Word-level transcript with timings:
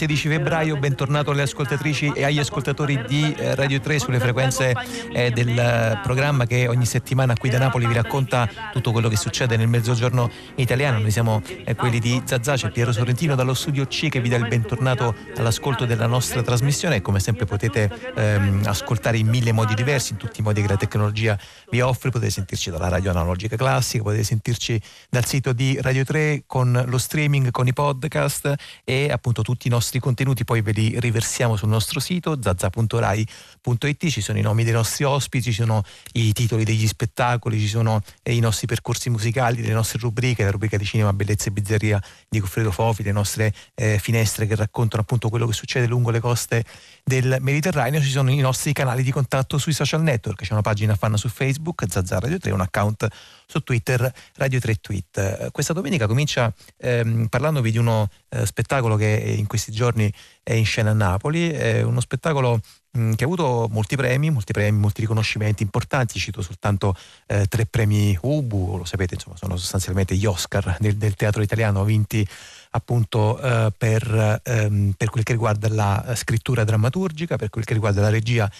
16 0.00 0.28
febbraio, 0.28 0.78
bentornato 0.78 1.30
alle 1.30 1.42
ascoltatrici 1.42 2.10
e 2.14 2.24
agli 2.24 2.38
ascoltatori 2.38 3.04
di 3.06 3.34
eh, 3.34 3.54
Radio 3.54 3.80
3 3.80 3.98
sulle 3.98 4.18
frequenze 4.18 4.72
eh, 5.12 5.30
del 5.30 6.00
programma 6.02 6.46
che 6.46 6.68
ogni 6.68 6.86
settimana 6.86 7.34
qui 7.34 7.50
da 7.50 7.58
Napoli 7.58 7.86
vi 7.86 7.92
racconta 7.92 8.48
tutto 8.72 8.92
quello 8.92 9.10
che 9.10 9.16
succede 9.16 9.58
nel 9.58 9.68
mezzogiorno 9.68 10.30
italiano. 10.54 11.00
Noi 11.00 11.10
siamo 11.10 11.42
eh, 11.66 11.74
quelli 11.74 11.98
di 11.98 12.18
Zazà, 12.24 12.54
c'è 12.54 12.70
Piero 12.70 12.92
Sorrentino 12.92 13.34
dallo 13.34 13.52
studio 13.52 13.84
C 13.84 14.08
che 14.08 14.22
vi 14.22 14.30
dà 14.30 14.36
il 14.36 14.48
bentornato 14.48 15.14
all'ascolto 15.36 15.84
della 15.84 16.06
nostra 16.06 16.40
trasmissione. 16.40 16.96
E 16.96 17.00
come 17.02 17.20
sempre 17.20 17.44
potete 17.44 17.90
ehm, 18.16 18.62
ascoltare 18.64 19.18
in 19.18 19.28
mille 19.28 19.52
modi 19.52 19.74
diversi, 19.74 20.12
in 20.12 20.18
tutti 20.18 20.40
i 20.40 20.42
modi 20.42 20.62
che 20.62 20.68
la 20.68 20.78
tecnologia 20.78 21.38
vi 21.68 21.82
offre, 21.82 22.08
potete 22.08 22.30
sentirci 22.30 22.70
dalla 22.70 22.88
radio 22.88 23.10
analogica 23.10 23.54
classica, 23.54 24.02
potete 24.02 24.24
sentirci 24.24 24.80
dal 25.10 25.26
sito 25.26 25.52
di 25.52 25.78
Radio 25.78 26.04
3 26.04 26.44
con 26.46 26.84
lo 26.86 26.96
streaming, 26.96 27.50
con 27.50 27.66
i 27.66 27.74
podcast 27.74 28.54
e 28.82 29.10
appunto 29.12 29.42
tutti 29.42 29.66
i 29.66 29.70
nostri 29.70 29.88
contenuti 29.98 30.44
poi 30.44 30.62
ve 30.62 30.72
li 30.72 31.00
riversiamo 31.00 31.56
sul 31.56 31.68
nostro 31.68 32.00
sito 32.00 32.38
zazza.rai.it, 32.40 34.08
ci 34.08 34.20
sono 34.20 34.38
i 34.38 34.42
nomi 34.42 34.64
dei 34.64 34.72
nostri 34.72 35.04
ospiti, 35.04 35.52
ci 35.52 35.62
sono 35.62 35.82
i 36.12 36.32
titoli 36.32 36.64
degli 36.64 36.86
spettacoli, 36.86 37.58
ci 37.58 37.68
sono 37.68 38.02
eh, 38.22 38.34
i 38.34 38.40
nostri 38.40 38.66
percorsi 38.66 39.10
musicali, 39.10 39.62
le 39.62 39.72
nostre 39.72 39.98
rubriche, 39.98 40.44
la 40.44 40.50
rubrica 40.50 40.76
di 40.76 40.84
cinema, 40.84 41.12
bellezza 41.12 41.48
e 41.48 41.52
bizzarria 41.52 42.02
di 42.28 42.38
Goffredo 42.38 42.70
Fofi, 42.70 43.02
le 43.02 43.12
nostre 43.12 43.52
eh, 43.74 43.98
finestre 43.98 44.46
che 44.46 44.54
raccontano 44.54 45.02
appunto 45.02 45.28
quello 45.28 45.46
che 45.46 45.52
succede 45.52 45.86
lungo 45.86 46.10
le 46.10 46.20
coste 46.20 46.64
del 47.10 47.38
Mediterraneo, 47.40 48.00
ci 48.00 48.08
sono 48.08 48.30
i 48.30 48.36
nostri 48.36 48.72
canali 48.72 49.02
di 49.02 49.10
contatto 49.10 49.58
sui 49.58 49.72
social 49.72 50.00
network, 50.00 50.42
c'è 50.42 50.52
una 50.52 50.62
pagina 50.62 50.94
fan 50.94 51.16
su 51.16 51.28
Facebook, 51.28 51.84
Zazza 51.88 52.20
Radio 52.20 52.38
3, 52.38 52.52
un 52.52 52.60
account 52.60 53.08
su 53.46 53.58
Twitter, 53.64 54.12
Radio 54.36 54.60
3 54.60 54.74
Tweet. 54.76 55.18
Eh, 55.18 55.48
questa 55.50 55.72
domenica 55.72 56.06
comincia 56.06 56.54
ehm, 56.76 57.26
parlandovi 57.26 57.72
di 57.72 57.78
uno 57.78 58.08
eh, 58.28 58.46
spettacolo 58.46 58.94
che 58.94 59.08
in 59.36 59.48
questi 59.48 59.72
giorni 59.72 60.12
è 60.44 60.52
in 60.52 60.64
scena 60.64 60.90
a 60.90 60.94
Napoli, 60.94 61.50
è 61.50 61.82
uno 61.82 61.98
spettacolo 61.98 62.60
che 62.92 63.24
ha 63.24 63.24
avuto 63.24 63.68
molti 63.70 63.96
premi, 63.96 64.30
molti 64.30 64.52
premi, 64.52 64.78
molti 64.78 65.00
riconoscimenti 65.00 65.64
importanti, 65.64 66.18
cito 66.18 66.42
soltanto 66.42 66.96
eh, 67.26 67.46
tre 67.46 67.66
premi 67.66 68.16
Ubu, 68.20 68.76
lo 68.76 68.84
sapete, 68.84 69.14
insomma, 69.14 69.36
sono 69.36 69.56
sostanzialmente 69.56 70.14
gli 70.14 70.26
Oscar 70.26 70.76
del, 70.78 70.96
del 70.96 71.14
teatro 71.14 71.42
italiano 71.42 71.84
vinti 71.84 72.26
appunto 72.70 73.40
eh, 73.40 73.72
per, 73.76 74.40
ehm, 74.42 74.94
per, 74.96 75.10
quel 75.10 75.24
che 75.24 75.32
riguarda 75.32 75.68
la 75.68 76.12
scrittura 76.14 76.64
drammaturgica, 76.64 77.36
per 77.36 77.50
quel 77.50 77.64
che 77.64 77.72
riguarda 77.72 78.00
la 78.00 78.10
regia 78.10 78.50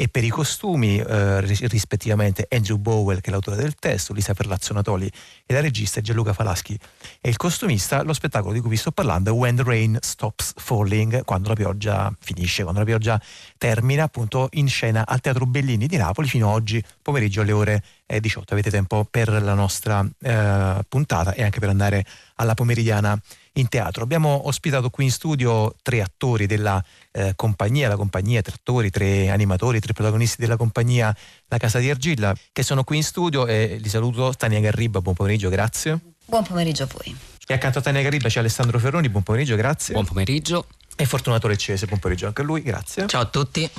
e 0.00 0.06
per 0.06 0.22
i 0.22 0.28
costumi 0.28 0.98
eh, 0.98 1.40
rispettivamente 1.40 2.46
Andrew 2.50 2.76
Bowell 2.76 3.20
che 3.20 3.28
è 3.28 3.30
l'autore 3.32 3.56
del 3.56 3.74
testo, 3.74 4.12
Lisa 4.12 4.32
Ferlazzo 4.32 4.72
Natoli 4.72 5.10
e 5.44 5.52
la 5.52 5.60
regista 5.60 6.00
Gianluca 6.00 6.32
Falaschi 6.32 6.78
e 7.20 7.28
il 7.28 7.36
costumista, 7.36 8.02
lo 8.02 8.12
spettacolo 8.12 8.52
di 8.52 8.60
cui 8.60 8.70
vi 8.70 8.76
sto 8.76 8.92
parlando 8.92 9.30
è 9.30 9.32
When 9.32 9.56
the 9.56 9.64
Rain 9.64 9.98
Stops 10.00 10.52
Falling, 10.56 11.24
quando 11.24 11.48
la 11.48 11.56
pioggia 11.56 12.14
finisce, 12.20 12.62
quando 12.62 12.78
la 12.78 12.86
pioggia 12.86 13.20
termina 13.58 14.04
appunto 14.04 14.48
in 14.52 14.68
scena 14.68 15.06
al 15.06 15.20
Teatro 15.20 15.44
Bellini 15.44 15.86
di 15.86 15.96
Napoli 15.96 16.28
fino 16.28 16.48
a 16.48 16.52
oggi 16.52 16.82
pomeriggio 17.02 17.42
alle 17.42 17.52
ore 17.52 17.82
18. 18.06 18.54
Avete 18.54 18.70
tempo 18.70 19.06
per 19.10 19.28
la 19.28 19.54
nostra 19.54 20.06
eh, 20.20 20.78
puntata 20.88 21.34
e 21.34 21.42
anche 21.42 21.58
per 21.58 21.68
andare 21.68 22.06
alla 22.36 22.54
pomeridiana 22.54 23.20
in 23.54 23.68
teatro. 23.68 24.02
Abbiamo 24.02 24.46
ospitato 24.46 24.88
qui 24.88 25.04
in 25.04 25.10
studio 25.10 25.74
tre 25.82 26.00
attori 26.00 26.46
della 26.46 26.82
eh, 27.10 27.32
compagnia, 27.36 27.88
la 27.88 27.96
compagnia, 27.96 28.40
tre 28.40 28.54
attori, 28.54 28.90
tre 28.90 29.28
animatori, 29.28 29.80
tre 29.80 29.92
protagonisti 29.92 30.40
della 30.40 30.56
compagnia 30.56 31.14
La 31.48 31.58
Casa 31.58 31.78
di 31.80 31.90
Argilla, 31.90 32.34
che 32.52 32.62
sono 32.62 32.84
qui 32.84 32.96
in 32.96 33.02
studio 33.02 33.46
e 33.46 33.78
li 33.80 33.88
saluto. 33.88 34.32
Tania 34.34 34.60
Garriba, 34.60 35.00
buon 35.00 35.14
pomeriggio, 35.14 35.48
grazie. 35.48 35.98
Buon 36.24 36.44
pomeriggio 36.44 36.84
a 36.84 36.88
voi. 36.90 37.16
E 37.46 37.54
accanto 37.54 37.78
a 37.78 37.82
Tania 37.82 38.02
Garriba 38.02 38.28
c'è 38.28 38.40
Alessandro 38.40 38.78
Ferroni, 38.78 39.08
buon 39.08 39.22
pomeriggio, 39.22 39.56
grazie. 39.56 39.94
Buon 39.94 40.06
pomeriggio. 40.06 40.66
E 41.00 41.06
Fortunato 41.06 41.46
Leccese, 41.46 41.86
buon 41.86 42.00
pomeriggio 42.00 42.26
anche 42.26 42.42
a 42.42 42.44
lui, 42.44 42.60
grazie. 42.60 43.06
Ciao 43.06 43.20
a 43.20 43.26
tutti. 43.26 43.70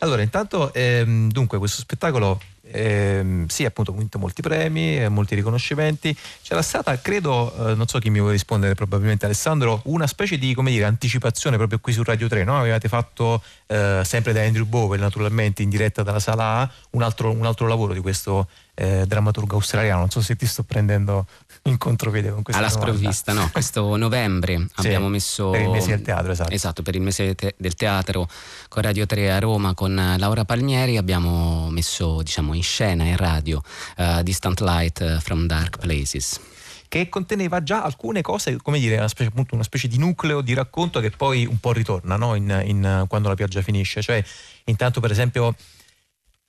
Allora, 0.00 0.20
intanto, 0.20 0.74
ehm, 0.74 1.30
dunque, 1.30 1.56
questo 1.56 1.80
spettacolo 1.80 2.38
eh, 2.70 3.44
sì, 3.48 3.64
appunto, 3.64 3.92
ha 3.92 3.94
vinto 3.96 4.18
molti 4.18 4.42
premi, 4.42 4.98
eh, 4.98 5.08
molti 5.08 5.34
riconoscimenti. 5.34 6.14
C'era 6.42 6.60
stata, 6.60 7.00
credo, 7.00 7.70
eh, 7.70 7.74
non 7.74 7.86
so 7.86 7.98
chi 7.98 8.10
mi 8.10 8.18
vuole 8.18 8.34
rispondere, 8.34 8.74
probabilmente 8.74 9.24
Alessandro, 9.24 9.80
una 9.84 10.06
specie 10.06 10.36
di 10.36 10.52
come 10.52 10.70
dire, 10.70 10.84
anticipazione 10.84 11.56
proprio 11.56 11.78
qui 11.78 11.94
su 11.94 12.02
Radio 12.02 12.28
3. 12.28 12.44
No? 12.44 12.58
Avevate 12.58 12.88
fatto, 12.88 13.42
eh, 13.68 14.02
sempre 14.04 14.34
da 14.34 14.42
Andrew 14.42 14.66
Bowen, 14.66 15.00
naturalmente 15.00 15.62
in 15.62 15.70
diretta 15.70 16.02
dalla 16.02 16.20
sala 16.20 16.60
A, 16.60 16.70
un 16.90 17.02
altro, 17.02 17.30
un 17.30 17.46
altro 17.46 17.66
lavoro 17.66 17.94
di 17.94 18.00
questo 18.00 18.48
eh, 18.74 19.04
drammaturgo 19.06 19.54
australiano. 19.54 20.00
Non 20.00 20.10
so 20.10 20.20
se 20.20 20.36
ti 20.36 20.46
sto 20.46 20.62
prendendo 20.62 21.26
in 21.66 21.78
contropiede 21.78 22.30
con 22.30 22.42
questa 22.42 22.62
alla 22.62 22.70
sprovvista 22.70 23.32
no 23.32 23.48
questo 23.52 23.96
novembre 23.96 24.66
sì, 24.76 24.86
abbiamo 24.86 25.08
messo 25.08 25.50
per 25.50 25.62
il 25.62 25.70
mese 25.70 25.88
del 25.90 26.02
teatro 26.02 26.32
esatto 26.32 26.52
esatto 26.52 26.82
per 26.82 26.94
il 26.94 27.02
mese 27.02 27.34
te- 27.34 27.54
del 27.56 27.74
teatro 27.74 28.28
con 28.68 28.82
Radio 28.82 29.06
3 29.06 29.32
a 29.32 29.38
Roma 29.38 29.74
con 29.74 30.14
Laura 30.16 30.44
Palmieri 30.44 30.96
abbiamo 30.96 31.68
messo 31.70 32.22
diciamo 32.22 32.54
in 32.54 32.62
scena 32.62 33.04
in 33.04 33.16
radio 33.16 33.62
uh, 33.98 34.22
Distant 34.22 34.60
Light 34.60 35.18
from 35.20 35.46
Dark 35.46 35.78
Places 35.78 36.40
che 36.88 37.08
conteneva 37.08 37.62
già 37.64 37.82
alcune 37.82 38.22
cose, 38.22 38.56
come 38.62 38.78
dire, 38.78 38.96
una 38.96 39.08
specie, 39.08 39.30
appunto, 39.30 39.54
una 39.54 39.64
specie 39.64 39.88
di 39.88 39.98
nucleo 39.98 40.40
di 40.40 40.54
racconto 40.54 41.00
che 41.00 41.10
poi 41.10 41.44
un 41.44 41.58
po' 41.58 41.72
ritorna 41.72 42.16
no? 42.16 42.34
in, 42.36 42.62
in, 42.64 43.04
quando 43.08 43.28
la 43.28 43.34
pioggia 43.34 43.60
finisce. 43.60 44.00
Cioè, 44.02 44.22
intanto, 44.64 45.00
per 45.00 45.10
esempio, 45.10 45.54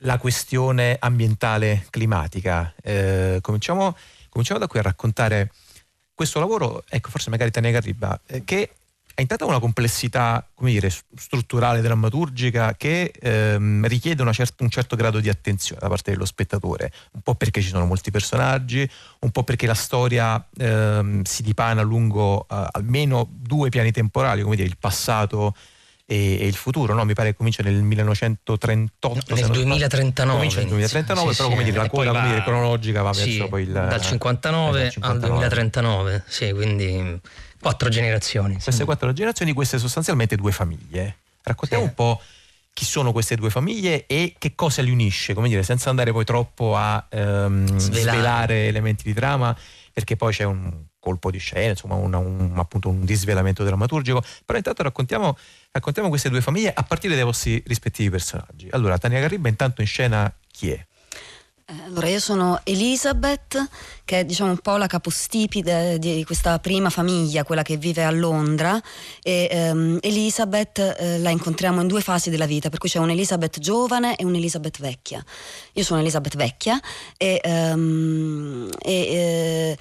la 0.02 0.18
questione 0.18 0.96
ambientale 1.00 1.88
climatica. 1.90 2.74
Eh, 2.84 3.40
cominciamo 3.42 3.96
cominciamo 4.38 4.60
da 4.60 4.68
qui 4.68 4.80
a 4.80 4.84
raccontare 4.84 5.52
questo 6.14 6.40
lavoro, 6.40 6.84
ecco, 6.88 7.10
forse 7.10 7.32
magari 7.32 7.50
Tania 7.50 7.72
Garriba, 7.72 8.20
eh, 8.28 8.44
che 8.44 8.72
ha 9.16 9.22
intanto 9.22 9.48
una 9.48 9.60
complessità, 9.60 10.48
come 10.54 10.72
dire, 10.72 10.92
strutturale, 11.16 11.82
drammaturgica, 11.82 12.76
che 12.76 13.12
ehm, 13.20 13.88
richiede 13.88 14.32
cert- 14.32 14.62
un 14.62 14.70
certo 14.70 14.96
grado 14.96 15.20
di 15.20 15.28
attenzione 15.28 15.82
da 15.82 15.88
parte 15.88 16.12
dello 16.12 16.26
spettatore, 16.26 16.92
un 17.14 17.22
po' 17.22 17.34
perché 17.34 17.62
ci 17.62 17.70
sono 17.70 17.86
molti 17.86 18.12
personaggi, 18.12 18.88
un 19.22 19.32
po' 19.32 19.44
perché 19.44 19.66
la 19.66 19.74
storia 19.74 20.48
ehm, 20.56 21.24
si 21.24 21.42
dipana 21.42 21.82
lungo 21.82 22.48
eh, 22.48 22.68
almeno 22.74 23.28
due 23.32 23.70
piani 23.70 23.92
temporali, 23.92 24.44
come 24.44 24.56
dire, 24.56 24.68
il 24.68 24.78
passato 24.78 25.56
e, 26.10 26.40
e 26.40 26.48
il 26.48 26.56
futuro, 26.56 26.94
no? 26.94 27.04
mi 27.04 27.14
pare 27.14 27.32
che 27.32 27.36
comincia 27.36 27.62
nel 27.64 27.76
1938. 27.76 29.36
nel 29.36 29.48
2039. 29.50 30.38
Comincia 30.38 30.60
nel 30.60 30.70
2039, 30.70 31.32
sì, 31.32 31.38
però 31.38 31.50
sì, 31.50 31.56
come 31.56 31.64
dire, 31.66 31.78
la 31.78 31.90
coda 31.90 32.12
va, 32.14 32.28
dire, 32.28 32.44
cronologica 32.44 33.02
va 33.02 33.14
sì, 33.14 33.26
verso 33.26 33.48
poi 33.50 33.64
il... 33.64 33.72
Dal 33.72 34.02
59, 34.02 34.82
dal 34.82 34.92
59 34.92 35.26
al 35.26 35.40
2039, 35.40 36.24
sì, 36.26 36.52
quindi 36.54 37.20
quattro 37.60 37.90
generazioni. 37.90 38.58
Queste 38.58 38.86
quattro 38.86 39.12
generazioni, 39.12 39.52
queste 39.52 39.78
sostanzialmente 39.78 40.38
due 40.38 40.54
famiglie. 40.54 41.18
Raccontiamo 41.44 41.84
un 41.84 41.94
po' 41.94 42.22
chi 42.72 42.86
sono 42.86 43.12
queste 43.12 43.36
due 43.36 43.50
famiglie 43.50 44.06
e 44.06 44.36
che 44.38 44.56
cosa 44.56 44.82
li 44.82 44.92
unisce, 44.92 45.34
come 45.34 45.50
dire, 45.50 45.64
senza 45.64 45.90
andare 45.90 46.14
poi 46.14 46.24
troppo 46.24 46.78
a 46.78 47.06
ehm, 47.10 47.78
svelare. 47.78 48.18
svelare 48.18 48.68
elementi 48.68 49.04
di 49.04 49.14
trama, 49.14 49.56
perché 49.92 50.16
poi 50.16 50.32
c'è 50.32 50.44
un 50.44 50.86
colpo 51.08 51.32
di 51.32 51.38
scena, 51.38 51.70
insomma 51.70 51.96
un, 51.96 52.14
un, 52.14 52.54
appunto 52.58 52.90
un 52.90 53.06
disvelamento 53.06 53.64
drammaturgico, 53.64 54.22
però 54.46 54.58
intanto 54.58 54.84
raccontiamo, 54.84 55.38
raccontiamo 55.78 56.10
queste 56.10 56.30
due 56.30 56.42
famiglie 56.42 56.74
a 56.74 56.84
partire 56.84 57.16
dai 57.16 57.24
vostri 57.24 57.62
rispettivi 57.66 58.10
personaggi. 58.10 58.68
Allora, 58.72 58.98
Tania 58.98 59.20
Garriba 59.20 59.48
intanto 59.48 59.82
in 59.82 59.88
scena 59.88 60.32
chi 60.52 60.72
è? 60.72 60.86
Eh, 61.70 61.84
allora, 61.86 62.08
io 62.08 62.20
sono 62.20 62.60
Elizabeth, 62.64 63.58
che 64.08 64.22
è 64.22 64.26
diciamo, 64.26 64.52
un 64.52 64.60
po' 64.60 64.78
la 64.78 64.88
capostipite 64.88 65.98
di 66.00 66.24
questa 66.24 66.60
prima 66.60 66.90
famiglia, 66.90 67.44
quella 67.44 67.64
che 67.64 67.76
vive 67.76 68.06
a 68.06 68.12
Londra. 68.12 68.82
E, 69.22 69.50
um, 69.52 70.00
Elizabeth 70.02 70.80
eh, 70.80 71.20
la 71.20 71.30
incontriamo 71.30 71.82
in 71.82 71.88
due 71.88 72.00
fasi 72.00 72.30
della 72.30 72.46
vita, 72.46 72.70
per 72.70 72.80
cui 72.80 72.88
c'è 72.88 73.00
un'Elizabeth 73.00 73.60
giovane 73.60 74.16
e 74.16 74.24
un'Elizabeth 74.24 74.80
vecchia. 74.80 75.24
Io 75.74 75.84
sono 75.84 76.00
Elizabeth 76.00 76.36
vecchia 76.38 76.80
e, 77.18 77.42
um, 77.44 78.70
e 78.80 78.92
eh, 78.92 79.78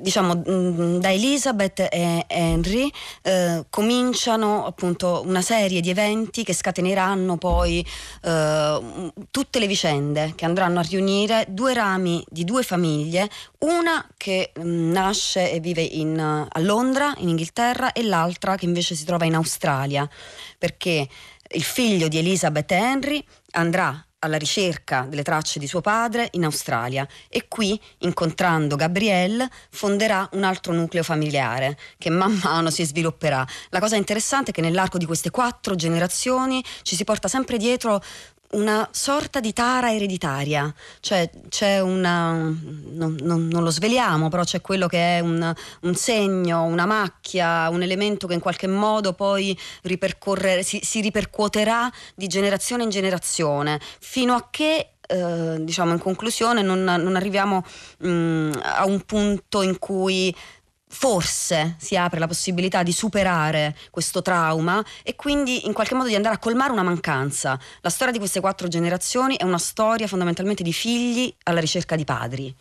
diciamo 0.00 0.42
mm, 0.48 0.98
da 0.98 1.10
Elizabeth 1.10 1.88
e 1.90 2.24
Henry 2.26 2.90
eh, 3.22 3.64
cominciano 3.70 4.66
appunto 4.66 5.22
una 5.24 5.42
serie 5.42 5.80
di 5.80 5.90
eventi 5.90 6.44
che 6.44 6.52
scateneranno 6.52 7.38
poi 7.38 7.84
eh, 8.22 9.12
tutte 9.30 9.58
le 9.58 9.66
vicende 9.66 10.32
che 10.34 10.44
andranno 10.44 10.80
a 10.80 10.82
riunire 10.82 11.12
unire 11.14 11.46
due 11.48 11.74
rami 11.74 12.24
di 12.28 12.44
due 12.44 12.62
famiglie, 12.62 13.28
una 13.64 14.06
che 14.16 14.52
mm, 14.58 14.92
nasce 14.92 15.50
e 15.50 15.60
vive 15.60 15.82
in, 15.82 16.18
a 16.18 16.60
Londra, 16.60 17.14
in 17.18 17.28
Inghilterra, 17.28 17.92
e 17.92 18.02
l'altra 18.02 18.56
che 18.56 18.64
invece 18.64 18.94
si 18.94 19.04
trova 19.04 19.24
in 19.24 19.34
Australia, 19.34 20.08
perché 20.58 21.08
il 21.54 21.62
figlio 21.62 22.08
di 22.08 22.18
Elizabeth 22.18 22.70
Henry 22.72 23.24
andrà 23.52 24.04
alla 24.24 24.38
ricerca 24.38 25.06
delle 25.08 25.22
tracce 25.22 25.58
di 25.58 25.66
suo 25.66 25.82
padre 25.82 26.28
in 26.32 26.44
Australia 26.44 27.06
e 27.28 27.46
qui, 27.46 27.78
incontrando 27.98 28.74
Gabrielle, 28.74 29.48
fonderà 29.70 30.26
un 30.32 30.44
altro 30.44 30.72
nucleo 30.72 31.02
familiare 31.02 31.76
che 31.98 32.08
man 32.08 32.40
mano 32.42 32.70
si 32.70 32.84
svilupperà. 32.84 33.46
La 33.68 33.80
cosa 33.80 33.96
interessante 33.96 34.50
è 34.50 34.54
che 34.54 34.62
nell'arco 34.62 34.96
di 34.96 35.04
queste 35.04 35.30
quattro 35.30 35.74
generazioni 35.74 36.64
ci 36.82 36.96
si 36.96 37.04
porta 37.04 37.28
sempre 37.28 37.58
dietro 37.58 38.02
una 38.54 38.88
sorta 38.92 39.40
di 39.40 39.52
tara 39.52 39.92
ereditaria, 39.92 40.72
cioè 41.00 41.28
c'è 41.48 41.80
una, 41.80 42.32
non, 42.32 43.18
non, 43.22 43.48
non, 43.48 43.62
lo 43.62 43.70
sveliamo, 43.70 44.28
però 44.28 44.44
c'è 44.44 44.60
quello 44.60 44.86
che 44.86 45.18
è 45.18 45.20
un, 45.20 45.54
un, 45.82 45.94
segno, 45.94 46.62
una 46.62 46.86
macchia, 46.86 47.68
un 47.70 47.82
elemento 47.82 48.26
che 48.26 48.34
in 48.34 48.40
qualche 48.40 48.66
modo 48.66 49.12
poi 49.12 49.58
si, 50.62 50.80
si 50.82 51.00
ripercuoterà 51.00 51.90
di 52.14 52.26
generazione 52.26 52.84
in 52.84 52.90
generazione, 52.90 53.80
fino 54.00 54.34
a 54.34 54.48
che 54.50 54.90
eh, 55.06 55.56
diciamo 55.60 55.92
in 55.92 55.98
conclusione 55.98 56.62
non, 56.62 56.82
non 56.82 57.16
arriviamo 57.16 57.62
mh, 57.98 58.08
mm, 58.08 58.52
a 58.62 58.86
un 58.86 59.00
punto 59.02 59.62
in 59.62 59.78
cui 59.78 60.34
forse 60.94 61.74
si 61.78 61.96
apre 61.96 62.20
la 62.20 62.28
possibilità 62.28 62.84
di 62.84 62.92
superare 62.92 63.76
questo 63.90 64.22
trauma 64.22 64.82
e 65.02 65.16
quindi 65.16 65.66
in 65.66 65.72
qualche 65.72 65.94
modo 65.94 66.08
di 66.08 66.14
andare 66.14 66.36
a 66.36 66.38
colmare 66.38 66.72
una 66.72 66.84
mancanza. 66.84 67.58
La 67.80 67.90
storia 67.90 68.12
di 68.12 68.18
queste 68.18 68.40
quattro 68.40 68.68
generazioni 68.68 69.36
è 69.36 69.42
una 69.42 69.58
storia 69.58 70.06
fondamentalmente 70.06 70.62
di 70.62 70.72
figli 70.72 71.34
alla 71.42 71.60
ricerca 71.60 71.96
di 71.96 72.04
padri. 72.04 72.56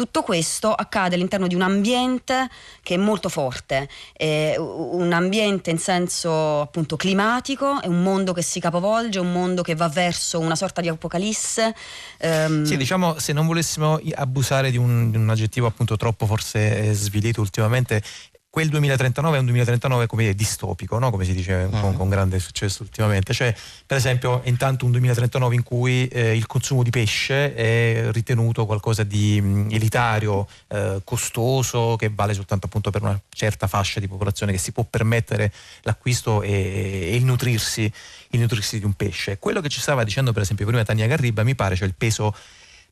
Tutto 0.00 0.22
questo 0.22 0.72
accade 0.72 1.14
all'interno 1.14 1.46
di 1.46 1.54
un 1.54 1.60
ambiente 1.60 2.48
che 2.82 2.94
è 2.94 2.96
molto 2.96 3.28
forte, 3.28 3.86
è 4.14 4.54
un 4.56 5.12
ambiente 5.12 5.68
in 5.68 5.76
senso 5.76 6.62
appunto 6.62 6.96
climatico, 6.96 7.82
è 7.82 7.86
un 7.86 8.02
mondo 8.02 8.32
che 8.32 8.40
si 8.40 8.60
capovolge, 8.60 9.18
un 9.18 9.30
mondo 9.30 9.60
che 9.60 9.74
va 9.74 9.88
verso 9.90 10.38
una 10.38 10.56
sorta 10.56 10.80
di 10.80 10.88
apocalisse. 10.88 11.74
Um... 12.22 12.64
Sì, 12.64 12.78
diciamo, 12.78 13.18
se 13.18 13.34
non 13.34 13.46
volessimo 13.46 14.00
abusare 14.14 14.70
di 14.70 14.78
un, 14.78 15.10
di 15.10 15.18
un 15.18 15.28
aggettivo 15.28 15.66
appunto 15.66 15.98
troppo 15.98 16.24
forse 16.24 16.88
eh, 16.88 16.94
svilito 16.94 17.42
ultimamente, 17.42 18.02
quel 18.50 18.68
2039 18.68 19.36
è 19.36 19.38
un 19.38 19.44
2039 19.46 20.06
come 20.08 20.22
dire, 20.22 20.34
distopico, 20.34 20.98
no? 20.98 21.12
come 21.12 21.24
si 21.24 21.32
dice 21.32 21.68
con, 21.70 21.80
uh-huh. 21.82 21.96
con, 21.96 22.08
grande 22.08 22.40
successo 22.40 22.82
ultimamente. 22.82 23.32
Cioè, 23.32 23.54
per 23.86 23.96
esempio, 23.96 24.40
intanto 24.44 24.84
un 24.84 24.90
2039 24.90 25.54
in 25.54 25.62
cui 25.62 26.08
eh, 26.08 26.34
il 26.34 26.46
consumo 26.46 26.82
di 26.82 26.90
pesce 26.90 27.54
è 27.54 28.08
ritenuto 28.10 28.66
qualcosa 28.66 29.04
di 29.04 29.40
mh, 29.40 29.46
mm, 29.46 29.70
elitario, 29.70 30.48
eh, 30.66 31.00
costoso, 31.04 31.94
che 31.96 32.10
vale 32.12 32.34
soltanto 32.34 32.66
appunto 32.66 32.90
per 32.90 33.02
una 33.02 33.20
certa 33.28 33.68
fascia 33.68 34.00
di 34.00 34.08
popolazione 34.08 34.50
che 34.50 34.58
si 34.58 34.72
può 34.72 34.82
permettere 34.82 35.52
l'acquisto 35.82 36.42
e, 36.42 36.50
e 36.50 37.14
il, 37.14 37.24
nutrirsi, 37.24 37.90
il 38.30 38.40
nutrirsi 38.40 38.80
di 38.80 38.84
un 38.84 38.94
pesce. 38.94 39.38
Quello 39.38 39.60
che 39.60 39.68
ci 39.68 39.80
stava 39.80 40.02
dicendo, 40.02 40.32
per 40.32 40.42
esempio, 40.42 40.66
prima 40.66 40.82
Tania 40.82 41.06
Garriba, 41.06 41.44
mi 41.44 41.54
pare, 41.54 41.76
cioè 41.76 41.86
il 41.86 41.94
peso 41.96 42.34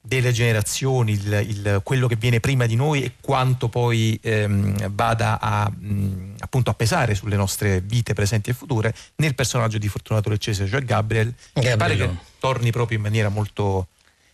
delle 0.00 0.32
generazioni, 0.32 1.12
il, 1.12 1.44
il, 1.48 1.80
quello 1.82 2.06
che 2.06 2.16
viene 2.16 2.40
prima 2.40 2.66
di 2.66 2.76
noi 2.76 3.02
e 3.02 3.12
quanto 3.20 3.68
poi 3.68 4.18
ehm, 4.22 4.90
vada 4.94 5.38
a, 5.40 5.70
mh, 5.70 6.36
appunto 6.40 6.70
a 6.70 6.74
pesare 6.74 7.14
sulle 7.14 7.36
nostre 7.36 7.80
vite 7.80 8.14
presenti 8.14 8.50
e 8.50 8.52
future 8.54 8.94
nel 9.16 9.34
personaggio 9.34 9.78
di 9.78 9.88
Fortunato 9.88 10.28
Leccese, 10.28 10.66
cioè 10.66 10.80
Gabriel, 10.82 11.34
Gabriel. 11.52 11.76
pare 11.76 11.96
che 11.96 12.10
torni 12.38 12.70
proprio 12.70 12.96
in 12.96 13.02
maniera 13.02 13.28
molto... 13.28 13.88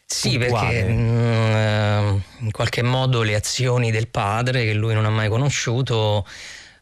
Sì, 0.06 0.38
puntuale. 0.38 0.68
perché 0.68 0.92
mh, 0.92 2.22
in 2.40 2.50
qualche 2.50 2.82
modo 2.82 3.22
le 3.22 3.34
azioni 3.34 3.90
del 3.90 4.08
padre, 4.08 4.64
che 4.64 4.74
lui 4.74 4.94
non 4.94 5.06
ha 5.06 5.10
mai 5.10 5.28
conosciuto, 5.28 6.26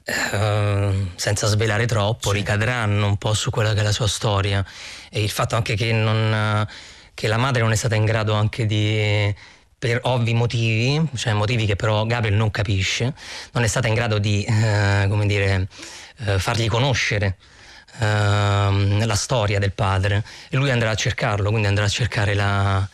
Uh, 0.04 1.10
senza 1.14 1.46
svelare 1.46 1.86
troppo, 1.86 2.30
sì. 2.30 2.38
ricadranno 2.38 3.06
un 3.06 3.16
po' 3.18 3.34
su 3.34 3.50
quella 3.50 3.72
che 3.72 3.78
è 3.78 3.82
la 3.84 3.92
sua 3.92 4.08
storia 4.08 4.66
e 5.08 5.22
il 5.22 5.30
fatto 5.30 5.54
anche 5.54 5.76
che 5.76 5.92
non, 5.92 6.66
che 7.14 7.28
la 7.28 7.36
madre 7.36 7.62
non 7.62 7.72
è 7.72 7.76
stata 7.76 7.94
in 7.94 8.04
grado 8.04 8.34
anche 8.34 8.66
di 8.66 9.34
per 9.82 9.98
ovvi 10.04 10.32
motivi, 10.32 11.08
cioè 11.16 11.32
motivi 11.32 11.66
che 11.66 11.74
però 11.74 12.06
Gabriel 12.06 12.36
non 12.36 12.52
capisce, 12.52 13.12
non 13.50 13.64
è 13.64 13.66
stata 13.66 13.88
in 13.88 13.94
grado 13.94 14.18
di, 14.18 14.44
eh, 14.44 15.06
come 15.08 15.26
dire, 15.26 15.66
eh, 16.18 16.38
fargli 16.38 16.68
conoscere 16.68 17.36
eh, 17.98 18.04
la 19.04 19.14
storia 19.16 19.58
del 19.58 19.72
padre 19.72 20.22
e 20.50 20.56
lui 20.56 20.70
andrà 20.70 20.90
a 20.90 20.94
cercarlo, 20.94 21.50
quindi 21.50 21.66
andrà 21.66 21.86
a 21.86 21.88
cercare 21.88 22.34
la, 22.34 22.88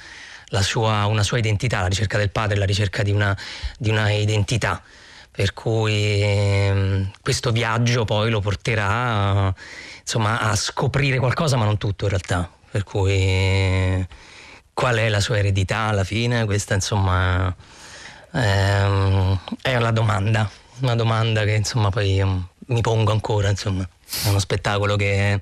la 0.47 0.62
sua, 0.62 1.05
una 1.05 1.23
sua 1.23 1.37
identità, 1.37 1.82
la 1.82 1.88
ricerca 1.88 2.17
del 2.17 2.31
padre, 2.31 2.56
la 2.56 2.65
ricerca 2.65 3.03
di 3.03 3.11
una, 3.11 3.37
di 3.76 3.91
una 3.91 4.11
identità. 4.11 4.82
Per 5.31 5.53
cui 5.53 6.23
ehm, 6.23 7.11
questo 7.20 7.53
viaggio 7.53 8.06
poi 8.06 8.31
lo 8.31 8.41
porterà 8.41 9.55
insomma, 10.00 10.41
a 10.41 10.56
scoprire 10.56 11.19
qualcosa, 11.19 11.56
ma 11.56 11.67
non 11.67 11.76
tutto 11.76 12.05
in 12.05 12.11
realtà. 12.11 12.50
Per 12.70 12.85
cui 12.85 14.06
qual 14.73 14.97
è 14.97 15.09
la 15.09 15.20
sua 15.20 15.38
eredità 15.38 15.79
alla 15.79 16.05
fine? 16.05 16.44
Questa 16.44 16.75
insomma 16.75 17.55
ehm, 18.32 19.41
è 19.62 19.79
la 19.79 19.91
domanda, 19.91 20.49
una 20.81 20.94
domanda 20.94 21.44
che 21.44 21.55
insomma 21.55 21.91
poi 21.91 22.23
mi 22.67 22.81
pongo 22.81 23.12
ancora, 23.12 23.49
insomma. 23.49 23.88
È 24.25 24.29
uno 24.29 24.38
spettacolo 24.38 24.97
che 24.97 25.41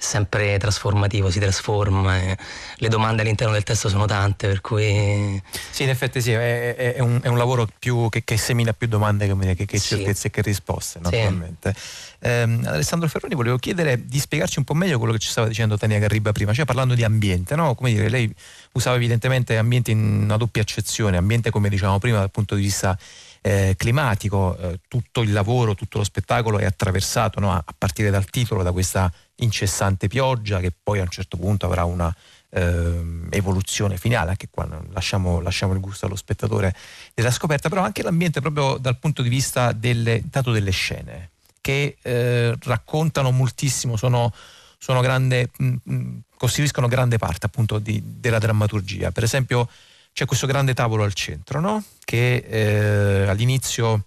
sempre 0.00 0.58
trasformativo, 0.58 1.30
si 1.30 1.38
trasforma. 1.38 2.18
le 2.76 2.88
domande 2.88 3.22
all'interno 3.22 3.52
del 3.52 3.62
testo 3.62 3.88
sono 3.88 4.06
tante, 4.06 4.48
per 4.48 4.60
cui. 4.60 5.40
Sì, 5.70 5.82
in 5.82 5.90
effetti 5.90 6.20
sì, 6.20 6.32
è, 6.32 6.74
è, 6.94 7.00
un, 7.00 7.20
è 7.22 7.28
un, 7.28 7.36
lavoro 7.36 7.68
più, 7.78 8.08
che, 8.08 8.24
che, 8.24 8.36
semina 8.36 8.72
più 8.72 8.88
domande 8.88 9.26
che, 9.26 9.54
che, 9.54 9.66
che 9.66 9.78
sì. 9.78 9.96
certezze 9.96 10.28
e 10.28 10.30
che 10.30 10.42
risposte, 10.42 10.98
naturalmente. 11.00 11.74
Sì. 11.76 12.08
Eh, 12.20 12.60
Alessandro 12.64 13.08
Ferroni, 13.08 13.34
volevo 13.34 13.58
chiedere 13.58 14.04
di 14.06 14.18
spiegarci 14.18 14.58
un 14.58 14.64
po' 14.64 14.74
meglio 14.74 14.98
quello 14.98 15.12
che 15.12 15.18
ci 15.18 15.30
stava 15.30 15.46
dicendo 15.46 15.76
Tania 15.76 15.98
Garriba 15.98 16.32
prima, 16.32 16.52
cioè 16.52 16.64
parlando 16.64 16.94
di 16.94 17.04
ambiente, 17.04 17.54
no? 17.54 17.74
Come 17.74 17.92
dire, 17.92 18.08
lei 18.08 18.32
usava 18.72 18.96
evidentemente 18.96 19.56
ambiente 19.58 19.90
in 19.90 20.22
una 20.24 20.36
doppia 20.36 20.62
accezione, 20.62 21.16
ambiente 21.16 21.50
come 21.50 21.68
dicevamo 21.68 21.98
prima 21.98 22.18
dal 22.18 22.30
punto 22.30 22.54
di 22.54 22.62
vista 22.62 22.98
eh, 23.42 23.74
climatico, 23.76 24.56
eh, 24.58 24.80
tutto 24.86 25.22
il 25.22 25.32
lavoro, 25.32 25.74
tutto 25.74 25.98
lo 25.98 26.04
spettacolo 26.04 26.58
è 26.58 26.64
attraversato 26.64 27.40
no, 27.40 27.52
a, 27.52 27.64
partire 27.76 28.10
dal 28.10 28.26
titolo, 28.26 28.62
da 28.62 28.72
questa 28.72 29.10
incessante 29.40 30.08
pioggia 30.08 30.60
che 30.60 30.72
poi 30.82 30.98
a 31.00 31.02
un 31.02 31.08
certo 31.08 31.36
punto 31.36 31.66
avrà 31.66 31.84
una 31.84 32.14
eh, 32.50 33.00
evoluzione 33.30 33.96
finale, 33.96 34.30
anche 34.30 34.48
qua 34.50 34.68
lasciamo, 34.92 35.40
lasciamo, 35.40 35.72
il 35.72 35.80
gusto 35.80 36.06
allo 36.06 36.16
spettatore 36.16 36.74
della 37.14 37.30
scoperta, 37.30 37.68
però 37.68 37.82
anche 37.82 38.02
l'ambiente 38.02 38.40
proprio 38.40 38.76
dal 38.78 38.98
punto 38.98 39.22
di 39.22 39.28
vista 39.28 39.72
delle, 39.72 40.22
dato 40.24 40.50
delle 40.50 40.70
scene 40.70 41.30
che 41.60 41.96
eh, 42.02 42.56
raccontano 42.62 43.30
moltissimo, 43.30 43.96
sono, 43.96 44.32
sono 44.78 45.00
grande, 45.00 45.50
mh, 45.56 45.74
mh, 45.82 46.20
costituiscono 46.36 46.88
grande 46.88 47.18
parte 47.18 47.46
appunto 47.46 47.78
di, 47.78 48.02
della 48.04 48.38
drammaturgia. 48.38 49.12
Per 49.12 49.22
esempio 49.22 49.68
c'è 50.12 50.24
questo 50.24 50.46
grande 50.46 50.74
tavolo 50.74 51.04
al 51.04 51.12
centro, 51.12 51.60
no? 51.60 51.84
che 52.04 52.44
eh, 52.48 53.28
all'inizio 53.28 54.06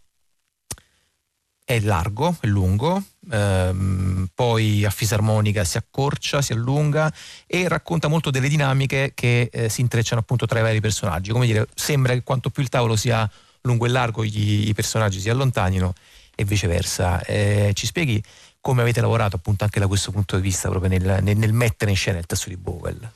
è 1.66 1.80
largo, 1.80 2.36
è 2.42 2.48
lungo, 2.48 3.02
ehm, 3.32 4.28
poi 4.34 4.84
a 4.84 4.90
fisarmonica 4.90 5.64
si 5.64 5.78
accorcia, 5.78 6.42
si 6.42 6.52
allunga 6.52 7.12
e 7.48 7.68
racconta 7.68 8.08
molto 8.08 8.30
delle 8.30 8.50
dinamiche 8.50 9.14
che 9.14 9.50
eh, 9.52 9.70
si 9.70 9.82
intrecciano 9.82 10.20
appunto 10.20 10.46
tra 10.46 10.60
i 10.60 10.62
vari 10.62 10.82
personaggi. 10.82 11.32
Come 11.32 11.46
dire, 11.46 11.68
sembra 11.74 12.14
che 12.14 12.24
quanto 12.24 12.50
più 12.50 12.62
il 12.62 12.70
tavolo 12.70 12.96
sia 12.96 13.30
lungo 13.62 13.86
e 13.86 13.90
largo 13.90 14.26
gli, 14.26 14.68
i 14.68 14.74
personaggi 14.74 15.20
si 15.20 15.30
allontanino 15.30 15.94
e 16.36 16.44
viceversa. 16.44 17.22
Eh, 17.24 17.72
ci 17.74 17.86
spieghi 17.86 18.22
come 18.60 18.82
avete 18.82 19.02
lavorato 19.02 19.36
appunto 19.38 19.64
anche 19.64 19.80
da 19.80 19.88
questo 19.88 20.12
punto 20.12 20.36
di 20.36 20.42
vista 20.42 20.70
proprio 20.70 20.90
nel, 20.90 21.24
nel, 21.24 21.38
nel 21.38 21.54
mettere 21.54 21.92
in 21.92 21.98
scena 21.98 22.18
il 22.18 22.26
testo 22.26 22.50
di 22.50 22.58
Bowell? 22.58 23.12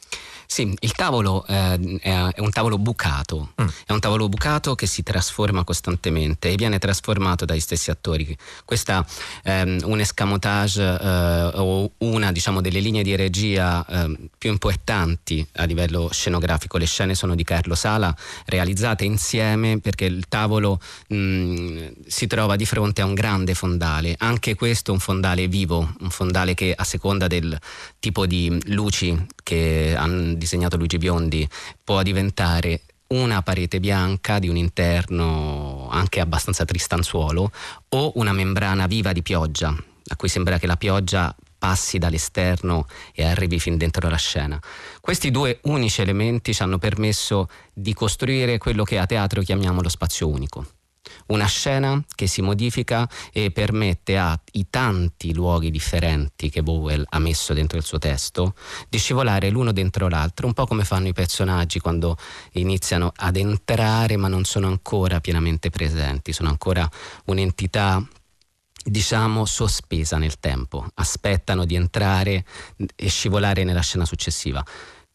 Sì, 0.49 0.73
il 0.79 0.93
tavolo 0.93 1.45
eh, 1.45 1.99
è 1.99 2.39
un 2.39 2.51
tavolo 2.51 2.77
bucato, 2.77 3.51
mm. 3.61 3.67
è 3.85 3.91
un 3.91 3.99
tavolo 3.99 4.29
bucato 4.29 4.75
che 4.75 4.87
si 4.87 5.03
trasforma 5.03 5.65
costantemente 5.65 6.49
e 6.49 6.55
viene 6.55 6.79
trasformato 6.79 7.43
dai 7.43 7.59
stessi 7.59 7.91
attori. 7.91 8.35
Questa 8.63 9.05
è 9.43 9.61
um, 9.63 9.79
un 9.83 9.99
escamotage 9.99 10.81
uh, 10.81 11.59
o 11.59 11.91
una 11.97 12.31
diciamo, 12.31 12.61
delle 12.61 12.79
linee 12.79 13.03
di 13.03 13.15
regia 13.17 13.85
uh, 13.85 14.29
più 14.37 14.49
importanti 14.49 15.45
a 15.57 15.65
livello 15.65 16.09
scenografico. 16.11 16.77
Le 16.77 16.85
scene 16.85 17.13
sono 17.13 17.35
di 17.35 17.43
Carlo 17.43 17.75
Sala, 17.75 18.15
realizzate 18.45 19.03
insieme 19.03 19.79
perché 19.81 20.05
il 20.05 20.27
tavolo 20.29 20.79
mh, 21.09 21.15
mm, 21.15 21.87
si 22.07 22.25
trova 22.25 22.55
di 22.55 22.65
fronte 22.65 23.01
a 23.01 23.05
un 23.05 23.13
grande 23.13 23.53
fondale, 23.53 24.15
anche 24.17 24.55
questo 24.55 24.93
un 24.93 24.99
fondale 24.99 25.49
vivo, 25.49 25.93
un 25.99 26.09
fondale 26.09 26.53
che 26.53 26.73
a 26.73 26.85
seconda 26.85 27.27
del 27.27 27.59
tipo 27.99 28.25
di 28.25 28.57
luci 28.67 29.25
che 29.43 29.93
hanno 29.95 30.36
disegnato 30.37 30.77
Luigi 30.77 30.97
Biondi 30.97 31.47
può 31.83 32.01
diventare 32.03 32.81
una 33.07 33.41
parete 33.41 33.79
bianca 33.79 34.39
di 34.39 34.49
un 34.49 34.57
interno 34.57 35.87
anche 35.89 36.19
abbastanza 36.19 36.65
tristanzuolo 36.65 37.51
o 37.89 38.11
una 38.15 38.33
membrana 38.33 38.87
viva 38.87 39.13
di 39.13 39.21
pioggia, 39.21 39.69
a 39.69 40.15
cui 40.15 40.27
sembra 40.27 40.57
che 40.57 40.67
la 40.67 40.77
pioggia 40.77 41.33
passi 41.57 41.97
dall'esterno 41.97 42.85
e 43.13 43.25
arrivi 43.25 43.59
fin 43.59 43.77
dentro 43.77 44.09
la 44.09 44.17
scena. 44.17 44.59
Questi 45.01 45.31
due 45.31 45.59
unici 45.63 46.01
elementi 46.01 46.53
ci 46.53 46.61
hanno 46.61 46.77
permesso 46.77 47.49
di 47.73 47.93
costruire 47.93 48.57
quello 48.57 48.83
che 48.83 48.99
a 48.99 49.05
teatro 49.05 49.41
chiamiamo 49.41 49.81
lo 49.81 49.89
spazio 49.89 50.27
unico 50.27 50.76
una 51.27 51.45
scena 51.45 52.01
che 52.15 52.27
si 52.27 52.41
modifica 52.41 53.09
e 53.31 53.51
permette 53.51 54.17
ai 54.17 54.67
tanti 54.69 55.33
luoghi 55.33 55.71
differenti 55.71 56.49
che 56.49 56.63
Bowell 56.63 57.05
ha 57.09 57.19
messo 57.19 57.53
dentro 57.53 57.77
il 57.77 57.83
suo 57.83 57.97
testo 57.97 58.55
di 58.89 58.97
scivolare 58.97 59.49
l'uno 59.49 59.71
dentro 59.71 60.07
l'altro, 60.07 60.47
un 60.47 60.53
po' 60.53 60.65
come 60.65 60.83
fanno 60.83 61.07
i 61.07 61.13
personaggi 61.13 61.79
quando 61.79 62.17
iniziano 62.53 63.11
ad 63.15 63.35
entrare 63.35 64.17
ma 64.17 64.27
non 64.27 64.43
sono 64.43 64.67
ancora 64.67 65.19
pienamente 65.19 65.69
presenti, 65.69 66.33
sono 66.33 66.49
ancora 66.49 66.89
un'entità 67.25 68.05
diciamo 68.83 69.45
sospesa 69.45 70.17
nel 70.17 70.39
tempo, 70.39 70.85
aspettano 70.95 71.65
di 71.65 71.75
entrare 71.75 72.45
e 72.95 73.09
scivolare 73.09 73.63
nella 73.63 73.81
scena 73.81 74.05
successiva. 74.05 74.63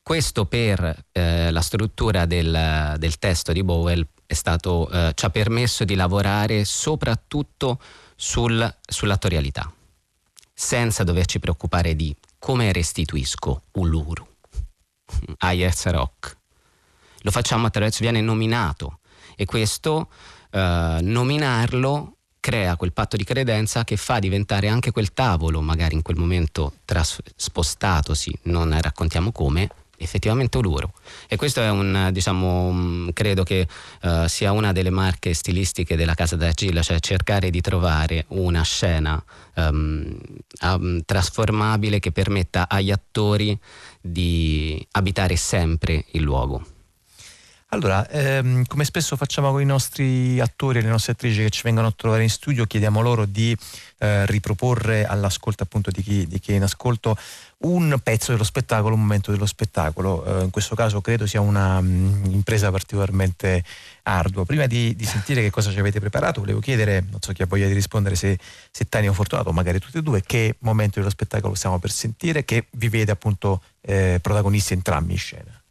Questo 0.03 0.47
per 0.47 1.05
eh, 1.13 1.51
la 1.51 1.61
struttura 1.61 2.27
del, 2.27 2.97
del, 2.99 3.19
testo 3.19 3.53
di 3.53 3.63
Bowell 3.63 4.05
stato, 4.35 4.89
eh, 4.91 5.13
ci 5.15 5.25
ha 5.25 5.31
permesso 5.31 5.85
di 5.85 5.95
lavorare 5.95 6.65
soprattutto 6.65 7.81
sul, 8.17 8.77
sull'attorialità, 8.87 9.73
senza 10.53 11.05
doverci 11.05 11.39
preoccupare 11.39 11.95
di 11.95 12.15
come 12.39 12.73
restituisco 12.73 13.63
Uluru 13.73 14.27
a 15.39 15.53
Yerza 15.53 15.91
Rock. 15.91 16.37
Lo 17.21 17.31
facciamo 17.31 17.67
attraverso, 17.67 17.99
viene 18.01 18.21
nominato 18.21 18.99
e 19.37 19.45
questo 19.45 20.11
eh, 20.51 20.99
nominarlo 21.01 22.17
crea 22.41 22.77
quel 22.77 22.93
patto 22.93 23.17
di 23.17 23.23
credenza 23.23 23.85
che 23.85 23.97
fa 23.97 24.19
diventare 24.19 24.67
anche 24.67 24.91
quel 24.91 25.13
tavolo, 25.13 25.61
magari 25.61 25.95
in 25.95 26.03
quel 26.03 26.17
momento 26.17 26.75
tras- 26.85 27.21
spostatosi, 27.37 28.37
non 28.45 28.77
raccontiamo 28.81 29.31
come, 29.31 29.69
effettivamente 30.03 30.61
loro. 30.61 30.93
E 31.29 31.37
questo 31.37 31.61
è 31.61 31.71
un, 31.71 32.11
diciamo, 32.13 33.09
credo 33.13 33.43
che 33.43 33.67
uh, 34.03 34.27
sia 34.27 34.53
una 34.53 34.73
delle 34.73 34.91
marche 34.91 35.33
stilistiche 35.35 35.97
della 35.97 36.15
casa 36.15 36.37
d'argilla, 36.37 36.83
cioè 36.83 36.99
cercare 37.01 37.51
di 37.51 37.61
trovare 37.61 38.25
una 38.29 38.63
scena 38.63 39.23
um, 39.55 40.17
um, 40.63 41.01
trasformabile 41.05 42.01
che 42.01 42.13
permetta 42.13 42.69
agli 42.69 42.91
attori 42.91 43.59
di 44.01 44.85
abitare 44.93 45.37
sempre 45.37 46.05
il 46.13 46.23
luogo. 46.23 46.65
Allora, 47.75 48.07
ehm, 48.07 48.67
come 48.67 48.85
spesso 48.85 49.17
facciamo 49.17 49.51
con 49.51 49.63
i 49.63 49.65
nostri 49.65 50.39
attori 50.41 50.79
e 50.79 50.83
le 50.83 50.91
nostre 50.91 51.13
attrici 51.13 51.41
che 51.41 51.49
ci 51.49 51.63
vengono 51.63 51.87
a 51.87 51.93
trovare 51.97 52.23
in 52.23 52.29
studio, 52.29 52.67
chiediamo 52.67 53.01
loro 53.01 53.25
di 53.25 53.57
eh, 53.97 54.27
riproporre 54.27 55.07
all'ascolto 55.07 55.63
appunto 55.63 55.91
di 55.91 56.03
chi, 56.03 56.27
di 56.27 56.39
chi, 56.39 56.53
è 56.53 56.57
in 56.57 56.65
ascolto 56.65 57.17
un 57.61 57.99
pezzo 58.03 58.33
dello 58.33 58.45
spettacolo, 58.45 58.95
un 58.95 59.01
momento 59.01 59.31
dello 59.31 59.47
spettacolo. 59.47 60.23
Eh, 60.23 60.43
in 60.45 60.51
questo 60.51 60.75
caso 60.75 61.01
credo 61.01 61.27
sia 61.27 61.41
un'impresa 61.41 62.69
mm, 62.69 62.73
particolarmente 62.73 63.65
ardua. 64.03 64.45
Prima 64.45 64.67
di, 64.67 64.95
di, 64.95 65.07
sentire 65.07 65.41
che 65.41 65.49
cosa 65.49 65.71
ci 65.71 65.79
avete 65.79 65.99
preparato, 65.99 66.41
volevo 66.41 66.61
chiedere, 66.61 67.03
non 67.11 67.23
so 67.23 67.33
chi 67.33 67.41
ha 67.41 67.47
voglia 67.47 67.69
di 67.69 67.73
rispondere, 67.73 68.17
se, 68.17 68.39
se 68.71 68.87
Tania 68.87 69.09
o 69.09 69.15
Fortunato, 69.15 69.51
magari 69.51 69.79
tutti 69.79 69.97
e 69.97 70.03
due, 70.03 70.21
che 70.21 70.57
momento 70.59 70.99
dello 70.99 71.11
spettacolo 71.11 71.55
stiamo 71.55 71.79
per 71.79 71.91
sentire, 71.91 72.45
che 72.45 72.67
vi 72.73 72.91
vede 72.91 73.13
appunto 73.13 73.63
eh, 73.81 74.19
protagonisti 74.21 74.75
entrambi 74.75 75.13
in 75.13 75.19
scena. 75.19 75.62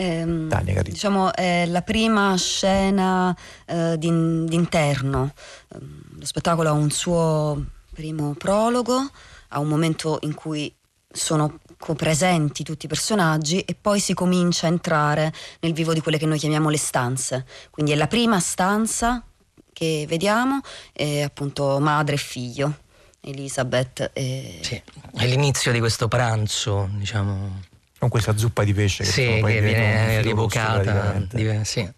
Ehm, 0.00 0.48
diciamo 0.82 1.34
è 1.34 1.66
la 1.66 1.82
prima 1.82 2.36
scena 2.36 3.36
eh, 3.66 3.96
d'interno. 3.98 5.32
Ehm, 5.74 6.02
lo 6.16 6.24
spettacolo 6.24 6.68
ha 6.68 6.72
un 6.72 6.90
suo 6.90 7.64
primo 7.92 8.34
prologo, 8.34 9.10
ha 9.48 9.58
un 9.58 9.66
momento 9.66 10.18
in 10.22 10.34
cui 10.34 10.72
sono 11.10 11.58
presenti 11.96 12.62
tutti 12.62 12.84
i 12.84 12.88
personaggi 12.88 13.60
e 13.62 13.74
poi 13.74 13.98
si 13.98 14.14
comincia 14.14 14.66
a 14.66 14.70
entrare 14.70 15.32
nel 15.60 15.72
vivo 15.72 15.92
di 15.92 16.00
quelle 16.00 16.18
che 16.18 16.26
noi 16.26 16.38
chiamiamo 16.38 16.68
le 16.70 16.78
stanze. 16.78 17.44
Quindi 17.70 17.90
è 17.90 17.96
la 17.96 18.06
prima 18.06 18.38
stanza 18.38 19.24
che 19.72 20.06
vediamo, 20.08 20.60
è 20.92 21.22
appunto 21.22 21.80
madre 21.80 22.14
e 22.14 22.18
figlio. 22.18 22.78
Elizabeth 23.20 24.10
e... 24.12 24.60
Sì, 24.62 24.80
è 25.16 25.26
l'inizio 25.26 25.72
di 25.72 25.80
questo 25.80 26.06
pranzo, 26.06 26.88
diciamo 26.92 27.66
con 27.98 28.08
questa 28.08 28.36
zuppa 28.36 28.64
di 28.64 28.72
pesce 28.72 29.04
che, 29.04 29.10
sì, 29.10 29.40
che 29.42 29.60
viene 29.60 30.22
rievocata. 30.22 31.26
Sì. 31.64 31.90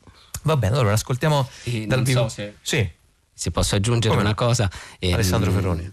Va 0.42 0.57
bene, 0.57 0.75
allora 0.75 0.92
ascoltiamo 0.95 1.49
e 1.64 1.87
dal 1.87 2.02
vivo. 2.02 2.23
So 2.23 2.28
se, 2.28 2.57
sì. 2.62 2.90
se 3.33 3.50
posso 3.50 3.76
aggiungere 3.76 4.14
Come? 4.14 4.26
una 4.26 4.35
cosa. 4.35 4.71
Eh, 4.99 5.12
Alessandro 5.12 5.50
Ferroni. 5.52 5.92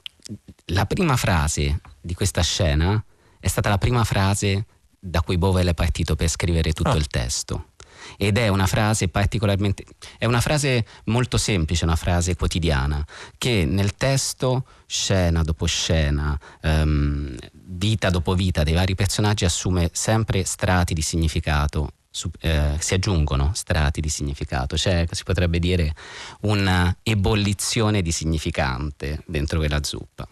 La 0.67 0.85
prima 0.85 1.15
frase 1.17 1.79
di 2.01 2.13
questa 2.13 2.41
scena 2.41 3.03
è 3.39 3.47
stata 3.47 3.69
la 3.69 3.77
prima 3.77 4.03
frase 4.03 4.65
da 4.99 5.21
cui 5.21 5.37
Bovel 5.37 5.67
è 5.67 5.73
partito 5.73 6.15
per 6.15 6.27
scrivere 6.27 6.73
tutto 6.73 6.89
ah. 6.89 6.95
il 6.95 7.07
testo 7.07 7.69
ed 8.15 8.37
è 8.37 8.47
una 8.47 8.67
frase 8.67 9.09
particolarmente 9.09 9.83
è 10.17 10.25
una 10.25 10.39
frase 10.39 10.85
molto 11.05 11.37
semplice, 11.37 11.83
una 11.83 11.95
frase 11.95 12.35
quotidiana 12.35 13.05
che 13.37 13.65
nel 13.65 13.95
testo 13.95 14.65
scena 14.85 15.41
dopo 15.43 15.65
scena, 15.65 16.39
um, 16.61 17.35
vita 17.69 18.09
dopo 18.09 18.33
vita 18.33 18.63
dei 18.63 18.73
vari 18.73 18.95
personaggi 18.95 19.45
assume 19.45 19.89
sempre 19.91 20.43
strati 20.43 20.93
di 20.93 21.01
significato 21.01 21.91
su, 22.09 22.31
eh, 22.39 22.75
si 22.79 22.95
aggiungono 22.95 23.51
strati 23.53 24.01
di 24.01 24.09
significato, 24.09 24.75
c'è, 24.75 25.05
si 25.11 25.23
potrebbe 25.23 25.59
dire, 25.59 25.93
un'ebollizione 26.41 28.01
di 28.01 28.11
significante 28.11 29.21
dentro 29.27 29.59
quella 29.59 29.83
zuppa. 29.83 30.27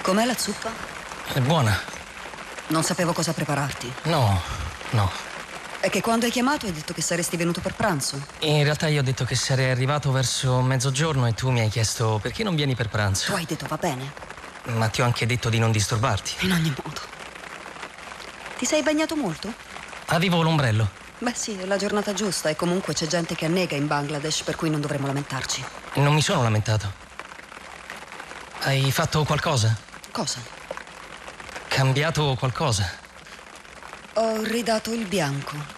Com'è 0.00 0.24
la 0.24 0.36
zuppa? 0.36 0.70
È 1.32 1.40
buona. 1.40 1.78
Non 2.68 2.82
sapevo 2.82 3.12
cosa 3.12 3.32
prepararti. 3.32 3.92
No, 4.04 4.40
no. 4.90 5.33
È 5.84 5.90
che 5.90 6.00
quando 6.00 6.24
hai 6.24 6.30
chiamato 6.30 6.64
hai 6.64 6.72
detto 6.72 6.94
che 6.94 7.02
saresti 7.02 7.36
venuto 7.36 7.60
per 7.60 7.74
pranzo. 7.74 8.18
In 8.38 8.62
realtà 8.62 8.88
io 8.88 9.00
ho 9.00 9.02
detto 9.02 9.26
che 9.26 9.34
sarei 9.34 9.70
arrivato 9.70 10.10
verso 10.12 10.62
mezzogiorno 10.62 11.26
e 11.26 11.34
tu 11.34 11.50
mi 11.50 11.60
hai 11.60 11.68
chiesto 11.68 12.18
perché 12.22 12.42
non 12.42 12.54
vieni 12.54 12.74
per 12.74 12.88
pranzo. 12.88 13.26
Tu 13.26 13.36
hai 13.36 13.44
detto 13.44 13.66
va 13.66 13.76
bene. 13.76 14.10
Ma 14.68 14.88
ti 14.88 15.02
ho 15.02 15.04
anche 15.04 15.26
detto 15.26 15.50
di 15.50 15.58
non 15.58 15.70
disturbarti. 15.70 16.46
In 16.46 16.52
ogni 16.52 16.72
modo. 16.82 17.02
Ti 18.56 18.64
sei 18.64 18.82
bagnato 18.82 19.14
molto? 19.14 19.52
Avevo 20.06 20.40
l'ombrello. 20.40 20.88
Beh 21.18 21.34
sì, 21.34 21.52
è 21.52 21.66
la 21.66 21.76
giornata 21.76 22.14
giusta 22.14 22.48
e 22.48 22.56
comunque 22.56 22.94
c'è 22.94 23.06
gente 23.06 23.34
che 23.34 23.44
annega 23.44 23.76
in 23.76 23.86
Bangladesh 23.86 24.40
per 24.40 24.56
cui 24.56 24.70
non 24.70 24.80
dovremmo 24.80 25.06
lamentarci. 25.06 25.62
Non 25.96 26.14
mi 26.14 26.22
sono 26.22 26.42
lamentato. 26.42 26.90
Hai 28.60 28.90
fatto 28.90 29.22
qualcosa? 29.24 29.76
Cosa? 30.10 30.40
cambiato 31.68 32.36
qualcosa? 32.38 32.88
Ho 34.14 34.42
ridato 34.44 34.92
il 34.92 35.06
bianco. 35.06 35.73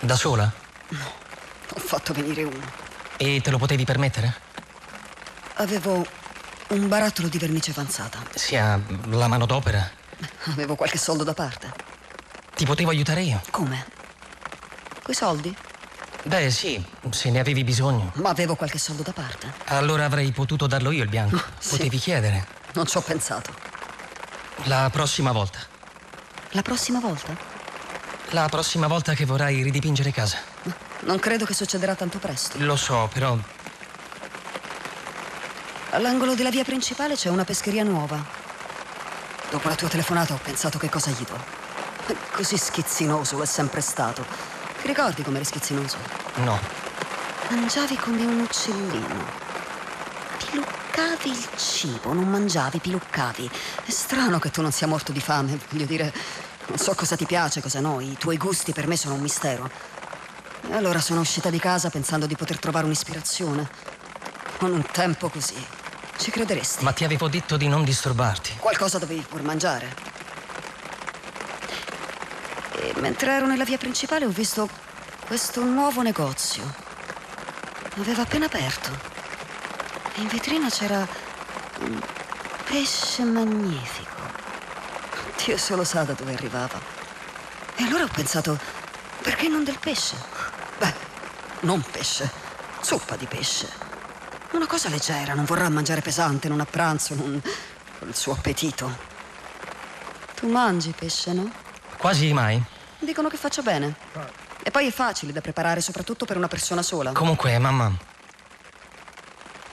Da 0.00 0.16
sola? 0.16 0.50
No, 0.88 1.12
ho 1.74 1.78
fatto 1.78 2.14
venire 2.14 2.42
uno. 2.42 2.64
E 3.18 3.40
te 3.42 3.50
lo 3.50 3.58
potevi 3.58 3.84
permettere? 3.84 4.34
Avevo 5.56 6.06
un 6.68 6.88
barattolo 6.88 7.28
di 7.28 7.36
vernice 7.36 7.70
avanzata. 7.72 8.18
Si 8.34 8.56
ha 8.56 8.80
la 9.08 9.28
manodopera? 9.28 9.90
Avevo 10.44 10.74
qualche 10.74 10.96
soldo 10.96 11.22
da 11.22 11.34
parte. 11.34 11.70
Ti 12.54 12.64
potevo 12.64 12.90
aiutare 12.90 13.22
io? 13.22 13.42
Come? 13.50 13.86
Quei 15.02 15.14
soldi? 15.14 15.54
Beh, 16.22 16.50
sì, 16.50 16.82
se 17.10 17.30
ne 17.30 17.40
avevi 17.40 17.62
bisogno. 17.64 18.12
Ma 18.14 18.30
avevo 18.30 18.54
qualche 18.54 18.78
soldo 18.78 19.02
da 19.02 19.12
parte. 19.12 19.52
Allora 19.66 20.06
avrei 20.06 20.32
potuto 20.32 20.66
darlo 20.66 20.90
io 20.90 21.02
il 21.02 21.08
bianco. 21.08 21.42
Sì. 21.58 21.76
Potevi 21.76 21.98
chiedere. 21.98 22.46
Non 22.72 22.86
ci 22.86 22.96
ho 22.96 23.00
pensato. 23.02 23.54
La 24.64 24.88
prossima 24.90 25.32
volta. 25.32 25.58
La 26.50 26.62
prossima 26.62 27.00
volta? 27.00 27.49
La 28.30 28.48
prossima 28.48 28.86
volta 28.86 29.14
che 29.14 29.24
vorrai 29.24 29.62
ridipingere 29.62 30.12
casa. 30.12 30.38
Non 31.00 31.18
credo 31.18 31.44
che 31.44 31.54
succederà 31.54 31.94
tanto 31.94 32.18
presto. 32.18 32.58
Lo 32.58 32.76
so, 32.76 33.08
però... 33.12 33.36
All'angolo 35.90 36.34
della 36.34 36.50
via 36.50 36.62
principale 36.62 37.16
c'è 37.16 37.28
una 37.28 37.44
pescheria 37.44 37.82
nuova. 37.82 38.24
Dopo 39.50 39.68
la 39.68 39.74
tua 39.74 39.88
telefonata 39.88 40.34
ho 40.34 40.40
pensato 40.40 40.78
che 40.78 40.88
cosa 40.88 41.10
gli 41.10 41.24
do. 41.24 42.14
Così 42.30 42.56
schizzinoso 42.56 43.42
è 43.42 43.46
sempre 43.46 43.80
stato. 43.80 44.24
Ti 44.80 44.86
ricordi 44.86 45.22
come 45.22 45.36
eri 45.36 45.46
schizzinoso? 45.46 45.96
No. 46.36 46.58
Mangiavi 47.48 47.96
come 47.96 48.24
un 48.24 48.40
uccellino 48.40 49.48
piluccavi 51.00 51.30
il 51.30 51.48
cibo, 51.56 52.12
non 52.12 52.28
mangiavi, 52.28 52.78
piluccavi. 52.78 53.50
È 53.84 53.90
strano 53.90 54.38
che 54.38 54.50
tu 54.50 54.60
non 54.60 54.72
sia 54.72 54.86
morto 54.86 55.12
di 55.12 55.20
fame, 55.20 55.58
voglio 55.70 55.86
dire, 55.86 56.12
non 56.70 56.78
so 56.78 56.94
cosa 56.94 57.16
ti 57.16 57.26
piace, 57.26 57.60
cosa 57.60 57.80
no, 57.80 58.00
i 58.00 58.16
tuoi 58.16 58.36
gusti 58.36 58.72
per 58.72 58.86
me 58.86 58.96
sono 58.96 59.14
un 59.14 59.20
mistero. 59.20 59.68
E 60.68 60.72
allora 60.72 61.00
sono 61.00 61.20
uscita 61.20 61.50
di 61.50 61.58
casa 61.58 61.90
pensando 61.90 62.26
di 62.26 62.36
poter 62.36 62.60
trovare 62.60 62.84
un'ispirazione. 62.84 63.68
Con 64.56 64.72
un 64.72 64.84
tempo 64.92 65.28
così. 65.28 65.56
Ci 66.16 66.30
crederesti? 66.30 66.84
Ma 66.84 66.92
ti 66.92 67.02
avevo 67.02 67.28
detto 67.28 67.56
di 67.56 67.66
non 67.66 67.82
disturbarti. 67.82 68.58
Qualcosa 68.58 68.98
dovevi 68.98 69.24
pur 69.28 69.42
mangiare. 69.42 69.96
E 72.76 72.92
mentre 73.00 73.32
ero 73.32 73.46
nella 73.46 73.64
via 73.64 73.78
principale 73.78 74.24
ho 74.24 74.30
visto 74.30 74.68
questo 75.26 75.64
nuovo 75.64 76.02
negozio. 76.02 76.62
Aveva 77.96 78.22
appena 78.22 78.46
aperto. 78.46 78.90
In 80.16 80.28
vetrina 80.28 80.68
c'era 80.68 81.04
un 81.80 82.00
pesce 82.64 83.24
magnifico. 83.24 84.19
Dio 85.44 85.56
solo 85.56 85.84
sa 85.84 86.02
da 86.02 86.12
dove 86.12 86.32
arrivava. 86.34 86.80
E 87.76 87.82
allora 87.82 88.04
ho 88.04 88.08
pensato, 88.12 88.58
perché 89.22 89.48
non 89.48 89.64
del 89.64 89.78
pesce? 89.78 90.16
Beh, 90.78 90.94
non 91.60 91.82
pesce, 91.82 92.30
zuppa 92.80 93.16
di 93.16 93.26
pesce. 93.26 93.68
Una 94.52 94.66
cosa 94.66 94.88
leggera, 94.88 95.34
non 95.34 95.44
vorrà 95.44 95.68
mangiare 95.68 96.02
pesante, 96.02 96.48
non 96.48 96.60
a 96.60 96.66
pranzo, 96.66 97.14
non 97.14 97.40
il 98.06 98.14
suo 98.14 98.32
appetito. 98.32 99.08
Tu 100.34 100.48
mangi 100.50 100.92
pesce, 100.96 101.32
no? 101.32 101.50
Quasi 101.96 102.32
mai. 102.32 102.62
Dicono 102.98 103.28
che 103.28 103.36
faccia 103.36 103.62
bene. 103.62 103.94
E 104.62 104.70
poi 104.70 104.88
è 104.88 104.92
facile 104.92 105.32
da 105.32 105.40
preparare, 105.40 105.80
soprattutto 105.80 106.26
per 106.26 106.36
una 106.36 106.48
persona 106.48 106.82
sola. 106.82 107.12
Comunque, 107.12 107.58
mamma, 107.58 107.90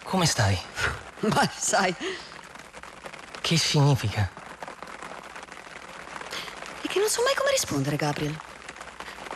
Come 0.04 0.26
stai? 0.26 0.58
Ma 1.28 1.50
sai. 1.54 1.94
Che 3.42 3.58
significa? 3.58 4.37
Non 7.08 7.16
so 7.16 7.24
mai 7.24 7.36
come 7.36 7.52
rispondere, 7.52 7.96
Gabriel. 7.96 8.38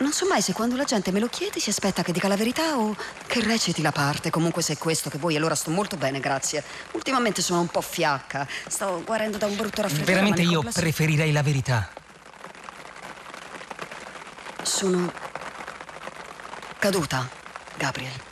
Non 0.00 0.12
so 0.12 0.26
mai 0.26 0.42
se 0.42 0.52
quando 0.52 0.76
la 0.76 0.84
gente 0.84 1.10
me 1.10 1.18
lo 1.18 1.28
chiede 1.28 1.58
si 1.58 1.70
aspetta 1.70 2.02
che 2.02 2.12
dica 2.12 2.28
la 2.28 2.36
verità 2.36 2.76
o 2.76 2.94
che 3.26 3.40
reciti 3.40 3.80
la 3.80 3.92
parte. 3.92 4.28
Comunque 4.28 4.60
se 4.60 4.74
è 4.74 4.76
questo 4.76 5.08
che 5.08 5.16
vuoi, 5.16 5.36
allora 5.36 5.54
sto 5.54 5.70
molto 5.70 5.96
bene, 5.96 6.20
grazie. 6.20 6.62
Ultimamente 6.90 7.40
sono 7.40 7.60
un 7.60 7.68
po' 7.68 7.80
fiacca. 7.80 8.46
Sto 8.68 9.02
guarendo 9.06 9.38
da 9.38 9.46
un 9.46 9.56
brutto 9.56 9.80
raffreddore. 9.80 10.12
Veramente 10.12 10.42
io 10.42 10.62
preferirei 10.62 11.32
la 11.32 11.42
verità. 11.42 11.90
Sono 14.62 15.10
caduta, 16.78 17.26
Gabriel. 17.78 18.31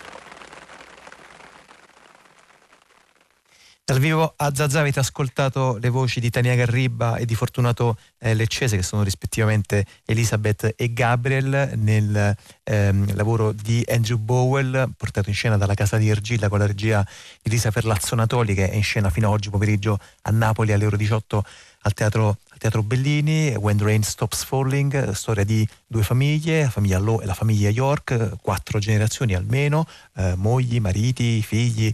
Vivo 4.00 4.33
a 4.37 4.54
Zazza 4.54 4.80
avete 4.80 4.99
ascoltato 4.99 5.76
le 5.80 5.90
voci 5.90 6.21
di 6.21 6.30
Tania 6.30 6.54
Garriba 6.54 7.16
e 7.16 7.26
di 7.26 7.35
Fortunato 7.35 7.99
eh, 8.19 8.35
Leccese 8.35 8.76
che 8.76 8.83
sono 8.83 9.02
rispettivamente 9.02 9.85
Elisabeth 10.07 10.75
e 10.75 10.92
Gabriel 10.92 11.73
nel 11.76 12.35
ehm, 12.64 13.14
lavoro 13.14 13.52
di 13.52 13.85
Andrew 13.88 14.16
Bowell 14.16 14.90
portato 14.97 15.28
in 15.28 15.35
scena 15.35 15.57
dalla 15.57 15.75
casa 15.75 15.99
di 15.99 16.09
Ergilla 16.09 16.49
con 16.49 16.59
la 16.59 16.66
regia 16.66 17.07
di 17.42 17.50
Lisa 17.50 17.71
Ferlazzo 17.71 18.14
Natoli 18.14 18.54
che 18.54 18.71
è 18.71 18.75
in 18.75 18.83
scena 18.83 19.11
fino 19.11 19.28
a 19.28 19.30
oggi 19.30 19.50
pomeriggio 19.50 19.99
a 20.23 20.30
Napoli 20.30 20.73
alle 20.73 20.87
ore 20.87 20.97
18 20.97 21.45
al 21.83 21.92
teatro, 21.92 22.38
al 22.49 22.59
teatro 22.59 22.83
Bellini. 22.83 23.54
When 23.54 23.78
Rain 23.78 24.02
Stops 24.02 24.45
Falling 24.45 25.11
storia 25.12 25.45
di 25.45 25.66
due 25.87 26.02
famiglie 26.02 26.62
la 26.62 26.71
famiglia 26.71 26.99
Lowe 26.99 27.23
e 27.23 27.26
la 27.26 27.35
famiglia 27.35 27.69
York 27.69 28.38
quattro 28.40 28.78
generazioni 28.78 29.35
almeno 29.35 29.87
eh, 30.16 30.35
mogli, 30.37 30.80
mariti, 30.80 31.42
figli 31.42 31.92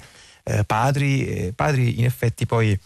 eh, 0.48 0.64
padri, 0.64 1.52
padri 1.54 1.98
in 1.98 2.04
effetti 2.04 2.46
poi 2.46 2.78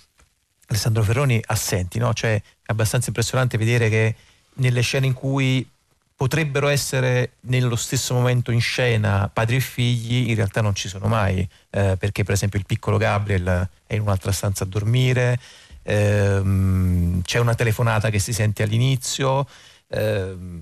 Alessandro 0.69 1.03
Ferroni 1.03 1.41
assenti, 1.47 1.99
no? 1.99 2.15
cioè 2.15 2.35
è 2.35 2.43
abbastanza 2.67 3.09
impressionante 3.09 3.59
vedere 3.59 3.89
che 3.89 4.15
nelle 4.55 4.81
scene 4.81 5.07
in 5.07 5.13
cui 5.13 5.69
potrebbero 6.15 6.69
essere 6.69 7.33
nello 7.43 7.77
stesso 7.77 8.15
momento 8.15 8.51
in 8.51 8.61
scena 8.61 9.29
padri 9.33 9.57
e 9.57 9.61
figli, 9.61 10.29
in 10.29 10.35
realtà 10.37 10.61
non 10.61 10.75
ci 10.75 10.89
sono 10.89 11.07
mai, 11.07 11.47
eh, 11.71 11.97
perché 11.99 12.25
per 12.25 12.35
esempio 12.35 12.59
il 12.59 12.67
piccolo 12.67 12.99
Gabriel 12.99 13.69
è 13.87 13.95
in 13.95 14.03
un'altra 14.03 14.31
stanza 14.31 14.65
a 14.65 14.67
dormire, 14.67 15.41
ehm, 15.83 17.23
c'è 17.23 17.39
una 17.39 17.55
telefonata 17.55 18.11
che 18.11 18.19
si 18.19 18.33
sente 18.33 18.63
all'inizio, 18.63 19.47
ehm, 19.89 20.61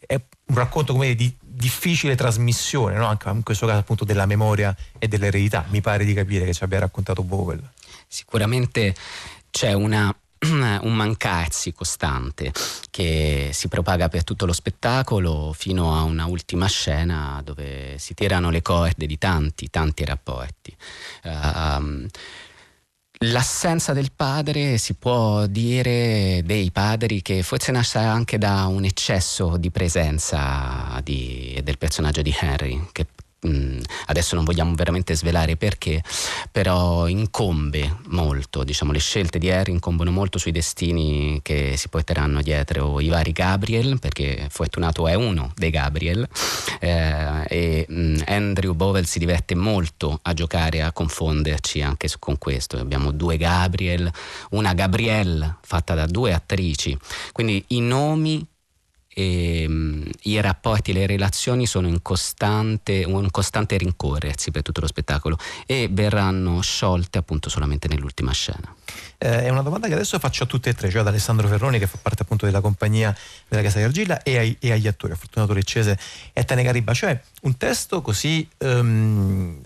è 0.00 0.20
un 0.46 0.54
racconto 0.54 0.92
come 0.92 1.14
di 1.14 1.34
difficile 1.56 2.14
trasmissione, 2.14 2.96
no? 2.96 3.06
anche 3.06 3.28
in 3.30 3.42
questo 3.42 3.66
caso 3.66 3.78
appunto 3.78 4.04
della 4.04 4.26
memoria 4.26 4.76
e 4.98 5.08
dell'eredità, 5.08 5.64
mi 5.68 5.80
pare 5.80 6.04
di 6.04 6.12
capire 6.12 6.44
che 6.44 6.52
ci 6.52 6.62
abbia 6.62 6.80
raccontato 6.80 7.22
Bovel. 7.22 7.66
Sicuramente 8.06 8.94
c'è 9.50 9.72
una 9.72 10.14
un 10.46 10.94
mancarsi 10.94 11.72
costante 11.72 12.52
che 12.90 13.50
si 13.52 13.68
propaga 13.68 14.08
per 14.08 14.22
tutto 14.22 14.44
lo 14.44 14.52
spettacolo 14.52 15.54
fino 15.56 15.96
a 15.96 16.02
una 16.02 16.26
ultima 16.26 16.66
scena 16.66 17.40
dove 17.42 17.96
si 17.98 18.12
tirano 18.12 18.50
le 18.50 18.60
corde 18.60 19.06
di 19.06 19.16
tanti, 19.16 19.70
tanti 19.70 20.04
rapporti. 20.04 20.76
Uh, 21.24 22.06
L'assenza 23.20 23.94
del 23.94 24.12
padre 24.14 24.76
si 24.76 24.92
può 24.92 25.46
dire 25.46 26.42
dei 26.44 26.70
padri 26.70 27.22
che 27.22 27.42
forse 27.42 27.72
nasce 27.72 27.98
anche 27.98 28.36
da 28.36 28.66
un 28.66 28.84
eccesso 28.84 29.56
di 29.56 29.70
presenza 29.70 31.00
di, 31.02 31.58
del 31.64 31.78
personaggio 31.78 32.20
di 32.20 32.34
Henry, 32.38 32.88
che 32.92 33.06
Mm, 33.46 33.80
adesso 34.06 34.34
non 34.34 34.44
vogliamo 34.44 34.74
veramente 34.74 35.14
svelare 35.14 35.56
perché, 35.56 36.02
però 36.50 37.06
incombe 37.06 37.98
molto, 38.06 38.64
diciamo, 38.64 38.92
le 38.92 38.98
scelte 38.98 39.38
di 39.38 39.50
Harry 39.50 39.72
incombono 39.72 40.10
molto 40.10 40.38
sui 40.38 40.52
destini 40.52 41.40
che 41.42 41.74
si 41.76 41.90
porteranno 41.90 42.40
dietro 42.40 42.98
i 42.98 43.08
vari 43.08 43.32
Gabriel, 43.32 43.98
perché 43.98 44.46
Fortunato 44.48 45.06
è 45.06 45.12
uno 45.14 45.52
dei 45.54 45.68
Gabriel, 45.68 46.26
eh, 46.80 47.44
e 47.46 47.86
mh, 47.86 48.00
mm, 48.00 48.16
Andrew 48.24 48.72
Bovel 48.72 49.06
si 49.06 49.18
diverte 49.18 49.54
molto 49.54 50.18
a 50.22 50.32
giocare, 50.32 50.82
a 50.82 50.92
confonderci 50.92 51.82
anche 51.82 52.08
con 52.18 52.38
questo. 52.38 52.78
Abbiamo 52.78 53.10
due 53.10 53.36
Gabriel, 53.36 54.10
una 54.50 54.72
Gabrielle 54.72 55.56
fatta 55.60 55.94
da 55.94 56.06
due 56.06 56.32
attrici, 56.32 56.96
quindi 57.32 57.62
i 57.68 57.80
nomi 57.80 58.44
e 59.18 59.64
um, 59.66 60.04
i 60.24 60.38
rapporti, 60.42 60.92
le 60.92 61.06
relazioni 61.06 61.64
sono 61.64 61.88
in 61.88 62.02
costante, 62.02 63.02
un 63.04 63.30
costante 63.30 63.78
rincorrersi 63.78 64.50
per 64.50 64.60
tutto 64.60 64.82
lo 64.82 64.86
spettacolo 64.86 65.38
e 65.64 65.88
verranno 65.90 66.60
sciolte 66.60 67.16
appunto 67.16 67.48
solamente 67.48 67.88
nell'ultima 67.88 68.30
scena. 68.32 68.74
Eh, 69.16 69.44
è 69.44 69.48
una 69.48 69.62
domanda 69.62 69.86
che 69.86 69.94
adesso 69.94 70.18
faccio 70.18 70.42
a 70.42 70.46
tutte 70.46 70.68
e 70.68 70.74
tre, 70.74 70.90
cioè 70.90 71.00
ad 71.00 71.06
Alessandro 71.06 71.48
Ferroni 71.48 71.78
che 71.78 71.86
fa 71.86 71.96
parte 72.02 72.24
appunto 72.24 72.44
della 72.44 72.60
compagnia 72.60 73.16
della 73.48 73.62
Casa 73.62 73.78
di 73.78 73.84
Argilla 73.84 74.22
e, 74.22 74.36
ai, 74.36 74.54
e 74.60 74.72
agli 74.72 74.86
attori, 74.86 75.14
a 75.14 75.16
Fortunato 75.16 75.54
Leccese 75.54 75.98
e 76.34 76.40
a 76.42 76.44
Tane 76.44 76.62
Garibba, 76.62 76.92
cioè 76.92 77.18
un 77.44 77.56
testo 77.56 78.02
così 78.02 78.46
um, 78.58 79.62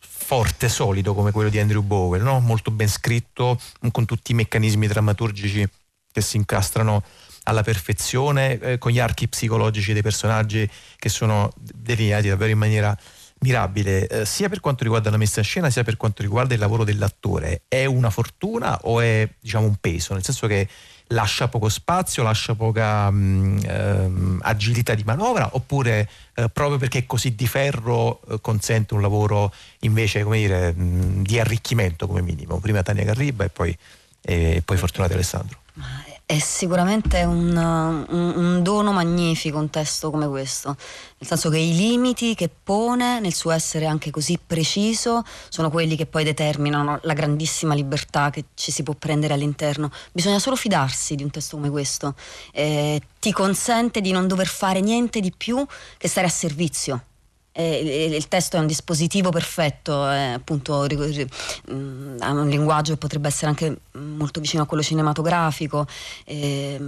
forte, 0.00 0.68
solido 0.68 1.14
come 1.14 1.30
quello 1.30 1.48
di 1.48 1.58
Andrew 1.58 1.80
Bowen, 1.80 2.22
no? 2.22 2.40
molto 2.40 2.70
ben 2.70 2.88
scritto, 2.88 3.58
con 3.90 4.04
tutti 4.04 4.32
i 4.32 4.34
meccanismi 4.34 4.86
drammaturgici 4.86 5.66
che 6.12 6.20
si 6.20 6.36
incastrano 6.36 7.02
alla 7.44 7.62
perfezione, 7.62 8.58
eh, 8.58 8.78
con 8.78 8.92
gli 8.92 8.98
archi 8.98 9.28
psicologici 9.28 9.92
dei 9.92 10.02
personaggi 10.02 10.68
che 10.96 11.08
sono 11.08 11.52
delineati 11.56 12.28
davvero 12.28 12.52
in 12.52 12.58
maniera 12.58 12.96
mirabile, 13.42 14.06
eh, 14.06 14.24
sia 14.24 14.48
per 14.48 14.60
quanto 14.60 14.82
riguarda 14.84 15.10
la 15.10 15.16
messa 15.16 15.40
in 15.40 15.44
scena, 15.44 15.70
sia 15.70 15.84
per 15.84 15.96
quanto 15.96 16.22
riguarda 16.22 16.54
il 16.54 16.60
lavoro 16.60 16.84
dell'attore. 16.84 17.62
È 17.68 17.84
una 17.84 18.10
fortuna 18.10 18.78
o 18.82 19.00
è 19.00 19.28
diciamo 19.40 19.66
un 19.66 19.76
peso? 19.76 20.14
Nel 20.14 20.24
senso 20.24 20.46
che 20.46 20.68
lascia 21.08 21.48
poco 21.48 21.68
spazio, 21.68 22.22
lascia 22.22 22.54
poca 22.54 23.10
mh, 23.10 23.16
mm, 23.16 23.58
ehm, 23.64 24.38
agilità 24.42 24.94
di 24.94 25.02
manovra, 25.04 25.50
oppure 25.52 26.08
eh, 26.34 26.48
proprio 26.48 26.78
perché 26.78 27.00
è 27.00 27.06
così 27.06 27.34
di 27.34 27.46
ferro 27.46 28.20
eh, 28.28 28.40
consente 28.40 28.94
un 28.94 29.02
lavoro 29.02 29.52
invece 29.80 30.22
come 30.22 30.38
dire, 30.38 30.72
mh, 30.72 30.82
mm, 30.82 31.22
di 31.22 31.38
arricchimento 31.38 32.06
come 32.06 32.22
minimo? 32.22 32.58
Prima 32.60 32.82
Tania 32.82 33.04
Garriba 33.04 33.44
e 33.44 33.48
poi, 33.48 33.76
e 34.20 34.62
poi 34.64 34.76
Fortunato 34.76 35.14
Alessandro. 35.14 35.58
Ma 35.74 36.11
è 36.24 36.38
sicuramente 36.38 37.24
un, 37.24 37.54
un, 37.54 38.32
un, 38.36 38.62
dono 38.62 38.92
magnifico 38.92 39.58
un 39.58 39.68
testo 39.68 40.10
come 40.10 40.26
questo, 40.28 40.68
nel 40.68 41.28
senso 41.28 41.50
che 41.50 41.58
i 41.58 41.74
limiti 41.74 42.34
che 42.34 42.48
pone 42.48 43.20
nel 43.20 43.34
suo 43.34 43.50
essere 43.50 43.86
anche 43.86 44.10
così 44.10 44.38
preciso 44.44 45.22
sono 45.48 45.68
quelli 45.70 45.94
che 45.94 46.06
poi 46.06 46.24
determinano 46.24 46.98
la 47.02 47.12
grandissima 47.12 47.74
libertà 47.74 48.30
che 48.30 48.46
ci 48.54 48.70
si 48.70 48.82
può 48.82 48.94
prendere 48.94 49.34
all'interno. 49.34 49.90
Bisogna 50.12 50.38
solo 50.38 50.56
fidarsi 50.56 51.16
di 51.16 51.22
un 51.22 51.30
testo 51.30 51.56
come 51.56 51.70
questo, 51.70 52.14
eh, 52.52 53.00
ti 53.20 53.32
consente 53.32 54.00
di 54.00 54.12
non 54.12 54.26
dover 54.26 54.46
fare 54.46 54.80
niente 54.80 55.20
di 55.20 55.32
più 55.36 55.64
che 55.98 56.08
stare 56.08 56.26
a 56.26 56.30
servizio 56.30 57.04
eh, 57.52 58.14
il 58.14 58.28
testo 58.28 58.56
è 58.56 58.60
un 58.60 58.66
dispositivo 58.66 59.30
perfetto, 59.30 60.08
è 60.08 60.32
appunto 60.34 60.86
mm, 60.86 62.16
ha 62.20 62.30
un 62.30 62.48
linguaggio 62.48 62.92
che 62.92 62.98
potrebbe 62.98 63.28
essere 63.28 63.48
anche 63.48 63.76
molto 63.92 64.40
vicino 64.40 64.62
a 64.62 64.66
quello 64.66 64.82
cinematografico, 64.82 65.86
eh, 66.24 66.80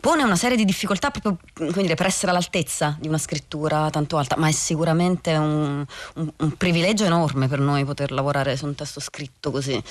pone 0.00 0.22
una 0.22 0.36
serie 0.36 0.56
di 0.56 0.64
difficoltà 0.64 1.10
proprio 1.10 1.38
dire, 1.54 1.94
per 1.94 2.06
essere 2.06 2.30
all'altezza 2.30 2.96
di 3.00 3.08
una 3.08 3.18
scrittura 3.18 3.88
tanto 3.90 4.18
alta, 4.18 4.36
ma 4.36 4.48
è 4.48 4.52
sicuramente 4.52 5.34
un, 5.36 5.84
un, 6.14 6.32
un 6.36 6.56
privilegio 6.56 7.04
enorme 7.04 7.48
per 7.48 7.60
noi 7.60 7.84
poter 7.84 8.12
lavorare 8.12 8.56
su 8.56 8.66
un 8.66 8.74
testo 8.74 9.00
scritto 9.00 9.50
così. 9.50 9.82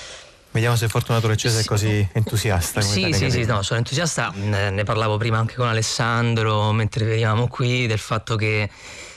Vediamo 0.51 0.75
se 0.75 0.87
Fortunato 0.87 1.27
Leccese 1.27 1.57
sì. 1.57 1.63
è 1.63 1.65
così 1.65 2.09
entusiasta. 2.11 2.81
Sì, 2.81 3.13
sì, 3.13 3.29
sì, 3.29 3.45
no, 3.45 3.61
sono 3.61 3.77
entusiasta. 3.77 4.31
Ne 4.35 4.83
parlavo 4.83 5.17
prima 5.17 5.37
anche 5.37 5.53
con 5.53 5.67
Alessandro 5.67 6.71
mentre 6.71 7.05
venivamo 7.05 7.47
qui 7.47 7.85
del 7.85 7.99
fatto 7.99 8.35
che 8.35 8.67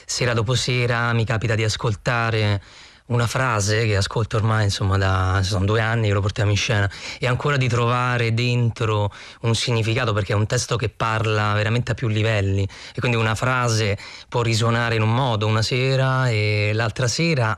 sera 0.05 0.33
dopo 0.33 0.55
sera 0.55 1.13
mi 1.13 1.25
capita 1.25 1.55
di 1.55 1.63
ascoltare 1.63 2.61
una 3.05 3.27
frase 3.27 3.85
che 3.85 3.97
ascolto 3.97 4.37
ormai 4.37 4.65
insomma 4.65 4.97
da 4.97 5.41
sono 5.43 5.65
due 5.65 5.81
anni 5.81 6.07
che 6.07 6.13
lo 6.13 6.21
portiamo 6.21 6.51
in 6.51 6.57
scena 6.57 6.89
e 7.19 7.27
ancora 7.27 7.57
di 7.57 7.67
trovare 7.67 8.33
dentro 8.33 9.11
un 9.41 9.55
significato 9.55 10.13
perché 10.13 10.31
è 10.31 10.35
un 10.35 10.47
testo 10.47 10.77
che 10.77 10.89
parla 10.89 11.53
veramente 11.53 11.91
a 11.91 11.95
più 11.95 12.07
livelli. 12.07 12.63
E 12.63 12.99
quindi 12.99 13.17
una 13.17 13.35
frase 13.35 13.97
può 14.29 14.41
risuonare 14.41 14.95
in 14.95 15.01
un 15.01 15.13
modo 15.13 15.47
una 15.47 15.61
sera 15.61 16.29
e 16.29 16.71
l'altra 16.73 17.07
sera 17.07 17.57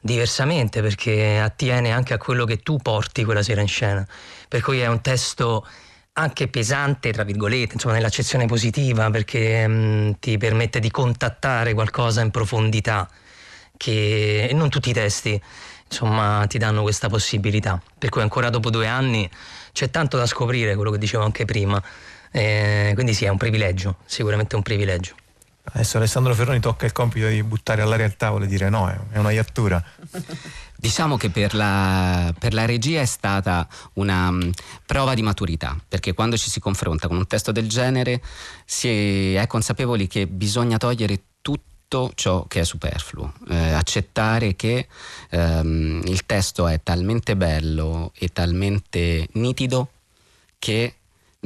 diversamente 0.00 0.80
perché 0.80 1.38
attiene 1.38 1.92
anche 1.92 2.14
a 2.14 2.18
quello 2.18 2.46
che 2.46 2.58
tu 2.58 2.78
porti 2.78 3.24
quella 3.24 3.42
sera 3.42 3.60
in 3.60 3.68
scena. 3.68 4.06
Per 4.48 4.62
cui 4.62 4.80
è 4.80 4.86
un 4.86 5.02
testo 5.02 5.66
anche 6.20 6.48
pesante, 6.48 7.12
tra 7.12 7.24
virgolette, 7.24 7.74
insomma 7.74 7.94
nell'accezione 7.94 8.46
positiva, 8.46 9.10
perché 9.10 9.66
mh, 9.66 9.72
mm, 9.72 10.10
ti 10.20 10.38
permette 10.38 10.80
di 10.80 10.90
contattare 10.90 11.74
qualcosa 11.74 12.20
in 12.20 12.30
profondità, 12.30 13.08
che 13.76 14.50
non 14.52 14.68
tutti 14.68 14.90
i 14.90 14.92
testi 14.92 15.40
insomma 15.90 16.44
ti 16.46 16.56
danno 16.58 16.82
questa 16.82 17.08
possibilità. 17.08 17.80
Per 17.98 18.08
cui 18.10 18.22
ancora 18.22 18.48
dopo 18.48 18.70
due 18.70 18.86
anni 18.86 19.28
c'è 19.72 19.90
tanto 19.90 20.16
da 20.16 20.26
scoprire, 20.26 20.74
quello 20.76 20.90
che 20.90 20.98
dicevo 20.98 21.24
anche 21.24 21.44
prima. 21.44 21.82
Eh, 22.30 22.92
quindi 22.94 23.12
sì, 23.12 23.24
è 23.24 23.28
un 23.28 23.36
privilegio, 23.36 23.96
sicuramente 24.04 24.54
un 24.54 24.62
privilegio. 24.62 25.14
Adesso 25.72 25.98
Alessandro 25.98 26.34
Ferroni 26.34 26.58
tocca 26.58 26.86
il 26.86 26.92
compito 26.92 27.26
di 27.28 27.42
buttare 27.42 27.82
all'aria 27.82 28.06
il 28.06 28.16
tavolo 28.16 28.44
e 28.44 28.48
dire 28.48 28.68
no, 28.68 28.88
è 29.10 29.18
una 29.18 29.30
iattura. 29.30 29.82
Diciamo 30.80 31.18
che 31.18 31.28
per 31.28 31.54
la, 31.54 32.32
per 32.38 32.54
la, 32.54 32.64
regia 32.64 33.02
è 33.02 33.04
stata 33.04 33.68
una 33.94 34.28
um, 34.28 34.50
prova 34.86 35.12
di 35.12 35.20
maturità, 35.20 35.78
perché 35.86 36.14
quando 36.14 36.38
ci 36.38 36.48
si 36.48 36.58
confronta 36.58 37.06
con 37.06 37.18
un 37.18 37.26
testo 37.26 37.52
del 37.52 37.68
genere 37.68 38.22
si 38.64 39.34
è 39.34 39.46
consapevoli 39.46 40.06
che 40.06 40.26
bisogna 40.26 40.78
togliere 40.78 41.20
tutto 41.42 42.10
ciò 42.14 42.46
che 42.46 42.60
è 42.60 42.64
superfluo, 42.64 43.34
eh, 43.50 43.72
accettare 43.72 44.56
che 44.56 44.88
ehm, 45.28 46.00
il 46.06 46.24
testo 46.24 46.66
è 46.66 46.80
talmente 46.82 47.36
bello 47.36 48.12
e 48.16 48.28
talmente 48.28 49.28
nitido 49.32 49.90
che 50.58 50.94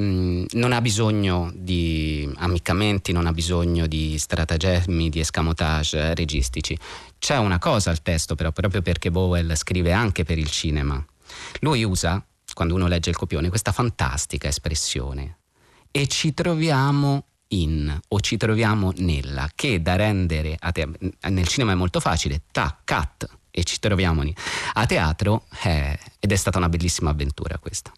Mm, 0.00 0.46
non 0.52 0.72
ha 0.72 0.80
bisogno 0.80 1.52
di 1.54 2.28
ammiccamenti, 2.36 3.12
non 3.12 3.26
ha 3.26 3.32
bisogno 3.32 3.86
di 3.86 4.18
stratagemmi, 4.18 5.08
di 5.08 5.20
escamotage 5.20 6.14
registici. 6.14 6.76
C'è 7.18 7.36
una 7.36 7.60
cosa 7.60 7.90
al 7.90 8.02
testo 8.02 8.34
però, 8.34 8.50
proprio 8.50 8.82
perché 8.82 9.12
Bowell 9.12 9.54
scrive 9.54 9.92
anche 9.92 10.24
per 10.24 10.38
il 10.38 10.50
cinema. 10.50 11.04
Lui 11.60 11.84
usa, 11.84 12.24
quando 12.54 12.74
uno 12.74 12.88
legge 12.88 13.10
il 13.10 13.16
copione, 13.16 13.48
questa 13.48 13.70
fantastica 13.70 14.48
espressione 14.48 15.38
e 15.92 16.08
ci 16.08 16.34
troviamo 16.34 17.26
in 17.48 17.96
o 18.08 18.20
ci 18.20 18.36
troviamo 18.36 18.92
nella, 18.96 19.48
che 19.54 19.80
da 19.80 19.94
rendere 19.94 20.58
te- 20.72 20.88
nel 21.28 21.46
cinema 21.46 21.70
è 21.70 21.76
molto 21.76 22.00
facile, 22.00 22.42
ta, 22.50 22.80
cat 22.82 23.28
e 23.48 23.62
ci 23.62 23.78
troviamo 23.78 24.24
a 24.72 24.86
teatro 24.86 25.46
eh, 25.62 25.96
ed 26.18 26.32
è 26.32 26.36
stata 26.36 26.58
una 26.58 26.68
bellissima 26.68 27.10
avventura 27.10 27.58
questa. 27.58 27.92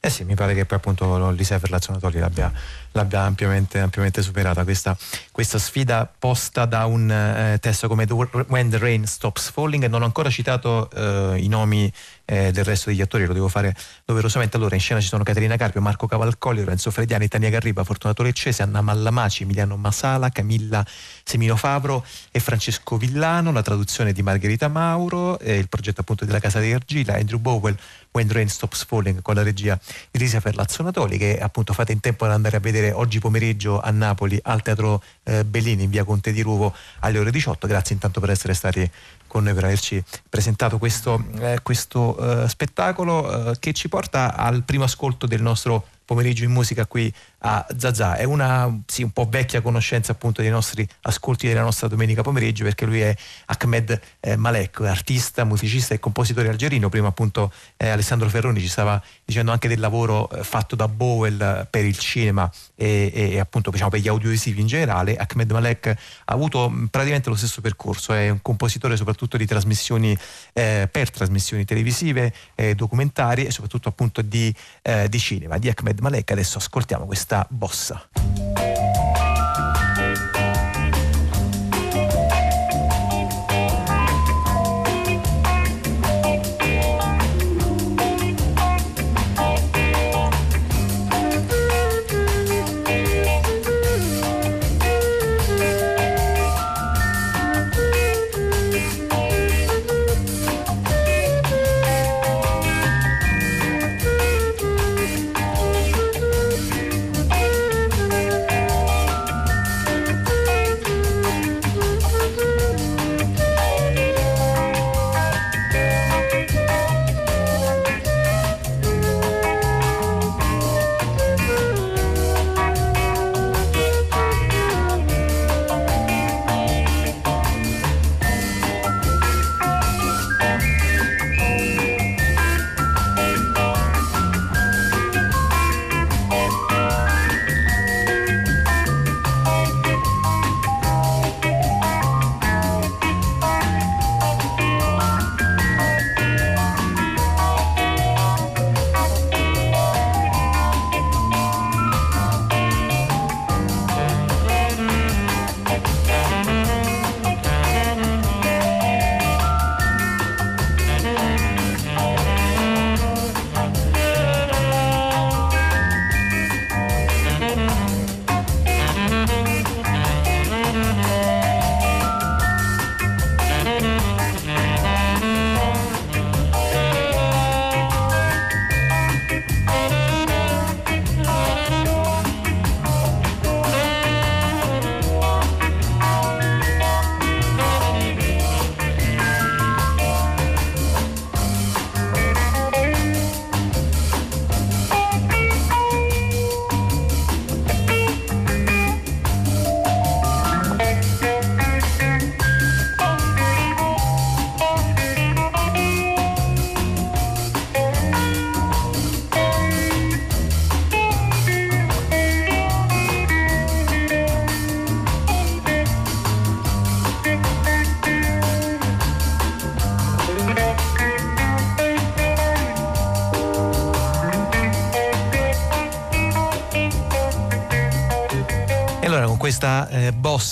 Eh 0.00 0.10
sì, 0.10 0.24
mi 0.24 0.34
pare 0.34 0.54
che 0.54 0.64
poi 0.64 0.78
appunto 0.78 1.30
l'Isea 1.30 1.58
Ferlazionatori 1.58 2.18
l'abbia, 2.18 2.52
l'abbia 2.92 3.22
ampiamente, 3.22 3.78
ampiamente, 3.78 4.22
superata 4.22 4.64
questa, 4.64 4.96
questa, 5.30 5.58
sfida 5.58 6.10
posta 6.18 6.64
da 6.64 6.86
un 6.86 7.10
eh, 7.10 7.58
testo 7.60 7.88
come 7.88 8.06
When 8.48 8.70
the 8.70 8.78
Rain 8.78 9.06
Stops 9.06 9.50
Falling 9.50 9.84
e 9.84 9.88
non 9.88 10.02
ho 10.02 10.04
ancora 10.04 10.30
citato 10.30 10.90
eh, 10.90 11.38
i 11.38 11.48
nomi 11.48 11.92
eh, 12.24 12.50
del 12.52 12.64
resto 12.64 12.90
degli 12.90 13.00
attori, 13.00 13.26
lo 13.26 13.32
devo 13.32 13.48
fare 13.48 13.74
doverosamente. 14.04 14.56
Allora 14.56 14.74
in 14.74 14.80
scena 14.80 15.00
ci 15.00 15.08
sono 15.08 15.22
Caterina 15.22 15.56
Carpio, 15.56 15.80
Marco 15.80 16.06
Cavalcoli, 16.06 16.60
Lorenzo 16.60 16.90
Frediani, 16.90 17.28
Tania 17.28 17.50
Garriba, 17.50 17.84
Fortunato 17.84 18.22
Leccese, 18.22 18.62
Anna 18.62 18.80
Mallamaci, 18.80 19.42
Emiliano 19.42 19.76
Masala, 19.76 20.30
Camilla 20.30 20.84
Semino 21.24 21.56
Favro 21.56 22.04
e 22.30 22.40
Francesco 22.40 22.96
Villano, 22.96 23.52
la 23.52 23.62
traduzione 23.62 24.12
di 24.12 24.22
Margherita 24.22 24.68
Mauro, 24.68 25.38
il 25.40 25.68
progetto 25.68 26.00
appunto 26.00 26.24
della 26.24 26.40
Casa 26.40 26.60
di 26.60 26.72
Argila, 26.72 27.14
Andrew 27.14 27.38
Bowell, 27.38 27.76
When 28.12 28.30
Rain 28.30 28.48
Stops 28.48 28.84
Falling 28.84 29.22
con 29.22 29.34
la 29.34 29.42
regia 29.42 29.78
di 30.10 30.18
Lisa 30.18 30.38
Ferlazzonatoli 30.38 31.16
che 31.16 31.38
appunto 31.38 31.72
fate 31.72 31.92
in 31.92 32.00
tempo 32.00 32.26
ad 32.26 32.32
andare 32.32 32.58
a 32.58 32.60
vedere 32.60 32.81
oggi 32.90 33.20
pomeriggio 33.20 33.80
a 33.80 33.90
Napoli 33.90 34.38
al 34.42 34.62
Teatro 34.62 35.02
eh, 35.22 35.44
Bellini 35.44 35.84
in 35.84 35.90
via 35.90 36.02
Conte 36.04 36.32
di 36.32 36.40
Ruvo 36.40 36.74
alle 37.00 37.18
ore 37.18 37.30
18. 37.30 37.66
Grazie 37.66 37.94
intanto 37.94 38.18
per 38.18 38.30
essere 38.30 38.54
stati 38.54 38.90
con 39.26 39.44
noi 39.44 39.54
per 39.54 39.64
averci 39.64 40.02
presentato 40.28 40.78
questo, 40.78 41.24
eh, 41.38 41.60
questo 41.62 42.42
eh, 42.44 42.48
spettacolo 42.48 43.50
eh, 43.50 43.58
che 43.58 43.72
ci 43.72 43.88
porta 43.88 44.34
al 44.34 44.62
primo 44.62 44.84
ascolto 44.84 45.26
del 45.26 45.40
nostro 45.40 45.86
pomeriggio 46.04 46.44
in 46.44 46.50
musica 46.50 46.84
qui 46.86 47.12
a 47.42 47.66
Zazà. 47.76 48.16
È 48.16 48.24
una 48.24 48.80
sì, 48.86 49.02
un 49.02 49.10
po' 49.10 49.26
vecchia 49.28 49.60
conoscenza 49.60 50.12
appunto 50.12 50.42
dei 50.42 50.50
nostri 50.50 50.86
ascolti 51.02 51.46
della 51.46 51.62
nostra 51.62 51.88
domenica 51.88 52.22
pomeriggio 52.22 52.64
perché 52.64 52.84
lui 52.84 53.00
è 53.00 53.14
Ahmed 53.46 54.00
eh, 54.20 54.36
Malek, 54.36 54.80
artista, 54.80 55.44
musicista 55.44 55.94
e 55.94 55.98
compositore 55.98 56.48
algerino. 56.48 56.88
Prima 56.88 57.08
appunto 57.08 57.52
eh, 57.76 57.88
Alessandro 57.88 58.28
Ferroni 58.28 58.60
ci 58.60 58.68
stava 58.68 59.02
dicendo 59.24 59.50
anche 59.50 59.68
del 59.68 59.80
lavoro 59.80 60.30
eh, 60.30 60.44
fatto 60.44 60.76
da 60.76 60.88
Bowell 60.88 61.66
per 61.68 61.84
il 61.84 61.98
cinema 61.98 62.50
e, 62.74 63.10
e 63.14 63.38
appunto 63.38 63.70
diciamo, 63.70 63.90
per 63.90 64.00
gli 64.00 64.08
audiovisivi 64.08 64.60
in 64.60 64.66
generale. 64.66 65.16
Ahmed 65.16 65.50
Malek 65.50 65.86
ha 65.86 66.32
avuto 66.32 66.70
mm, 66.70 66.86
praticamente 66.86 67.28
lo 67.28 67.36
stesso 67.36 67.60
percorso, 67.60 68.12
è 68.12 68.28
un 68.28 68.40
compositore 68.42 68.96
soprattutto 68.96 69.36
di 69.36 69.46
trasmissioni 69.46 70.16
eh, 70.52 70.88
per 70.90 71.10
trasmissioni 71.10 71.64
televisive, 71.64 72.32
eh, 72.54 72.74
documentari 72.74 73.44
e 73.44 73.50
soprattutto 73.50 73.88
appunto 73.88 74.22
di, 74.22 74.54
eh, 74.82 75.08
di 75.08 75.18
cinema. 75.18 75.58
Di 75.58 75.72
Ahmed 75.74 75.98
Malek 76.00 76.30
adesso 76.30 76.58
ascoltiamo 76.58 77.04
questa 77.04 77.31
questa 77.32 77.46
bossa. 77.48 79.21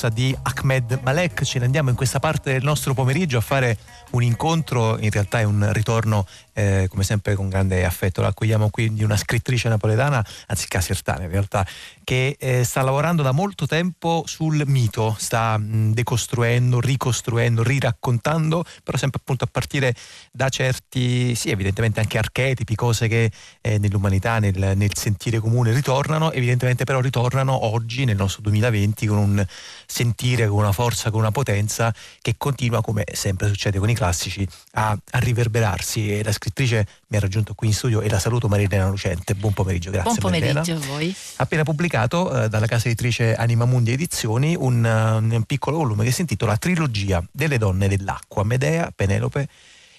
Bossa 0.00 0.08
di 0.08 0.34
Ahmed 0.42 1.00
Malek 1.02 1.42
ce 1.42 1.58
ne 1.58 1.66
andiamo 1.66 1.90
in 1.90 1.96
questa 1.96 2.18
parte 2.20 2.52
del 2.52 2.62
nostro 2.62 2.94
pomeriggio 2.94 3.36
a 3.36 3.42
fare 3.42 3.76
un 4.12 4.22
incontro, 4.22 4.98
in 4.98 5.10
realtà 5.10 5.40
è 5.40 5.42
un 5.42 5.70
ritorno 5.72 6.26
eh, 6.54 6.86
come 6.88 7.02
sempre 7.02 7.34
con 7.34 7.50
grande 7.50 7.84
affetto. 7.84 8.22
L'accogliamo 8.22 8.70
qui 8.70 8.94
di 8.94 9.04
una 9.04 9.16
scrittrice 9.16 9.68
napoletana, 9.68 10.24
anzi 10.46 10.68
casertana 10.68 11.24
in 11.24 11.30
realtà, 11.30 11.66
che 12.10 12.34
eh, 12.40 12.64
sta 12.64 12.82
lavorando 12.82 13.22
da 13.22 13.30
molto 13.30 13.68
tempo 13.68 14.24
sul 14.26 14.64
mito, 14.66 15.14
sta 15.16 15.56
mh, 15.56 15.92
decostruendo, 15.92 16.80
ricostruendo, 16.80 17.62
riraccontando, 17.62 18.64
però 18.82 18.98
sempre 18.98 19.20
appunto 19.22 19.44
a 19.44 19.48
partire 19.48 19.94
da 20.32 20.48
certi, 20.48 21.36
sì 21.36 21.50
evidentemente 21.50 22.00
anche 22.00 22.18
archetipi, 22.18 22.74
cose 22.74 23.06
che 23.06 23.30
eh, 23.60 23.78
nell'umanità, 23.78 24.40
nel, 24.40 24.72
nel 24.76 24.96
sentire 24.96 25.38
comune 25.38 25.72
ritornano, 25.72 26.32
evidentemente 26.32 26.82
però 26.82 26.98
ritornano 26.98 27.66
oggi 27.66 28.04
nel 28.04 28.16
nostro 28.16 28.42
2020 28.42 29.06
con 29.06 29.18
un 29.18 29.46
sentire, 29.86 30.48
con 30.48 30.58
una 30.58 30.72
forza, 30.72 31.12
con 31.12 31.20
una 31.20 31.30
potenza 31.30 31.94
che 32.20 32.34
continua, 32.36 32.80
come 32.80 33.04
sempre 33.12 33.46
succede 33.46 33.78
con 33.78 33.88
i 33.88 33.94
classici, 33.94 34.44
a, 34.72 34.90
a 34.90 35.18
riverberarsi. 35.20 36.12
E 36.18 36.24
la 36.24 36.32
scrittrice 36.32 36.88
mi 37.10 37.16
ha 37.16 37.20
raggiunto 37.20 37.54
qui 37.54 37.66
in 37.66 37.74
studio 37.74 38.00
e 38.00 38.08
la 38.08 38.20
saluto 38.20 38.46
Marilena 38.46 38.88
Lucente. 38.88 39.34
Buon 39.34 39.52
pomeriggio, 39.52 39.90
grazie. 39.90 40.12
Buon 40.12 40.32
pomeriggio 40.32 40.74
Marilena. 40.74 40.84
a 40.84 40.88
voi. 40.88 41.14
Appena 41.36 41.62
pubblicato 41.64 42.44
eh, 42.44 42.48
dalla 42.48 42.66
casa 42.66 42.86
editrice 42.86 43.34
Anima 43.34 43.64
Mundi 43.64 43.90
Edizioni 43.90 44.54
un, 44.56 44.84
uh, 44.84 45.34
un 45.34 45.42
piccolo 45.42 45.78
volume 45.78 46.04
che 46.04 46.12
si 46.12 46.20
intitola 46.20 46.56
Trilogia 46.56 47.22
delle 47.32 47.58
donne 47.58 47.88
dell'acqua, 47.88 48.44
Medea, 48.44 48.92
Penelope 48.94 49.48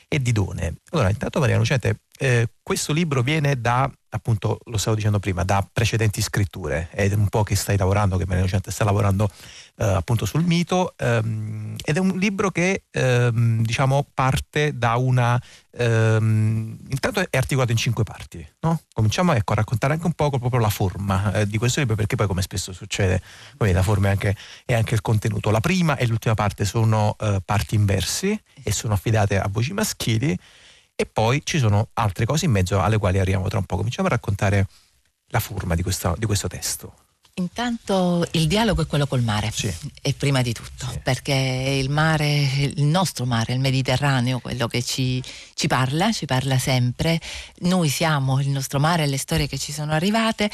e 0.07 0.19
Didone. 0.19 0.75
Allora, 0.91 1.09
intanto 1.09 1.39
Maria 1.39 1.57
Lucente, 1.57 1.99
eh, 2.21 2.47
questo 2.61 2.93
libro 2.93 3.23
viene 3.23 3.59
da, 3.59 3.91
appunto, 4.09 4.59
lo 4.65 4.77
stavo 4.77 4.95
dicendo 4.95 5.17
prima, 5.17 5.43
da 5.43 5.67
precedenti 5.69 6.21
scritture, 6.21 6.89
è 6.91 7.11
un 7.13 7.27
po' 7.29 7.41
che 7.41 7.55
stai 7.55 7.77
lavorando, 7.77 8.15
che 8.17 8.27
Maria 8.27 8.43
Lucente 8.43 8.69
sta 8.69 8.83
lavorando 8.83 9.27
eh, 9.77 9.85
appunto 9.85 10.25
sul 10.25 10.43
mito, 10.43 10.93
ehm, 10.97 11.77
ed 11.83 11.97
è 11.97 11.99
un 11.99 12.15
libro 12.19 12.51
che 12.51 12.83
ehm, 12.91 13.63
diciamo 13.63 14.05
parte 14.13 14.77
da 14.77 14.97
una... 14.97 15.41
Ehm, 15.71 16.77
intanto 16.89 17.21
è 17.27 17.37
articolato 17.37 17.71
in 17.71 17.77
cinque 17.79 18.03
parti, 18.03 18.47
no? 18.59 18.81
Cominciamo 18.93 19.33
ecco, 19.33 19.53
a 19.53 19.55
raccontare 19.55 19.93
anche 19.93 20.05
un 20.05 20.13
po' 20.13 20.29
proprio 20.29 20.59
la 20.59 20.69
forma 20.69 21.33
eh, 21.33 21.47
di 21.47 21.57
questo 21.57 21.79
libro, 21.79 21.95
perché 21.95 22.15
poi 22.15 22.27
come 22.27 22.43
spesso 22.43 22.71
succede, 22.71 23.19
poi 23.57 23.71
la 23.71 23.81
forma 23.81 24.09
è 24.09 24.11
anche, 24.11 24.35
anche 24.67 24.93
il 24.93 25.01
contenuto. 25.01 25.49
La 25.49 25.59
prima 25.59 25.97
e 25.97 26.05
l'ultima 26.05 26.35
parte 26.35 26.65
sono 26.65 27.15
eh, 27.19 27.41
parti 27.43 27.73
inversi 27.73 28.39
e 28.61 28.71
sono 28.71 28.93
affidate 28.93 29.39
a 29.39 29.47
voci 29.49 29.73
maschili 29.73 30.37
e 31.01 31.05
poi 31.07 31.41
ci 31.43 31.57
sono 31.57 31.89
altre 31.93 32.25
cose 32.25 32.45
in 32.45 32.51
mezzo 32.51 32.79
alle 32.79 32.99
quali 32.99 33.17
arriviamo 33.17 33.47
tra 33.47 33.57
un 33.57 33.65
po'. 33.65 33.75
Cominciamo 33.75 34.07
a 34.07 34.11
raccontare 34.11 34.67
la 35.29 35.39
forma 35.39 35.73
di, 35.73 35.81
questa, 35.81 36.13
di 36.15 36.27
questo 36.27 36.47
testo. 36.47 36.93
Intanto 37.35 38.27
il 38.31 38.45
dialogo 38.45 38.83
è 38.83 38.85
quello 38.85 39.07
col 39.07 39.21
mare, 39.23 39.49
Sì. 39.51 39.73
e 40.01 40.13
prima 40.13 40.41
di 40.43 40.53
tutto, 40.53 40.85
Sì. 40.91 40.99
perché 40.99 41.33
il 41.33 41.89
mare, 41.89 42.27
il 42.29 42.83
nostro 42.83 43.25
mare, 43.25 43.53
il 43.53 43.59
Mediterraneo, 43.59 44.39
quello 44.39 44.67
che 44.67 44.83
ci, 44.83 45.23
ci 45.55 45.65
parla, 45.67 46.11
ci 46.11 46.25
parla 46.25 46.59
sempre. 46.59 47.19
Noi 47.61 47.89
siamo 47.89 48.39
il 48.39 48.49
nostro 48.49 48.79
mare 48.79 49.03
e 49.03 49.07
le 49.07 49.17
storie 49.17 49.47
che 49.47 49.57
ci 49.57 49.71
sono 49.71 49.93
arrivate 49.93 50.51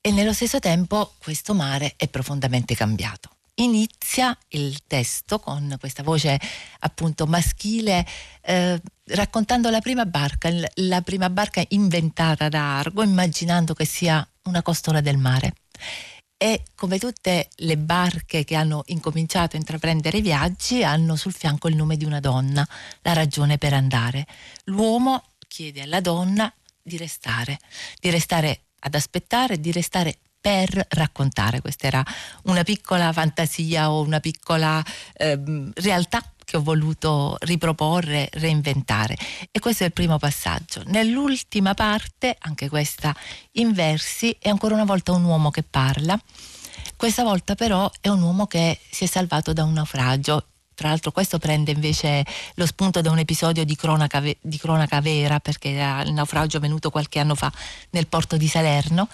e 0.00 0.10
nello 0.10 0.32
stesso 0.34 0.58
tempo 0.58 1.14
questo 1.18 1.54
mare 1.54 1.94
è 1.96 2.08
profondamente 2.08 2.74
cambiato. 2.74 3.30
Inizia 3.58 4.36
il 4.48 4.82
testo 4.86 5.38
con 5.38 5.76
questa 5.80 6.02
voce 6.02 6.38
appunto 6.80 7.26
maschile 7.26 8.06
eh, 8.42 8.80
raccontando 9.06 9.70
la 9.70 9.80
prima 9.80 10.04
barca, 10.04 10.50
la 10.74 11.00
prima 11.00 11.30
barca 11.30 11.64
inventata 11.68 12.48
da 12.50 12.78
Argo, 12.78 13.02
immaginando 13.02 13.72
che 13.72 13.86
sia 13.86 14.26
una 14.44 14.60
costola 14.60 15.00
del 15.00 15.16
mare. 15.16 15.54
E 16.36 16.64
come 16.74 16.98
tutte 16.98 17.48
le 17.56 17.78
barche 17.78 18.44
che 18.44 18.56
hanno 18.56 18.82
incominciato 18.88 19.56
a 19.56 19.58
intraprendere 19.58 20.18
i 20.18 20.22
viaggi, 20.22 20.84
hanno 20.84 21.16
sul 21.16 21.32
fianco 21.32 21.68
il 21.68 21.76
nome 21.76 21.96
di 21.96 22.04
una 22.04 22.20
donna, 22.20 22.66
la 23.00 23.14
ragione 23.14 23.56
per 23.56 23.72
andare. 23.72 24.26
L'uomo 24.64 25.24
chiede 25.48 25.80
alla 25.80 26.02
donna 26.02 26.52
di 26.82 26.98
restare, 26.98 27.58
di 27.98 28.10
restare 28.10 28.64
ad 28.80 28.94
aspettare, 28.94 29.58
di 29.58 29.72
restare 29.72 30.18
per 30.46 30.86
raccontare. 30.90 31.60
Questa 31.60 31.88
era 31.88 32.04
una 32.44 32.62
piccola 32.62 33.12
fantasia 33.12 33.90
o 33.90 34.02
una 34.02 34.20
piccola 34.20 34.80
ehm, 35.14 35.72
realtà 35.74 36.22
che 36.44 36.56
ho 36.56 36.62
voluto 36.62 37.36
riproporre, 37.40 38.28
reinventare. 38.34 39.16
E 39.50 39.58
questo 39.58 39.82
è 39.82 39.86
il 39.86 39.92
primo 39.92 40.18
passaggio. 40.18 40.84
Nell'ultima 40.86 41.74
parte, 41.74 42.36
anche 42.38 42.68
questa 42.68 43.12
in 43.54 43.72
versi, 43.72 44.36
è 44.38 44.48
ancora 44.48 44.74
una 44.74 44.84
volta 44.84 45.10
un 45.10 45.24
uomo 45.24 45.50
che 45.50 45.64
parla. 45.64 46.16
Questa 46.94 47.24
volta 47.24 47.56
però 47.56 47.90
è 48.00 48.06
un 48.06 48.22
uomo 48.22 48.46
che 48.46 48.78
si 48.88 49.02
è 49.02 49.06
salvato 49.08 49.52
da 49.52 49.64
un 49.64 49.72
naufragio. 49.72 50.46
Tra 50.76 50.88
l'altro 50.88 51.10
questo 51.10 51.38
prende 51.38 51.70
invece 51.70 52.22
lo 52.56 52.66
spunto 52.66 53.00
da 53.00 53.10
un 53.10 53.18
episodio 53.18 53.64
di 53.64 53.74
cronaca, 53.74 54.20
di 54.20 54.58
cronaca 54.58 55.00
vera, 55.00 55.40
perché 55.40 55.70
era 55.70 56.02
il 56.02 56.12
naufragio 56.12 56.58
avvenuto 56.58 56.90
qualche 56.90 57.18
anno 57.18 57.34
fa 57.34 57.50
nel 57.90 58.06
porto 58.08 58.36
di 58.36 58.46
Salerno. 58.46 59.08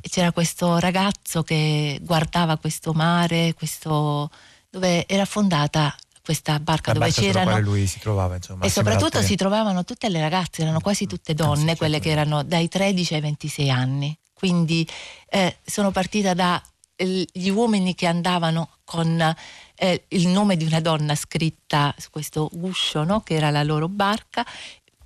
E 0.00 0.08
c'era 0.08 0.30
questo 0.30 0.78
ragazzo 0.78 1.42
che 1.42 1.98
guardava 2.02 2.56
questo 2.56 2.92
mare, 2.92 3.52
questo, 3.54 4.30
dove 4.70 5.06
era 5.08 5.22
affondata 5.22 5.92
questa 6.22 6.60
barca 6.60 6.92
La 6.92 6.98
dove 7.00 7.06
barca 7.10 7.20
c'erano 7.20 7.50
quale 7.50 7.64
lui 7.64 7.86
si 7.88 7.98
trovava, 7.98 8.36
insomma. 8.36 8.64
e 8.64 8.70
soprattutto 8.70 9.20
si 9.20 9.34
trovavano 9.34 9.82
tutte 9.84 10.08
le 10.08 10.20
ragazze, 10.20 10.62
erano 10.62 10.78
quasi 10.78 11.06
tutte 11.08 11.32
Ah, 11.32 11.34
donne, 11.34 11.74
quelle 11.76 11.94
certo. 11.94 12.08
che 12.08 12.10
erano 12.14 12.42
dai 12.44 12.68
13 12.68 13.14
ai 13.14 13.20
26 13.22 13.70
anni. 13.70 14.16
Quindi 14.34 14.86
eh, 15.30 15.56
sono 15.66 15.90
partita 15.90 16.32
dagli 16.34 17.48
uomini 17.50 17.94
che 17.96 18.06
andavano 18.06 18.68
con 18.84 19.34
eh, 19.78 20.04
il 20.08 20.28
nome 20.28 20.56
di 20.56 20.64
una 20.64 20.80
donna 20.80 21.14
scritta 21.14 21.94
su 21.96 22.10
questo 22.10 22.50
guscio, 22.52 23.04
no? 23.04 23.20
che 23.20 23.34
era 23.34 23.50
la 23.50 23.62
loro 23.62 23.88
barca, 23.88 24.44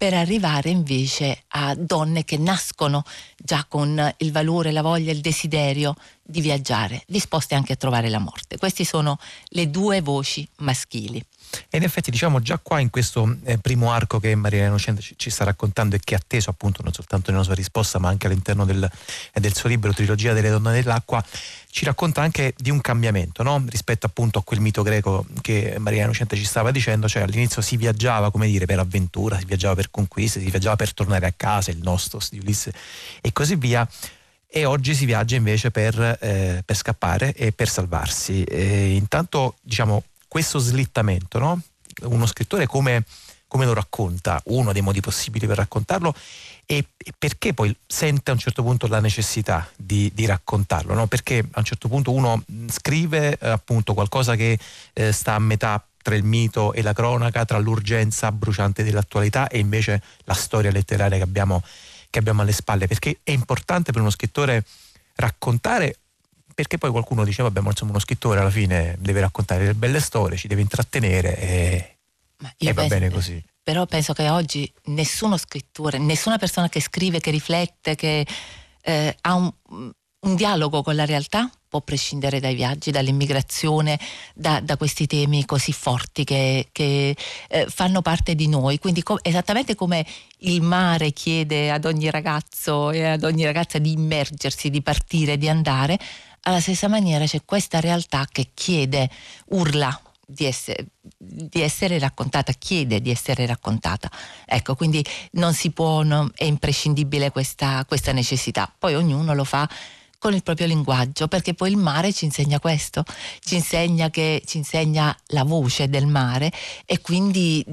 per 0.03 0.15
arrivare 0.15 0.69
invece 0.69 1.45
a 1.49 1.77
donne 1.77 2.25
che 2.25 2.37
nascono 2.37 3.05
già 3.37 3.65
con 3.69 4.13
il 4.17 4.33
valore, 4.33 4.73
la 4.73 4.83
voglia, 4.83 5.13
il 5.13 5.21
desiderio 5.21 5.95
di 6.21 6.41
viaggiare, 6.41 7.05
disposte 7.07 7.55
anche 7.55 7.75
a 7.75 7.77
trovare 7.77 8.09
la 8.09 8.19
morte. 8.19 8.57
Queste 8.57 8.85
sono 8.85 9.17
le 9.51 9.71
due 9.71 10.01
voci 10.01 10.49
maschili. 10.57 11.25
E 11.69 11.77
in 11.77 11.83
effetti 11.83 12.11
diciamo 12.11 12.41
già 12.41 12.59
qua 12.59 12.81
in 12.81 12.91
questo 12.91 13.37
eh, 13.45 13.59
primo 13.59 13.93
arco 13.93 14.19
che 14.19 14.35
Maria 14.35 14.67
Innocente 14.67 15.01
ci, 15.01 15.15
ci 15.17 15.31
sta 15.31 15.45
raccontando 15.45 15.97
e 15.97 16.01
che 16.03 16.15
è 16.15 16.19
atteso 16.19 16.51
appunto 16.51 16.83
non 16.83 16.93
soltanto 16.93 17.31
nella 17.31 17.43
sua 17.43 17.55
risposta 17.55 17.99
ma 17.99 18.09
anche 18.09 18.27
all'interno 18.27 18.65
del, 18.65 18.89
eh, 19.33 19.41
del 19.41 19.55
suo 19.55 19.69
libro 19.69 19.93
Trilogia 19.93 20.33
delle 20.33 20.51
donne 20.51 20.73
dell'acqua, 20.73 21.25
ci 21.71 21.85
racconta 21.85 22.21
anche 22.21 22.55
di 22.57 22.71
un 22.71 22.81
cambiamento 22.81 23.43
no? 23.43 23.65
rispetto 23.69 24.07
appunto 24.07 24.39
a 24.39 24.43
quel 24.43 24.61
mito 24.61 24.83
greco 24.83 25.27
che 25.41 25.77
Maria 25.79 26.05
Innocente 26.05 26.37
ci 26.37 26.45
stava 26.45 26.71
dicendo, 26.71 27.09
cioè 27.09 27.23
all'inizio 27.23 27.63
si 27.63 27.77
viaggiava 27.77 28.31
come 28.31 28.47
dire 28.47 28.67
per 28.67 28.79
avventura, 28.79 29.39
si 29.39 29.45
viaggiava 29.45 29.75
per 29.75 29.91
conquiste, 29.91 30.41
si 30.41 30.51
viaggiava 30.51 30.77
per 30.77 30.93
tornare 30.93 31.27
a 31.27 31.33
casa, 31.35 31.71
il 31.71 31.79
nostos 31.83 32.31
di 32.31 32.39
Ulisse 32.39 32.73
e 33.21 33.33
così 33.33 33.57
via. 33.57 33.89
E 34.55 34.67
oggi 34.67 34.95
si 34.95 35.07
viaggia 35.07 35.35
invece 35.35 35.71
per, 35.71 35.99
eh, 36.21 36.63
per 36.63 36.77
scappare 36.77 37.33
e 37.33 37.53
per 37.53 37.71
salvarsi. 37.71 38.45
E 38.45 38.97
intanto, 38.97 39.57
diciamo, 39.63 40.05
questo 40.33 40.59
slittamento, 40.59 41.39
no? 41.39 41.61
uno 42.05 42.25
scrittore 42.25 42.65
come, 42.65 43.05
come 43.47 43.67
lo 43.67 43.75
racconta, 43.75 44.41
uno 44.47 44.73
dei 44.73 44.81
modi 44.81 45.03
possibili 45.03 45.47
per 45.47 45.59
raccontarlo 45.59 46.15
e, 46.65 46.87
e 46.97 47.13
perché 47.19 47.53
poi 47.53 47.77
sente 47.87 48.31
a 48.31 48.33
un 48.33 48.41
certo 48.41 48.63
punto 48.63 48.87
la 48.87 49.01
necessità 49.01 49.71
di, 49.77 50.11
di 50.15 50.25
raccontarlo, 50.25 50.95
no? 50.95 51.07
perché 51.07 51.47
a 51.51 51.59
un 51.59 51.65
certo 51.65 51.87
punto 51.89 52.13
uno 52.13 52.43
mh, 52.47 52.69
scrive 52.69 53.37
eh, 53.37 53.51
appunto 53.51 53.93
qualcosa 53.93 54.35
che 54.35 54.59
eh, 54.95 55.13
sta 55.13 55.35
a 55.35 55.39
metà 55.39 55.87
tra 56.01 56.15
il 56.15 56.25
mito 56.25 56.73
e 56.73 56.81
la 56.81 56.95
cronaca, 56.95 57.45
tra 57.45 57.59
l'urgenza 57.59 58.33
bruciante 58.33 58.83
dell'attualità 58.83 59.49
e 59.49 59.59
invece 59.59 60.03
la 60.25 60.33
storia 60.33 60.71
letteraria 60.71 61.19
che 61.19 61.25
abbiamo, 61.25 61.63
che 62.09 62.19
abbiamo 62.19 62.41
alle 62.41 62.53
spalle, 62.53 62.87
perché 62.87 63.19
è 63.23 63.33
importante 63.33 63.93
per 63.93 64.01
uno 64.01 64.09
scrittore 64.09 64.65
raccontare 65.17 65.97
perché 66.55 66.79
poi 66.79 66.91
qualcuno 66.91 67.25
dice 67.25 67.43
vabbè 67.43 67.61
ma 67.61 67.71
insomma 67.71 67.91
uno 67.91 68.01
scrittore 68.01 68.41
alla 68.41 68.51
fine 68.51 68.97
deve 68.99 69.21
raccontare 69.21 69.61
delle 69.61 69.75
belle 69.75 70.01
storie, 70.01 70.37
ci 70.37 70.49
deve 70.49 70.61
intrattenere 70.61 71.39
e, 71.39 71.99
Ma 72.39 72.53
e 72.57 72.73
va 72.73 72.81
penso- 72.83 72.95
bene 72.99 73.11
così. 73.11 73.43
Però 73.63 73.87
penso 73.87 74.13
che 74.13 74.29
oggi 74.29 74.71
nessuno 74.87 75.37
scrittore, 75.37 75.99
nessuna 75.99 76.37
persona 76.37 76.69
che 76.69 76.81
scrive, 76.81 77.21
che 77.21 77.31
riflette, 77.31 77.95
che 77.95 78.27
eh, 78.83 79.17
ha 79.21 79.35
un, 79.35 79.53
un 79.69 80.35
dialogo 80.35 80.83
con 80.83 80.97
la 80.97 81.05
realtà 81.05 81.49
può 81.73 81.81
prescindere 81.81 82.39
dai 82.39 82.55
viaggi, 82.55 82.91
dall'immigrazione, 82.91 83.99
da, 84.35 84.61
da 84.61 84.77
questi 84.77 85.07
temi 85.07 85.47
così 85.47 85.73
forti 85.73 86.23
che, 86.23 86.69
che, 86.71 87.17
eh, 87.49 87.67
fanno 87.67 88.03
parte 88.03 88.35
di 88.35 88.47
noi. 88.47 88.79
Quindi 88.79 89.03
co- 89.03 89.19
esattamente 89.23 89.75
come 89.75 90.05
il 90.41 90.61
mare 90.61 91.13
chiede 91.13 91.71
ad 91.71 91.87
ogni 91.87 92.11
ragazzo 92.11 92.91
e 92.91 93.05
ad 93.05 93.25
ogni 93.25 93.45
ragazza 93.45 93.79
di 93.79 93.93
immergersi, 93.93 94.69
di 94.69 94.83
partire, 94.83 95.39
di 95.39 95.49
andare, 95.49 95.99
alla 96.43 96.61
stessa 96.61 96.89
maniera 96.89 97.25
c'è 97.25 97.45
questa 97.45 97.81
realtà 97.81 98.27
che 98.31 98.51
chiede, 98.55 99.09
urla 99.47 100.01
di 100.27 100.45
essere, 100.47 100.87
di 101.17 101.61
essere 101.61 101.99
raccontata, 101.99 102.53
chiede 102.53 103.01
di 103.01 103.11
essere 103.11 103.47
raccontata. 103.47 104.11
Ecco, 104.47 104.75
quindi 104.75 105.05
non 105.33 105.53
si 105.55 105.71
può, 105.71 106.03
non- 106.03 106.31
è 106.35 106.45
imprescindibile 106.45 107.31
questa, 107.31 107.85
questa 107.87 108.13
necessità. 108.13 108.73
Poi 108.77 108.95
ognuno 108.95 109.35
lo 109.35 109.45
fa 109.45 109.69
con 110.19 110.35
il 110.35 110.43
proprio 110.43 110.69
linguaggio, 110.69 111.27
perché 111.27 111.53
poi 111.53 111.71
il 111.71 111.77
mare 111.77 112.13
ci 112.13 112.25
insegna 112.25 112.61
questo, 112.61 113.03
ci 113.41 113.57
insegna, 113.57 114.09
che, 114.09 114.43
ci 114.47 114.57
insegna 114.57 115.15
la 115.29 115.43
voce 115.43 115.89
del 115.89 116.07
mare 116.07 116.53
e 116.87 117.01
quindi 117.01 117.65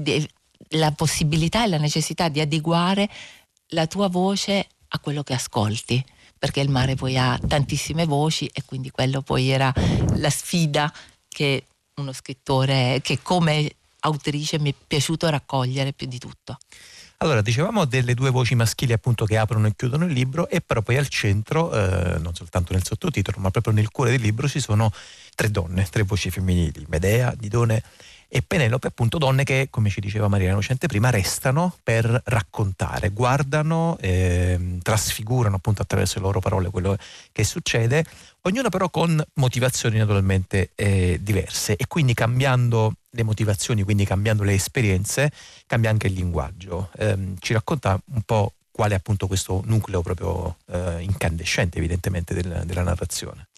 la 0.70 0.90
possibilità 0.90 1.64
e 1.64 1.68
la 1.68 1.78
necessità 1.78 2.28
di 2.28 2.40
adeguare 2.40 3.08
la 3.68 3.86
tua 3.86 4.08
voce 4.08 4.66
a 4.88 4.98
quello 4.98 5.22
che 5.22 5.34
ascolti 5.34 6.04
perché 6.40 6.60
il 6.60 6.70
mare 6.70 6.94
poi 6.94 7.18
ha 7.18 7.38
tantissime 7.46 8.06
voci 8.06 8.46
e 8.46 8.62
quindi 8.64 8.90
quello 8.90 9.20
poi 9.20 9.50
era 9.50 9.70
la 10.16 10.30
sfida 10.30 10.90
che 11.28 11.66
uno 11.96 12.14
scrittore, 12.14 13.00
che 13.02 13.18
come 13.20 13.70
autrice 14.00 14.58
mi 14.58 14.72
è 14.72 14.74
piaciuto 14.86 15.28
raccogliere 15.28 15.92
più 15.92 16.06
di 16.06 16.18
tutto. 16.18 16.56
Allora, 17.18 17.42
dicevamo 17.42 17.84
delle 17.84 18.14
due 18.14 18.30
voci 18.30 18.54
maschili 18.54 18.94
appunto 18.94 19.26
che 19.26 19.36
aprono 19.36 19.66
e 19.66 19.74
chiudono 19.76 20.06
il 20.06 20.12
libro 20.12 20.48
e 20.48 20.62
però 20.62 20.80
poi 20.80 20.96
al 20.96 21.08
centro, 21.08 21.70
eh, 21.74 22.18
non 22.18 22.34
soltanto 22.34 22.72
nel 22.72 22.86
sottotitolo, 22.86 23.36
ma 23.38 23.50
proprio 23.50 23.74
nel 23.74 23.90
cuore 23.90 24.12
del 24.12 24.22
libro 24.22 24.48
ci 24.48 24.60
sono 24.60 24.90
tre 25.34 25.50
donne, 25.50 25.86
tre 25.90 26.04
voci 26.04 26.30
femminili, 26.30 26.86
Medea, 26.88 27.34
Didone 27.36 27.82
e 28.32 28.42
Penelope, 28.42 28.86
appunto 28.86 29.18
donne 29.18 29.42
che, 29.42 29.66
come 29.70 29.90
ci 29.90 30.00
diceva 30.00 30.28
Maria 30.28 30.50
Innocente 30.50 30.86
prima, 30.86 31.10
restano 31.10 31.76
per 31.82 32.22
raccontare, 32.26 33.08
guardano, 33.08 33.98
eh, 34.00 34.78
trasfigurano 34.80 35.56
appunto 35.56 35.82
attraverso 35.82 36.20
le 36.20 36.26
loro 36.26 36.38
parole 36.38 36.70
quello 36.70 36.96
che 37.32 37.42
succede, 37.42 38.04
ognuna 38.42 38.68
però 38.68 38.88
con 38.88 39.20
motivazioni 39.34 39.98
naturalmente 39.98 40.70
eh, 40.76 41.18
diverse 41.20 41.74
e 41.74 41.88
quindi 41.88 42.14
cambiando 42.14 42.92
le 43.10 43.22
motivazioni, 43.24 43.82
quindi 43.82 44.04
cambiando 44.04 44.44
le 44.44 44.54
esperienze, 44.54 45.32
cambia 45.66 45.90
anche 45.90 46.06
il 46.06 46.12
linguaggio. 46.12 46.90
Eh, 46.96 47.34
ci 47.40 47.52
racconta 47.52 48.00
un 48.12 48.22
po' 48.22 48.52
qual 48.70 48.92
è 48.92 48.94
appunto 48.94 49.26
questo 49.26 49.60
nucleo 49.66 50.02
proprio 50.02 50.56
eh, 50.66 51.00
incandescente 51.00 51.78
evidentemente 51.78 52.32
del, 52.32 52.62
della 52.64 52.82
narrazione. 52.82 53.48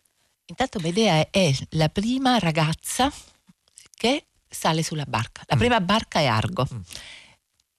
Intanto 0.46 0.80
Medea 0.80 1.28
è 1.30 1.54
la 1.70 1.90
prima 1.90 2.38
ragazza 2.38 3.12
che 3.94 4.24
sale 4.52 4.82
sulla 4.82 5.04
barca. 5.06 5.42
La 5.46 5.56
mm. 5.56 5.58
prima 5.58 5.80
barca 5.80 6.20
è 6.20 6.26
Argo. 6.26 6.66
Mm. 6.72 6.80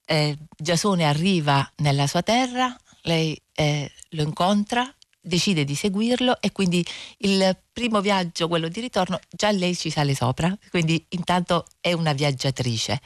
Eh, 0.06 0.38
Giasone 0.58 1.06
arriva 1.06 1.70
nella 1.78 2.08
sua 2.08 2.22
terra, 2.24 2.76
lei 3.04 3.40
eh, 3.54 3.90
lo 4.10 4.24
incontra, 4.24 4.94
decide 5.22 5.64
di 5.64 5.76
seguirlo 5.76 6.42
e 6.42 6.52
quindi 6.52 6.86
il 7.20 7.58
primo 7.72 8.02
viaggio, 8.02 8.48
quello 8.50 8.68
di 8.68 8.82
ritorno, 8.82 9.20
già 9.30 9.50
lei 9.52 9.76
ci 9.76 9.90
sale 9.90 10.14
sopra, 10.14 10.56
quindi 10.70 11.04
intanto 11.10 11.66
è 11.80 11.94
una 11.94 12.12
viaggiatrice. 12.12 13.00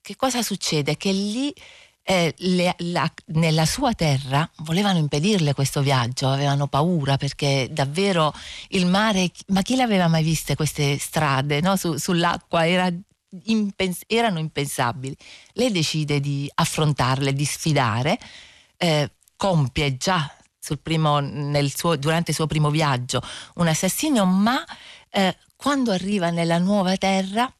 Che 0.00 0.16
cosa 0.16 0.42
succede? 0.42 0.96
Che 0.96 1.10
lì 1.10 1.52
eh, 2.08 2.32
le, 2.38 2.72
la, 2.78 3.12
nella 3.32 3.66
sua 3.66 3.92
terra 3.92 4.48
volevano 4.58 4.98
impedirle 4.98 5.54
questo 5.54 5.82
viaggio, 5.82 6.28
avevano 6.28 6.68
paura 6.68 7.16
perché 7.16 7.68
davvero 7.72 8.32
il 8.68 8.86
mare, 8.86 9.32
ma 9.48 9.62
chi 9.62 9.74
le 9.74 9.82
aveva 9.82 10.06
mai 10.06 10.22
viste 10.22 10.54
queste 10.54 10.98
strade 10.98 11.60
no? 11.60 11.74
Su, 11.76 11.96
sull'acqua? 11.96 12.66
Era 12.66 12.92
Impens- 13.46 14.04
erano 14.06 14.38
impensabili. 14.38 15.14
Lei 15.54 15.70
decide 15.70 16.20
di 16.20 16.50
affrontarle, 16.54 17.34
di 17.34 17.44
sfidare, 17.44 18.18
eh, 18.78 19.10
compie 19.36 19.96
già 19.96 20.32
primo, 20.80 21.20
suo, 21.68 21.96
durante 21.96 22.30
il 22.30 22.36
suo 22.36 22.46
primo 22.46 22.70
viaggio 22.70 23.20
un 23.56 23.66
assassinio, 23.66 24.24
ma 24.24 24.64
eh, 25.10 25.36
quando 25.56 25.90
arriva 25.90 26.30
nella 26.30 26.58
nuova 26.58 26.96
terra 26.96 27.52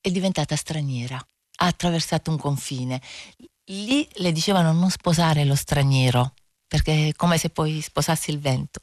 è 0.00 0.10
diventata 0.10 0.56
straniera, 0.56 1.16
ha 1.16 1.66
attraversato 1.66 2.30
un 2.30 2.38
confine 2.38 3.00
lì 3.66 4.06
le 4.14 4.32
dicevano 4.32 4.72
non 4.72 4.90
sposare 4.90 5.44
lo 5.44 5.54
straniero, 5.54 6.34
perché 6.66 7.08
è 7.08 7.12
come 7.14 7.38
se 7.38 7.50
poi 7.50 7.80
sposassi 7.80 8.30
il 8.30 8.40
vento. 8.40 8.80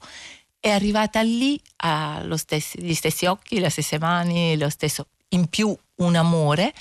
È 0.60 0.70
arrivata 0.70 1.22
lì, 1.22 1.60
ha 1.78 2.24
stessi, 2.36 2.82
gli 2.82 2.94
stessi 2.94 3.26
occhi, 3.26 3.60
le 3.60 3.70
stesse 3.70 3.98
mani, 3.98 4.58
lo 4.58 4.70
stesso, 4.70 5.08
in 5.30 5.48
più 5.48 5.76
un 5.96 6.16
amore, 6.16 6.74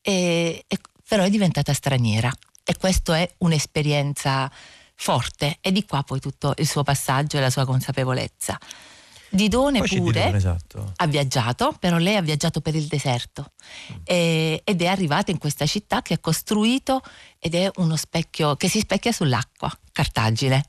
e, 0.00 0.64
e, 0.66 0.78
però 1.08 1.24
è 1.24 1.30
diventata 1.30 1.72
straniera. 1.72 2.32
E 2.64 2.76
questa 2.76 3.18
è 3.18 3.30
un'esperienza 3.38 4.50
forte, 4.94 5.58
e 5.60 5.72
di 5.72 5.84
qua 5.84 6.02
poi 6.02 6.20
tutto 6.20 6.54
il 6.56 6.66
suo 6.66 6.82
passaggio 6.82 7.36
e 7.36 7.40
la 7.40 7.50
sua 7.50 7.64
consapevolezza. 7.64 8.58
Didone 9.28 9.78
Poi 9.80 9.88
pure 9.88 10.20
Didone, 10.20 10.36
esatto. 10.36 10.92
ha 10.96 11.06
viaggiato, 11.06 11.74
però 11.78 11.98
lei 11.98 12.16
ha 12.16 12.22
viaggiato 12.22 12.60
per 12.60 12.74
il 12.74 12.86
deserto 12.86 13.52
mm. 13.92 13.96
e, 14.04 14.62
ed 14.64 14.82
è 14.82 14.86
arrivata 14.86 15.30
in 15.30 15.38
questa 15.38 15.66
città 15.66 16.02
che 16.02 16.14
ha 16.14 16.18
costruito 16.18 17.02
ed 17.38 17.54
è 17.54 17.70
uno 17.76 17.96
specchio 17.96 18.56
che 18.56 18.68
si 18.68 18.80
specchia 18.80 19.12
sull'acqua, 19.12 19.70
Cartagine. 19.92 20.64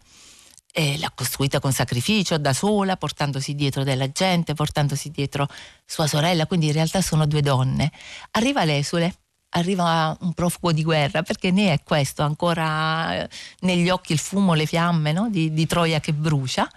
E 0.72 0.96
l'ha 1.00 1.12
costruita 1.14 1.60
con 1.60 1.72
sacrificio, 1.72 2.38
da 2.38 2.54
sola, 2.54 2.98
portandosi 2.98 3.56
dietro 3.56 3.84
della 3.84 4.12
gente, 4.12 4.54
portandosi 4.54 5.10
dietro 5.10 5.48
sua 5.84 6.06
sorella, 6.06 6.46
quindi 6.46 6.68
in 6.68 6.74
realtà 6.74 7.02
sono 7.02 7.26
due 7.26 7.42
donne. 7.42 7.92
Arriva 8.32 8.64
l'esule, 8.64 9.12
arriva 9.50 10.16
un 10.22 10.34
profugo 10.34 10.72
di 10.72 10.84
guerra, 10.84 11.24
perché 11.24 11.50
ne 11.50 11.74
è 11.74 11.84
questo, 11.84 12.22
ancora 12.22 13.24
eh, 13.24 13.30
negli 13.62 13.90
occhi 13.90 14.14
il 14.14 14.20
fumo, 14.20 14.54
le 14.54 14.68
fiamme 14.68 15.12
no? 15.14 15.30
di, 15.32 15.52
di 15.52 15.66
Troia 15.66 16.00
che 16.00 16.14
brucia. 16.14 16.70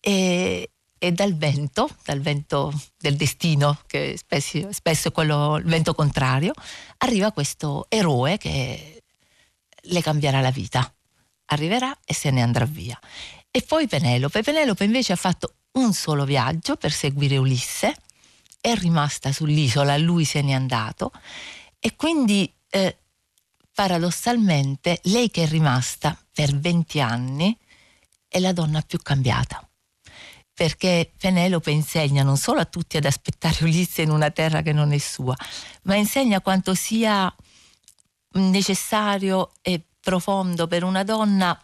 E, 0.00 0.70
e 0.98 1.12
dal 1.12 1.36
vento, 1.36 1.88
dal 2.04 2.20
vento 2.20 2.72
del 2.98 3.16
destino, 3.16 3.78
che 3.86 4.16
spesso, 4.16 4.72
spesso 4.72 5.08
è 5.08 5.12
quello, 5.12 5.56
il 5.56 5.64
vento 5.64 5.94
contrario, 5.94 6.52
arriva 6.98 7.32
questo 7.32 7.86
eroe 7.88 8.38
che 8.38 9.02
le 9.82 10.02
cambierà 10.02 10.40
la 10.40 10.50
vita. 10.50 10.90
Arriverà 11.46 11.96
e 12.04 12.12
se 12.12 12.30
ne 12.30 12.42
andrà 12.42 12.64
via. 12.64 12.98
E 13.50 13.62
poi 13.62 13.86
Penelope. 13.86 14.42
Penelope 14.42 14.84
invece 14.84 15.12
ha 15.12 15.16
fatto 15.16 15.54
un 15.72 15.92
solo 15.92 16.24
viaggio 16.24 16.76
per 16.76 16.90
seguire 16.90 17.36
Ulisse, 17.36 17.94
è 18.60 18.74
rimasta 18.74 19.32
sull'isola, 19.32 19.96
lui 19.96 20.24
se 20.24 20.42
n'è 20.42 20.52
andato 20.52 21.12
e 21.78 21.94
quindi 21.94 22.52
eh, 22.70 22.98
paradossalmente 23.72 25.00
lei 25.04 25.30
che 25.30 25.44
è 25.44 25.46
rimasta 25.46 26.18
per 26.32 26.56
20 26.58 27.00
anni 27.00 27.56
è 28.26 28.40
la 28.40 28.52
donna 28.52 28.80
più 28.80 28.98
cambiata 29.00 29.66
perché 30.56 31.12
Penelope 31.18 31.70
insegna 31.70 32.22
non 32.22 32.38
solo 32.38 32.60
a 32.60 32.64
tutti 32.64 32.96
ad 32.96 33.04
aspettare 33.04 33.62
Ulisse 33.62 34.00
in 34.00 34.10
una 34.10 34.30
terra 34.30 34.62
che 34.62 34.72
non 34.72 34.92
è 34.92 34.98
sua, 34.98 35.36
ma 35.82 35.96
insegna 35.96 36.40
quanto 36.40 36.74
sia 36.74 37.32
necessario 38.32 39.52
e 39.60 39.82
profondo 40.00 40.66
per 40.66 40.82
una 40.82 41.04
donna 41.04 41.60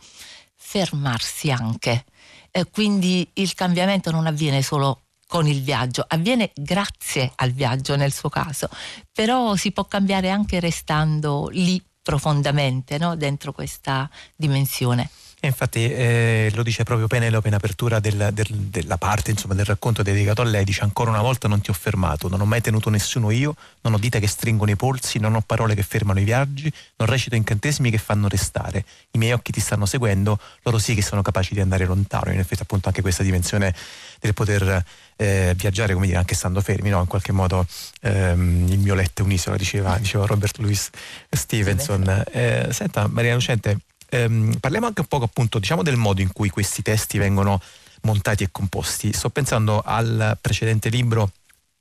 fermarsi 0.55 1.51
anche. 1.51 2.05
Eh, 2.51 2.67
quindi 2.71 3.29
il 3.35 3.55
cambiamento 3.55 4.11
non 4.11 4.27
avviene 4.27 4.61
solo 4.61 5.05
con 5.27 5.47
il 5.47 5.63
viaggio, 5.63 6.05
avviene 6.07 6.51
grazie 6.55 7.33
al 7.37 7.53
viaggio 7.53 7.97
nel 7.97 8.13
suo 8.13 8.29
caso, 8.29 8.69
però 9.11 9.57
si 9.57 9.73
può 9.73 9.87
cambiare 9.87 10.29
anche 10.29 10.61
restando 10.61 11.49
lì 11.51 11.83
profondamente 12.03 12.99
no? 12.99 13.17
dentro 13.17 13.53
questa 13.53 14.11
dimensione. 14.37 15.09
E 15.45 15.49
infatti 15.49 15.93
eh, 15.93 16.53
lo 16.55 16.63
dice 16.63 16.85
proprio 16.85 17.09
Penelope 17.09 17.49
in 17.49 17.55
apertura 17.55 17.99
del, 17.99 18.31
del, 18.33 18.47
della 18.47 18.97
parte 18.97 19.33
insomma, 19.33 19.55
del 19.55 19.65
racconto 19.65 20.05
dedicato 20.05 20.41
a 20.41 20.45
lei, 20.45 20.63
dice 20.63 20.85
ancora 20.85 21.11
una 21.11 21.21
volta 21.21 21.49
non 21.49 21.61
ti 21.61 21.71
ho 21.71 21.73
fermato, 21.73 22.29
non 22.29 22.41
ho 22.41 22.45
mai 22.45 22.61
tenuto 22.61 22.91
nessuno 22.91 23.33
io, 23.33 23.57
non 23.81 23.93
ho 23.93 23.99
dita 23.99 24.21
che 24.21 24.29
stringono 24.29 24.71
i 24.71 24.77
polsi, 24.77 25.19
non 25.19 25.35
ho 25.35 25.41
parole 25.41 25.75
che 25.75 25.83
fermano 25.83 26.21
i 26.21 26.23
viaggi, 26.23 26.73
non 26.95 27.09
recito 27.09 27.35
incantesimi 27.35 27.91
che 27.91 27.99
fanno 27.99 28.29
restare, 28.29 28.85
i 29.11 29.19
miei 29.19 29.33
occhi 29.33 29.51
ti 29.51 29.59
stanno 29.59 29.85
seguendo, 29.85 30.39
loro 30.63 30.79
sì 30.79 30.95
che 30.95 31.03
sono 31.03 31.23
capaci 31.23 31.55
di 31.55 31.61
andare 31.61 31.87
lontano, 31.87 32.31
in 32.31 32.39
effetti 32.39 32.63
appunto 32.63 32.87
anche 32.87 33.03
questa 33.03 33.25
dimensione 33.25 33.75
del 34.21 34.35
poter 34.35 34.85
eh, 35.17 35.55
viaggiare, 35.57 35.93
come 35.95 36.07
dire, 36.07 36.19
anche 36.19 36.37
stando 36.37 36.61
fermi, 36.61 36.89
no? 36.89 37.01
in 37.01 37.09
qualche 37.09 37.33
modo 37.33 37.67
ehm, 38.03 38.69
il 38.69 38.79
mio 38.79 38.95
letto 38.95 39.23
è 39.23 39.25
un'isola, 39.25 39.57
diceva, 39.57 39.99
diceva 39.99 40.25
Robert 40.25 40.57
Louis 40.59 40.89
Stevenson. 41.29 42.27
Eh, 42.31 42.69
senta 42.71 43.09
Maria 43.09 43.35
Lucente, 43.35 43.79
ehm, 44.13 44.59
parliamo 44.61 44.87
anche 44.87 45.01
un 45.01 45.07
po' 45.07 45.23
appunto 45.23 45.59
diciamo 45.59 45.83
del 45.83 45.97
modo 45.97 46.21
in 46.21 46.33
cui 46.33 46.51
questi 46.51 46.83
testi 46.83 47.19
vengono 47.19 47.61
montati 48.03 48.45
e 48.45 48.49
composti. 48.51 49.13
Sto 49.13 49.31
pensando 49.31 49.83
al 49.85 50.37
precedente 50.41 50.89
libro 50.91 51.33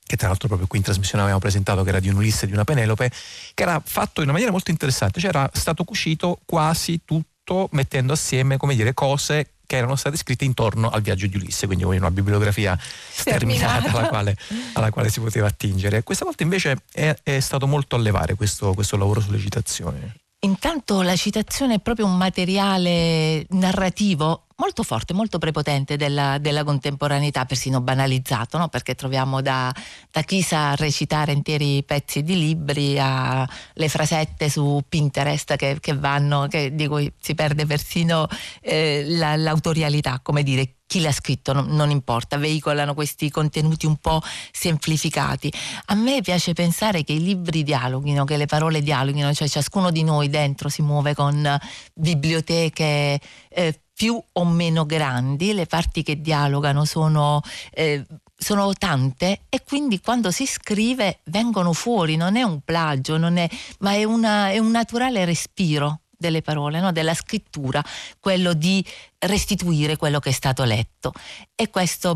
che 0.04 0.18
tra 0.18 0.28
l'altro 0.28 0.48
proprio 0.48 0.68
qui 0.68 0.78
in 0.80 0.84
trasmissione 0.84 1.22
avevamo 1.22 1.42
presentato, 1.42 1.84
che 1.84 1.90
era 1.90 2.00
di 2.00 2.10
un 2.10 2.16
Ulisse 2.16 2.44
e 2.44 2.48
di 2.48 2.54
una 2.54 2.66
Penelope, 2.66 3.10
che 3.54 3.64
era 3.64 3.82
fatto 3.84 4.20
in 4.20 4.24
una 4.24 4.34
maniera 4.34 4.52
molto 4.52 4.70
interessante, 4.70 5.22
cioè 5.22 5.30
era 5.30 5.50
stato 5.54 5.86
cucito 5.86 6.42
quasi 6.46 7.02
tutto 7.06 7.70
mettendo 7.72 8.14
assieme, 8.14 8.58
come 8.58 8.76
dire, 8.76 8.94
cose 8.94 9.52
che 9.66 9.78
erano 9.78 9.96
state 9.96 10.18
scritte 10.18 10.44
intorno 10.44 10.90
al 10.90 11.02
viaggio 11.02 11.28
di 11.28 11.38
Ulisse, 11.38 11.66
quindi 11.66 11.86
una 11.86 12.12
bibliografia 12.12 12.78
sterminata 13.10 13.90
alla 13.90 14.08
quale, 14.10 14.36
alla 14.74 14.90
quale, 14.90 15.10
si 15.10 15.22
poteva 15.22 15.48
attingere. 15.48 16.04
Questa 16.04 16.26
volta 16.26 16.44
invece 16.44 16.84
è, 16.92 17.16
è 17.24 17.40
stato 17.40 17.68
molto 17.68 17.96
a 17.96 18.00
levare 18.00 18.36
questo, 18.36 18.74
questo 18.74 18.98
lavoro 18.98 19.22
sulle 19.22 19.40
citazioni. 19.40 20.14
Intanto 20.44 21.04
la 21.04 21.16
citazione 21.16 21.76
è 21.76 21.80
proprio 21.80 22.08
un 22.08 22.18
materiale 22.18 23.46
narrativo 23.50 24.48
molto 24.62 24.84
forte, 24.84 25.16
molto 25.16 25.40
prepotente 25.40 25.98
della, 25.98 26.38
della 26.38 26.64
contemporaneità, 26.64 27.46
persino 27.46 27.82
banalizzato, 27.82 28.60
no? 28.60 28.68
perché 28.68 28.94
troviamo 28.94 29.42
da, 29.42 29.74
da, 30.12 30.22
chi 30.22 30.44
sa 30.44 30.76
recitare 30.76 31.32
interi 31.32 31.84
pezzi 31.84 32.22
di 32.22 32.38
libri 32.38 33.00
alle 33.00 33.88
frasette 33.88 34.50
su 34.50 34.80
Pinterest 34.88 35.56
che, 35.56 35.80
che 35.80 35.96
vanno, 35.96 36.46
che, 36.48 36.76
di 36.76 36.86
cui 36.88 37.12
si 37.20 37.34
perde 37.34 37.66
persino 37.66 38.28
eh, 38.62 39.04
la, 39.08 39.36
l'autorialità, 39.36 40.20
come 40.22 40.44
dire 40.44 40.76
chi 40.86 41.02
l'ha 41.02 41.12
scritto, 41.12 41.54
non, 41.54 41.68
non, 41.70 41.90
importa, 41.90 42.38
veicolano 42.38 42.94
questi 42.94 43.32
contenuti 43.32 43.86
un 43.86 43.96
po' 43.96 44.22
semplificati. 44.52 45.52
A 45.86 45.96
me 45.96 46.20
piace 46.22 46.52
pensare 46.52 47.04
che 47.04 47.14
i 47.14 47.24
libri 47.24 47.64
dialoghino, 47.64 48.26
che 48.26 48.36
le 48.36 48.46
parole 48.46 48.82
dialoghino, 48.82 49.34
cioè 49.34 49.48
ciascuno 49.48 49.90
di 49.90 50.04
noi 50.04 50.30
dentro 50.30 50.68
si 50.68 50.82
muove 50.82 51.16
con 51.16 51.58
biblioteche 51.94 53.22
eh, 53.48 53.80
più 54.02 54.20
o 54.32 54.46
meno 54.46 54.88
grandi, 54.88 55.54
le 55.54 55.68
parti 55.68 56.02
che 56.02 56.20
dialogano 56.20 56.86
sono... 56.86 57.40
Eh, 57.72 58.04
sono 58.42 58.74
tante 58.74 59.42
e 59.50 59.62
quindi 59.64 60.02
quando 60.02 60.32
si 60.32 60.48
scrive 60.48 61.20
vengono 61.26 61.74
fuori, 61.74 62.16
non 62.16 62.38
è 62.38 62.42
un 62.42 62.62
plagio, 62.62 63.20
è, 63.38 63.48
ma 63.82 63.94
è, 63.94 64.04
una, 64.04 64.50
è 64.50 64.58
un 64.58 64.72
naturale 64.72 65.26
respiro 65.26 66.00
delle 66.22 66.42
parole, 66.42 66.80
no? 66.80 66.94
della 66.94 67.14
scrittura, 67.14 67.84
quello 68.20 68.54
di 68.54 68.86
restituire 69.20 69.98
quello 69.98 70.20
che 70.20 70.30
è 70.30 70.34
stato 70.34 70.64
letto. 70.64 71.12
E 71.54 71.70
questo 71.70 72.16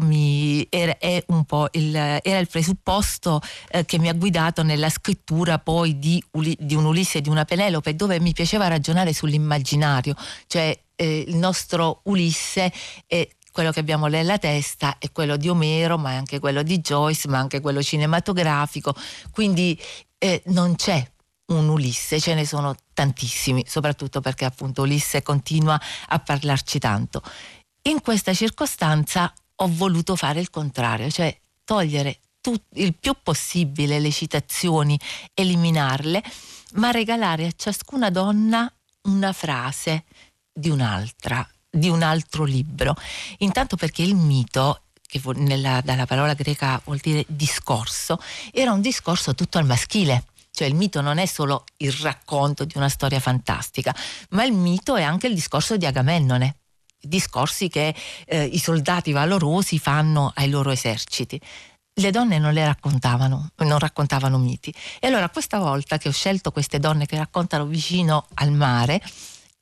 era, 0.70 0.96
il, 1.00 1.96
era, 1.96 2.40
il, 2.40 2.48
presupposto 2.48 3.42
eh, 3.70 3.84
che 3.84 4.00
mi 4.00 4.08
ha 4.08 4.14
guidato 4.14 4.64
nella 4.64 4.90
scrittura 4.90 5.60
poi 5.60 6.00
di, 6.00 6.24
di 6.32 6.76
un 6.76 6.86
Ulisse 6.86 7.18
e 7.18 7.22
di 7.22 7.30
una 7.30 7.44
Penelope, 7.44 7.96
dove 7.96 8.20
mi 8.22 8.32
piaceva 8.32 8.68
ragionare 8.68 9.12
sull'immaginario, 9.12 10.16
cioè 10.48 10.78
eh, 10.96 11.26
il 11.28 11.36
nostro 11.36 12.00
Ulisse 12.04 12.72
è 13.06 13.28
quello 13.52 13.72
che 13.72 13.80
abbiamo 13.80 14.08
nella 14.08 14.38
testa 14.38 14.98
è 15.00 15.14
quello 15.14 15.38
di 15.38 15.48
Omero, 15.48 15.98
ma 15.98 16.12
è 16.12 16.16
anche 16.16 16.40
quello 16.40 16.62
di 16.62 16.80
Joyce, 16.80 17.30
ma 17.30 17.40
anche 17.40 17.62
quello 17.62 17.82
cinematografico. 17.82 18.94
Quindi 19.32 19.80
eh, 20.18 20.42
non 20.48 20.76
c'è 20.76 21.02
un 21.54 21.70
Ulisse, 21.70 22.20
ce 22.20 22.34
ne 22.34 22.46
sono 22.46 22.76
tantissimi, 22.96 23.64
soprattutto 23.68 24.22
perché 24.22 24.46
appunto 24.46 24.82
Ulisse 24.82 25.22
continua 25.22 25.80
a 26.08 26.18
parlarci 26.18 26.80
tanto. 26.80 27.22
In 27.84 28.02
questa 28.02 28.34
circostanza 28.34 29.32
ho 29.58 29.68
voluto 29.70 30.16
fare 30.16 30.40
il 30.40 30.50
contrario, 30.50 31.12
cioè 31.12 31.38
togliere 31.64 32.20
tut, 32.42 32.64
il 32.74 32.96
più 32.96 33.14
possibile 33.22 34.00
le 34.00 34.12
citazioni, 34.12 35.00
eliminarle, 35.36 36.24
ma 36.74 36.90
regalare 36.90 37.46
a 37.46 37.54
ciascuna 37.56 38.10
donna 38.10 38.72
una 39.04 39.34
frase 39.34 40.06
di 40.52 40.70
un'altra, 40.70 41.48
di 41.70 41.90
un 41.90 42.02
altro 42.02 42.44
libro. 42.44 42.96
Intanto 43.40 43.76
perché 43.76 44.02
il 44.02 44.16
mito 44.16 44.82
che 45.06 45.22
nella, 45.36 45.82
dalla 45.82 46.06
parola 46.06 46.34
greca 46.34 46.82
vuol 46.84 46.98
dire 46.98 47.24
discorso, 47.28 48.20
era 48.52 48.72
un 48.72 48.82
discorso 48.82 49.36
tutto 49.36 49.60
al 49.60 49.66
maschile 49.66 50.26
cioè 50.56 50.68
il 50.68 50.74
mito 50.74 51.02
non 51.02 51.18
è 51.18 51.26
solo 51.26 51.66
il 51.78 51.92
racconto 51.92 52.64
di 52.64 52.78
una 52.78 52.88
storia 52.88 53.20
fantastica, 53.20 53.94
ma 54.30 54.46
il 54.46 54.54
mito 54.54 54.96
è 54.96 55.04
anche 55.04 55.28
il 55.28 55.34
discorso 55.34 55.76
di 55.76 55.86
Agamennone, 55.86 56.60
discorsi 56.98 57.68
che 57.68 57.94
eh, 58.26 58.46
i 58.46 58.58
soldati 58.58 59.12
valorosi 59.12 59.78
fanno 59.80 60.32
ai 60.34 60.50
loro 60.50 60.72
eserciti. 60.72 61.40
Le 61.98 62.10
donne 62.10 62.40
non 62.40 62.54
le 62.54 62.64
raccontavano, 62.64 63.50
non 63.58 63.80
raccontavano 63.80 64.38
miti. 64.38 64.74
E 65.02 65.08
allora 65.08 65.30
questa 65.30 65.60
volta 65.60 65.98
che 65.98 66.08
ho 66.08 66.14
scelto 66.14 66.52
queste 66.52 66.80
donne 66.80 67.06
che 67.06 67.18
raccontano 67.18 67.66
vicino 67.66 68.26
al 68.36 68.52
mare, 68.52 69.02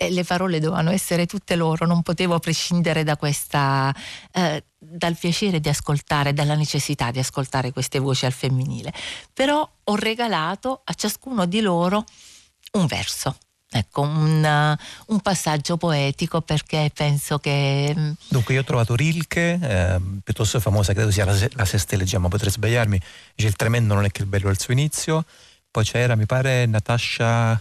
le 0.10 0.24
parole 0.24 0.60
dovevano 0.60 0.92
essere 0.92 1.26
tutte 1.26 1.56
loro, 1.56 1.86
non 1.86 2.02
potevo 2.02 2.40
prescindere 2.40 3.04
da 3.04 3.18
questa, 3.18 3.94
eh, 4.32 4.64
dal 4.78 5.18
piacere 5.18 5.60
di 5.60 5.70
ascoltare, 5.70 6.34
dalla 6.34 6.56
necessità 6.56 7.12
di 7.12 7.20
ascoltare 7.20 7.72
queste 7.72 8.00
voci 8.00 8.26
al 8.26 8.32
femminile. 8.32 8.94
Però 9.34 9.70
ho 9.84 9.96
regalato 9.96 10.82
a 10.84 10.94
ciascuno 10.94 11.46
di 11.46 11.62
loro 11.62 12.04
un 12.74 12.86
verso. 12.86 13.36
Ecco, 13.76 14.02
un, 14.02 14.78
un, 15.08 15.20
passaggio 15.22 15.78
poetico 15.78 16.42
perché 16.42 16.92
penso 16.94 17.40
che... 17.40 17.92
Mm, 17.98 18.12
Dunque 18.28 18.54
io 18.54 18.60
ho 18.60 18.64
trovato 18.64 18.96
Rilke, 18.96 19.60
eh, 19.60 20.00
piuttosto 20.24 20.60
famosa, 20.60 20.94
credo 20.94 21.10
sia 21.10 21.26
la, 21.26 21.36
la 21.54 21.66
Seste 21.66 21.98
Leggiamo, 21.98 22.28
potrei 22.28 22.52
sbagliarmi, 22.52 23.00
dice 23.34 23.48
il 23.48 23.56
tremendo 23.56 23.96
non 23.96 24.06
è 24.06 24.12
che 24.12 24.22
il 24.22 24.28
bello 24.28 24.50
al 24.50 24.60
suo 24.60 24.74
inizio, 24.74 25.26
poi 25.74 25.84
c'era, 25.84 26.16
mi 26.16 26.28
pare, 26.28 26.68
Natasha 26.68 27.60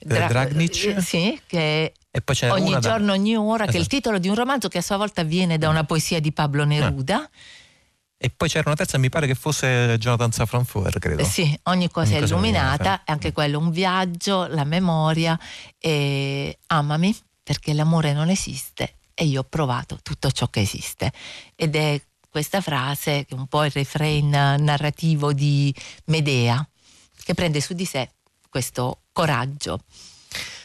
Dra- 0.00 0.26
Dragnic. 0.26 0.84
Eh, 0.84 1.00
sì, 1.00 1.40
che 1.46 1.92
e 2.10 2.20
poi 2.20 2.34
c'era 2.34 2.54
ogni 2.54 2.76
giorno, 2.80 3.06
da... 3.06 3.12
ogni 3.12 3.36
ora, 3.36 3.62
esatto. 3.62 3.70
che 3.70 3.76
è 3.76 3.80
il 3.80 3.80
esatto. 3.82 3.96
titolo 3.96 4.18
di 4.18 4.26
un 4.26 4.34
romanzo 4.34 4.66
che 4.66 4.78
a 4.78 4.82
sua 4.82 4.96
volta 4.96 5.22
viene 5.22 5.58
da 5.58 5.68
una 5.68 5.84
poesia 5.84 6.18
di 6.18 6.32
Pablo 6.32 6.64
Neruda. 6.64 7.30
E 8.16 8.30
poi 8.30 8.48
c'era 8.48 8.64
una 8.66 8.74
terza, 8.74 8.98
mi 8.98 9.10
pare 9.10 9.28
che 9.28 9.36
fosse 9.36 9.96
Jonathan 9.96 10.32
Safran 10.32 10.64
Foer, 10.64 10.98
credo. 10.98 11.22
Eh 11.22 11.24
sì, 11.24 11.56
ogni 11.64 11.88
cosa 11.88 12.08
ogni 12.08 12.16
è 12.16 12.20
cosa 12.22 12.34
illuminata, 12.34 13.04
è 13.04 13.12
anche 13.12 13.30
quello 13.30 13.60
un 13.60 13.70
viaggio, 13.70 14.48
la 14.48 14.64
memoria, 14.64 15.38
e 15.78 16.58
amami 16.66 17.16
perché 17.44 17.72
l'amore 17.74 18.12
non 18.12 18.28
esiste 18.28 18.96
e 19.14 19.24
io 19.24 19.42
ho 19.42 19.44
provato 19.44 20.00
tutto 20.02 20.32
ciò 20.32 20.48
che 20.48 20.60
esiste. 20.62 21.12
Ed 21.54 21.76
è 21.76 22.00
questa 22.28 22.60
frase 22.60 23.24
che 23.24 23.36
è 23.36 23.38
un 23.38 23.46
po' 23.46 23.62
il 23.64 23.70
refrain 23.70 24.30
narrativo 24.30 25.32
di 25.32 25.72
Medea, 26.06 26.66
che 27.24 27.34
prende 27.34 27.60
su 27.60 27.74
di 27.74 27.84
sé 27.84 28.10
questo 28.48 29.02
coraggio. 29.12 29.80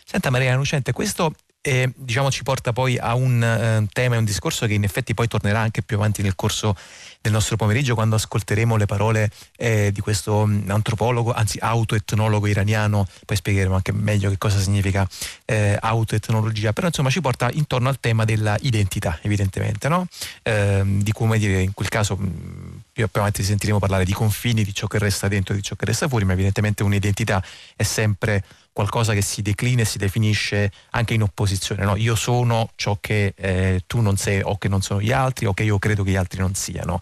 Senta 0.03 0.29
Maria 0.29 0.55
Lucente, 0.55 0.91
questo 0.91 1.33
eh, 1.67 1.91
diciamo, 1.95 2.31
ci 2.31 2.43
porta 2.43 2.71
poi 2.71 2.97
a 2.97 3.13
un 3.15 3.43
eh, 3.43 3.85
tema 3.91 4.15
e 4.15 4.19
un 4.19 4.23
discorso 4.23 4.65
che 4.67 4.73
in 4.73 4.85
effetti 4.85 5.13
poi 5.13 5.27
tornerà 5.27 5.59
anche 5.59 5.81
più 5.81 5.97
avanti 5.97 6.21
nel 6.21 6.35
corso 6.35 6.77
del 7.19 7.33
nostro 7.33 7.57
pomeriggio 7.57 7.93
quando 7.93 8.15
ascolteremo 8.15 8.77
le 8.77 8.85
parole 8.85 9.29
eh, 9.57 9.91
di 9.91 9.99
questo 9.99 10.45
mm, 10.45 10.69
antropologo, 10.69 11.33
anzi 11.33 11.57
autoetnologo 11.59 12.47
iraniano, 12.47 13.05
poi 13.25 13.35
spiegheremo 13.35 13.75
anche 13.75 13.91
meglio 13.91 14.29
che 14.29 14.37
cosa 14.37 14.59
significa 14.59 15.05
eh, 15.43 15.77
autoetnologia, 15.77 16.71
però 16.71 16.87
insomma 16.87 17.09
ci 17.09 17.19
porta 17.19 17.49
intorno 17.51 17.89
al 17.89 17.99
tema 17.99 18.23
della 18.23 18.55
identità 18.61 19.19
evidentemente, 19.23 19.89
no? 19.89 20.07
Ehm, 20.43 21.01
di 21.01 21.11
come 21.11 21.37
dire 21.37 21.61
in 21.61 21.73
quel 21.73 21.89
caso 21.89 22.17
mm, 22.17 22.77
più 23.05 23.21
avanti 23.21 23.43
sentiremo 23.43 23.77
parlare 23.77 24.05
di 24.05 24.13
confini, 24.13 24.63
di 24.63 24.73
ciò 24.73 24.87
che 24.87 24.97
resta 24.97 25.27
dentro 25.27 25.53
e 25.53 25.57
di 25.57 25.63
ciò 25.63 25.75
che 25.75 25.85
resta 25.85 26.07
fuori, 26.07 26.25
ma 26.25 26.33
evidentemente 26.33 26.81
un'identità 26.81 27.43
è 27.75 27.83
sempre 27.83 28.43
qualcosa 28.73 29.13
che 29.13 29.21
si 29.21 29.41
declina 29.41 29.81
e 29.81 29.85
si 29.85 29.97
definisce 29.97 30.71
anche 30.91 31.13
in 31.13 31.21
opposizione. 31.21 31.83
No? 31.83 31.95
Io 31.95 32.15
sono 32.15 32.71
ciò 32.75 32.97
che 32.99 33.33
eh, 33.35 33.81
tu 33.87 34.01
non 34.01 34.17
sei 34.17 34.41
o 34.43 34.57
che 34.57 34.67
non 34.67 34.81
sono 34.81 35.01
gli 35.01 35.11
altri 35.11 35.45
o 35.45 35.53
che 35.53 35.63
io 35.63 35.79
credo 35.79 36.03
che 36.03 36.11
gli 36.11 36.15
altri 36.15 36.39
non 36.39 36.53
siano. 36.53 36.99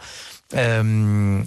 Ehm, 0.52 1.46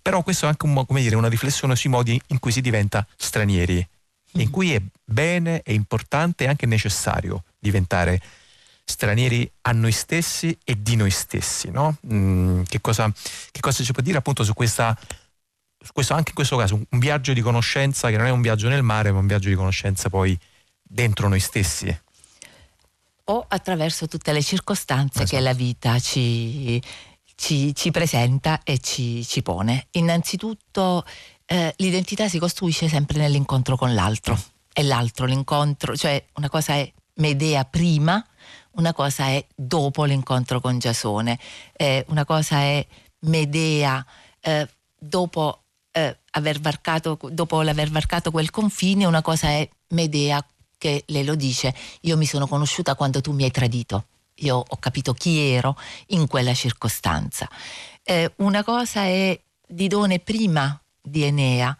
però 0.00 0.22
questo 0.22 0.46
è 0.46 0.48
anche 0.48 0.66
un, 0.66 0.84
dire, 0.88 1.16
una 1.16 1.28
riflessione 1.28 1.76
sui 1.76 1.90
modi 1.90 2.20
in 2.28 2.38
cui 2.38 2.52
si 2.52 2.60
diventa 2.60 3.06
stranieri, 3.16 3.86
in 4.32 4.50
cui 4.50 4.72
è 4.72 4.80
bene, 5.04 5.62
è 5.62 5.72
importante 5.72 6.44
e 6.44 6.48
anche 6.48 6.66
necessario 6.66 7.42
diventare 7.58 8.12
stranieri 8.12 8.45
a 9.62 9.72
noi 9.72 9.92
stessi 9.92 10.56
e 10.64 10.80
di 10.80 10.96
noi 10.96 11.10
stessi. 11.10 11.70
No? 11.70 11.96
Mm, 12.12 12.62
che, 12.62 12.80
cosa, 12.80 13.12
che 13.50 13.60
cosa 13.60 13.82
ci 13.82 13.92
può 13.92 14.02
dire 14.02 14.18
appunto 14.18 14.44
su 14.44 14.54
questa 14.54 14.96
questo, 15.92 16.14
anche 16.14 16.30
in 16.30 16.34
questo 16.34 16.56
caso 16.56 16.74
un 16.74 16.98
viaggio 16.98 17.32
di 17.32 17.40
conoscenza 17.40 18.08
che 18.10 18.16
non 18.16 18.26
è 18.26 18.30
un 18.30 18.40
viaggio 18.40 18.68
nel 18.68 18.82
mare, 18.82 19.12
ma 19.12 19.18
un 19.18 19.26
viaggio 19.26 19.48
di 19.48 19.54
conoscenza 19.54 20.08
poi 20.08 20.38
dentro 20.82 21.28
noi 21.28 21.40
stessi. 21.40 22.00
O 23.28 23.44
attraverso 23.48 24.06
tutte 24.06 24.32
le 24.32 24.42
circostanze 24.42 25.22
esatto. 25.22 25.36
che 25.36 25.42
la 25.42 25.52
vita 25.52 25.98
ci, 25.98 26.80
ci, 27.34 27.74
ci 27.74 27.90
presenta 27.90 28.60
e 28.62 28.78
ci, 28.78 29.24
ci 29.24 29.42
pone. 29.42 29.88
Innanzitutto 29.92 31.04
eh, 31.44 31.74
l'identità 31.78 32.28
si 32.28 32.38
costruisce 32.38 32.88
sempre 32.88 33.18
nell'incontro 33.18 33.76
con 33.76 33.94
l'altro. 33.94 34.40
E 34.72 34.82
l'altro, 34.82 35.24
l'incontro, 35.24 35.96
cioè 35.96 36.22
una 36.34 36.48
cosa 36.48 36.74
è 36.74 36.92
Medea 37.14 37.64
prima, 37.64 38.24
una 38.76 38.92
cosa 38.92 39.26
è 39.26 39.44
dopo 39.54 40.04
l'incontro 40.04 40.60
con 40.60 40.78
Giasone, 40.78 41.38
eh, 41.72 42.04
una 42.08 42.24
cosa 42.24 42.58
è 42.60 42.86
Medea 43.20 44.04
eh, 44.40 44.68
dopo 44.98 45.62
eh, 45.92 46.18
aver 46.32 46.60
varcato, 46.60 47.18
dopo 47.30 47.62
l'aver 47.62 47.90
varcato 47.90 48.30
quel 48.30 48.50
confine, 48.50 49.06
una 49.06 49.22
cosa 49.22 49.48
è 49.48 49.68
Medea 49.88 50.44
che 50.78 51.04
lei 51.06 51.24
lo 51.24 51.34
dice, 51.34 51.74
io 52.02 52.16
mi 52.16 52.26
sono 52.26 52.46
conosciuta 52.46 52.94
quando 52.94 53.20
tu 53.20 53.32
mi 53.32 53.44
hai 53.44 53.50
tradito, 53.50 54.06
io 54.36 54.62
ho 54.66 54.76
capito 54.76 55.14
chi 55.14 55.38
ero 55.38 55.76
in 56.08 56.26
quella 56.26 56.54
circostanza. 56.54 57.48
Eh, 58.02 58.32
una 58.36 58.62
cosa 58.62 59.04
è 59.04 59.38
Didone 59.66 60.18
prima 60.18 60.78
di 61.00 61.24
Enea, 61.24 61.76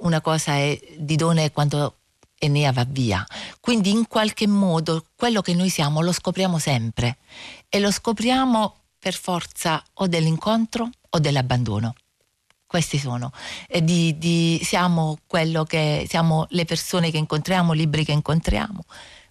una 0.00 0.20
cosa 0.20 0.54
è 0.56 0.78
Didone 0.98 1.50
quando 1.50 1.96
Enea 2.44 2.72
va 2.72 2.84
via. 2.88 3.24
Quindi 3.60 3.90
in 3.90 4.06
qualche 4.06 4.46
modo 4.46 5.06
quello 5.16 5.40
che 5.40 5.54
noi 5.54 5.68
siamo 5.68 6.00
lo 6.00 6.12
scopriamo 6.12 6.58
sempre 6.58 7.18
e 7.68 7.80
lo 7.80 7.90
scopriamo 7.90 8.76
per 8.98 9.14
forza 9.14 9.82
o 9.94 10.06
dell'incontro 10.06 10.88
o 11.10 11.18
dell'abbandono 11.18 11.94
questi 12.74 12.98
sono. 12.98 13.30
Di, 13.68 14.18
di, 14.18 14.60
siamo, 14.64 15.18
che, 15.28 16.06
siamo 16.08 16.46
le 16.48 16.64
persone 16.64 17.12
che 17.12 17.18
incontriamo, 17.18 17.72
i 17.72 17.76
libri 17.76 18.04
che 18.04 18.10
incontriamo, 18.10 18.82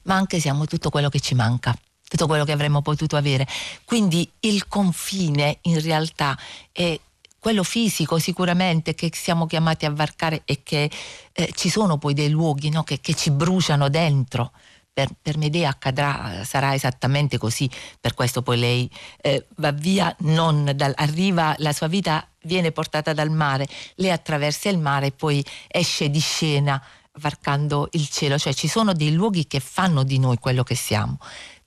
ma 0.04 0.16
anche 0.16 0.40
siamo 0.40 0.66
tutto 0.66 0.90
quello 0.90 1.10
che 1.10 1.20
ci 1.20 1.36
manca 1.36 1.76
tutto 2.14 2.28
quello 2.28 2.46
che 2.46 2.52
avremmo 2.52 2.84
potuto 2.84 3.16
avere. 3.16 3.48
Quindi 3.86 4.30
il 4.42 4.68
confine 4.68 5.58
in 5.62 5.82
realtà 5.82 6.38
è 6.72 7.00
quello 7.44 7.64
fisico 7.64 8.20
sicuramente 8.20 8.96
che 8.96 9.12
siamo 9.14 9.48
chiamati 9.48 9.86
a 9.86 9.92
varcare 9.92 10.44
e 10.46 10.64
che 10.64 10.90
eh, 11.34 11.52
ci 11.54 11.68
sono 11.70 11.98
poi 11.98 12.14
dei 12.14 12.30
luoghi 12.30 12.70
no, 12.70 12.84
che, 12.84 13.02
che, 13.02 13.14
ci 13.16 13.32
bruciano 13.32 13.90
dentro. 13.90 14.54
Per, 14.94 15.10
per 15.22 15.38
Medea 15.38 15.70
accadrà, 15.70 16.44
sarà 16.46 16.74
esattamente 16.74 17.38
così, 17.38 17.70
per 18.00 18.14
questo 18.14 18.44
poi 18.44 18.60
lei 18.60 18.90
eh, 19.22 19.48
va 19.56 19.72
via, 19.72 20.16
dal, 20.20 20.94
arriva, 20.96 21.54
la 21.58 21.74
sua 21.74 21.88
vita 21.88 22.26
viene 22.44 22.72
portata 22.72 23.12
dal 23.12 23.32
mare, 23.32 23.68
lei 23.96 24.12
attraversa 24.12 24.70
il 24.70 24.78
mare 24.78 25.08
e 25.08 25.12
poi 25.12 25.44
esce 25.68 26.10
di 26.10 26.20
scena 26.20 26.82
varcando 27.20 27.90
il 27.94 28.08
cielo, 28.08 28.38
cioè 28.38 28.54
ci 28.54 28.68
sono 28.70 28.94
dei 28.94 29.12
luoghi 29.12 29.48
che 29.48 29.60
fanno 29.60 30.04
di 30.04 30.20
noi 30.20 30.38
quello 30.38 30.64
che 30.64 30.76
siamo, 30.76 31.18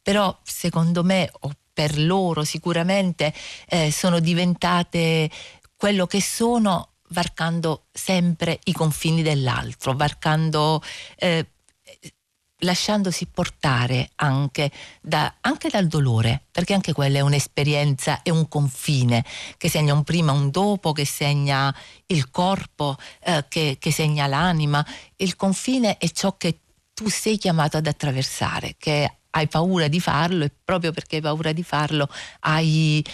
però 0.01 0.39
secondo 0.43 1.03
me 1.03 1.29
o 1.41 1.51
per 1.77 1.99
loro 1.99 2.43
sicuramente 2.43 3.35
eh, 3.69 3.93
sono 3.93 4.19
diventate 4.19 5.29
quello 5.77 6.07
che 6.07 6.21
sono 6.21 6.93
varcando 7.11 7.87
sempre 7.93 8.59
i 8.65 8.73
confini 8.73 9.23
dell'altro, 9.23 9.95
varcando, 9.95 10.83
eh, 11.17 11.47
lasciandosi 12.61 13.27
portare 13.27 14.11
anche, 14.17 14.71
da, 15.01 15.37
anche, 15.41 15.69
dal 15.69 15.87
dolore, 15.87 16.47
perché 16.51 16.75
anche 16.75 16.93
quella 16.93 17.19
è 17.19 17.21
un'esperienza, 17.21 18.23
è 18.23 18.31
un 18.31 18.49
confine 18.49 19.25
che 19.57 19.69
segna 19.69 19.93
un 19.93 20.03
prima, 20.03 20.33
un 20.33 20.51
dopo, 20.51 20.93
che 20.93 21.05
segna 21.05 21.75
il 22.07 22.31
corpo, 22.31 22.97
eh, 23.21 23.45
che, 23.49 23.77
che 23.79 23.93
segna 23.93 24.27
l'anima. 24.27 24.85
Il 25.17 25.37
confine 25.37 25.99
è 25.99 26.09
ciò 26.11 26.37
che 26.37 26.61
tu 26.95 27.09
sei 27.09 27.37
chiamato 27.37 27.77
ad 27.77 27.87
attraversare, 27.87 28.75
che 28.79 29.19
hai 29.31 29.49
paura 29.49 29.87
di 29.87 30.01
farlo 30.01 30.45
e 30.45 30.51
proprio 30.65 30.93
perché 30.93 31.17
hai 31.17 31.23
paura 31.23 31.53
di 31.53 31.63
farlo 31.63 32.09
hai 32.41 33.05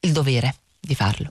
il 0.00 0.12
dovere 0.12 0.56
di 0.80 0.96
farlo. 0.96 1.30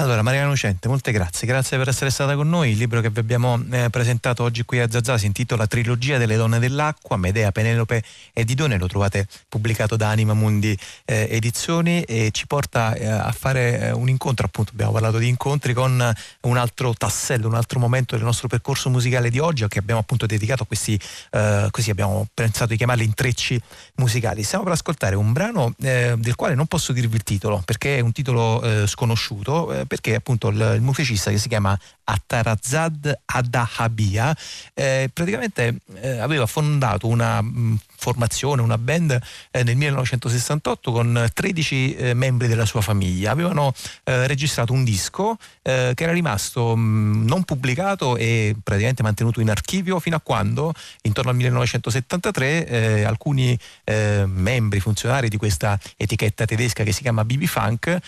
Allora, 0.00 0.22
Maria 0.22 0.46
Lucente, 0.46 0.86
molte 0.86 1.10
grazie, 1.10 1.44
grazie 1.44 1.76
per 1.76 1.88
essere 1.88 2.10
stata 2.10 2.36
con 2.36 2.48
noi. 2.48 2.70
Il 2.70 2.78
libro 2.78 3.00
che 3.00 3.10
vi 3.10 3.18
abbiamo 3.18 3.60
eh, 3.72 3.90
presentato 3.90 4.44
oggi 4.44 4.62
qui 4.62 4.78
a 4.78 4.88
Zazà 4.88 5.18
si 5.18 5.26
intitola 5.26 5.66
Trilogia 5.66 6.18
delle 6.18 6.36
donne 6.36 6.60
dell'acqua, 6.60 7.16
Medea, 7.16 7.50
Penelope 7.50 8.04
e 8.32 8.44
Didone, 8.44 8.78
lo 8.78 8.86
trovate 8.86 9.26
pubblicato 9.48 9.96
da 9.96 10.10
Anima 10.10 10.34
Mundi 10.34 10.78
eh, 11.04 11.26
Edizioni 11.32 12.02
e 12.02 12.28
ci 12.30 12.46
porta 12.46 12.94
eh, 12.94 13.08
a 13.08 13.32
fare 13.32 13.80
eh, 13.80 13.90
un 13.90 14.08
incontro, 14.08 14.46
appunto 14.46 14.70
abbiamo 14.72 14.92
parlato 14.92 15.18
di 15.18 15.26
incontri 15.26 15.74
con 15.74 16.14
un 16.42 16.56
altro 16.56 16.94
tassello, 16.94 17.48
un 17.48 17.56
altro 17.56 17.80
momento 17.80 18.14
del 18.14 18.24
nostro 18.24 18.46
percorso 18.46 18.90
musicale 18.90 19.30
di 19.30 19.40
oggi 19.40 19.66
che 19.66 19.80
abbiamo 19.80 19.98
appunto 19.98 20.26
dedicato 20.26 20.62
a 20.62 20.66
questi, 20.66 20.96
eh, 21.32 21.66
così 21.72 21.90
abbiamo 21.90 22.24
pensato 22.32 22.70
di 22.70 22.76
chiamarli 22.76 23.02
intrecci 23.02 23.60
musicali. 23.96 24.44
Stiamo 24.44 24.62
per 24.62 24.74
ascoltare 24.74 25.16
un 25.16 25.32
brano 25.32 25.74
eh, 25.82 26.14
del 26.16 26.36
quale 26.36 26.54
non 26.54 26.66
posso 26.66 26.92
dirvi 26.92 27.16
il 27.16 27.24
titolo 27.24 27.60
perché 27.64 27.96
è 27.96 28.00
un 28.00 28.12
titolo 28.12 28.86
sconosciuto 28.86 29.86
perché 29.88 30.14
appunto 30.14 30.48
il, 30.48 30.74
il 30.76 30.80
musicista 30.80 31.30
che 31.30 31.38
si 31.38 31.48
chiama 31.48 31.76
Atarazad 32.04 33.20
Adahabia 33.24 34.36
eh, 34.74 35.10
praticamente 35.12 35.80
eh, 36.00 36.18
aveva 36.18 36.46
fondato 36.46 37.08
una 37.08 37.42
mh, 37.42 37.78
formazione, 37.98 38.62
una 38.62 38.78
band 38.78 39.18
eh, 39.50 39.64
nel 39.64 39.76
1968 39.76 40.92
con 40.92 41.28
13 41.34 41.94
eh, 41.94 42.14
membri 42.14 42.46
della 42.46 42.64
sua 42.64 42.80
famiglia. 42.80 43.32
Avevano 43.32 43.74
eh, 44.04 44.26
registrato 44.26 44.72
un 44.72 44.84
disco 44.84 45.36
eh, 45.62 45.92
che 45.94 46.04
era 46.04 46.12
rimasto 46.12 46.76
mh, 46.76 47.24
non 47.26 47.42
pubblicato 47.42 48.16
e 48.16 48.54
praticamente 48.62 49.02
mantenuto 49.02 49.40
in 49.40 49.50
archivio 49.50 49.98
fino 49.98 50.16
a 50.16 50.20
quando, 50.20 50.72
intorno 51.02 51.30
al 51.30 51.36
1973, 51.36 52.66
eh, 52.66 53.02
alcuni 53.02 53.58
eh, 53.84 54.24
membri 54.26 54.78
funzionari 54.78 55.28
di 55.28 55.36
questa 55.36 55.78
etichetta 55.96 56.44
tedesca 56.44 56.84
che 56.84 56.92
si 56.92 57.02
chiama 57.02 57.24
BB 57.24 57.44
Funk 57.44 57.98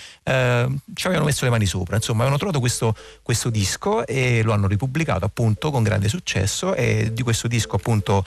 ci 0.95 1.07
avevano 1.07 1.27
messo 1.27 1.45
le 1.45 1.51
mani 1.51 1.67
sopra. 1.67 1.97
Insomma, 1.97 2.21
avevano 2.21 2.39
trovato 2.39 2.61
questo, 2.61 2.95
questo 3.23 3.51
disco 3.51 4.07
e 4.07 4.43
lo 4.43 4.53
hanno 4.53 4.69
ripubblicato 4.69 5.25
appunto 5.25 5.71
con 5.73 5.83
grande 5.83 6.09
successo 6.09 6.75
e 6.75 7.13
di 7.13 7.23
questo 7.23 7.49
disco 7.49 7.77
appunto 7.77 8.25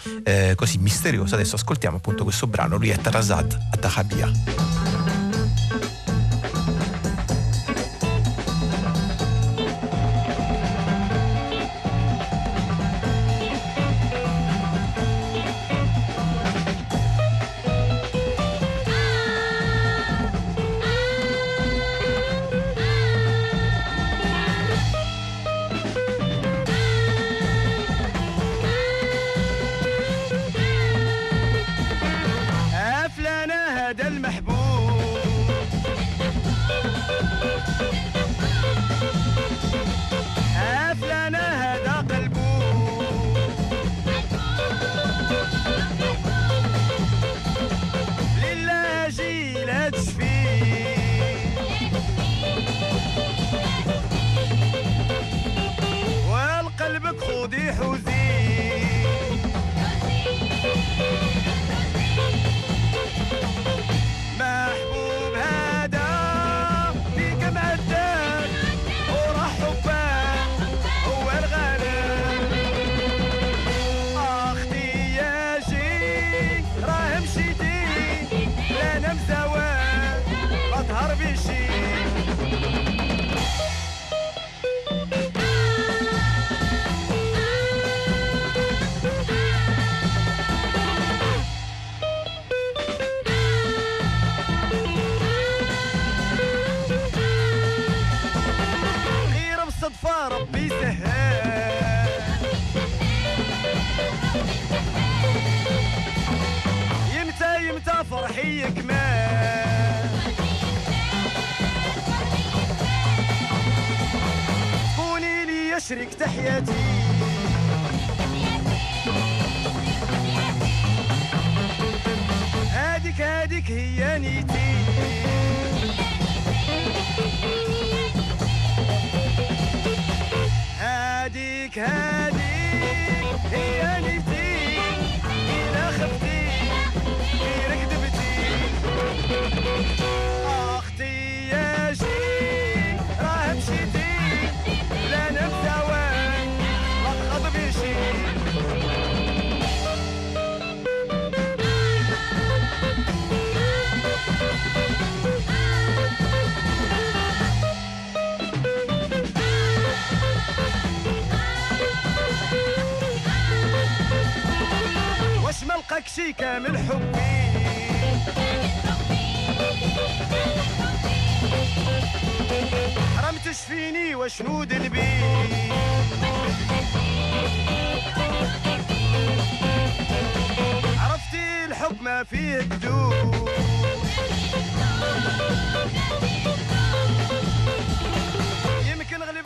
così 0.55 0.77
misterioso 0.79 1.35
adesso 1.35 1.52
adesso 1.53 1.55
ascoltiamo 1.55 1.97
appunto 1.97 2.23
questo 2.23 2.47
brano, 2.47 2.77
lui 2.77 2.89
è 2.89 2.97
Tarazad 2.97 3.57
Atahabia. 3.71 5.22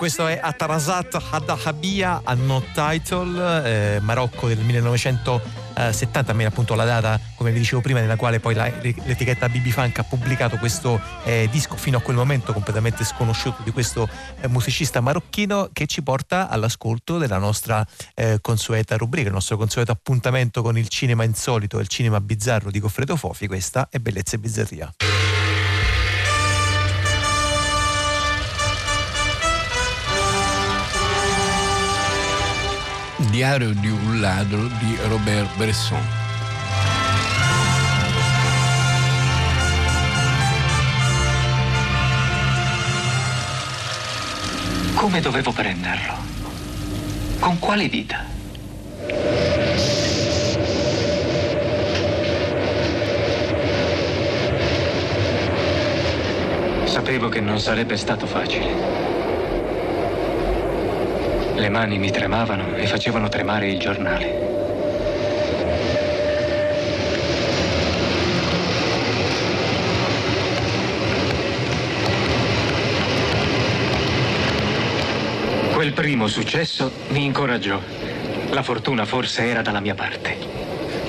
Questo 0.08 0.28
è 0.28 0.40
Atarasat 0.42 1.22
Hadda 1.32 1.58
Habia 1.66 2.22
a 2.24 2.34
No 2.34 2.64
Title, 2.74 3.96
eh, 3.96 4.00
Marocco 4.00 4.48
del 4.48 4.60
1970, 4.60 6.32
almeno 6.32 6.48
appunto 6.48 6.76
la 6.76 6.86
data, 6.86 7.20
come 7.36 7.52
vi 7.52 7.60
dicevo 7.60 7.82
prima, 7.82 8.00
nella 8.00 8.16
quale 8.16 8.40
poi 8.40 8.54
la- 8.54 8.72
l'etichetta 8.80 9.50
BB 9.50 9.68
Funk 9.68 10.00
ha 10.00 10.04
pubblicato 10.04 10.56
questo 10.56 11.02
eh, 11.26 11.50
disco 11.52 11.76
fino 11.76 11.98
a 11.98 12.00
quel 12.00 12.16
momento 12.16 12.54
completamente 12.54 13.04
sconosciuto 13.04 13.64
di 13.64 13.72
questo 13.72 14.08
eh, 14.40 14.48
musicista 14.48 15.02
marocchino 15.02 15.72
che 15.74 15.88
ci 15.88 16.02
porta 16.02 16.48
all'ascolto 16.48 17.18
della 17.18 17.38
nostra 17.38 17.86
eh, 18.16 18.38
consueta 18.40 18.96
rubrica, 18.96 19.28
il 19.28 19.34
nostro 19.34 19.58
consueto 19.58 19.92
appuntamento 19.92 20.62
con 20.62 20.78
il 20.78 20.88
cinema 20.88 21.26
insolito 21.26 21.80
e 21.80 21.82
il 21.82 21.90
cinema 21.90 22.22
bizzarro 22.22 22.72
di 22.72 22.80
Goffredo 22.80 23.18
Fofi. 23.18 23.46
Questa 23.46 23.90
è 23.92 24.00
Bellezza 24.00 24.38
e 24.38 24.40
Bizzarria. 24.40 24.94
Diario 33.20 33.74
di 33.74 33.90
un 33.90 34.20
ladro 34.20 34.68
di 34.78 34.96
Robert 35.08 35.50
Bresson. 35.58 36.00
Come 44.94 45.20
dovevo 45.20 45.52
prenderlo? 45.52 46.14
Con 47.40 47.58
quale 47.58 47.90
dita? 47.90 48.24
Sapevo 56.84 57.30
che 57.30 57.42
non 57.42 57.60
sarebbe 57.60 57.98
stato 57.98 58.28
facile. 58.28 59.07
Le 61.58 61.70
mani 61.70 61.98
mi 61.98 62.12
tremavano 62.12 62.76
e 62.76 62.86
facevano 62.86 63.30
tremare 63.30 63.68
il 63.70 63.80
giornale. 63.80 64.46
Quel 75.74 75.94
primo 75.94 76.28
successo 76.28 76.92
mi 77.10 77.26
incoraggiò. 77.26 77.82
La 78.52 78.62
fortuna 78.62 79.06
forse 79.06 79.46
era 79.46 79.64
dalla 79.64 79.80
mia 79.80 79.96
parte. 79.96 80.38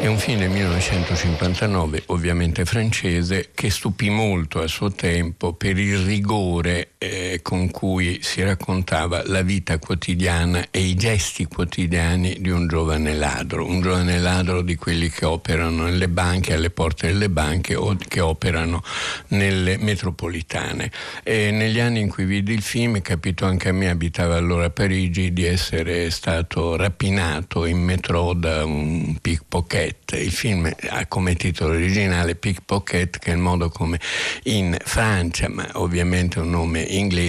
È 0.00 0.06
un 0.06 0.16
film 0.16 0.38
del 0.38 0.50
1959, 0.50 2.04
ovviamente 2.06 2.64
francese, 2.64 3.50
che 3.52 3.68
stupì 3.68 4.08
molto 4.10 4.60
a 4.62 4.68
suo 4.68 4.92
tempo 4.92 5.54
per 5.54 5.76
il 5.76 5.98
rigore 5.98 6.90
eh, 6.98 7.17
con 7.42 7.70
cui 7.70 8.18
si 8.22 8.42
raccontava 8.42 9.22
la 9.26 9.42
vita 9.42 9.78
quotidiana 9.78 10.66
e 10.70 10.80
i 10.80 10.94
gesti 10.94 11.44
quotidiani 11.46 12.38
di 12.40 12.50
un 12.50 12.66
giovane 12.66 13.14
ladro, 13.14 13.66
un 13.66 13.80
giovane 13.80 14.18
ladro 14.18 14.62
di 14.62 14.76
quelli 14.76 15.10
che 15.10 15.24
operano 15.24 15.84
nelle 15.84 16.08
banche, 16.08 16.54
alle 16.54 16.70
porte 16.70 17.08
delle 17.08 17.28
banche 17.28 17.74
o 17.74 17.96
che 17.96 18.20
operano 18.20 18.82
nelle 19.28 19.76
metropolitane. 19.76 20.90
E 21.22 21.50
negli 21.50 21.80
anni 21.80 22.00
in 22.00 22.08
cui 22.08 22.24
vidi 22.24 22.52
il 22.52 22.62
film 22.62 23.00
capitò 23.00 23.46
anche 23.46 23.68
a 23.68 23.72
me, 23.72 23.88
abitava 23.88 24.36
allora 24.36 24.66
a 24.66 24.70
Parigi, 24.70 25.32
di 25.32 25.44
essere 25.44 26.10
stato 26.10 26.76
rapinato 26.76 27.64
in 27.66 27.78
metro 27.78 28.32
da 28.32 28.64
un 28.64 29.16
pickpocket. 29.20 30.12
Il 30.12 30.32
film 30.32 30.70
ha 30.90 31.06
come 31.06 31.34
titolo 31.34 31.74
originale 31.74 32.34
Pickpocket, 32.34 33.18
che 33.18 33.30
è 33.30 33.34
il 33.34 33.40
modo 33.40 33.68
come 33.68 33.98
in 34.44 34.76
Francia, 34.84 35.48
ma 35.48 35.68
ovviamente 35.74 36.40
un 36.40 36.50
nome 36.50 36.80
inglese, 36.80 37.27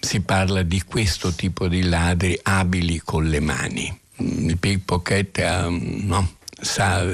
si 0.00 0.20
parla 0.20 0.62
di 0.62 0.82
questo 0.82 1.32
tipo 1.32 1.68
di 1.68 1.82
ladri 1.82 2.38
abili 2.42 3.00
con 3.04 3.28
le 3.28 3.40
mani. 3.40 3.98
Il 4.16 4.58
pickpocket 4.58 5.38
ha, 5.38 5.68
no, 5.70 6.30
sa 6.60 7.04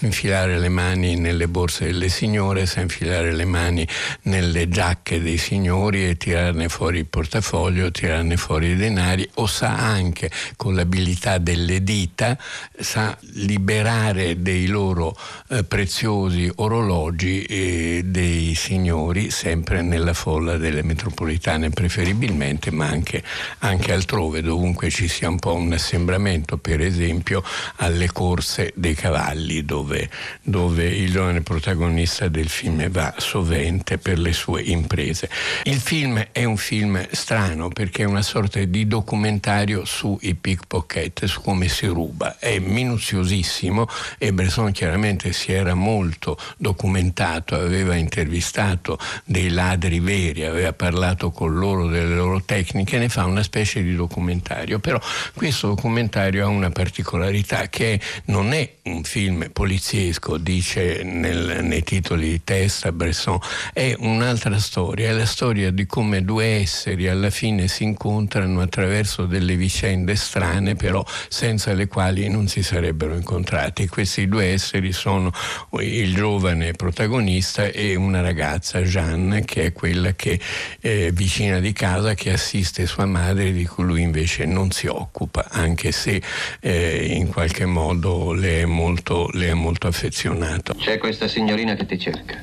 infilare 0.00 0.58
le 0.58 0.68
mani 0.68 1.16
nelle 1.16 1.48
borse 1.48 1.86
delle 1.86 2.08
signore, 2.08 2.66
sa 2.66 2.80
infilare 2.80 3.32
le 3.32 3.44
mani 3.44 3.86
nelle 4.22 4.68
giacche 4.68 5.20
dei 5.20 5.38
signori 5.38 6.08
e 6.08 6.16
tirarne 6.16 6.68
fuori 6.68 6.98
il 6.98 7.06
portafoglio, 7.06 7.90
tirarne 7.90 8.36
fuori 8.36 8.70
i 8.70 8.76
denari 8.76 9.28
o 9.34 9.46
sa 9.46 9.76
anche 9.76 10.30
con 10.56 10.74
l'abilità 10.74 11.38
delle 11.38 11.82
dita, 11.82 12.36
sa 12.78 13.16
liberare 13.34 14.42
dei 14.42 14.66
loro 14.66 15.16
eh, 15.48 15.64
preziosi 15.64 16.50
orologi 16.56 17.42
eh, 17.42 18.02
dei 18.04 18.54
signori 18.54 19.30
sempre 19.30 19.82
nella 19.82 20.14
folla 20.14 20.56
delle 20.56 20.82
metropolitane 20.82 21.70
preferibilmente 21.70 22.70
ma 22.70 22.86
anche, 22.86 23.22
anche 23.58 23.92
altrove 23.92 24.42
dovunque 24.42 24.90
ci 24.90 25.08
sia 25.08 25.28
un 25.28 25.38
po' 25.38 25.54
un 25.54 25.72
assembramento 25.72 26.58
per 26.58 26.80
esempio 26.80 27.42
alle 27.76 28.10
corse 28.12 28.72
dei 28.74 28.87
cavalli 28.94 29.64
dove, 29.64 30.08
dove 30.42 30.84
il 30.86 31.10
giovane 31.10 31.42
protagonista 31.42 32.28
del 32.28 32.48
film 32.48 32.88
va 32.90 33.14
sovente 33.18 33.98
per 33.98 34.18
le 34.18 34.32
sue 34.32 34.62
imprese. 34.62 35.28
Il 35.64 35.80
film 35.80 36.28
è 36.32 36.44
un 36.44 36.56
film 36.56 37.06
strano 37.10 37.68
perché 37.68 38.02
è 38.02 38.06
una 38.06 38.22
sorta 38.22 38.62
di 38.62 38.86
documentario 38.86 39.84
sui 39.84 40.34
pickpocket, 40.34 41.24
su 41.26 41.40
come 41.42 41.68
si 41.68 41.86
ruba, 41.86 42.38
è 42.38 42.58
minuziosissimo 42.58 43.86
e 44.18 44.32
Bresson 44.32 44.72
chiaramente 44.72 45.32
si 45.32 45.52
era 45.52 45.74
molto 45.74 46.38
documentato, 46.56 47.54
aveva 47.54 47.94
intervistato 47.94 48.98
dei 49.24 49.50
ladri 49.50 50.00
veri, 50.00 50.44
aveva 50.44 50.72
parlato 50.72 51.30
con 51.30 51.54
loro 51.54 51.86
delle 51.86 52.14
loro 52.14 52.42
tecniche, 52.42 52.98
ne 52.98 53.08
fa 53.08 53.24
una 53.24 53.42
specie 53.42 53.82
di 53.82 53.94
documentario, 53.94 54.78
però 54.78 55.00
questo 55.34 55.68
documentario 55.68 56.44
ha 56.44 56.48
una 56.48 56.70
particolarità 56.70 57.68
che 57.68 58.00
non 58.26 58.52
è 58.52 58.77
un 58.90 59.02
film 59.04 59.50
poliziesco, 59.52 60.36
dice 60.36 61.02
nel, 61.02 61.60
nei 61.62 61.82
titoli 61.82 62.30
di 62.30 62.40
testa 62.44 62.92
Bresson, 62.92 63.38
è 63.72 63.94
un'altra 63.98 64.58
storia, 64.58 65.08
è 65.08 65.12
la 65.12 65.26
storia 65.26 65.70
di 65.70 65.86
come 65.86 66.24
due 66.24 66.60
esseri 66.60 67.08
alla 67.08 67.30
fine 67.30 67.68
si 67.68 67.84
incontrano 67.84 68.60
attraverso 68.60 69.26
delle 69.26 69.56
vicende 69.56 70.16
strane, 70.16 70.74
però 70.74 71.04
senza 71.28 71.72
le 71.72 71.86
quali 71.86 72.28
non 72.28 72.48
si 72.48 72.62
sarebbero 72.62 73.14
incontrati. 73.14 73.86
Questi 73.88 74.28
due 74.28 74.52
esseri 74.52 74.92
sono 74.92 75.32
il 75.80 76.14
giovane 76.14 76.72
protagonista 76.72 77.66
e 77.66 77.94
una 77.94 78.20
ragazza, 78.20 78.80
Jeanne, 78.80 79.44
che 79.44 79.66
è 79.66 79.72
quella 79.72 80.14
che 80.14 80.40
è 80.80 81.10
vicina 81.12 81.60
di 81.60 81.72
casa, 81.72 82.14
che 82.14 82.32
assiste 82.32 82.86
sua 82.86 83.06
madre, 83.06 83.52
di 83.52 83.66
cui 83.66 83.84
lui 83.84 84.02
invece 84.02 84.44
non 84.44 84.70
si 84.70 84.86
occupa, 84.86 85.46
anche 85.50 85.92
se 85.92 86.20
eh, 86.60 87.06
in 87.14 87.28
qualche 87.28 87.66
modo 87.66 88.32
le 88.32 88.62
è 88.62 88.64
molto, 88.78 89.28
le 89.32 89.48
è 89.48 89.54
molto 89.54 89.88
affezionato. 89.88 90.74
C'è 90.74 90.98
questa 90.98 91.26
signorina 91.26 91.74
che 91.74 91.84
ti 91.84 91.98
cerca. 91.98 92.40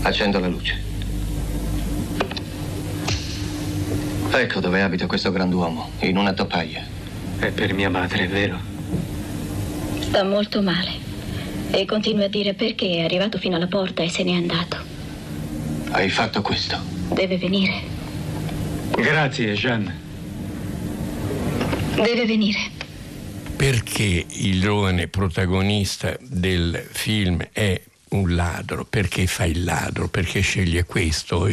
Accendo 0.00 0.38
la 0.38 0.48
luce. 0.48 0.82
Ecco 4.30 4.60
dove 4.60 4.82
abita 4.82 5.06
questo 5.06 5.30
grand'uomo, 5.32 5.90
in 6.00 6.16
una 6.16 6.32
topaia. 6.32 6.82
È 7.38 7.50
per 7.50 7.74
mia 7.74 7.90
madre, 7.90 8.24
è 8.24 8.28
vero? 8.28 8.58
Sta 10.00 10.24
molto 10.24 10.62
male. 10.62 11.04
E 11.70 11.84
continua 11.84 12.24
a 12.24 12.28
dire 12.28 12.54
perché 12.54 12.96
è 12.96 13.04
arrivato 13.04 13.38
fino 13.38 13.56
alla 13.56 13.66
porta 13.66 14.02
e 14.02 14.08
se 14.08 14.24
n'è 14.24 14.32
andato. 14.32 14.78
Hai 15.90 16.08
fatto 16.08 16.40
questo. 16.40 16.78
Deve 17.12 17.36
venire. 17.36 17.82
Grazie, 18.92 19.52
Jeanne. 19.52 19.94
Deve 21.96 22.24
venire. 22.24 22.75
Perché 23.56 24.26
il 24.28 24.60
giovane 24.60 25.08
protagonista 25.08 26.16
del 26.20 26.86
film 26.92 27.42
è 27.52 27.80
un 28.10 28.34
ladro, 28.34 28.84
perché 28.84 29.26
fa 29.26 29.44
il 29.44 29.64
ladro, 29.64 30.08
perché 30.08 30.40
sceglie 30.40 30.84
questo, 30.84 31.48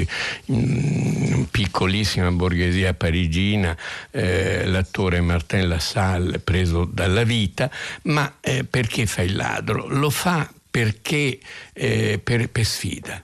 in 0.45 1.47
piccolissima 1.49 2.29
borghesia 2.31 2.93
parigina, 2.93 3.75
eh, 4.11 4.65
l'attore 4.65 5.21
Martin 5.21 5.67
Lassalle 5.67 6.39
preso 6.39 6.85
dalla 6.85 7.23
vita, 7.23 7.71
ma 8.03 8.37
eh, 8.41 8.63
perché 8.65 9.05
fa 9.05 9.21
il 9.21 9.35
ladro? 9.35 9.87
Lo 9.87 10.09
fa 10.09 10.51
perché 10.69 11.39
eh, 11.73 12.19
per, 12.21 12.49
per 12.49 12.65
sfida 12.65 13.23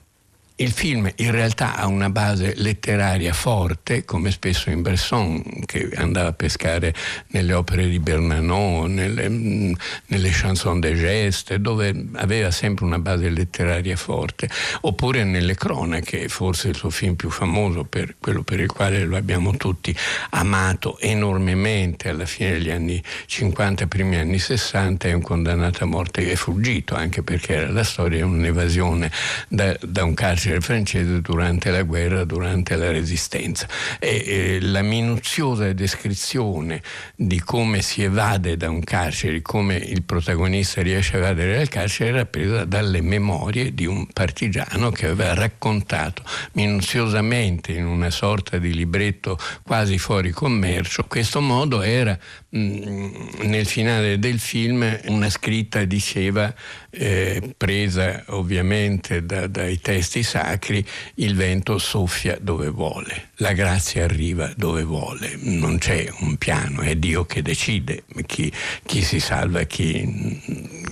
il 0.60 0.72
film 0.72 1.10
in 1.16 1.30
realtà 1.30 1.74
ha 1.74 1.86
una 1.86 2.10
base 2.10 2.52
letteraria 2.56 3.32
forte, 3.32 4.04
come 4.04 4.30
spesso 4.30 4.68
in 4.68 4.82
Bresson, 4.82 5.42
che 5.64 5.90
andava 5.94 6.28
a 6.28 6.32
pescare 6.32 6.94
nelle 7.28 7.54
opere 7.54 7.88
di 7.88 7.98
Bernanos, 7.98 8.88
nelle, 8.88 9.28
nelle 9.28 10.30
chanson 10.30 10.78
de 10.78 10.94
geste, 10.94 11.60
dove 11.60 12.08
aveva 12.14 12.50
sempre 12.50 12.84
una 12.84 12.98
base 12.98 13.30
letteraria 13.30 13.96
forte, 13.96 14.50
oppure 14.82 15.24
nelle 15.24 15.54
cronache, 15.54 16.28
forse 16.28 16.68
il 16.68 16.76
suo 16.76 16.90
film 16.90 17.14
più 17.14 17.30
famoso, 17.30 17.84
per 17.84 18.16
quello 18.18 18.42
per 18.42 18.60
il 18.60 18.70
quale 18.70 19.04
lo 19.04 19.16
abbiamo 19.16 19.56
tutti 19.56 19.96
amato 20.30 20.98
enormemente 20.98 22.10
alla 22.10 22.26
fine 22.26 22.52
degli 22.52 22.70
anni 22.70 23.02
50, 23.26 23.86
primi 23.86 24.16
anni 24.16 24.38
60, 24.38 25.08
è 25.08 25.12
un 25.14 25.22
condannato 25.22 25.84
a 25.84 25.86
morte 25.86 26.22
che 26.22 26.32
è 26.32 26.36
fuggito, 26.36 26.94
anche 26.94 27.22
perché 27.22 27.54
era 27.54 27.70
la 27.70 27.84
storia 27.84 28.18
di 28.18 28.30
un'evasione 28.30 29.10
da, 29.48 29.74
da 29.80 30.04
un 30.04 30.12
carcere 30.12 30.48
carcere 30.50 30.60
francese 30.60 31.20
durante 31.20 31.70
la 31.70 31.82
guerra, 31.82 32.24
durante 32.24 32.76
la 32.76 32.90
resistenza. 32.90 33.68
E, 33.98 34.24
e 34.26 34.60
la 34.60 34.82
minuziosa 34.82 35.72
descrizione 35.72 36.82
di 37.14 37.40
come 37.40 37.82
si 37.82 38.02
evade 38.02 38.56
da 38.56 38.68
un 38.68 38.82
carcere, 38.82 39.42
come 39.42 39.76
il 39.76 40.02
protagonista 40.02 40.82
riesce 40.82 41.16
a 41.16 41.18
evadere 41.18 41.56
dal 41.56 41.68
carcere, 41.68 42.10
era 42.10 42.26
presa 42.26 42.64
dalle 42.64 43.00
memorie 43.00 43.74
di 43.74 43.86
un 43.86 44.06
partigiano 44.06 44.90
che 44.90 45.06
aveva 45.06 45.34
raccontato 45.34 46.22
minuziosamente 46.52 47.72
in 47.72 47.86
una 47.86 48.10
sorta 48.10 48.58
di 48.58 48.74
libretto 48.74 49.38
quasi 49.62 49.98
fuori 49.98 50.30
commercio. 50.30 51.04
Questo 51.06 51.40
modo 51.40 51.82
era 51.82 52.18
nel 52.52 53.66
finale 53.66 54.18
del 54.18 54.40
film 54.40 54.98
una 55.04 55.30
scritta 55.30 55.84
diceva 55.84 56.52
eh, 56.90 57.54
presa 57.56 58.24
ovviamente 58.28 59.24
da, 59.24 59.46
dai 59.46 59.80
testi 59.80 60.24
sacri, 60.24 60.84
il 61.16 61.36
vento 61.36 61.78
soffia 61.78 62.36
dove 62.40 62.68
vuole, 62.68 63.28
la 63.36 63.52
grazia 63.52 64.04
arriva 64.04 64.52
dove 64.56 64.82
vuole, 64.82 65.38
non 65.42 65.78
c'è 65.78 66.10
un 66.20 66.36
piano, 66.36 66.80
è 66.80 66.96
Dio 66.96 67.24
che 67.24 67.42
decide 67.42 68.02
chi, 68.26 68.52
chi 68.84 69.02
si 69.02 69.20
salva, 69.20 69.62
chi, 69.62 70.40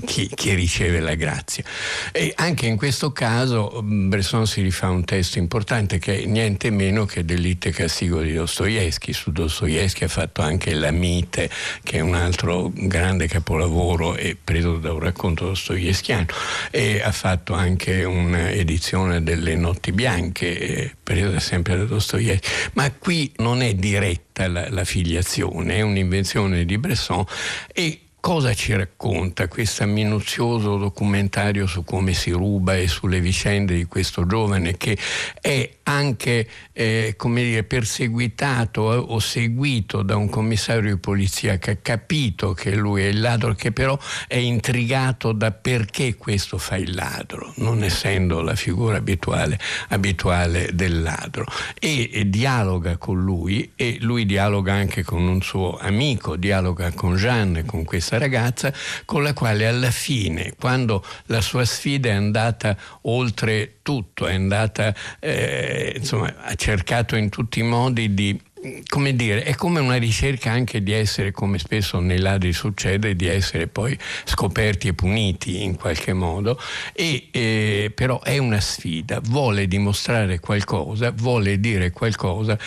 chi, 0.05 0.31
chi, 0.33 0.55
riceve 0.55 1.01
la 1.01 1.15
grazia. 1.15 1.65
E 2.13 2.33
anche 2.37 2.67
in 2.67 2.77
questo 2.77 3.11
caso 3.11 3.83
Bresson 3.83 4.47
si 4.47 4.63
rifà 4.63 4.89
un 4.89 5.05
testo 5.05 5.39
importante 5.39 5.99
che 5.99 6.23
è 6.23 6.27
niente 6.27 6.71
meno 6.71 7.05
che 7.05 7.25
Delitto 7.25 7.69
e 7.69 7.73
Castigo 7.73 8.21
di 8.21 8.33
Dostoevsky. 8.33 9.13
Su 9.13 9.33
Dostoevsky 9.33 10.05
ha 10.05 10.09
fatto 10.09 10.43
anche 10.43 10.73
La 10.75 10.93
Mite, 10.93 11.48
che 11.83 11.99
è 11.99 12.01
un 12.01 12.15
altro 12.15 12.71
grande 12.75 13.27
capolavoro 13.27 14.17
e 14.17 14.37
preso 14.43 14.77
da 14.77 14.93
un 14.93 15.01
racconto 15.01 15.47
Dostoevsky 15.47 15.87
Ieschiano 15.87 16.27
e 16.71 17.01
ha 17.03 17.13
fatto 17.13 17.55
anche 17.55 18.05
un'edizione 18.05 19.23
delle 19.23 19.57
Notti 19.57 19.93
Bianche, 19.93 20.95
presa 21.03 21.39
sempre 21.41 21.77
da 21.77 21.85
Dostoevsky. 21.85 22.41
Ma 22.75 22.91
qui 22.93 23.33
non 23.39 23.63
è 23.63 23.75
diretta 23.75 24.49
la, 24.49 24.69
la 24.71 24.85
filiazione, 24.85 25.77
è 25.77 25.81
un'invenzione 25.81 26.65
di 26.65 26.79
Bresson 26.79 27.25
e 27.73 28.01
cosa 28.21 28.53
ci 28.53 28.75
racconta 28.75 29.49
questo 29.49 29.87
minuzioso 29.87 30.77
documentario 30.77 31.67
su 31.67 31.85
come 31.85 32.13
si 32.13 32.31
ruba 32.31 32.77
e 32.77 32.89
sulle 32.89 33.21
vicende 33.21 33.75
di 33.75 33.85
questo 33.85 34.27
giovane 34.27 34.77
che 34.77 34.99
è 35.41 35.78
anche 35.89 36.47
eh, 36.72 37.16
dire, 37.18 37.64
perseguitato 37.64 38.82
o 38.82 39.18
seguito 39.18 40.03
da 40.03 40.16
un 40.16 40.28
commissario 40.28 40.95
di 40.95 41.01
polizia 41.01 41.57
che 41.59 41.70
ha 41.70 41.76
capito 41.76 42.53
che 42.53 42.74
lui 42.74 43.03
è 43.03 43.07
il 43.07 43.20
ladro, 43.20 43.55
che 43.55 43.72
però 43.72 43.99
è 44.26 44.36
intrigato 44.36 45.32
da 45.32 45.51
perché 45.51 46.16
questo 46.16 46.59
fa 46.59 46.76
il 46.76 46.95
ladro, 46.95 47.53
non 47.57 47.82
essendo 47.82 48.43
la 48.43 48.55
figura 48.55 48.99
abituale, 48.99 49.59
abituale 49.89 50.70
del 50.74 51.01
ladro. 51.03 51.47
E, 51.78 52.11
e 52.12 52.28
dialoga 52.28 52.99
con 52.99 53.22
lui 53.22 53.72
e 53.74 53.97
lui 54.01 54.26
dialoga 54.26 54.74
anche 54.74 55.03
con 55.03 55.26
un 55.26 55.41
suo 55.41 55.78
amico, 55.78 56.36
dialoga 56.36 56.93
con 56.93 57.16
Jeanne, 57.16 57.64
con 57.64 57.84
questa 57.84 58.18
ragazza, 58.18 58.72
con 59.07 59.22
la 59.22 59.32
quale 59.32 59.66
alla 59.66 59.91
fine, 59.91 60.53
quando 60.59 61.03
la 61.26 61.41
sua 61.41 61.64
sfida 61.64 62.11
è 62.11 62.12
andata 62.12 62.76
oltre 63.03 63.78
tutto, 63.89 64.26
è 64.26 64.34
andata, 64.34 64.95
eh, 65.18 65.78
insomma, 65.97 66.35
ha 66.39 66.55
cercato 66.55 67.16
in 67.16 67.29
tutti 67.29 67.61
i 67.61 67.62
modi 67.62 68.14
di 68.14 68.41
come 68.89 69.14
dire, 69.14 69.43
è 69.45 69.55
come 69.55 69.81
una 69.81 69.97
ricerca 69.97 70.51
anche 70.51 70.83
di 70.83 70.93
essere, 70.93 71.31
come 71.31 71.59
spesso 71.59 72.01
nei 72.01 72.18
ladri 72.18 72.53
succede, 72.53 73.14
di 73.14 73.26
essere 73.26 73.66
poi 73.66 73.97
scoperti 74.24 74.89
e 74.89 74.95
puniti 74.95 75.62
in 75.62 75.76
qualche 75.76 76.12
modo, 76.12 76.61
e, 76.93 77.29
eh, 77.31 77.93
però 77.95 78.20
è 78.22 78.39
una 78.39 78.61
sfida, 78.61 79.20
vuole 79.22 79.66
dimostrare 79.68 80.41
qualcosa, 80.41 81.12
vuole 81.12 81.61
dire 81.61 81.91
qualcosa 81.91 82.59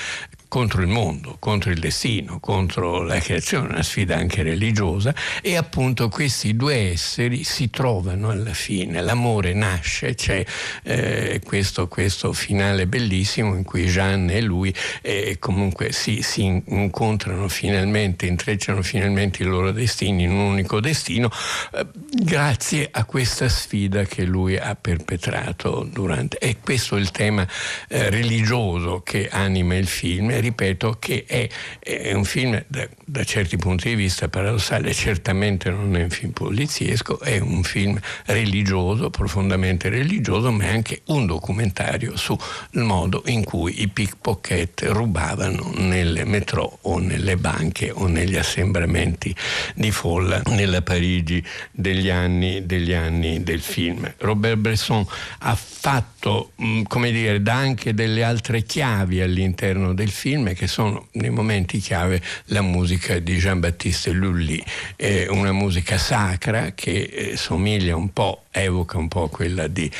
contro 0.52 0.82
il 0.82 0.90
mondo, 0.90 1.38
contro 1.40 1.72
il 1.72 1.80
destino, 1.80 2.42
contro 2.42 3.04
la 3.04 3.20
creazione, 3.20 3.70
una 3.70 3.84
sfida 3.84 4.18
anche 4.18 4.44
religiosa 4.44 5.16
e 5.42 5.56
appunto 5.56 6.10
questi 6.10 6.58
due 6.58 6.92
esseri 6.92 7.46
si 7.46 7.70
trovano 7.70 8.32
alla 8.32 8.52
fine, 8.52 9.00
l'amore 9.02 9.54
nasce, 9.54 10.14
c'è 10.14 10.44
eh, 10.84 11.40
questo, 11.46 11.88
questo, 11.88 12.34
finale 12.34 12.86
bellissimo 12.86 13.56
in 13.56 13.64
cui 13.64 13.86
Jeanne 13.86 14.34
e 14.34 14.42
lui 14.42 14.76
eh, 15.02 15.38
comunque 15.40 15.94
si, 15.94 16.22
si, 16.22 16.44
incontrano 16.44 17.48
finalmente, 17.48 18.26
intrecciano 18.26 18.82
finalmente 18.82 19.44
i 19.44 19.46
loro 19.46 19.72
destini 19.72 20.24
in 20.24 20.32
un 20.32 20.40
unico 20.40 20.82
destino 20.82 21.32
eh, 21.74 21.88
grazie 22.12 22.90
a 22.92 23.06
questa 23.06 23.48
sfida 23.48 24.04
che 24.04 24.26
lui 24.26 24.58
ha 24.58 24.76
perpetrato 24.76 25.88
durante. 25.90 26.40
E 26.40 26.58
questo 26.62 26.98
è 26.98 27.00
il 27.00 27.12
tema 27.12 27.48
eh, 27.88 28.10
religioso 28.10 29.00
che 29.02 29.30
anima 29.30 29.76
il 29.76 29.88
film 29.88 30.40
ripeto, 30.42 30.98
che 31.00 31.24
è, 31.26 31.48
è 31.80 32.14
un 32.14 32.26
film 32.26 32.62
da, 32.68 32.88
da, 33.06 33.24
certi 33.24 33.58
punti 33.58 33.90
di 33.90 33.96
vista 33.96 34.28
paradossale, 34.28 34.94
certamente 34.94 35.70
non 35.70 35.96
è 35.96 36.04
un 36.04 36.10
film 36.10 36.32
poliziesco, 36.32 37.20
è 37.20 37.40
un 37.40 37.64
film 37.64 38.00
religioso, 38.26 39.10
profondamente 39.10 39.90
religioso, 39.90 40.52
ma 40.52 40.66
è 40.66 40.74
anche 40.74 41.02
un 41.06 41.26
documentario 41.26 42.18
sul 42.18 42.38
modo 42.72 43.24
in 43.28 43.44
cui 43.44 43.82
i 43.82 43.88
pickpocket 43.88 44.88
rubavano 44.90 45.72
nelle 45.78 46.26
metro 46.26 46.80
o 46.82 47.00
nelle 47.00 47.38
banche 47.38 47.92
o 47.92 48.08
negli 48.08 48.36
assembramenti 48.36 49.34
di 49.76 49.92
folla 49.92 50.42
nella 50.48 50.82
Parigi 50.82 51.44
degli 51.72 52.10
anni, 52.10 52.66
degli 52.66 52.94
anni 52.94 53.44
del 53.44 53.62
film. 53.62 54.12
Robert 54.18 54.58
Bresson 54.58 55.06
ha 55.40 55.56
fatto, 55.56 56.52
mm, 56.62 56.84
come 56.84 57.12
dire, 57.12 57.42
dà 57.42 57.56
anche 57.56 57.94
delle 57.94 58.24
altre 58.24 58.64
chiavi 58.64 59.22
all'interno 59.22 59.94
del 59.94 60.10
film 60.10 60.31
film 60.32 60.54
che 60.54 60.68
sono 60.68 61.08
nei 61.14 61.30
momenti 61.30 61.80
chiave 61.80 62.22
la 62.46 62.62
musica 62.62 63.20
di 63.20 63.36
Jean-Baptiste 63.36 64.12
Lully, 64.12 64.64
eh, 64.96 65.28
una 65.30 65.52
musica 65.52 65.98
sacra 65.98 66.72
che 66.74 67.02
eh, 67.02 67.36
somiglia 67.36 67.98
un 67.98 68.14
po', 68.14 68.44
evoca 68.50 68.98
un 68.98 69.10
po' 69.10 69.28
quella 69.28 69.68
di, 69.68 69.92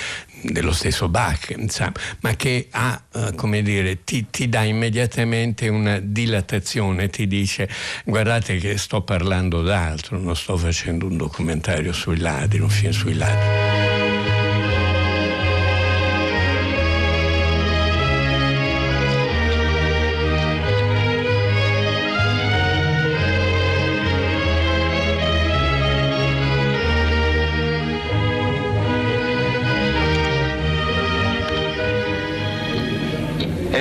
dello 0.44 0.72
stesso 0.72 1.10
Bach, 1.10 1.54
insomma, 1.58 1.92
ma 2.22 2.34
che 2.38 2.68
ha, 2.72 3.02
uh, 3.12 3.36
come 3.36 3.62
dire, 3.62 4.06
ti, 4.06 4.28
ti, 4.30 4.48
dà 4.48 4.62
immediatamente 4.62 5.68
una 5.68 6.00
dilatazione, 6.00 7.10
ti 7.10 7.28
dice 7.28 7.68
guardate 8.06 8.58
che 8.58 8.78
sto 8.78 9.02
parlando 9.02 9.62
d'altro, 9.62 10.18
non 10.18 10.38
sto 10.38 10.56
facendo 10.56 11.08
un 11.08 11.18
documentario 11.18 11.92
sui 11.92 12.20
ladri, 12.20 12.62
un 12.62 12.70
film 12.70 12.92
sui 12.92 13.16
ladri. 13.16 13.91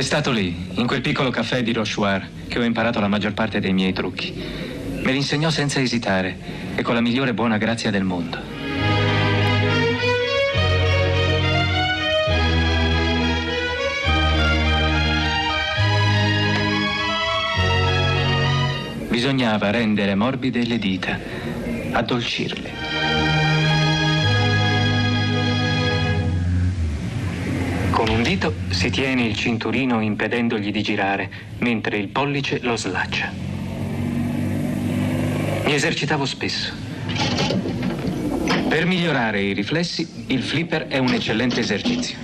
È 0.01 0.03
stato 0.03 0.31
lì, 0.31 0.69
in 0.77 0.87
quel 0.87 1.03
piccolo 1.03 1.29
caffè 1.29 1.63
di 1.63 1.75
Rochoir, 1.75 2.27
che 2.49 2.59
ho 2.59 2.63
imparato 2.63 3.01
la 3.01 3.07
maggior 3.07 3.35
parte 3.35 3.61
dei 3.61 3.75
miei 3.75 3.93
trucchi. 3.93 4.33
Me 4.33 5.11
li 5.13 5.19
insegnò 5.19 5.51
senza 5.51 5.79
esitare 5.79 6.39
e 6.75 6.81
con 6.81 6.95
la 6.95 7.03
migliore 7.03 7.35
buona 7.35 7.59
grazia 7.59 7.91
del 7.91 8.03
mondo. 8.03 8.39
Bisognava 19.11 19.71
rendere 19.71 20.15
morbide 20.15 20.65
le 20.65 20.79
dita, 20.79 21.19
addolcirle. 21.93 22.80
Con 28.01 28.09
un 28.09 28.23
dito 28.23 28.55
si 28.71 28.89
tiene 28.89 29.25
il 29.25 29.37
cinturino 29.37 30.01
impedendogli 30.01 30.73
di 30.73 30.81
girare, 30.81 31.31
mentre 31.59 31.99
il 31.99 32.09
pollice 32.09 32.59
lo 32.63 32.75
slaccia. 32.75 33.31
Mi 35.65 35.75
esercitavo 35.75 36.25
spesso. 36.25 36.73
Per 38.71 38.87
migliorare 38.87 39.43
i 39.43 39.53
riflessi, 39.53 40.25
il 40.29 40.43
flipper 40.43 40.87
è 40.87 40.97
un 40.97 41.13
eccellente 41.13 41.61
esercizio. 41.61 42.17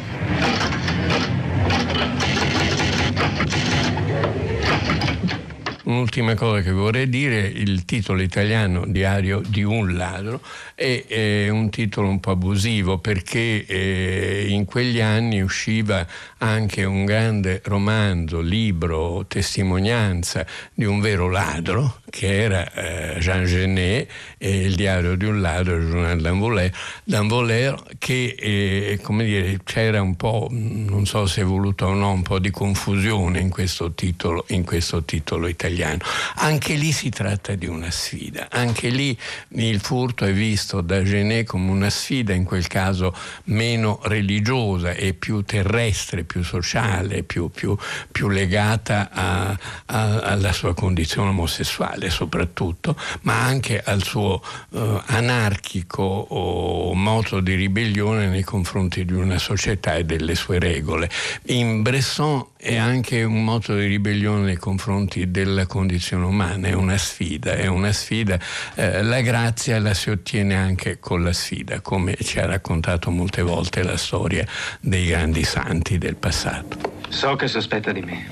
Un'ultima 5.87 6.35
cosa 6.35 6.63
che 6.63 6.71
vorrei 6.71 7.09
dire, 7.09 7.41
il 7.41 7.85
titolo 7.85 8.23
italiano 8.23 8.85
Diario 8.87 9.41
di 9.47 9.63
un 9.63 9.97
ladro 9.97 10.41
è, 10.75 11.05
è 11.07 11.49
un 11.49 11.71
titolo 11.71 12.09
un 12.09 12.21
po' 12.21 12.33
abusivo 12.33 12.99
perché 12.99 13.65
eh, 13.67 14.47
in 14.49 14.65
quegli 14.65 15.01
anni 15.01 15.41
usciva 15.41 16.07
anche 16.39 16.85
un 16.85 17.05
grande 17.05 17.63
romanzo, 17.65 18.41
libro, 18.41 19.25
testimonianza 19.27 20.47
di 20.75 20.85
un 20.85 21.01
vero 21.01 21.31
ladro 21.31 22.01
che 22.11 22.43
era 22.43 22.73
eh, 22.73 23.19
Jean 23.19 23.45
Genet, 23.45 24.09
eh, 24.39 24.65
il 24.65 24.75
diario 24.75 25.17
di 25.17 25.27
un 25.27 25.41
ladro, 25.41 25.77
il 25.77 25.87
giornale 25.87 26.73
d'Anvolère, 27.05 27.77
che 27.99 28.35
eh, 28.39 28.99
come 29.03 29.25
dire, 29.25 29.61
c'era 29.65 30.01
un 30.01 30.17
po', 30.17 30.49
non 30.51 31.05
so 31.07 31.27
se 31.27 31.43
è 31.43 31.45
voluto 31.45 31.87
o 31.87 31.95
no, 31.95 32.13
un 32.13 32.23
po' 32.23 32.39
di 32.39 32.51
confusione 32.51 33.41
in 33.41 33.51
questo 33.51 33.93
titolo, 33.93 34.45
in 34.49 34.65
questo 34.65 35.05
titolo 35.05 35.47
italiano. 35.47 35.99
Anche 36.37 36.75
lì 36.75 36.93
si 36.93 37.11
tratta 37.11 37.55
di 37.55 37.67
una 37.67 37.91
sfida, 37.91 38.49
anche 38.51 38.89
lì 38.89 39.17
il 39.49 39.81
furto 39.81 40.25
è 40.25 40.33
visto 40.33 40.81
da 40.81 41.03
Genet 41.03 41.47
come 41.47 41.71
una 41.71 41.91
sfida, 41.91 42.33
in 42.33 42.45
quel 42.45 42.67
caso 42.67 43.15
meno 43.45 44.01
religiosa 44.05 44.93
e 44.93 45.13
più 45.13 45.43
terrestre, 45.43 46.25
più 46.27 46.43
sociale, 46.43 47.23
più, 47.23 47.51
più, 47.51 47.77
più 48.13 48.29
legata 48.29 49.09
a, 49.11 49.59
a, 49.87 50.19
alla 50.21 50.53
sua 50.53 50.75
condizione 50.75 51.31
omosessuale 51.31 52.11
soprattutto, 52.11 52.97
ma 53.23 53.43
anche 53.43 53.81
al 53.83 54.03
suo 54.03 54.43
uh, 54.71 55.01
anarchico 55.07 56.93
moto 56.95 57.41
di 57.41 57.55
ribellione 57.55 58.27
nei 58.29 58.43
confronti 58.43 59.05
di 59.05 59.13
una 59.13 59.39
società 59.39 59.95
e 59.95 60.05
delle 60.05 60.35
sue 60.35 60.59
regole. 60.59 61.09
In 61.47 61.83
Bresson 61.83 62.45
è 62.57 62.77
anche 62.77 63.23
un 63.23 63.45
moto 63.45 63.77
di 63.77 63.87
ribellione 63.87 64.45
nei 64.45 64.57
confronti 64.57 65.31
della 65.31 65.67
condizione 65.67 66.25
umana, 66.25 66.67
è 66.67 66.73
una 66.73 66.99
sfida, 66.99 67.53
è 67.55 67.67
una 67.67 67.93
sfida. 67.93 68.39
Eh, 68.75 69.03
la 69.03 69.21
grazia 69.21 69.79
la 69.79 69.95
si 69.95 70.11
ottiene 70.11 70.57
anche 70.57 70.99
con 70.99 71.23
la 71.23 71.33
sfida, 71.33 71.81
come 71.81 72.17
ci 72.21 72.41
ha 72.41 72.47
raccontato 72.47 73.11
molte 73.11 73.43
volte 73.43 73.85
la 73.85 73.97
storia 73.97 74.45
dei 74.81 75.07
grandi 75.07 75.45
santi 75.45 75.99
del 75.99 76.16
passato. 76.19 76.95
So 77.09 77.37
che 77.37 77.49
sospetta 77.49 77.93
di 77.93 78.01
me. 78.01 78.27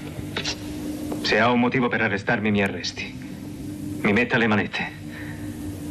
Se 1.23 1.39
ha 1.39 1.51
un 1.51 1.61
motivo 1.61 1.89
per 1.89 2.03
arrestarmi, 2.03 2.51
mi 2.51 2.63
arresti. 2.63 3.13
Mi 4.03 4.13
metta 4.13 4.37
le 4.37 4.47
manette. 4.47 4.93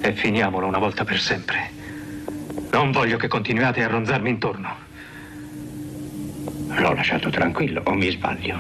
E 0.02 0.14
finiamolo 0.14 0.68
una 0.68 0.78
volta 0.78 1.04
per 1.04 1.20
sempre. 1.20 1.72
Non 2.72 2.92
voglio 2.92 3.18
che 3.18 3.28
continuiate 3.28 3.84
a 3.84 3.88
ronzarmi 3.88 4.30
intorno. 4.30 4.76
L'ho 6.76 6.94
lasciato 6.94 7.30
tranquillo 7.30 7.82
o 7.86 7.94
mi 7.94 8.10
sbaglio? 8.10 8.60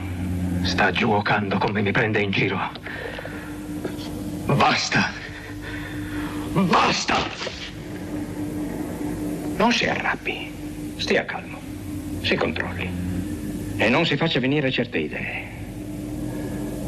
Sta 0.63 0.91
giuocando 0.91 1.57
come 1.57 1.81
mi 1.81 1.91
prende 1.91 2.21
in 2.21 2.31
giro. 2.31 2.59
Basta! 4.45 5.11
Basta! 6.53 7.17
Non 9.57 9.71
si 9.71 9.85
arrabbi. 9.85 10.51
Stia 10.97 11.25
calmo. 11.25 11.59
Si 12.21 12.35
controlli. 12.35 13.02
E 13.77 13.89
non 13.89 14.05
si 14.05 14.15
faccia 14.17 14.39
venire 14.39 14.71
certe 14.71 14.97
idee. 14.99 15.47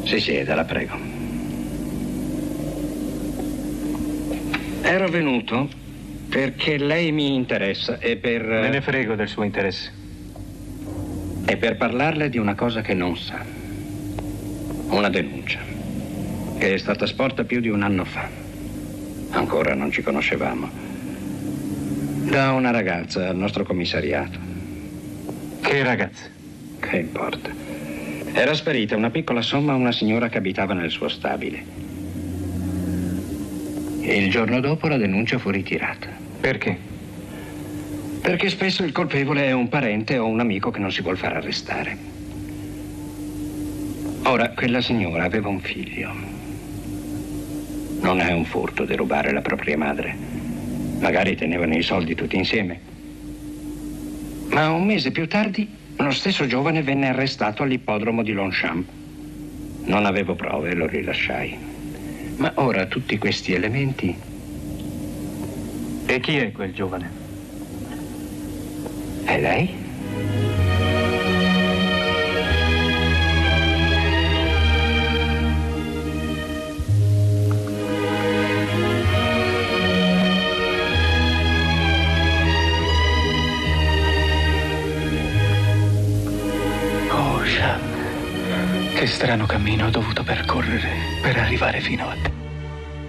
Si 0.03 0.19
sieda, 0.19 0.55
la 0.55 0.65
prego. 0.65 0.97
Ero 4.81 5.07
venuto 5.07 5.67
perché 6.29 6.77
lei 6.77 7.11
mi 7.11 7.33
interessa 7.33 7.97
e 7.99 8.17
per... 8.17 8.43
Me 8.43 8.69
ne 8.69 8.81
frego 8.81 9.15
del 9.15 9.27
suo 9.27 9.43
interesse 9.43 9.91
e 11.45 11.57
per 11.57 11.77
parlarle 11.77 12.29
di 12.29 12.37
una 12.37 12.55
cosa 12.55 12.81
che 12.81 12.93
non 12.93 13.15
sa. 13.17 13.43
Una 14.89 15.09
denuncia, 15.09 15.59
che 16.57 16.73
è 16.73 16.77
stata 16.77 17.05
sporta 17.05 17.43
più 17.43 17.59
di 17.59 17.69
un 17.69 17.83
anno 17.83 18.05
fa. 18.05 18.29
Ancora 19.31 19.73
non 19.73 19.91
ci 19.91 20.01
conoscevamo. 20.01 20.69
Da 22.29 22.51
una 22.51 22.71
ragazza 22.71 23.29
al 23.29 23.35
nostro 23.35 23.63
commissariato. 23.63 24.37
Che 25.61 25.83
ragazza? 25.83 26.34
Che 26.89 26.97
importa. 26.97 27.49
Era 28.31 28.53
sparita 28.53 28.95
una 28.95 29.09
piccola 29.09 29.41
somma 29.41 29.73
a 29.73 29.75
una 29.75 29.91
signora 29.91 30.29
che 30.29 30.37
abitava 30.37 30.73
nel 30.73 30.91
suo 30.91 31.07
stabile. 31.07 31.63
Il 34.01 34.29
giorno 34.29 34.59
dopo 34.59 34.87
la 34.87 34.97
denuncia 34.97 35.39
fu 35.39 35.49
ritirata. 35.49 36.07
Perché? 36.39 36.77
Perché 38.21 38.49
spesso 38.49 38.83
il 38.83 38.91
colpevole 38.91 39.45
è 39.45 39.51
un 39.51 39.67
parente 39.67 40.17
o 40.17 40.27
un 40.27 40.39
amico 40.39 40.69
che 40.69 40.79
non 40.79 40.91
si 40.91 41.01
vuol 41.01 41.17
far 41.17 41.37
arrestare. 41.37 41.97
Ora, 44.23 44.49
quella 44.49 44.81
signora 44.81 45.23
aveva 45.23 45.49
un 45.49 45.59
figlio. 45.59 46.11
Non 48.01 48.19
è 48.19 48.31
un 48.31 48.45
furto 48.45 48.85
derubare 48.85 49.31
la 49.31 49.41
propria 49.41 49.77
madre. 49.77 50.15
Magari 50.99 51.35
tenevano 51.35 51.75
i 51.75 51.81
soldi 51.81 52.15
tutti 52.15 52.35
insieme. 52.35 52.79
Ma 54.49 54.71
un 54.71 54.85
mese 54.85 55.11
più 55.11 55.27
tardi, 55.27 55.67
lo 56.03 56.11
stesso 56.11 56.45
giovane 56.45 56.83
venne 56.83 57.09
arrestato 57.09 57.63
all'ippodromo 57.63 58.23
di 58.23 58.33
Longchamp. 58.33 58.87
Non 59.85 60.05
avevo 60.05 60.35
prove 60.35 60.71
e 60.71 60.75
lo 60.75 60.87
rilasciai. 60.87 61.57
Ma 62.37 62.51
ora 62.55 62.85
tutti 62.85 63.17
questi 63.17 63.53
elementi... 63.53 64.33
E 66.07 66.19
chi 66.19 66.37
è 66.37 66.51
quel 66.51 66.73
giovane? 66.73 67.09
E 69.25 69.39
lei? 69.39 69.84
Che 89.05 89.11
strano 89.11 89.45
cammino 89.45 89.85
ho 89.85 89.89
dovuto 89.91 90.23
percorrere 90.23 90.89
per 91.21 91.37
arrivare 91.37 91.79
fino 91.79 92.09
a 92.09 92.15
te. 92.15 92.31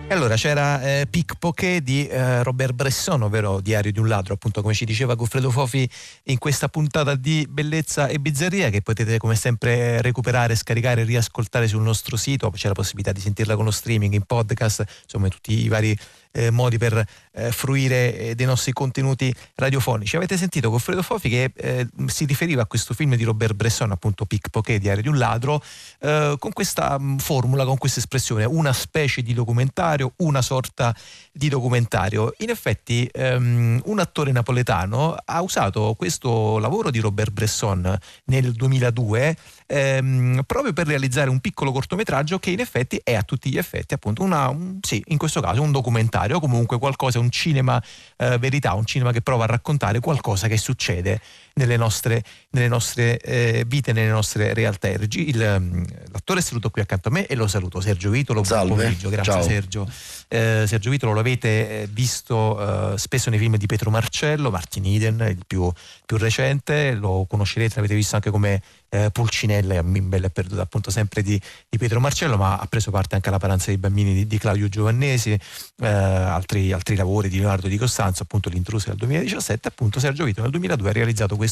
E 0.09 0.15
allora 0.15 0.35
c'era 0.35 0.83
eh, 0.83 1.07
Pickpocket 1.09 1.83
di 1.83 2.07
eh, 2.07 2.43
Robert 2.43 2.75
Bresson, 2.75 3.23
ovvero 3.23 3.61
Diario 3.61 3.91
di 3.91 3.99
un 3.99 4.07
ladro, 4.07 4.35
appunto 4.35 4.61
come 4.61 4.75
ci 4.75 4.85
diceva 4.85 5.15
Goffredo 5.15 5.51
Fofi 5.51 5.89
in 6.25 6.37
questa 6.37 6.69
puntata 6.69 7.15
di 7.15 7.47
Bellezza 7.49 8.09
e 8.09 8.19
Bizzarria 8.19 8.69
che 8.69 8.83
potete 8.83 9.17
come 9.17 9.37
sempre 9.37 10.03
recuperare, 10.03 10.55
scaricare 10.55 11.01
e 11.01 11.05
riascoltare 11.05 11.67
sul 11.67 11.83
nostro 11.83 12.17
sito, 12.17 12.51
c'è 12.51 12.69
la 12.69 12.75
possibilità 12.75 13.13
di 13.13 13.21
sentirla 13.21 13.57
con 13.57 13.65
lo 13.65 13.71
streaming, 13.71 14.13
in 14.13 14.25
podcast, 14.25 14.85
insomma 15.05 15.29
tutti 15.29 15.65
i 15.65 15.69
vari 15.69 15.97
eh, 16.37 16.51
modi 16.51 16.76
per 16.76 17.05
eh, 17.32 17.51
fruire 17.51 18.18
eh, 18.18 18.34
dei 18.34 18.47
nostri 18.47 18.72
contenuti 18.72 19.34
radiofonici. 19.55 20.16
Avete 20.16 20.37
sentito 20.37 20.70
Goffredo 20.70 21.03
Fofi 21.03 21.30
che 21.30 21.51
eh, 21.55 21.89
si 22.07 22.26
riferiva 22.26 22.62
a 22.62 22.66
questo 22.66 22.93
film 22.93 23.16
di 23.16 23.24
Robert 23.24 23.55
Bresson, 23.55 23.91
appunto 23.91 24.26
Pickpocket, 24.26 24.80
Diario 24.80 25.03
di 25.03 25.09
un 25.09 25.16
ladro, 25.16 25.62
eh, 26.01 26.37
con 26.39 26.53
questa 26.53 26.99
mh, 26.99 27.18
formula, 27.18 27.64
con 27.64 27.78
questa 27.78 28.01
espressione, 28.01 28.45
una 28.45 28.72
specie 28.72 29.22
di 29.22 29.32
documentario, 29.32 30.12
una 30.16 30.43
sorta 30.43 30.95
di 31.32 31.49
documentario. 31.49 32.34
In 32.39 32.51
effetti 32.51 33.09
um, 33.14 33.80
un 33.84 33.99
attore 33.99 34.32
napoletano 34.32 35.16
ha 35.24 35.43
usato 35.43 35.95
questo 35.97 36.59
lavoro 36.59 36.91
di 36.91 36.99
Robert 36.99 37.30
Bresson 37.30 37.97
nel 38.24 38.53
2002 38.53 39.37
ehm, 39.67 40.43
proprio 40.47 40.73
per 40.73 40.87
realizzare 40.87 41.31
un 41.31 41.41
piccolo 41.41 41.73
cortometraggio 41.73 42.39
che 42.39 42.51
in 42.51 42.61
effetti 42.61 43.01
è 43.03 43.14
a 43.14 43.23
tutti 43.23 43.51
gli 43.51 43.59
effetti 43.59 43.95
appunto 43.95 44.23
una, 44.23 44.49
un, 44.49 44.79
sì, 44.81 45.03
in 45.09 45.19
questo 45.19 45.41
caso 45.41 45.62
un 45.62 45.73
documentario, 45.73 46.41
comunque 46.41 46.79
qualcosa, 46.79 47.19
un 47.19 47.31
cinema 47.31 47.83
eh, 48.17 48.39
verità, 48.39 48.75
un 48.75 48.85
cinema 48.85 49.12
che 49.12 49.23
prova 49.23 49.45
a 49.45 49.49
raccontare 49.49 50.01
qualcosa 50.01 50.49
che 50.49 50.57
succede 50.57 51.21
nelle 51.57 51.77
nostre, 51.77 52.23
nelle 52.51 52.69
nostre 52.69 53.19
eh, 53.19 53.65
vite, 53.67 53.93
nelle 53.93 54.11
nostre 54.11 54.53
realtà. 54.55 54.89
Il, 54.89 55.57
mm, 55.59 55.83
l'attore 56.13 56.41
è 56.41 56.43
seduto 56.43 56.71
qui 56.71 56.83
accanto 56.83 57.09
a 57.09 57.13
me 57.13 57.27
e 57.27 57.35
lo 57.35 57.47
saluto, 57.47 57.81
Sergio 57.81 58.11
Vitolo. 58.11 58.45
Salve. 58.45 58.67
Buon 58.67 58.79
pomeriggio, 58.79 59.09
grazie 59.09 59.33
Ciao. 59.33 59.43
Sergio. 59.43 59.91
Eh, 60.29 60.65
Sergio 60.67 60.91
Vitolo 60.91 61.13
lo 61.13 61.21
avete 61.21 61.83
eh, 61.83 61.89
visto 61.91 62.93
eh, 62.93 62.99
spesso 62.99 63.31
nei 63.31 63.39
film 63.39 63.57
di 63.57 63.67
Pietro 63.67 63.91
Marcello, 63.91 64.51
Martin 64.51 64.85
Eden, 64.85 65.25
il 65.29 65.45
più, 65.47 65.71
più 66.05 66.17
recente, 66.19 66.93
lo 66.93 67.27
conoscerete, 67.29 67.77
l'avete 67.77 67.95
visto 67.95 68.17
anche 68.17 68.31
come 68.31 68.61
eh, 68.89 69.11
Pulcinella 69.11 69.79
a 69.79 69.83
Mimbella 69.83 70.27
è 70.27 70.31
perduta 70.31 70.63
appunto 70.63 70.91
sempre 70.91 71.23
di, 71.23 71.41
di, 71.69 71.79
Pietro 71.79 72.01
Marcello, 72.01 72.37
ma 72.37 72.59
ha 72.59 72.67
preso 72.67 72.91
parte 72.91 73.15
anche 73.15 73.29
alla 73.29 73.39
paranza 73.39 73.67
dei 73.67 73.79
bambini 73.79 74.15
di, 74.15 74.27
di 74.27 74.39
Claudio 74.39 74.69
Giovannesi, 74.69 75.33
eh, 75.33 75.87
altri, 75.87 76.73
altri, 76.73 76.97
lavori 76.97 77.29
di 77.29 77.39
Leonardo 77.39 77.69
Di 77.69 77.77
Costanzo, 77.77 78.23
appunto 78.23 78.49
l'intruso 78.49 78.89
del 78.89 78.99
2017, 78.99 79.69
appunto 79.69 80.01
Sergio 80.01 80.25
Vito 80.25 80.43
nel 80.43 80.51
2002 80.51 80.89
ha 80.89 80.93
realizzato 80.93 81.37
questo, 81.37 81.46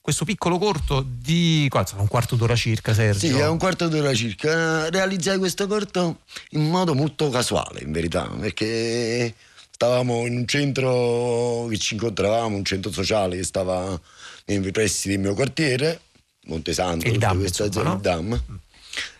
questo 0.00 0.24
piccolo 0.24 0.58
corto 0.58 1.04
di 1.06 1.66
quasi, 1.68 1.94
un 1.96 2.08
quarto 2.08 2.36
d'ora 2.36 2.56
circa, 2.56 2.94
Sergio. 2.94 3.26
Sì, 3.26 3.38
è 3.38 3.46
un 3.46 3.58
quarto 3.58 3.88
d'ora 3.88 4.14
circa. 4.14 4.88
Realizzai 4.88 5.38
questo 5.38 5.66
corto 5.66 6.20
in 6.50 6.68
modo 6.68 6.94
molto 6.94 7.28
casuale, 7.30 7.80
in 7.82 7.92
verità, 7.92 8.28
perché 8.38 9.34
stavamo 9.70 10.26
in 10.26 10.36
un 10.36 10.46
centro 10.46 11.66
che 11.68 11.78
ci 11.78 11.94
incontravamo, 11.94 12.56
un 12.56 12.64
centro 12.64 12.90
sociale 12.90 13.36
che 13.36 13.44
stava 13.44 13.98
nei 14.46 14.70
pressi 14.70 15.08
del 15.08 15.18
mio 15.18 15.34
quartiere 15.34 16.00
Montesanto, 16.44 17.06
il 17.06 17.18
Dam, 17.18 17.38
questa 17.38 17.64
insomma, 17.64 17.84
zona, 17.84 17.88
no? 17.90 17.96
il 17.96 18.00
Dam. 18.00 18.60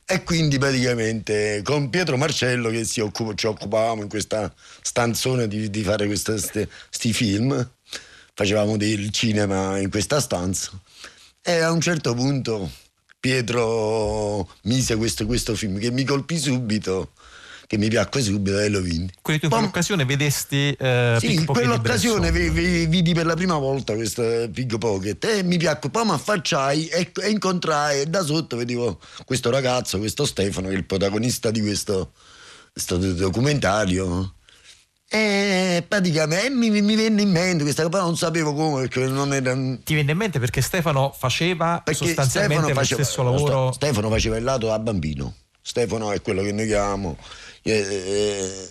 E 0.05 0.25
quindi 0.25 0.59
praticamente 0.59 1.61
con 1.63 1.89
Pietro 1.89 2.17
Marcello 2.17 2.69
che 2.71 2.85
occupa, 3.01 3.33
ci 3.35 3.47
occupavamo 3.47 4.03
in 4.03 4.09
questa 4.09 4.53
stanzone 4.83 5.47
di, 5.47 5.71
di 5.71 5.83
fare 5.83 6.07
questi 6.07 7.13
film, 7.13 7.71
facevamo 8.41 8.79
del 8.79 9.11
cinema 9.11 9.79
in 9.79 9.91
questa 9.91 10.19
stanza 10.19 10.71
e 11.43 11.59
a 11.59 11.71
un 11.71 11.81
certo 11.83 12.15
punto 12.15 12.71
Pietro 13.21 14.49
mise 14.63 14.97
questo, 14.97 15.27
questo 15.27 15.55
film 15.55 15.79
che 15.79 15.91
mi 15.91 16.05
colpì 16.05 16.39
subito 16.39 17.11
che 17.67 17.77
mi 17.77 17.89
piacque 17.89 18.23
subito 18.23 18.59
e 18.59 18.69
lo 18.69 18.81
vinti. 18.81 19.13
Quindi 19.21 19.43
tu 19.43 19.49
in 19.49 19.61
quell'occasione 19.61 20.05
vedesti 20.07 20.73
eh, 20.73 21.17
Sì, 21.21 21.35
in 21.35 21.45
quell'occasione 21.45 22.33
vi, 22.33 22.49
vi, 22.49 22.87
vidi 22.87 23.13
per 23.13 23.27
la 23.27 23.35
prima 23.35 23.59
volta 23.59 23.95
questo 23.95 24.23
Pig 24.53 24.79
Pocket 24.79 25.23
e 25.23 25.43
mi 25.45 25.59
piacque, 25.59 25.91
poi 25.91 26.07
mi 26.07 26.13
affacciai 26.13 26.87
e, 26.87 27.13
e 27.23 27.29
incontrai 27.29 28.01
e 28.01 28.07
da 28.07 28.25
sotto 28.25 28.57
vedevo 28.57 28.99
questo 29.25 29.51
ragazzo, 29.51 29.99
questo 29.99 30.25
Stefano, 30.25 30.69
che 30.69 30.75
è 30.75 30.77
il 30.79 30.87
protagonista 30.87 31.51
di 31.51 31.61
questo, 31.61 32.13
questo 32.73 32.97
documentario. 32.97 34.35
E 35.13 35.85
praticamente 35.89 36.51
mi, 36.51 36.71
mi, 36.71 36.95
venne 36.95 37.23
in 37.23 37.31
mente 37.31 37.65
questa 37.65 37.83
cosa, 37.89 38.03
non 38.03 38.17
sapevo 38.17 38.55
come 38.55 38.83
perché 38.83 39.07
non 39.07 39.35
era. 39.35 39.53
Ti 39.53 39.95
venne 39.95 40.13
in 40.13 40.17
mente 40.17 40.39
perché 40.39 40.61
Stefano 40.61 41.13
faceva 41.17 41.81
perché 41.85 42.05
sostanzialmente 42.05 42.63
Stefano 42.63 42.81
faceva, 42.81 43.01
lo 43.01 43.05
stesso 43.05 43.23
lavoro. 43.25 43.73
Stefano 43.73 44.09
faceva 44.09 44.37
il 44.37 44.45
lato 44.45 44.69
da 44.69 44.79
bambino. 44.79 45.35
Stefano 45.61 46.13
è 46.13 46.23
quello 46.23 46.43
che 46.43 46.53
noi 46.53 46.67
chiamiamo 46.67 47.17
eh, 47.63 48.71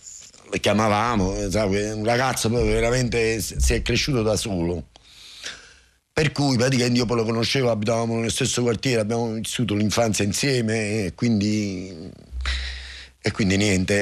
eh, 0.52 0.60
chiamavamo, 0.60 1.50
sai, 1.50 1.92
un 1.92 2.04
ragazzo 2.04 2.50
proprio 2.50 2.72
veramente 2.72 3.40
si 3.42 3.74
è 3.74 3.82
cresciuto 3.82 4.22
da 4.22 4.36
solo. 4.36 4.86
Per 6.12 6.32
cui 6.32 6.58
praticamente 6.58 7.00
io 7.00 7.06
poi 7.06 7.18
lo 7.18 7.24
conoscevo, 7.24 7.70
abitavamo 7.70 8.16
nello 8.16 8.30
stesso 8.30 8.62
quartiere, 8.62 9.00
abbiamo 9.00 9.32
vissuto 9.34 9.74
l'infanzia 9.76 10.26
insieme 10.26 11.06
e 11.06 11.14
quindi 11.16 12.12
e 13.22 13.32
quindi 13.32 13.58
niente. 13.58 13.94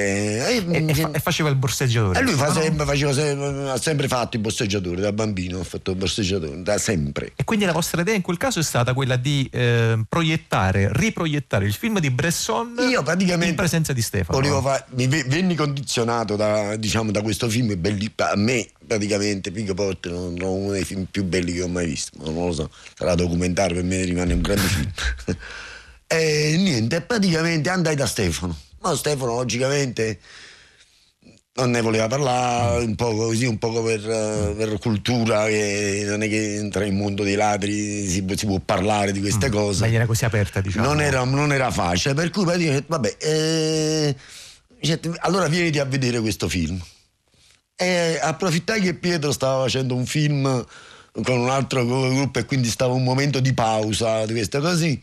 E, 0.46 0.64
e, 0.70 0.94
fa, 0.94 1.10
e 1.10 1.18
faceva 1.18 1.48
il 1.48 1.56
borseggiatore. 1.56 2.20
E 2.20 2.22
lui 2.22 2.34
fa 2.34 2.52
sempre, 2.52 2.86
faceva 2.86 3.12
sempre, 3.12 3.70
ha 3.70 3.76
sempre 3.76 4.06
fatto 4.06 4.36
il 4.36 4.42
borseggiatore, 4.42 5.00
da 5.00 5.12
bambino 5.12 5.58
ha 5.58 5.64
fatto 5.64 5.90
il 5.90 5.96
borseggiatore, 5.96 6.62
da 6.62 6.78
sempre. 6.78 7.32
E 7.34 7.42
quindi 7.42 7.64
la 7.64 7.72
vostra 7.72 8.00
idea 8.02 8.14
in 8.14 8.22
quel 8.22 8.36
caso 8.36 8.60
è 8.60 8.62
stata 8.62 8.94
quella 8.94 9.16
di 9.16 9.48
eh, 9.52 10.00
proiettare, 10.08 10.90
riproiettare 10.92 11.64
il 11.64 11.72
film 11.72 11.98
di 11.98 12.10
Bresson 12.10 12.76
Io 12.88 13.02
praticamente 13.02 13.50
in 13.50 13.56
presenza 13.56 13.92
di 13.92 14.02
Stefano. 14.02 14.62
Fa, 14.62 14.86
mi 14.90 15.08
venni 15.08 15.56
condizionato 15.56 16.36
da, 16.36 16.76
diciamo, 16.76 17.10
da 17.10 17.20
questo 17.20 17.48
film, 17.48 17.74
belli, 17.76 18.12
a 18.14 18.36
me 18.36 18.68
praticamente 18.86 19.50
Pig 19.50 19.74
Pot 19.74 20.08
è 20.08 20.12
uno 20.12 20.70
dei 20.70 20.84
film 20.84 21.06
più 21.10 21.24
belli 21.24 21.54
che 21.54 21.62
ho 21.62 21.68
mai 21.68 21.86
visto, 21.86 22.16
non 22.22 22.46
lo 22.46 22.52
so, 22.52 22.70
sarà 22.96 23.16
documentario, 23.16 23.74
per 23.74 23.84
me 23.84 24.00
rimane 24.04 24.32
un 24.32 24.42
grande 24.42 24.62
film. 24.62 24.90
e 26.06 26.56
niente, 26.56 27.00
praticamente 27.00 27.68
andai 27.68 27.96
da 27.96 28.06
Stefano 28.06 28.66
ma 28.80 28.94
Stefano 28.94 29.34
logicamente 29.34 30.18
non 31.58 31.70
ne 31.70 31.80
voleva 31.80 32.06
parlare, 32.06 32.84
un 32.84 32.94
po' 32.94 33.14
così, 33.14 33.44
un 33.44 33.58
po' 33.58 33.82
per, 33.82 34.00
per, 34.00 34.78
cultura, 34.78 35.46
che 35.46 36.04
non 36.06 36.22
è 36.22 36.28
che 36.28 36.54
entra 36.54 36.82
nel 36.82 36.92
mondo 36.92 37.24
dei 37.24 37.34
ladri 37.34 38.06
si, 38.06 38.24
si 38.36 38.46
può 38.46 38.60
parlare 38.60 39.10
di 39.10 39.20
queste 39.20 39.48
mm, 39.48 39.52
cose. 39.52 39.86
Ma 39.86 39.92
era 39.92 40.06
così 40.06 40.24
aperta, 40.24 40.60
diciamo. 40.60 40.86
Non 40.86 41.00
era, 41.00 41.24
non 41.24 41.52
era 41.52 41.70
facile, 41.72 42.14
per 42.14 42.30
cui 42.30 42.44
praticamente, 42.44 42.86
vabbè, 42.88 43.16
eh, 43.18 44.16
allora 45.18 45.48
vieniti 45.48 45.80
a 45.80 45.84
vedere 45.84 46.20
questo 46.20 46.48
film. 46.48 46.80
E 47.74 48.18
approfittai 48.20 48.80
che 48.80 48.94
Pietro 48.94 49.32
stava 49.32 49.64
facendo 49.64 49.94
un 49.94 50.06
film 50.06 50.64
con 51.22 51.38
un 51.38 51.48
altro 51.48 51.84
gruppo 51.84 52.38
e 52.38 52.44
quindi 52.44 52.68
stava 52.68 52.92
un 52.92 53.02
momento 53.02 53.40
di 53.40 53.52
pausa 53.52 54.24
di 54.26 54.32
queste 54.32 54.60
cose 54.60 55.00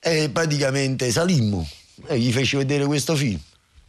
e 0.00 0.30
praticamente 0.30 1.10
salimmo 1.10 1.66
e 2.06 2.18
gli 2.18 2.32
feci 2.32 2.56
vedere 2.56 2.84
questo 2.86 3.14
film. 3.14 3.40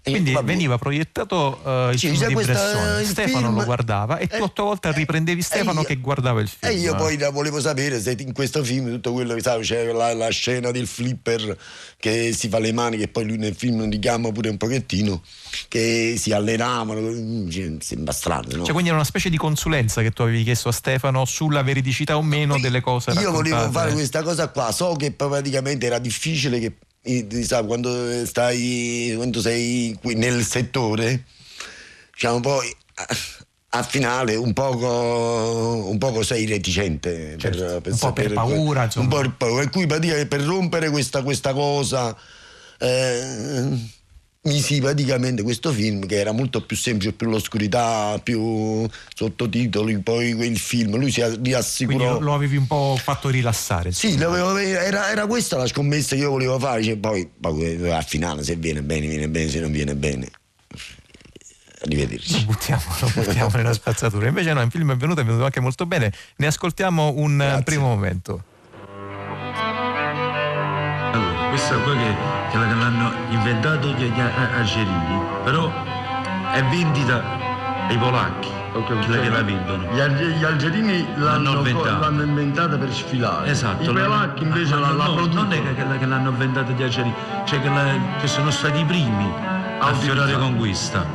Quindi 0.01 0.32
vabbè. 0.32 0.45
veniva 0.45 0.78
proiettato 0.78 1.60
uh, 1.64 1.91
il 1.91 1.99
sì, 1.99 2.10
film 2.10 2.28
di 2.28 2.34
questa, 2.34 2.53
Bresson, 2.53 3.05
Stefano 3.05 3.47
film, 3.47 3.57
lo 3.57 3.64
guardava 3.66 4.18
e 4.18 4.28
tu 4.28 4.36
eh, 4.36 4.41
otto 4.41 4.64
volte 4.64 4.91
riprendevi 4.93 5.41
Stefano 5.41 5.82
io, 5.82 5.86
che 5.86 5.97
guardava 5.97 6.39
il 6.39 6.47
film. 6.47 6.72
E 6.72 6.76
io 6.78 6.95
poi 6.95 7.18
volevo 7.32 7.60
sapere 7.60 7.99
se 7.99 8.16
in 8.20 8.34
questo 8.34 8.64
film 8.64 8.89
tutto 8.89 9.12
quello 9.12 9.34
che 9.36 9.41
sai, 9.41 9.62
c'è 9.62 9.91
la, 9.91 10.14
la, 10.14 10.30
scena 10.30 10.72
del 10.72 10.88
flipper 10.88 11.57
che 11.97 12.34
si 12.34 12.47
fa 12.47 12.60
le 12.60 12.72
mani, 12.72 12.97
che 12.97 13.10
poi 13.10 13.26
lui 13.26 13.38
nel 13.38 13.55
film 13.55 13.88
li 13.88 13.99
chiama 13.99 14.32
pure 14.32 14.49
un 14.49 14.57
pochettino, 14.57 15.22
che 15.68 16.16
si 16.18 16.32
allenavano, 16.32 17.01
mm, 17.01 17.49
cioè, 17.49 17.74
sembra 17.80 18.14
strano. 18.14 18.47
No? 18.51 18.64
Cioè, 18.64 18.72
quindi 18.72 18.88
era 18.88 18.95
una 18.95 19.03
specie 19.03 19.30
di 19.30 19.38
consulenza 19.38 20.01
che 20.01 20.12
tu 20.12 20.22
avevi 20.22 20.43
chiesto 20.43 20.70
a 20.70 20.72
Stefano 20.72 21.26
sulla 21.26 21.62
veridicità 21.62 22.16
o 22.16 22.24
meno 22.24 22.57
delle 22.57 22.80
cose. 22.80 23.12
Io 23.12 23.32
volevo 23.32 23.70
fare 23.70 23.91
questa 23.91 24.24
cosa 24.24 24.47
qua, 24.47 24.72
so 24.72 24.93
che 24.93 25.12
praticamente 25.12 25.86
era 25.86 25.99
difficile 25.99 26.60
che 26.60 26.74
sai, 27.43 27.66
quando 27.66 28.26
stai 28.26 29.14
quando 29.16 29.41
sei 29.41 29.97
qui 30.01 30.16
nel 30.16 30.43
settore 30.43 31.24
diciamo 32.14 32.39
poi 32.39 32.76
a 33.72 33.84
finale 33.84 34.36
un 34.36 34.53
poco, 34.53 35.88
un 35.88 35.97
poco 35.99 36.24
sei 36.24 36.45
reticente 36.47 37.36
certo, 37.38 37.64
per, 37.64 37.82
per 37.82 37.91
un 37.91 37.97
po' 37.99 38.14
per 38.14 38.34
paura 38.34 38.84
insomma. 38.86 39.05
un 39.05 39.12
po' 39.12 39.20
per 39.20 39.34
paura 39.38 39.64
e 39.64 39.70
qui 39.70 39.86
per 39.86 40.41
rompere 40.41 40.89
questa, 40.89 41.22
questa 41.22 41.53
cosa 41.53 42.16
eh, 42.80 43.70
misi 44.42 44.80
praticamente 44.80 45.44
questo 45.44 45.72
film 45.72 46.06
che 46.06 46.18
era 46.18 46.32
molto 46.32 46.62
più 46.66 46.78
semplice, 46.78 47.12
più 47.12 47.30
l'oscurità, 47.30 48.20
più 48.24 48.88
sottotitoli, 49.14 50.00
poi 50.00 50.34
quel 50.34 50.58
film, 50.58 50.98
lui 50.98 51.12
si 51.12 51.22
riassicurò. 51.42 51.98
Quindi 51.98 52.24
lo 52.24 52.34
avevi 52.34 52.56
un 52.56 52.68
po' 52.68 52.98
fatto 53.02 53.30
rilassare. 53.30 53.92
Sì, 53.92 54.16
era, 54.16 55.12
era, 55.12 55.26
questa 55.28 55.58
la 55.58 55.68
scommessa 55.68 56.16
che 56.16 56.22
io 56.22 56.30
volevo 56.30 56.58
fare, 56.58 56.84
cioè, 56.84 56.96
poi, 56.98 57.30
poi 57.40 57.92
al 57.92 58.06
finale 58.06 58.44
se 58.44 58.56
viene 58.56 58.82
bene, 58.82 59.08
viene 59.08 59.28
bene, 59.28 59.50
se 59.50 59.60
non 59.60 59.72
viene 59.72 59.96
bene. 59.96 60.30
Arrivederci. 61.82 62.40
Lo 62.40 62.46
buttiamo, 62.46 62.82
lo 63.00 63.12
buttiamo 63.14 63.50
nella 63.56 63.74
spazzatura. 63.74 64.28
Invece 64.28 64.54
no, 64.54 64.62
il 64.62 64.72
film 64.72 64.92
è 64.92 64.98
venuto, 64.98 65.22
è 65.22 65.24
venuto 65.24 65.46
anche 65.46 65.60
molto 65.60 65.86
bene. 65.86 66.12
Ne 66.38 66.48
ascoltiamo 66.48 67.14
un 67.16 67.38
Grazie. 67.38 67.64
primo 67.64 67.88
momento. 67.88 68.44
Questa 71.60 71.76
è 71.76 71.84
quella 71.84 71.99
che 71.99 72.16
che 72.51 72.57
l'hanno 72.57 73.12
inventato 73.32 73.89
gli 73.89 74.12
algerini, 74.55 75.22
però 75.43 75.70
è 76.53 76.64
vendita 76.64 77.22
ai 77.89 77.97
polacchi. 77.97 78.47
Okay, 78.72 79.03
cioè, 79.03 79.20
che 79.20 79.30
la 79.30 79.41
vendono. 79.41 79.84
Gli, 79.91 79.99
gli 80.38 80.43
algerini 80.45 81.05
l'hanno, 81.16 81.55
l'hanno, 81.55 81.68
inventata. 81.68 81.97
l'hanno, 81.97 82.24
inventata. 82.24 82.78
per 82.78 82.93
sfilare. 82.93 83.49
Esatto. 83.49 83.84
I 83.84 83.93
polacchi 83.93 84.43
invece 84.43 84.74
no, 84.74 84.80
la, 84.80 85.05
no, 85.05 85.26
Non 85.26 85.51
è 85.51 85.62
che, 85.62 85.97
che, 85.97 86.05
l'hanno 86.05 86.30
inventata 86.30 86.72
gli 86.72 86.84
algerini, 86.84 87.14
cioè 87.43 87.60
che, 87.60 87.68
la, 87.68 87.84
che 88.22 88.28
sono 88.28 88.51
stati 88.51 88.80
i 88.80 88.86
primi 88.86 89.30
a 89.80 89.93
fiorare 89.95 90.32
conquista. 90.38 91.05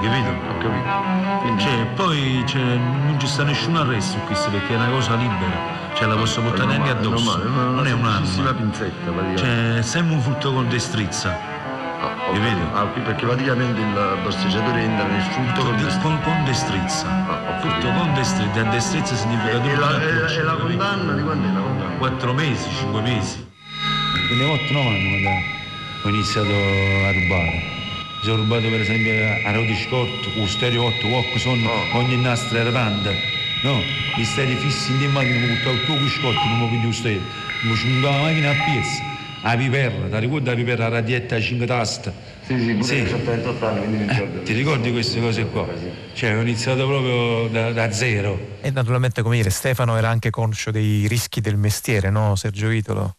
Capito? 0.00 0.28
Ho 0.28 0.58
capito. 0.58 1.25
Cioè, 1.58 1.86
poi 1.94 2.44
non 2.54 3.16
ci 3.18 3.26
sta 3.26 3.42
nessun 3.42 3.76
arresto 3.76 4.18
qui 4.26 4.34
perché 4.50 4.74
è 4.74 4.76
una 4.76 4.88
cosa 4.88 5.14
libera 5.14 5.84
cioè 5.96 6.08
la 6.08 6.16
posso 6.16 6.42
portare 6.42 6.74
anche 6.74 6.90
addosso, 6.90 7.38
non, 7.38 7.54
non, 7.54 7.74
non 7.76 7.86
è 7.86 7.92
un'arma. 7.92 8.52
pinzetta. 8.52 9.10
Cioè, 9.34 9.78
sempre 9.80 10.14
un 10.14 10.20
frutto 10.20 10.52
con 10.52 10.68
destrezza. 10.68 11.54
Ah, 11.98 12.28
okay. 12.28 12.56
ah, 12.74 12.84
perché 12.84 13.24
praticamente 13.24 13.80
il 13.80 14.18
borseggiatore 14.22 14.82
entra 14.82 15.06
nel 15.06 15.22
frutto 15.22 15.62
con, 15.62 15.74
con, 15.74 16.00
con, 16.02 16.20
con 16.22 16.44
destrezza. 16.44 17.06
Ah, 17.08 17.58
frutto 17.60 17.90
con 17.92 18.12
destrezza, 18.12 18.60
e 18.60 18.64
destrezza 18.68 19.14
significa 19.14 19.52
e, 19.52 19.70
e, 19.70 19.76
la, 19.76 20.02
e, 20.02 20.34
e 20.34 20.42
la 20.42 20.52
condanna 20.52 21.12
di 21.14 21.22
quando 21.22 21.48
è 21.48 21.52
la 21.52 21.60
condanna? 21.60 21.96
Quattro 21.96 22.32
mesi, 22.34 22.68
cinque 22.76 23.00
mesi. 23.00 23.48
Quelle 24.28 24.44
volte 24.44 24.72
no 24.72 24.80
anno 24.80 25.30
ho 26.02 26.08
iniziato 26.10 26.50
a 26.50 27.12
rubare. 27.12 27.75
Mi 28.26 28.32
sono 28.32 28.42
rubato 28.42 28.68
per 28.68 28.80
esempio 28.80 29.12
a 29.44 29.52
Rodi 29.52 29.76
Scott, 29.76 30.26
o 30.36 30.46
Stereo 30.48 30.86
8, 30.86 31.06
Walk, 31.06 31.38
Son, 31.38 31.64
oh. 31.64 31.96
ogni 31.96 32.16
nastro 32.16 32.58
era 32.58 32.72
panda. 32.72 33.12
No, 33.62 33.80
gli 34.16 34.24
stati 34.24 34.56
fissi 34.56 34.90
in 35.00 35.12
macchina, 35.12 35.38
mi 35.38 35.54
buttavo 35.54 35.76
il 35.76 35.84
tuo 35.84 35.94
cuscotto, 35.94 36.44
non 36.48 36.58
mi 36.58 36.70
piglio 36.70 36.90
stare. 36.90 37.20
Mi 37.62 37.76
smuntavo 37.76 38.16
la 38.16 38.22
macchina 38.22 38.50
a 38.50 38.54
piezza. 38.64 39.02
La 39.42 39.56
piperra, 39.56 40.08
ti 40.08 40.18
ricordi 40.18 40.48
la 40.48 40.54
piperra, 40.56 40.88
la 40.88 40.94
radietta 40.96 41.36
a 41.36 41.40
5 41.40 41.66
taste? 41.66 42.12
Sì, 42.46 42.58
sì, 42.58 42.74
pure 42.74 43.06
sì. 43.06 43.12
ho 43.12 43.24
28 43.24 43.64
anni, 43.64 43.78
quindi 43.78 43.96
mi 43.96 44.08
ricordo. 44.08 44.40
Eh, 44.40 44.42
ti 44.42 44.52
ricordi 44.54 44.90
queste 44.90 45.20
cose 45.20 45.44
qua? 45.46 45.68
Cioè, 46.12 46.36
ho 46.36 46.40
iniziato 46.40 46.84
proprio 46.84 47.46
da, 47.46 47.70
da, 47.70 47.92
zero. 47.92 48.56
E 48.60 48.72
naturalmente, 48.72 49.22
come 49.22 49.36
dire, 49.36 49.50
Stefano 49.50 49.96
era 49.96 50.08
anche 50.08 50.30
conscio 50.30 50.72
dei 50.72 51.06
rischi 51.06 51.40
del 51.40 51.56
mestiere, 51.56 52.10
no, 52.10 52.34
Sergio 52.34 52.66
Vitolo? 52.66 53.18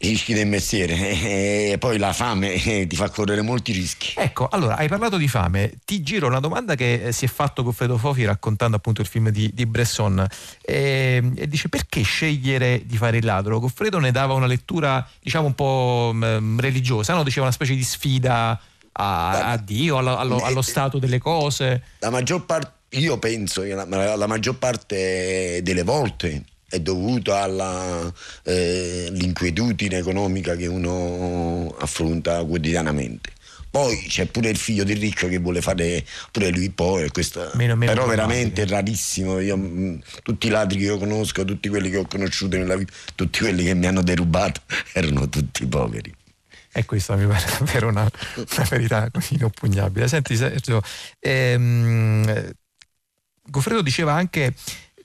Rischi 0.00 0.34
del 0.34 0.46
mestiere 0.46 0.94
e 1.72 1.76
poi 1.78 1.98
la 1.98 2.12
fame 2.12 2.54
eh, 2.54 2.86
ti 2.86 2.96
fa 2.96 3.08
correre 3.10 3.42
molti 3.42 3.72
rischi. 3.72 4.14
Ecco, 4.16 4.48
allora 4.48 4.76
hai 4.76 4.88
parlato 4.88 5.16
di 5.16 5.28
fame, 5.28 5.78
ti 5.84 6.02
giro 6.02 6.26
una 6.26 6.40
domanda 6.40 6.74
che 6.74 7.06
eh, 7.06 7.12
si 7.12 7.24
è 7.24 7.28
fatto 7.28 7.62
Goffredo 7.62 7.98
Fofi 7.98 8.24
raccontando 8.24 8.76
appunto 8.76 9.00
il 9.00 9.06
film 9.06 9.30
di, 9.30 9.50
di 9.52 9.66
Bresson 9.66 10.26
e, 10.62 11.32
e, 11.34 11.48
dice 11.48 11.68
perché 11.68 12.02
scegliere 12.02 12.82
di 12.84 12.96
fare 12.96 13.18
il 13.18 13.24
ladro? 13.24 13.58
Goffredo 13.58 13.98
ne 13.98 14.10
dava 14.10 14.34
una 14.34 14.46
lettura 14.46 15.06
diciamo 15.20 15.46
un 15.46 15.54
po' 15.54 16.10
mh, 16.14 16.60
religiosa, 16.60 17.14
no? 17.14 17.22
diceva 17.22 17.46
una 17.46 17.54
specie 17.54 17.74
di 17.74 17.84
sfida 17.84 18.60
a, 18.92 19.50
a 19.50 19.56
Dio, 19.58 19.98
allo, 19.98 20.16
allo, 20.16 20.38
allo, 20.38 20.62
stato 20.62 20.98
delle 20.98 21.18
cose. 21.18 21.82
La 21.98 22.10
maggior 22.10 22.44
parte, 22.44 22.98
io 22.98 23.18
penso, 23.18 23.62
la, 23.62 24.16
la 24.16 24.26
maggior 24.26 24.56
parte 24.56 25.60
delle 25.62 25.82
volte 25.82 26.44
è 26.68 26.80
dovuto 26.80 27.32
all'inquietudine 27.34 29.98
economica 29.98 30.56
che 30.56 30.66
uno 30.66 31.74
affronta 31.78 32.44
quotidianamente. 32.44 33.34
Poi 33.76 34.06
c'è 34.08 34.24
pure 34.26 34.48
il 34.48 34.56
figlio 34.56 34.84
del 34.84 34.96
ricco 34.96 35.28
che 35.28 35.38
vuole 35.38 35.60
fare 35.60 36.02
pure 36.30 36.48
lui 36.48 36.70
poi, 36.70 37.10
questo, 37.10 37.50
Meno- 37.54 37.76
meno 37.76 37.92
però 37.92 38.06
veramente 38.06 38.62
è 38.62 38.66
rarissimo. 38.66 39.38
Io, 39.38 39.56
mh, 39.56 40.00
tutti 40.22 40.46
i 40.46 40.50
ladri 40.50 40.78
che 40.78 40.84
io 40.84 40.96
conosco, 40.96 41.44
tutti 41.44 41.68
quelli 41.68 41.90
che 41.90 41.98
ho 41.98 42.06
conosciuto 42.06 42.56
nella 42.56 42.74
vita, 42.74 42.92
tutti 43.14 43.40
quelli 43.40 43.64
che 43.64 43.74
mi 43.74 43.86
hanno 43.86 44.02
derubato 44.02 44.62
erano 44.94 45.28
tutti 45.28 45.66
poveri. 45.66 46.14
E 46.72 46.84
questa 46.86 47.16
mi 47.16 47.26
pare 47.26 47.44
davvero 47.58 47.88
una, 47.88 48.08
una 48.36 48.66
verità 48.70 49.10
inoppugnabile. 49.30 50.08
Senti 50.08 50.36
Sergio, 50.36 50.80
ehm, 51.18 52.24
eh, 52.28 52.52
Goffredo 53.42 53.82
diceva 53.82 54.14
anche 54.14 54.54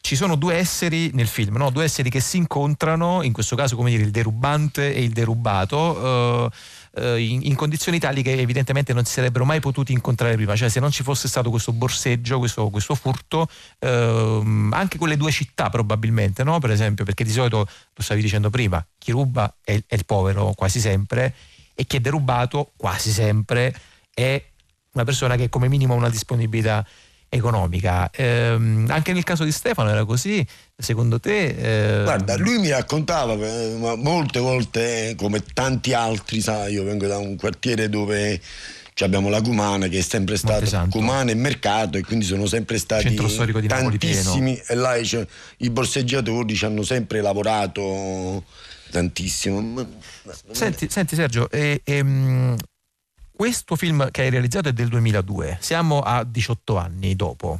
ci 0.01 0.15
sono 0.15 0.35
due 0.35 0.55
esseri 0.55 1.11
nel 1.13 1.27
film, 1.27 1.57
no? 1.57 1.69
due 1.69 1.83
esseri 1.83 2.09
che 2.09 2.19
si 2.19 2.37
incontrano, 2.37 3.21
in 3.21 3.31
questo 3.31 3.55
caso 3.55 3.75
come 3.75 3.91
dire 3.91 4.01
il 4.01 4.11
derubante 4.11 4.93
e 4.93 5.03
il 5.03 5.11
derubato, 5.11 6.49
eh, 6.49 6.51
eh, 6.95 7.19
in, 7.19 7.41
in 7.43 7.55
condizioni 7.55 7.99
tali 7.99 8.23
che 8.23 8.33
evidentemente 8.33 8.93
non 8.93 9.05
si 9.05 9.13
sarebbero 9.13 9.45
mai 9.45 9.59
potuti 9.59 9.93
incontrare 9.93 10.35
prima, 10.35 10.55
cioè 10.55 10.69
se 10.69 10.79
non 10.79 10.91
ci 10.91 11.03
fosse 11.03 11.27
stato 11.27 11.51
questo 11.51 11.71
borseggio, 11.71 12.39
questo, 12.39 12.69
questo 12.69 12.95
furto, 12.95 13.47
ehm, 13.79 14.71
anche 14.73 14.97
quelle 14.97 15.17
due 15.17 15.31
città 15.31 15.69
probabilmente, 15.69 16.43
no? 16.43 16.57
per 16.59 16.71
esempio, 16.71 17.05
perché 17.05 17.23
di 17.23 17.31
solito, 17.31 17.67
lo 17.93 18.03
stavi 18.03 18.21
dicendo 18.21 18.49
prima, 18.49 18.83
chi 18.97 19.11
ruba 19.11 19.53
è, 19.63 19.79
è 19.85 19.95
il 19.95 20.05
povero 20.05 20.53
quasi 20.55 20.79
sempre 20.79 21.35
e 21.75 21.85
chi 21.85 21.97
è 21.97 21.99
derubato 21.99 22.71
quasi 22.75 23.11
sempre 23.11 23.73
è 24.13 24.43
una 24.93 25.03
persona 25.05 25.35
che 25.35 25.47
come 25.47 25.69
minimo 25.69 25.93
ha 25.93 25.97
una 25.97 26.09
disponibilità 26.09 26.85
economica. 27.33 28.09
Ehm, 28.11 28.87
anche 28.89 29.13
nel 29.13 29.23
caso 29.23 29.43
di 29.45 29.51
Stefano 29.53 29.89
era 29.89 30.03
così, 30.03 30.45
secondo 30.77 31.19
te? 31.19 31.99
eh, 31.99 32.03
Guarda, 32.03 32.35
lui 32.37 32.59
mi 32.59 32.69
raccontava 32.69 33.33
eh, 33.33 33.75
ma 33.79 33.95
molte 33.95 34.39
volte, 34.39 35.09
eh, 35.09 35.15
come 35.15 35.41
tanti 35.53 35.93
altri, 35.93 36.41
sai, 36.41 36.73
io 36.73 36.83
vengo 36.83 37.07
da 37.07 37.17
un 37.17 37.37
quartiere 37.37 37.87
dove 37.89 38.39
abbiamo 38.99 39.29
la 39.29 39.41
Cumana 39.41 39.87
che 39.87 39.97
è 39.97 40.01
sempre 40.01 40.35
stata. 40.37 40.59
Cumana 40.91 41.31
e 41.31 41.35
mercato 41.35 41.97
e 41.97 42.01
quindi 42.03 42.25
sono 42.25 42.45
sempre 42.45 42.77
stati 42.77 43.15
tantissimi 44.13 44.61
e 44.67 44.75
là 44.75 44.99
c'è- 45.01 45.25
i 45.59 45.69
borseggiatori 45.71 46.53
ci 46.53 46.65
hanno 46.65 46.83
sempre 46.83 47.19
lavorato 47.21 48.43
tantissimo. 48.91 49.87
Senti, 50.51 50.87
senti 50.89 51.15
Sergio, 51.15 51.49
eh, 51.49 51.81
ehm, 51.83 52.55
questo 53.41 53.75
film 53.75 54.11
che 54.11 54.21
hai 54.21 54.29
realizzato 54.29 54.69
è 54.69 54.71
del 54.71 54.87
2002, 54.87 55.57
siamo 55.61 56.01
a 56.01 56.23
18 56.23 56.77
anni 56.77 57.15
dopo. 57.15 57.59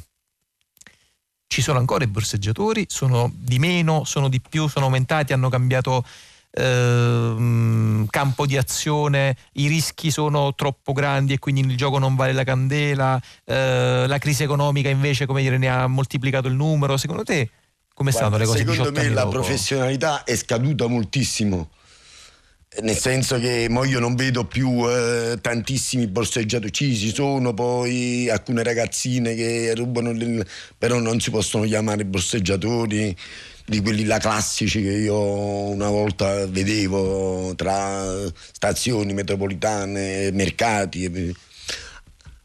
Ci 1.47 1.63
sono 1.63 1.79
ancora 1.79 2.03
i 2.03 2.07
borseggiatori? 2.07 2.85
Sono 2.87 3.31
di 3.33 3.57
meno? 3.57 4.03
Sono 4.03 4.29
di 4.29 4.39
più? 4.47 4.67
Sono 4.67 4.85
aumentati? 4.85 5.33
Hanno 5.33 5.49
cambiato 5.49 6.05
ehm, 6.51 8.05
campo 8.11 8.45
di 8.45 8.57
azione? 8.57 9.35
I 9.53 9.65
rischi 9.65 10.11
sono 10.11 10.53
troppo 10.53 10.93
grandi 10.93 11.33
e 11.33 11.39
quindi 11.39 11.61
il 11.61 11.75
gioco 11.75 11.97
non 11.97 12.15
vale 12.15 12.33
la 12.33 12.43
candela? 12.43 13.19
Eh, 13.43 14.05
la 14.05 14.17
crisi 14.19 14.43
economica 14.43 14.89
invece 14.89 15.25
come 15.25 15.41
dire, 15.41 15.57
ne 15.57 15.67
ha 15.67 15.87
moltiplicato 15.87 16.47
il 16.47 16.53
numero? 16.53 16.95
Secondo 16.95 17.23
te 17.23 17.49
come 17.95 18.11
stanno 18.11 18.37
le 18.37 18.45
Guarda, 18.45 18.65
cose? 18.65 18.75
Secondo 18.75 18.91
18 18.91 19.09
me 19.09 19.15
la 19.15 19.23
dopo? 19.23 19.33
professionalità 19.33 20.25
è 20.25 20.35
scaduta 20.35 20.85
moltissimo. 20.85 21.69
Nel 22.79 22.97
senso 22.97 23.37
che 23.37 23.67
mo 23.69 23.83
io 23.83 23.99
non 23.99 24.15
vedo 24.15 24.45
più 24.45 24.87
eh, 24.89 25.37
tantissimi 25.41 26.07
borseggiatori, 26.07 26.71
ci 26.71 26.95
ci 26.95 27.13
sono 27.13 27.53
poi 27.53 28.29
alcune 28.29 28.63
ragazzine 28.63 29.35
che 29.35 29.73
rubano, 29.75 30.13
le- 30.13 30.45
però 30.77 30.97
non 30.99 31.19
si 31.19 31.31
possono 31.31 31.65
chiamare 31.65 32.05
borseggiatori 32.05 33.13
di 33.65 33.81
quelli 33.81 34.05
là 34.05 34.19
classici 34.19 34.81
che 34.81 34.89
io 34.91 35.17
una 35.69 35.89
volta 35.89 36.45
vedevo 36.47 37.53
tra 37.55 38.05
stazioni 38.53 39.11
metropolitane, 39.13 40.31
mercati. 40.31 41.33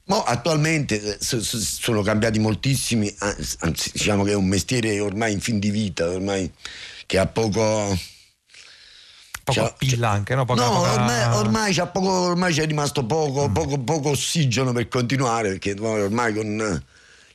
Mo 0.09 0.23
attualmente 0.23 1.01
eh, 1.03 1.17
so- 1.21 1.41
so- 1.43 1.59
sono 1.59 2.03
cambiati 2.03 2.39
moltissimi, 2.41 3.13
an- 3.19 3.37
anzi 3.61 3.91
diciamo 3.93 4.25
che 4.25 4.33
è 4.33 4.35
un 4.35 4.47
mestiere 4.47 4.99
ormai 5.01 5.33
in 5.33 5.41
fin 5.41 5.59
di 5.61 5.71
vita, 5.71 6.09
ormai 6.11 6.51
che 7.07 7.19
ha 7.19 7.27
poco... 7.27 7.97
Poco 9.47 9.61
c'ha- 9.61 9.67
appeal 9.67 10.03
anche, 10.03 10.35
no? 10.35 10.45
Poca- 10.45 10.65
no, 10.65 10.71
poca- 10.73 10.93
ormai, 10.95 11.37
ormai, 11.37 11.73
c'ha 11.73 11.87
poco, 11.87 12.11
ormai 12.11 12.53
c'è 12.53 12.67
rimasto 12.67 13.07
poco, 13.07 13.49
poco, 13.49 13.79
poco 13.79 14.09
ossigeno 14.11 14.73
per 14.73 14.89
continuare, 14.89 15.51
perché 15.51 15.77
ormai 15.79 16.35
con 16.35 16.61
eh, 16.61 16.83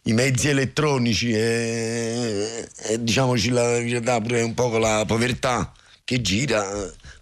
i 0.10 0.14
mezzi 0.14 0.50
elettronici 0.50 1.32
e, 1.32 2.68
e 2.90 3.02
diciamoci 3.02 3.50
la 3.50 3.64
verità 3.64 4.20
pure 4.20 4.42
un 4.42 4.54
po' 4.54 4.78
la 4.78 5.06
povertà 5.08 5.72
che 6.04 6.20
gira, 6.20 6.66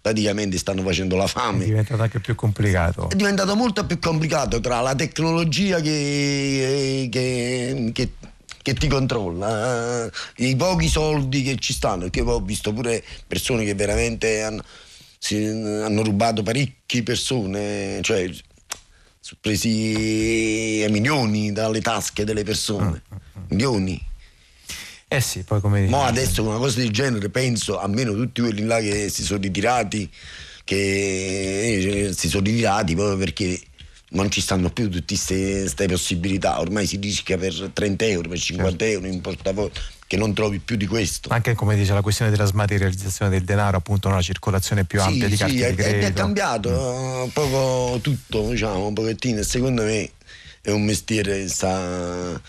praticamente 0.00 0.58
stanno 0.58 0.82
facendo 0.82 1.14
la 1.14 1.24
è 1.24 1.28
fame. 1.28 1.64
diventato 1.64 2.02
anche 2.02 2.18
più 2.18 2.34
complicato. 2.34 3.08
È 3.10 3.14
diventato 3.14 3.54
molto 3.54 3.86
più 3.86 4.00
complicato 4.00 4.58
tra 4.58 4.80
la 4.80 4.96
tecnologia 4.96 5.78
che, 5.80 7.08
che- 7.12 7.90
che- 7.94 8.08
che 8.62 8.74
ti 8.74 8.88
controlla, 8.88 10.06
eh, 10.06 10.10
i 10.48 10.56
pochi 10.56 10.88
soldi 10.88 11.42
che 11.42 11.56
ci 11.56 11.72
stanno, 11.72 12.02
perché 12.02 12.22
poi 12.22 12.34
ho 12.34 12.40
visto 12.40 12.72
pure 12.72 13.02
persone 13.26 13.64
che 13.64 13.74
veramente 13.74 14.42
hanno, 14.42 14.62
si- 15.18 15.44
hanno 15.46 16.02
rubato 16.02 16.42
parecchie 16.42 17.02
persone, 17.02 18.00
cioè 18.02 18.30
sono 19.20 19.38
presi 19.40 20.84
milioni 20.88 21.52
dalle 21.52 21.80
tasche 21.80 22.24
delle 22.24 22.42
persone, 22.44 23.02
milioni. 23.48 24.00
Eh 25.08 25.20
sì, 25.20 25.42
poi 25.42 25.60
come 25.60 25.82
dici- 25.82 25.94
adesso 25.94 26.42
con 26.42 26.52
una 26.52 26.60
cosa 26.60 26.78
del 26.80 26.90
genere 26.90 27.28
penso, 27.30 27.78
almeno 27.78 28.14
tutti 28.14 28.40
quelli 28.42 28.64
là 28.64 28.78
che 28.80 29.08
si 29.08 29.24
sono 29.24 29.40
ritirati, 29.40 30.08
che 30.64 32.08
eh, 32.08 32.12
si 32.14 32.28
sono 32.28 32.44
ritirati 32.44 32.94
proprio 32.94 33.16
perché 33.16 33.60
non 34.10 34.30
ci 34.30 34.40
stanno 34.40 34.70
più 34.70 34.88
tutte 34.88 35.14
queste 35.16 35.86
possibilità, 35.86 36.60
ormai 36.60 36.86
si 36.86 36.98
rischia 36.98 37.36
per 37.36 37.70
30 37.72 38.04
euro, 38.06 38.28
per 38.28 38.38
50 38.38 38.84
euro 38.86 39.06
in 39.06 39.20
portafoglio, 39.20 39.70
che 40.06 40.16
non 40.16 40.34
trovi 40.34 40.58
più 40.58 40.76
di 40.76 40.86
questo. 40.86 41.28
Anche 41.28 41.54
come 41.54 41.76
dice 41.76 41.92
la 41.92 42.00
questione 42.00 42.30
della 42.30 42.44
smaterializzazione 42.44 43.30
del 43.30 43.44
denaro, 43.44 43.76
appunto 43.76 44.08
una 44.08 44.22
circolazione 44.22 44.84
più 44.84 45.00
ampia 45.00 45.28
di 45.28 45.36
carte 45.36 45.52
sì, 45.52 45.58
di 45.58 45.64
è, 45.64 45.74
credito. 45.74 46.06
è 46.06 46.12
cambiato 46.12 46.68
eh, 46.68 47.22
un 47.22 47.32
poco 47.32 48.00
tutto, 48.00 48.50
diciamo, 48.50 48.88
un 48.88 48.94
pochettino, 48.94 49.42
secondo 49.42 49.82
me 49.82 50.10
è 50.62 50.70
un 50.70 50.82
mestiere 50.82 51.42
che 51.42 51.48
sta, 51.48 52.40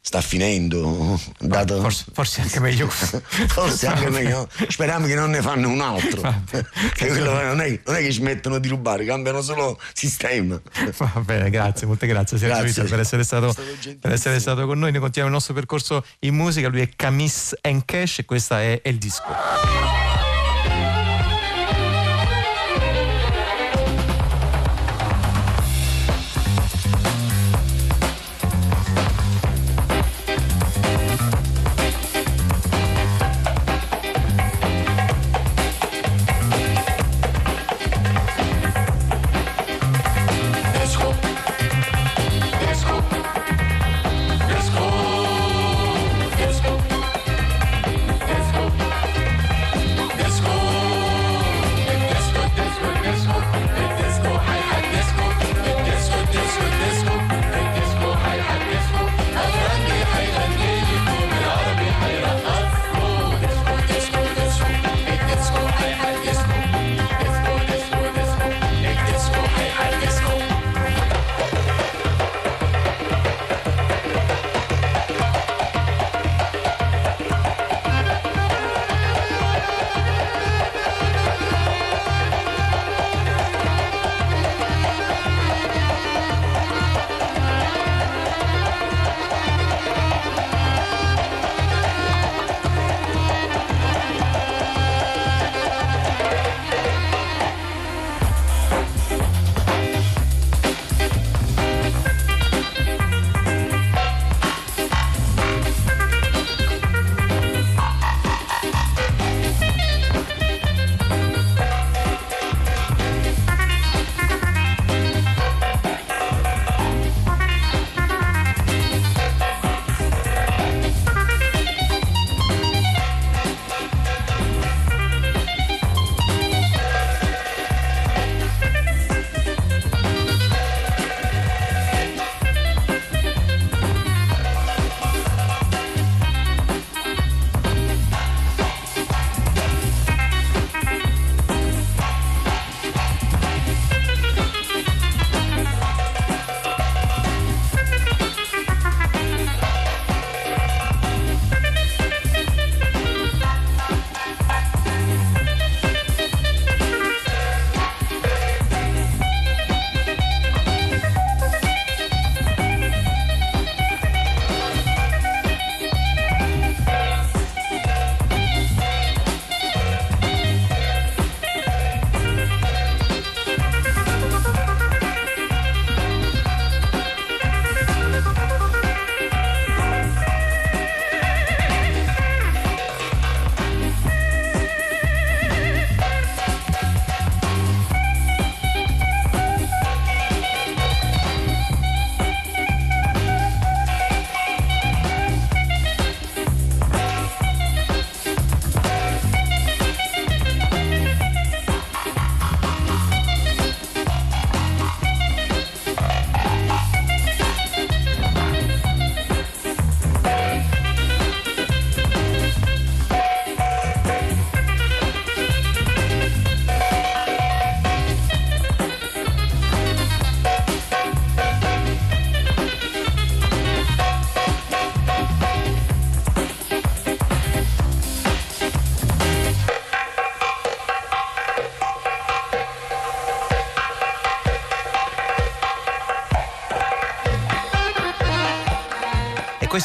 sta 0.00 0.20
finendo. 0.20 1.20
dato- 1.38 1.80
Forse, 1.80 2.04
forse 2.12 2.40
anche 2.40 2.60
meglio. 2.60 2.88
Forse 3.48 3.86
anche 3.86 4.10
meglio. 4.10 4.48
Speriamo 4.68 5.06
che 5.06 5.14
non 5.14 5.30
ne 5.30 5.42
fanno 5.42 5.68
un 5.68 5.80
altro. 5.80 6.20
non 6.22 7.60
è, 7.60 7.80
non 7.84 7.94
è 7.96 8.00
che 8.00 8.12
ci 8.12 8.22
mettono 8.22 8.58
di 8.58 8.68
rubare, 8.68 9.04
cambiano 9.04 9.42
solo 9.42 9.78
sistema. 9.92 10.60
Va 10.96 11.20
bene, 11.20 11.50
grazie, 11.50 11.86
molte 11.86 12.06
grazie 12.06 12.38
Sergio 12.38 12.62
Grazie. 12.62 12.84
Per 12.84 13.00
essere, 13.00 13.24
stato, 13.24 13.54
per 14.00 14.12
essere 14.12 14.40
stato 14.40 14.66
con 14.66 14.78
noi. 14.78 14.90
Noi 14.90 15.00
continuiamo 15.00 15.28
il 15.28 15.32
nostro 15.34 15.54
percorso 15.54 16.04
in 16.20 16.34
musica. 16.34 16.68
Lui 16.68 16.80
è 16.80 16.88
Camis 16.94 17.54
Cash 17.84 18.18
e 18.20 18.24
questo 18.24 18.54
è, 18.54 18.80
è 18.82 18.88
il. 18.88 18.98
Disco. 18.98 20.27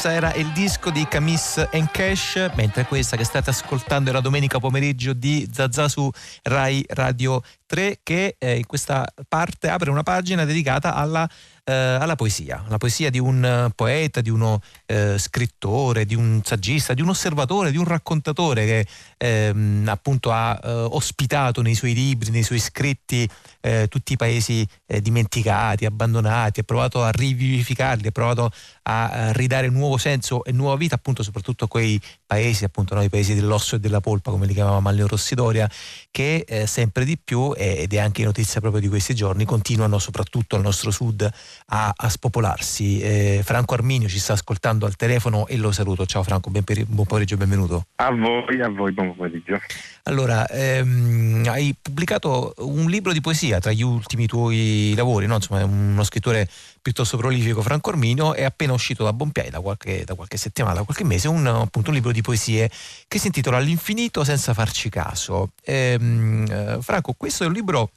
Questo 0.04 0.22
era 0.22 0.34
il 0.34 0.52
disco 0.52 0.90
di 0.90 1.08
Camis 1.08 1.66
Cash, 1.90 2.50
mentre 2.56 2.84
questa 2.84 3.16
che 3.16 3.24
state 3.24 3.48
ascoltando 3.48 4.10
era 4.10 4.20
domenica 4.20 4.58
pomeriggio 4.58 5.14
di 5.14 5.48
Zazà 5.50 5.88
su 5.88 6.10
Rai 6.42 6.84
Radio 6.88 7.40
3 7.64 8.00
che 8.02 8.36
eh, 8.38 8.58
in 8.58 8.66
questa 8.66 9.06
parte 9.26 9.70
apre 9.70 9.88
una 9.88 10.02
pagina 10.02 10.44
dedicata 10.44 10.94
alla 10.94 11.26
eh, 11.64 11.72
alla 11.72 12.14
poesia, 12.14 12.62
la 12.68 12.76
poesia 12.76 13.10
di 13.10 13.18
un 13.18 13.42
eh, 13.42 13.72
poeta, 13.74 14.20
di 14.20 14.28
uno 14.28 14.60
eh, 14.86 15.16
scrittore, 15.18 16.04
di 16.04 16.14
un 16.14 16.42
saggista, 16.44 16.92
di 16.92 17.00
un 17.00 17.08
osservatore, 17.08 17.70
di 17.70 17.78
un 17.78 17.84
raccontatore 17.84 18.66
che 18.66 18.86
ehm, 19.16 19.86
appunto 19.88 20.30
ha 20.30 20.60
eh, 20.62 20.70
ospitato 20.70 21.62
nei 21.62 21.74
suoi 21.74 21.94
libri, 21.94 22.30
nei 22.30 22.42
suoi 22.42 22.58
scritti 22.58 23.28
eh, 23.60 23.88
tutti 23.88 24.12
i 24.12 24.16
paesi 24.16 24.66
eh, 24.86 25.00
dimenticati, 25.00 25.86
abbandonati, 25.86 26.60
ha 26.60 26.64
provato 26.64 27.02
a 27.02 27.10
rivivificarli, 27.10 28.08
ha 28.08 28.12
provato 28.12 28.50
a, 28.82 29.32
ridare 29.32 29.70
nuovo 29.70 29.96
senso 29.96 30.44
e 30.44 30.52
nuova 30.52 30.76
vita 30.76 30.96
appunto 30.96 31.22
soprattutto 31.22 31.64
a 31.64 31.68
quei 31.68 31.98
paesi, 32.26 32.64
appunto 32.64 32.94
no, 32.94 33.02
i 33.02 33.08
paesi 33.08 33.34
dell'osso 33.34 33.76
e 33.76 33.80
della 33.80 34.00
polpa 34.00 34.30
come 34.30 34.46
li 34.46 34.52
chiamava 34.52 34.80
Maglio 34.80 35.06
Rossidoria, 35.06 35.68
che 36.10 36.44
sempre 36.66 37.04
di 37.06 37.16
più, 37.16 37.54
ed 37.56 37.92
è 37.92 37.98
anche 37.98 38.22
notizia 38.24 38.60
proprio 38.60 38.82
di 38.82 38.88
questi 38.88 39.14
giorni, 39.14 39.44
continuano 39.44 39.98
soprattutto 39.98 40.56
al 40.56 40.62
nostro 40.62 40.90
sud 40.90 41.30
a, 41.66 41.92
a 41.94 42.08
spopolarsi. 42.08 43.00
Eh, 43.00 43.40
Franco 43.44 43.74
Arminio 43.74 44.08
ci 44.08 44.18
sta 44.18 44.34
ascoltando 44.34 44.86
al 44.86 44.96
telefono 44.96 45.46
e 45.46 45.56
lo 45.56 45.72
saluto. 45.72 46.06
Ciao 46.06 46.22
Franco, 46.22 46.50
ben 46.50 46.64
per, 46.64 46.84
buon 46.86 47.06
pomeriggio, 47.06 47.36
benvenuto. 47.36 47.86
A 47.96 48.10
voi, 48.10 48.60
a 48.60 48.68
voi, 48.68 48.92
buon 48.92 49.14
pomeriggio. 49.14 49.60
Allora, 50.04 50.46
ehm, 50.48 51.44
hai 51.48 51.74
pubblicato 51.80 52.52
un 52.58 52.90
libro 52.90 53.12
di 53.12 53.20
poesia 53.20 53.58
tra 53.58 53.72
gli 53.72 53.82
ultimi 53.82 54.26
tuoi 54.26 54.92
lavori, 54.94 55.26
no? 55.26 55.36
Insomma, 55.36 55.60
è 55.60 55.64
uno 55.64 56.04
scrittore 56.04 56.48
piuttosto 56.82 57.16
prolifico, 57.16 57.62
Franco 57.62 57.88
Arminio, 57.88 58.34
è 58.34 58.44
appena 58.44 58.74
uscito 58.74 59.04
da 59.04 59.14
Bompiai 59.14 59.48
da 59.48 59.60
qualche, 59.60 60.04
da 60.04 60.14
qualche 60.14 60.36
settimana, 60.36 60.74
da 60.74 60.82
qualche 60.82 61.04
mese, 61.04 61.28
un, 61.28 61.46
appunto, 61.46 61.88
un 61.88 61.94
libro 61.94 62.12
di 62.12 62.20
poesie 62.20 62.70
che 63.08 63.18
si 63.18 63.28
intitola 63.28 63.58
L'infinito 63.58 64.22
senza 64.24 64.52
farci 64.52 64.90
caso. 64.90 65.52
Ehm, 65.64 66.44
eh, 66.50 66.78
Franco, 66.82 67.14
questo 67.16 67.44
è 67.44 67.46
un 67.46 67.54
libro 67.54 67.90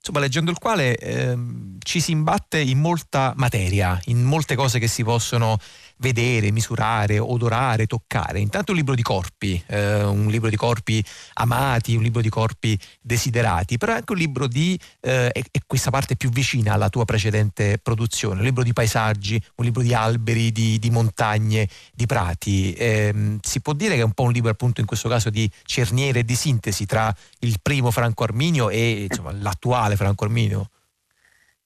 insomma, 0.00 0.18
leggendo 0.18 0.50
il 0.50 0.58
quale 0.58 0.96
ehm, 0.96 1.76
ci 1.82 2.00
si 2.00 2.12
imbatte 2.12 2.58
in 2.58 2.78
molta 2.78 3.34
materia, 3.36 4.00
in 4.06 4.22
molte 4.22 4.56
cose 4.56 4.78
che 4.78 4.88
si 4.88 5.04
possono 5.04 5.58
vedere, 6.00 6.50
misurare, 6.50 7.18
odorare, 7.18 7.86
toccare. 7.86 8.40
Intanto 8.40 8.72
un 8.72 8.78
libro 8.78 8.94
di 8.94 9.02
corpi, 9.02 9.62
eh, 9.66 10.02
un 10.04 10.28
libro 10.28 10.48
di 10.48 10.56
corpi 10.56 11.04
amati, 11.34 11.94
un 11.94 12.02
libro 12.02 12.20
di 12.20 12.28
corpi 12.28 12.78
desiderati, 13.00 13.78
però 13.78 13.94
anche 13.94 14.12
un 14.12 14.18
libro 14.18 14.46
di, 14.46 14.78
eh, 15.00 15.30
e, 15.32 15.44
questa 15.66 15.90
parte 15.90 16.16
più 16.16 16.30
vicina 16.30 16.74
alla 16.74 16.88
tua 16.88 17.04
precedente 17.04 17.78
produzione, 17.78 18.40
un 18.40 18.44
libro 18.44 18.62
di 18.62 18.72
paesaggi, 18.72 19.40
un 19.56 19.64
libro 19.64 19.82
di 19.82 19.94
alberi, 19.94 20.52
di, 20.52 20.78
di 20.78 20.90
montagne, 20.90 21.68
di 21.92 22.06
prati. 22.06 22.72
Eh, 22.72 23.38
si 23.42 23.60
può 23.60 23.72
dire 23.72 23.94
che 23.94 24.00
è 24.00 24.04
un 24.04 24.12
po' 24.12 24.24
un 24.24 24.32
libro 24.32 24.50
appunto 24.50 24.80
in 24.80 24.86
questo 24.86 25.08
caso 25.08 25.30
di 25.30 25.50
cerniere 25.64 26.20
e 26.20 26.24
di 26.24 26.34
sintesi 26.34 26.86
tra 26.86 27.14
il 27.40 27.58
primo 27.62 27.90
Franco 27.90 28.24
Arminio 28.24 28.70
e 28.70 29.06
insomma, 29.08 29.32
l'attuale 29.32 29.96
Franco 29.96 30.24
Arminio? 30.24 30.70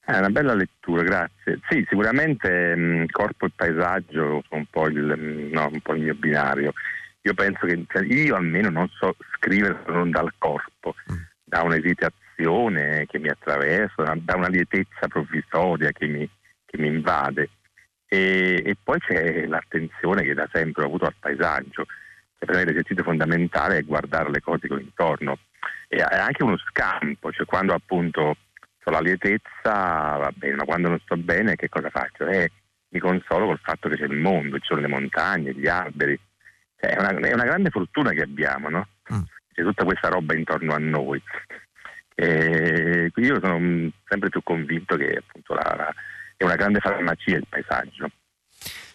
È 0.07 0.19
una 0.19 0.29
bella 0.29 0.53
lettura, 0.53 1.03
grazie. 1.03 1.61
Sì, 1.67 1.83
sicuramente 1.89 2.77
mh, 2.77 3.07
corpo 3.11 3.47
e 3.47 3.53
paesaggio 3.57 4.45
sono 4.47 4.61
un 4.61 4.67
po, 4.67 4.87
il, 4.87 5.01
mh, 5.01 5.49
no, 5.51 5.71
un 5.73 5.81
po' 5.81 5.95
il 5.95 6.03
mio 6.03 6.15
binario. 6.15 6.75
Io 7.23 7.33
penso 7.33 7.65
che 7.65 7.85
cioè, 7.89 8.05
io 8.05 8.37
almeno 8.37 8.69
non 8.69 8.87
so 8.91 9.17
scrivere 9.37 9.79
non 9.87 10.11
dal 10.11 10.31
corpo, 10.37 10.95
mm. 11.11 11.17
da 11.43 11.63
un'esitazione 11.63 13.07
che 13.07 13.19
mi 13.19 13.29
attraversa, 13.31 14.15
da 14.19 14.37
una 14.37 14.49
lietezza 14.49 15.09
provvisoria 15.09 15.91
che 15.93 16.07
mi, 16.07 16.29
che 16.67 16.77
mi 16.77 16.89
invade. 16.89 17.49
E, 18.07 18.63
e, 18.63 18.77
poi 18.83 18.99
c'è 18.99 19.47
l'attenzione 19.47 20.23
che 20.23 20.35
da 20.35 20.47
sempre 20.53 20.83
ho 20.83 20.87
avuto 20.87 21.07
al 21.07 21.15
paesaggio. 21.19 21.87
Cioè, 22.37 22.45
per 22.45 22.57
me 22.57 22.65
l'esercizio 22.67 23.05
fondamentale 23.05 23.79
è 23.79 23.85
guardare 23.85 24.31
le 24.31 24.43
cose 24.43 24.69
che 24.69 24.75
ho 24.75 24.79
intorno. 24.79 25.39
E 25.89 25.97
è 25.97 26.19
anche 26.19 26.43
uno 26.43 26.59
scampo, 26.59 27.33
cioè 27.33 27.47
quando 27.47 27.73
appunto 27.73 28.37
ho 28.85 28.91
la 28.91 29.01
lietezza, 29.01 29.71
va 30.17 30.33
bene, 30.35 30.57
ma 30.57 30.65
quando 30.65 30.89
non 30.89 31.01
sto 31.01 31.17
bene 31.17 31.57
che 31.57 31.69
cosa 31.69 31.91
faccio? 31.91 32.27
Eh, 32.27 32.51
mi 32.89 33.01
consolo 33.01 33.47
col 33.47 33.61
fatto 33.63 33.89
che 33.89 33.97
c'è 33.97 34.05
il 34.05 34.17
mondo, 34.17 34.59
ci 34.59 34.67
sono 34.67 34.81
le 34.81 34.89
montagne, 34.89 35.53
gli 35.53 35.67
alberi. 35.67 36.19
Cioè, 36.79 36.91
è, 36.91 36.99
una, 36.99 37.11
è, 37.11 37.33
una, 37.33 37.45
grande 37.45 37.71
fortuna 37.71 38.11
che 38.11 38.23
abbiamo, 38.23 38.69
no? 38.69 38.89
Mm. 39.13 39.23
C'è 39.53 39.63
tutta 39.63 39.85
questa 39.85 40.09
roba 40.09 40.35
intorno 40.35 40.75
a 40.75 40.79
noi. 40.79 41.21
E 42.17 43.11
io 43.15 43.41
sono 43.41 43.91
sempre 44.07 44.29
più 44.29 44.41
convinto 44.45 44.97
che 44.97 45.23
appunto 45.27 45.55
la, 45.55 45.75
la, 45.77 45.95
è 46.37 46.45
una 46.45 46.55
grande 46.55 46.79
farmacia 46.79 47.37
il 47.37 47.47
paesaggio. 47.49 48.09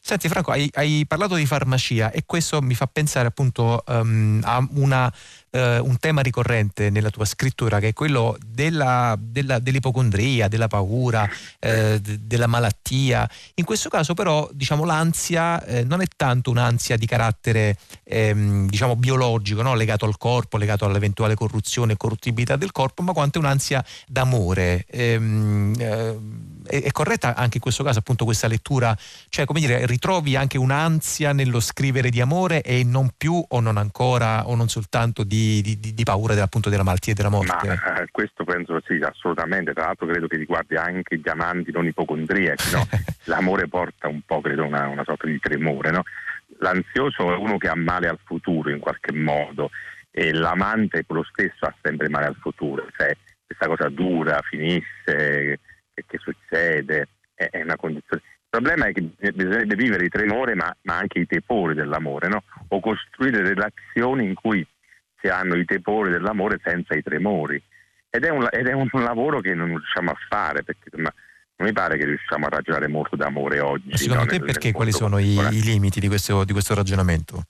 Senti 0.01 0.29
Franco, 0.29 0.51
hai, 0.51 0.69
hai, 0.73 1.05
parlato 1.07 1.35
di 1.35 1.45
farmacia 1.45 2.09
e 2.11 2.23
questo 2.25 2.61
mi 2.61 2.73
fa 2.73 2.87
pensare 2.87 3.27
appunto 3.27 3.83
um, 3.85 4.39
a 4.43 4.65
una 4.71 5.11
eh, 5.51 5.79
un 5.79 5.97
tema 5.97 6.21
ricorrente 6.21 6.89
nella 6.89 7.09
tua 7.09 7.25
scrittura 7.25 7.79
che 7.79 7.89
è 7.89 7.93
quello 7.93 8.37
della, 8.45 9.17
della, 9.19 9.59
dell'ipocondria, 9.59 10.47
della 10.47 10.67
paura, 10.67 11.27
eh, 11.59 11.99
d- 11.99 12.19
della 12.19 12.47
malattia. 12.47 13.29
In 13.55 13.65
questo 13.65 13.89
caso 13.89 14.13
però 14.13 14.47
diciamo, 14.51 14.85
l'ansia 14.85 15.63
eh, 15.63 15.83
non 15.83 16.01
è 16.01 16.05
tanto 16.15 16.49
un'ansia 16.51 16.97
di 16.97 17.05
carattere 17.05 17.77
ehm, 18.03 18.67
diciamo, 18.67 18.95
biologico, 18.95 19.61
no? 19.61 19.75
legato 19.75 20.05
al 20.05 20.17
corpo, 20.17 20.57
legato 20.57 20.85
all'eventuale 20.85 21.35
corruzione 21.35 21.93
e 21.93 21.97
corruttibilità 21.97 22.55
del 22.55 22.71
corpo, 22.71 23.01
ma 23.01 23.13
quanto 23.13 23.39
è 23.39 23.41
un'ansia 23.41 23.83
d'amore. 24.07 24.85
Ehm, 24.89 25.73
eh, 25.77 26.17
è, 26.65 26.83
è, 26.83 26.91
corretta 26.91 27.35
anche 27.35 27.57
in 27.57 27.61
questo 27.61 27.83
caso 27.83 27.99
appunto 27.99 28.25
questa 28.25 28.47
lettura? 28.47 28.95
Cioè 29.29 29.45
come 29.45 29.59
dire, 29.59 29.85
ritrovi 29.85 30.35
anche 30.35 30.57
un'ansia 30.57 31.33
nello 31.33 31.59
scrivere 31.59 32.09
di 32.09 32.21
amore 32.21 32.61
e 32.61 32.83
non 32.83 33.11
più 33.17 33.43
o 33.47 33.59
non 33.59 33.77
ancora 33.77 34.47
o 34.47 34.55
non 34.55 34.69
soltanto 34.69 35.23
di 35.23 35.38
di, 35.61 35.79
di, 35.79 35.93
di 35.93 36.03
paura 36.03 36.41
appunto 36.41 36.69
della 36.69 36.83
malattia 36.83 37.13
e 37.13 37.15
della 37.15 37.29
morte. 37.29 37.67
Ma, 37.67 38.01
eh, 38.01 38.07
questo 38.11 38.43
penso 38.43 38.81
sì, 38.85 38.99
assolutamente. 39.01 39.73
Tra 39.73 39.85
l'altro 39.85 40.07
credo 40.07 40.27
che 40.27 40.37
riguardi 40.37 40.75
anche 40.75 41.17
gli 41.17 41.29
amanti 41.29 41.71
non 41.71 41.85
ipocondriaci. 41.85 42.75
No? 42.75 42.87
L'amore 43.25 43.67
porta 43.67 44.07
un 44.07 44.21
po', 44.25 44.41
credo, 44.41 44.65
una, 44.65 44.87
una 44.87 45.03
sorta 45.03 45.27
di 45.27 45.39
tremore. 45.39 45.91
No? 45.91 46.03
L'ansioso 46.59 47.31
è 47.33 47.35
uno 47.35 47.57
che 47.57 47.67
ha 47.67 47.75
male 47.75 48.07
al 48.07 48.19
futuro 48.23 48.69
in 48.69 48.79
qualche 48.79 49.13
modo 49.13 49.69
e 50.11 50.33
l'amante 50.33 51.05
quello 51.05 51.23
stesso 51.23 51.65
ha 51.65 51.73
sempre 51.81 52.09
male 52.09 52.25
al 52.25 52.37
futuro. 52.39 52.87
Cioè, 52.97 53.15
questa 53.45 53.67
cosa 53.67 53.89
dura, 53.89 54.39
finisce, 54.41 55.59
che, 55.93 56.03
che 56.05 56.17
succede, 56.17 57.07
è, 57.33 57.49
è 57.49 57.61
una 57.61 57.75
condizione. 57.75 58.21
Il 58.51 58.61
problema 58.61 58.87
è 58.87 58.91
che 58.93 59.01
bisognerebbe 59.31 59.75
vivere 59.75 60.05
i 60.05 60.09
tremori 60.09 60.55
ma, 60.55 60.75
ma 60.81 60.97
anche 60.97 61.19
i 61.19 61.27
tepori 61.27 61.75
dell'amore, 61.75 62.27
no? 62.27 62.43
o 62.69 62.79
costruire 62.79 63.43
relazioni 63.43 64.25
in 64.25 64.33
cui 64.33 64.65
si 65.21 65.27
hanno 65.27 65.55
i 65.55 65.65
tepori 65.65 66.11
dell'amore 66.11 66.59
senza 66.63 66.95
i 66.95 67.03
tremori. 67.03 67.61
Ed 68.09 68.23
è 68.23 68.29
un, 68.29 68.47
ed 68.49 68.67
è 68.67 68.73
un 68.73 68.87
lavoro 68.91 69.39
che 69.39 69.53
non 69.53 69.67
riusciamo 69.67 70.11
a 70.11 70.17
fare 70.27 70.63
perché 70.63 70.89
ma, 70.97 71.13
non 71.59 71.67
mi 71.67 71.73
pare 71.73 71.97
che 71.97 72.05
riusciamo 72.05 72.45
a 72.45 72.49
ragionare 72.49 72.87
molto 72.87 73.15
d'amore 73.15 73.59
oggi. 73.59 73.89
Ma 73.89 73.97
secondo 73.97 74.23
no? 74.23 74.29
te 74.29 74.39
perché? 74.39 74.67
Nel 74.67 74.75
Quali 74.75 74.91
sono 74.91 75.19
i, 75.19 75.35
i, 75.35 75.61
limiti 75.61 75.99
di 75.99 76.07
questo, 76.07 76.43
di 76.43 76.53
questo, 76.53 76.73
ragionamento? 76.73 77.43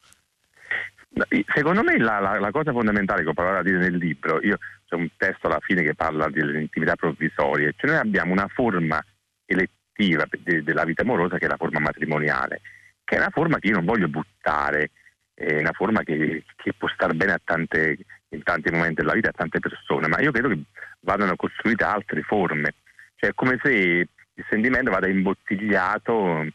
Secondo 1.54 1.84
me 1.84 1.98
la, 1.98 2.20
la, 2.20 2.40
la, 2.40 2.52
cosa 2.52 2.72
fondamentale 2.72 3.24
che 3.24 3.30
ho 3.30 3.34
provato 3.34 3.58
a 3.58 3.64
dire 3.64 3.78
nel 3.78 3.96
libro, 3.96 4.40
io 4.42 4.58
c'è 4.88 4.96
un 4.96 5.10
testo 5.16 5.48
alla 5.48 5.60
fine 5.60 5.84
che 5.84 5.94
parla 5.94 6.28
delle 6.30 6.60
intimità 6.60 6.96
provvisorie, 6.96 7.74
cioè 7.78 7.92
noi 7.92 8.00
abbiamo 8.00 8.32
una 8.32 8.48
forma 8.48 9.04
elettiva 9.46 10.26
de, 10.30 10.64
della 10.64 10.86
vita 10.86 11.04
amorosa 11.04 11.38
che 11.38 11.46
è 11.46 11.50
la 11.50 11.58
forma 11.58 11.80
matrimoniale, 11.80 12.62
che 13.04 13.16
è 13.16 13.20
una 13.20 13.32
forma 13.32 13.60
che 13.60 13.68
io 13.68 13.76
non 13.76 13.86
voglio 13.86 14.08
buttare, 14.08 14.92
è 15.40 15.60
una 15.60 15.72
forma 15.72 16.04
che, 16.04 16.44
che 16.58 16.74
può 16.74 16.90
stare 16.90 17.14
bene 17.14 17.38
tante, 17.46 17.98
in 18.30 18.44
tanti 18.44 18.72
momenti 18.72 18.96
della 18.96 19.14
vita 19.14 19.30
a 19.30 19.34
tante 19.36 19.60
persone, 19.60 20.10
ma 20.10 20.20
io 20.20 20.32
credo 20.32 20.50
che 20.50 20.60
vadano 21.00 21.36
costruite 21.38 21.86
altre 21.86 22.22
forme, 22.24 22.76
cioè 23.16 23.30
è 23.30 23.34
come 23.34 23.58
se 23.64 23.72
il 23.72 24.46
sentimento 24.50 24.92
vada 24.92 25.08
imbottigliato 25.08 26.46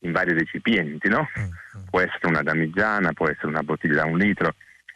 in 0.00 0.10
vari 0.10 0.32
recipienti, 0.32 1.08
no? 1.08 1.28
Mm-hmm. 1.38 1.84
Può 1.88 2.00
essere 2.00 2.26
una 2.26 2.42
damigiana, 2.42 3.12
può 3.12 3.28
essere 3.28 3.46
una 3.46 3.62
bottiglia 3.62 4.02
da 4.02 4.06
un 4.06 4.18
litro. 4.18 4.54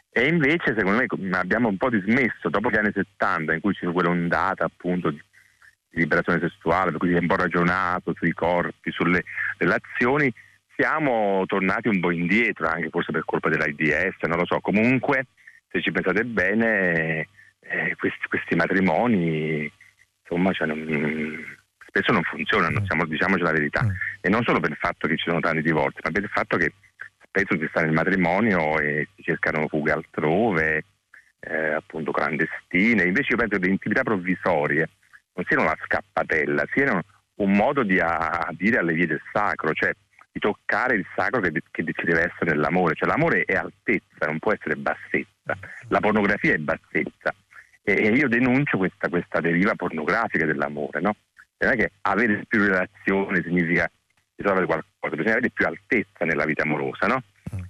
E 0.09 0.27
invece, 0.27 0.75
secondo 0.75 0.97
me, 0.97 1.37
abbiamo 1.37 1.69
un 1.69 1.77
po' 1.77 1.89
dismesso, 1.89 2.49
dopo 2.49 2.69
gli 2.69 2.75
anni 2.75 2.91
70, 2.93 3.53
in 3.53 3.61
cui 3.61 3.73
c'è 3.73 3.89
quell'ondata 3.89 4.65
appunto 4.65 5.09
di, 5.09 5.21
di 5.89 5.99
liberazione 5.99 6.39
sessuale, 6.39 6.91
per 6.91 6.99
cui 6.99 7.09
si 7.09 7.15
è 7.15 7.19
un 7.19 7.27
po' 7.27 7.35
ragionato 7.35 8.13
sui 8.15 8.33
corpi, 8.33 8.91
sulle 8.91 9.23
relazioni, 9.57 10.33
siamo 10.77 11.43
tornati 11.47 11.87
un 11.87 11.99
po' 11.99 12.11
indietro, 12.11 12.67
anche 12.67 12.89
forse 12.89 13.11
per 13.11 13.25
colpa 13.25 13.49
dell'AIDS, 13.49 14.21
non 14.27 14.37
lo 14.37 14.45
so. 14.45 14.59
Comunque, 14.59 15.25
se 15.69 15.81
ci 15.81 15.91
pensate 15.91 16.23
bene, 16.23 17.27
eh, 17.61 17.95
questi, 17.97 18.27
questi, 18.29 18.55
matrimoni 18.55 19.69
insomma, 20.21 20.51
cioè 20.53 20.67
non, 20.67 20.85
spesso 21.87 22.11
non 22.11 22.21
funzionano, 22.21 22.85
siamo, 22.85 23.05
diciamoci 23.05 23.41
la 23.41 23.51
verità. 23.51 23.83
Mm. 23.83 23.89
E 24.21 24.29
non 24.29 24.43
solo 24.43 24.59
per 24.59 24.69
il 24.69 24.77
fatto 24.77 25.07
che 25.07 25.17
ci 25.17 25.27
sono 25.27 25.39
tanti 25.39 25.63
divorzi, 25.63 25.99
ma 26.03 26.11
per 26.11 26.21
il 26.21 26.29
fatto 26.29 26.57
che 26.57 26.73
spesso 27.23 27.57
si 27.59 27.67
sta 27.69 27.81
nel 27.81 27.93
matrimonio 27.93 28.77
e 28.79 29.07
si 29.15 29.23
cercano 29.23 29.67
fughe 29.67 29.91
altrove, 29.91 30.83
eh, 31.39 31.73
appunto 31.73 32.11
clandestine. 32.11 33.03
Invece 33.03 33.31
io 33.31 33.37
penso 33.37 33.57
che 33.57 33.65
le 33.65 33.71
intimità 33.71 34.03
provvisorie 34.03 34.89
non 35.33 35.45
siano 35.47 35.63
una 35.63 35.77
scappatella, 35.83 36.65
siano 36.71 37.01
un 37.35 37.51
modo 37.51 37.81
di 37.83 37.99
adire 37.99 38.77
alle 38.77 38.93
vie 38.93 39.07
del 39.07 39.21
sacro, 39.31 39.73
cioè 39.73 39.91
di 40.37 40.39
toccare 40.39 40.95
il 40.95 41.05
sacro 41.15 41.41
che, 41.41 41.51
che 41.51 41.83
ci 41.83 42.05
deve 42.05 42.31
essere 42.31 42.51
nell'amore, 42.51 42.93
cioè 42.93 43.09
l'amore 43.09 43.43
è 43.43 43.55
altezza, 43.55 44.27
non 44.27 44.39
può 44.39 44.53
essere 44.53 44.75
bassezza, 44.75 45.57
la 45.87 45.99
pornografia 45.99 46.53
è 46.53 46.57
bassezza. 46.57 47.33
E, 47.81 47.93
e 47.93 48.09
io 48.09 48.27
denuncio 48.27 48.77
questa, 48.77 49.09
questa, 49.09 49.39
deriva 49.39 49.75
pornografica 49.75 50.45
dell'amore, 50.45 51.01
no? 51.01 51.15
Non 51.57 51.71
è 51.71 51.75
che 51.75 51.91
avere 52.01 52.43
più 52.47 52.61
relazioni 52.61 53.41
significa 53.41 53.89
risolvere 54.35 54.65
qualcosa, 54.67 55.15
bisogna 55.15 55.31
avere 55.31 55.49
più 55.49 55.65
altezza 55.65 56.25
nella 56.25 56.45
vita 56.45 56.63
amorosa, 56.63 57.07
no? 57.07 57.23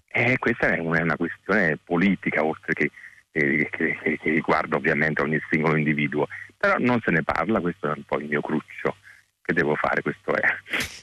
E 0.08 0.38
questa 0.38 0.74
è 0.74 0.80
una, 0.80 1.00
è 1.00 1.04
una 1.04 1.16
questione 1.16 1.78
politica 1.82 2.44
oltre 2.44 2.74
che, 2.74 2.92
che, 3.32 3.70
che, 3.72 4.20
che 4.22 4.30
riguarda 4.32 4.76
ovviamente 4.76 5.22
ogni 5.22 5.40
singolo 5.50 5.78
individuo, 5.78 6.28
però 6.58 6.76
non 6.80 7.00
se 7.02 7.12
ne 7.12 7.24
parla, 7.24 7.62
questo 7.62 7.88
è 7.92 7.96
un 7.96 8.04
po' 8.04 8.20
il 8.20 8.28
mio 8.28 8.42
cruccio 8.42 8.96
che 9.48 9.54
devo 9.54 9.76
fare, 9.76 10.02
questo 10.02 10.36
è. 10.36 10.42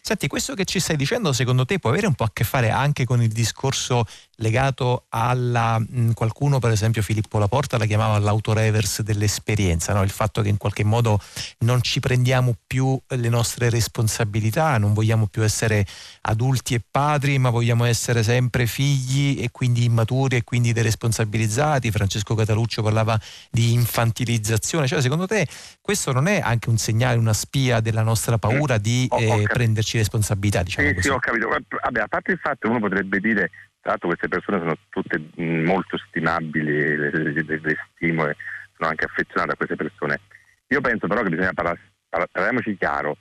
Senti, 0.03 0.29
questo 0.29 0.53
che 0.53 0.67
ci 0.67 0.79
stai 0.79 0.97
dicendo 0.97 1.33
secondo 1.33 1.65
te 1.65 1.79
può 1.79 1.89
avere 1.89 2.07
un 2.07 2.13
po' 2.13 2.25
a 2.25 2.31
che 2.31 2.45
fare 2.45 2.69
anche 2.69 3.07
con 3.07 3.23
il 3.23 3.33
discorso 3.33 4.05
legato 4.39 5.07
alla 5.09 5.79
mh, 5.79 6.13
qualcuno, 6.13 6.59
per 6.59 6.71
esempio 6.71 7.01
Filippo 7.01 7.39
Laporta 7.39 7.79
la 7.79 7.87
chiamava 7.87 8.19
l'autoreverse 8.19 9.03
dell'esperienza, 9.03 9.95
no? 9.95 10.03
il 10.03 10.11
fatto 10.11 10.43
che 10.43 10.51
in 10.51 10.59
qualche 10.59 10.85
modo 10.85 11.19
non 11.61 11.81
ci 11.81 12.01
prendiamo 12.01 12.55
più 12.67 13.01
le 13.07 13.29
nostre 13.31 13.71
responsabilità, 13.71 14.77
non 14.77 14.93
vogliamo 14.93 15.27
più 15.27 15.43
essere 15.43 15.87
adulti 16.23 16.75
e 16.75 16.83
padri, 16.89 17.39
ma 17.39 17.49
vogliamo 17.49 17.85
essere 17.87 18.23
sempre 18.23 18.67
figli 18.67 19.41
e 19.41 19.51
quindi 19.51 19.85
immaturi 19.85 20.37
e 20.37 20.45
quindi 20.45 20.75
deresponsabilizzati. 20.75 21.91
Francesco 21.91 22.35
Cataluccio 22.35 22.83
parlava 22.83 23.19
di 23.51 23.73
infantilizzazione, 23.73 24.87
cioè 24.87 25.01
secondo 25.01 25.27
te 25.27 25.47
questo 25.81 26.13
non 26.13 26.27
è 26.27 26.41
anche 26.41 26.69
un 26.69 26.77
segnale, 26.77 27.17
una 27.17 27.33
spia 27.33 27.81
della 27.81 28.03
nostra 28.03 28.34
paura 28.39 28.79
di 28.79 29.09
eh, 29.11 29.45
prenderci 29.47 29.99
responsabilità? 29.99 30.63
Diciamo 30.63 30.89
sì, 30.89 30.95
così. 30.95 31.09
sì, 31.09 31.15
ho 31.15 31.19
capito. 31.19 31.49
Vabbè, 31.49 32.01
a 32.01 32.09
parte 32.09 32.33
il 32.33 32.39
fatto 32.39 32.59
che 32.61 32.69
uno 32.69 32.81
potrebbe 32.81 33.21
dire 33.21 33.51
tra 33.85 33.91
l'altro 33.93 34.09
queste 34.09 34.29
persone 34.29 34.59
sono 34.59 34.77
tutte 34.89 35.23
molto 35.37 35.99
stimabili, 35.99 36.97
le, 36.97 37.11
le, 37.11 37.33
le 37.33 37.77
stimo 37.93 38.27
e 38.27 38.35
sono 38.77 38.89
anche 38.89 39.05
affezionato 39.05 39.53
a 39.53 39.57
queste 39.57 39.77
persone. 39.77 40.21
Io 40.69 40.81
penso 40.81 41.07
però 41.07 41.23
che 41.23 41.29
bisogna 41.29 41.53
parlare, 41.53 41.81
parliamoci 42.09 42.77
chiaro, 42.79 43.19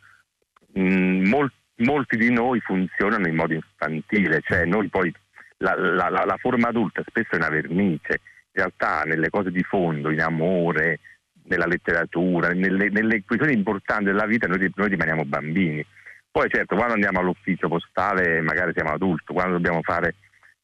mh, 0.74 1.28
molti, 1.28 1.56
molti 1.78 2.18
di 2.18 2.32
noi 2.32 2.62
funzionano 2.62 3.28
in 3.28 3.36
modo 3.36 3.54
infantile, 3.54 4.42
cioè 4.42 4.64
noi 4.64 4.88
poi 4.88 5.14
la, 5.58 5.76
la, 5.76 6.10
la, 6.10 6.24
la, 6.24 6.38
forma 6.38 6.70
adulta 6.70 7.04
spesso 7.06 7.32
è 7.32 7.36
una 7.36 7.50
vernice, 7.50 8.22
in 8.54 8.64
realtà 8.64 9.02
nelle 9.04 9.30
cose 9.30 9.52
di 9.52 9.64
fondo, 9.64 10.12
in 10.12 10.22
amore, 10.22 11.00
nella 11.46 11.66
letteratura, 11.66 12.50
nelle, 12.50 12.90
nelle 12.90 13.24
questioni 13.26 13.54
importanti 13.54 14.06
della 14.06 14.26
vita 14.26 14.48
noi, 14.48 14.72
noi 14.76 14.90
rimaniamo 14.90 15.26
bambini. 15.26 15.86
Poi 16.32 16.50
certo, 16.50 16.76
quando 16.76 16.94
andiamo 16.94 17.20
all'ufficio 17.20 17.68
postale 17.68 18.42
magari 18.42 18.72
siamo 18.74 18.92
adulti, 18.92 19.34
quando 19.34 19.54
dobbiamo 19.54 19.82
fare 19.84 20.16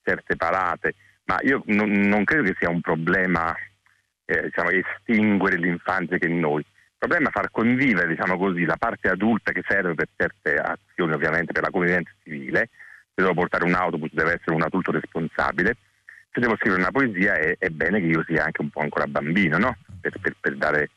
certe 0.04 0.36
parate, 0.36 0.96
ma 1.26 1.38
io 1.44 1.62
non, 1.68 1.92
non 1.92 2.24
credo 2.24 2.44
che 2.44 2.56
sia 2.58 2.70
un 2.70 2.82
problema 2.82 3.56
eh, 4.26 4.44
diciamo, 4.44 4.70
estinguere 4.70 5.58
l'infanzia 5.58 6.18
che 6.18 6.28
noi. 6.28 6.62
Il 6.62 7.08
problema 7.08 7.30
è 7.30 7.32
far 7.32 7.52
convivere 7.52 8.08
diciamo 8.08 8.38
così, 8.38 8.66
la 8.66 8.78
parte 8.78 9.10
adulta 9.10 9.52
che 9.52 9.62
serve 9.68 9.94
per 9.94 10.08
certe 10.16 10.56
azioni, 10.56 11.14
ovviamente 11.14 11.54
per 11.54 11.64
la 11.64 11.70
convivenza 11.70 12.12
civile. 12.24 12.70
Se 13.14 13.22
devo 13.22 13.34
portare 13.34 13.66
un 13.66 13.74
autobus 13.74 14.10
deve 14.12 14.34
essere 14.34 14.56
un 14.56 14.64
adulto 14.64 14.92
responsabile. 14.92 15.78
Se 16.32 16.40
devo 16.40 16.56
scrivere 16.58 16.82
una 16.82 16.92
poesia 16.92 17.36
è, 17.36 17.56
è 17.58 17.70
bene 17.70 18.00
che 18.00 18.08
io 18.08 18.24
sia 18.26 18.44
anche 18.44 18.62
un 18.62 18.70
po' 18.70 18.82
ancora 18.82 19.06
bambino, 19.06 19.58
no? 19.58 19.78
Per, 20.00 20.14
per, 20.20 20.36
per 20.40 20.56
dare 20.56 20.90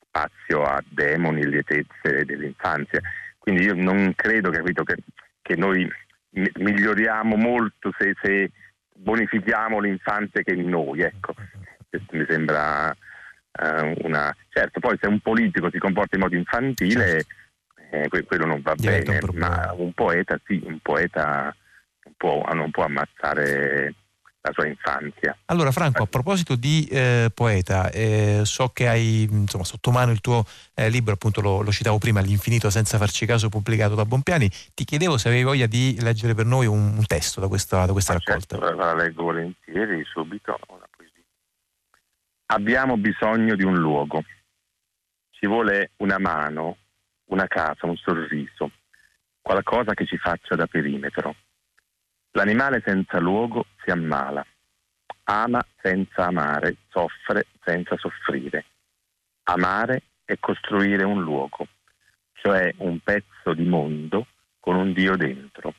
spazio 0.00 0.62
a 0.62 0.82
demoni 0.88 1.42
e 1.42 1.48
lietezze 1.48 2.24
dell'infanzia. 2.24 3.00
Quindi 3.38 3.64
io 3.64 3.74
non 3.74 4.12
credo 4.14 4.50
capito, 4.50 4.82
che, 4.84 4.96
che 5.42 5.56
noi 5.56 5.88
miglioriamo 6.30 7.36
molto 7.36 7.92
se, 7.98 8.14
se, 8.20 8.50
bonifichiamo 8.94 9.78
l'infanzia 9.78 10.42
che 10.42 10.52
è 10.52 10.56
in 10.56 10.68
noi. 10.68 11.00
Ecco. 11.00 11.34
Questo 11.88 12.16
mi 12.16 12.26
sembra 12.28 12.88
uh, 12.90 13.94
una... 14.06 14.34
Certo, 14.48 14.80
poi 14.80 14.98
se 15.00 15.06
un 15.06 15.20
politico 15.20 15.70
si 15.70 15.78
comporta 15.78 16.16
in 16.16 16.22
modo 16.22 16.36
infantile, 16.36 17.24
eh, 17.90 18.08
quello 18.08 18.44
non 18.44 18.60
va 18.60 18.74
Diventa 18.74 19.12
bene, 19.12 19.24
un 19.24 19.36
ma 19.38 19.72
un 19.76 19.92
poeta 19.92 20.38
sì, 20.44 20.60
un 20.64 20.78
poeta 20.80 21.54
può, 22.16 22.44
non 22.52 22.70
può 22.70 22.84
ammazzare 22.84 23.94
la 24.48 24.52
sua 24.52 24.66
infanzia. 24.66 25.36
Allora 25.46 25.70
Franco, 25.70 26.02
a 26.02 26.06
proposito 26.06 26.56
di 26.56 26.86
eh, 26.90 27.30
poeta, 27.32 27.90
eh, 27.90 28.42
so 28.44 28.68
che 28.68 28.88
hai 28.88 29.28
insomma, 29.30 29.64
sotto 29.64 29.90
mano 29.90 30.10
il 30.10 30.20
tuo 30.20 30.44
eh, 30.74 30.88
libro, 30.88 31.14
appunto 31.14 31.40
lo, 31.40 31.62
lo, 31.62 31.70
citavo 31.70 31.98
prima, 31.98 32.20
L'infinito 32.20 32.70
senza 32.70 32.98
farci 32.98 33.26
caso, 33.26 33.48
pubblicato 33.48 33.94
da 33.94 34.04
Bompiani, 34.04 34.48
ti 34.74 34.84
chiedevo 34.84 35.18
se 35.18 35.28
avevi 35.28 35.44
voglia 35.44 35.66
di 35.66 35.96
leggere 36.00 36.34
per 36.34 36.46
noi 36.46 36.66
un, 36.66 36.96
un 36.96 37.06
testo 37.06 37.40
da 37.40 37.48
questa, 37.48 37.86
da 37.86 37.92
questa 37.92 38.14
raccolta. 38.14 38.58
Certo, 38.58 38.74
la 38.74 38.94
leggo 38.94 39.24
volentieri, 39.24 40.02
subito. 40.04 40.58
Abbiamo 42.50 42.96
bisogno 42.96 43.54
di 43.56 43.64
un 43.64 43.76
luogo, 43.76 44.24
ci 45.30 45.46
vuole 45.46 45.90
una 45.96 46.18
mano, 46.18 46.78
una 47.26 47.46
casa, 47.46 47.84
un 47.86 47.96
sorriso, 47.96 48.70
qualcosa 49.42 49.92
che 49.92 50.06
ci 50.06 50.16
faccia 50.16 50.54
da 50.54 50.66
perimetro 50.66 51.34
L'animale 52.32 52.82
senza 52.84 53.18
luogo 53.18 53.64
si 53.88 53.90
ammala, 53.90 54.44
ama 55.24 55.64
senza 55.80 56.26
amare, 56.26 56.76
soffre 56.90 57.46
senza 57.64 57.96
soffrire. 57.96 58.66
Amare 59.44 60.02
è 60.26 60.36
costruire 60.38 61.04
un 61.04 61.22
luogo, 61.22 61.66
cioè 62.34 62.74
un 62.78 62.98
pezzo 63.00 63.54
di 63.54 63.64
mondo 63.64 64.26
con 64.60 64.76
un 64.76 64.92
Dio 64.92 65.16
dentro. 65.16 65.74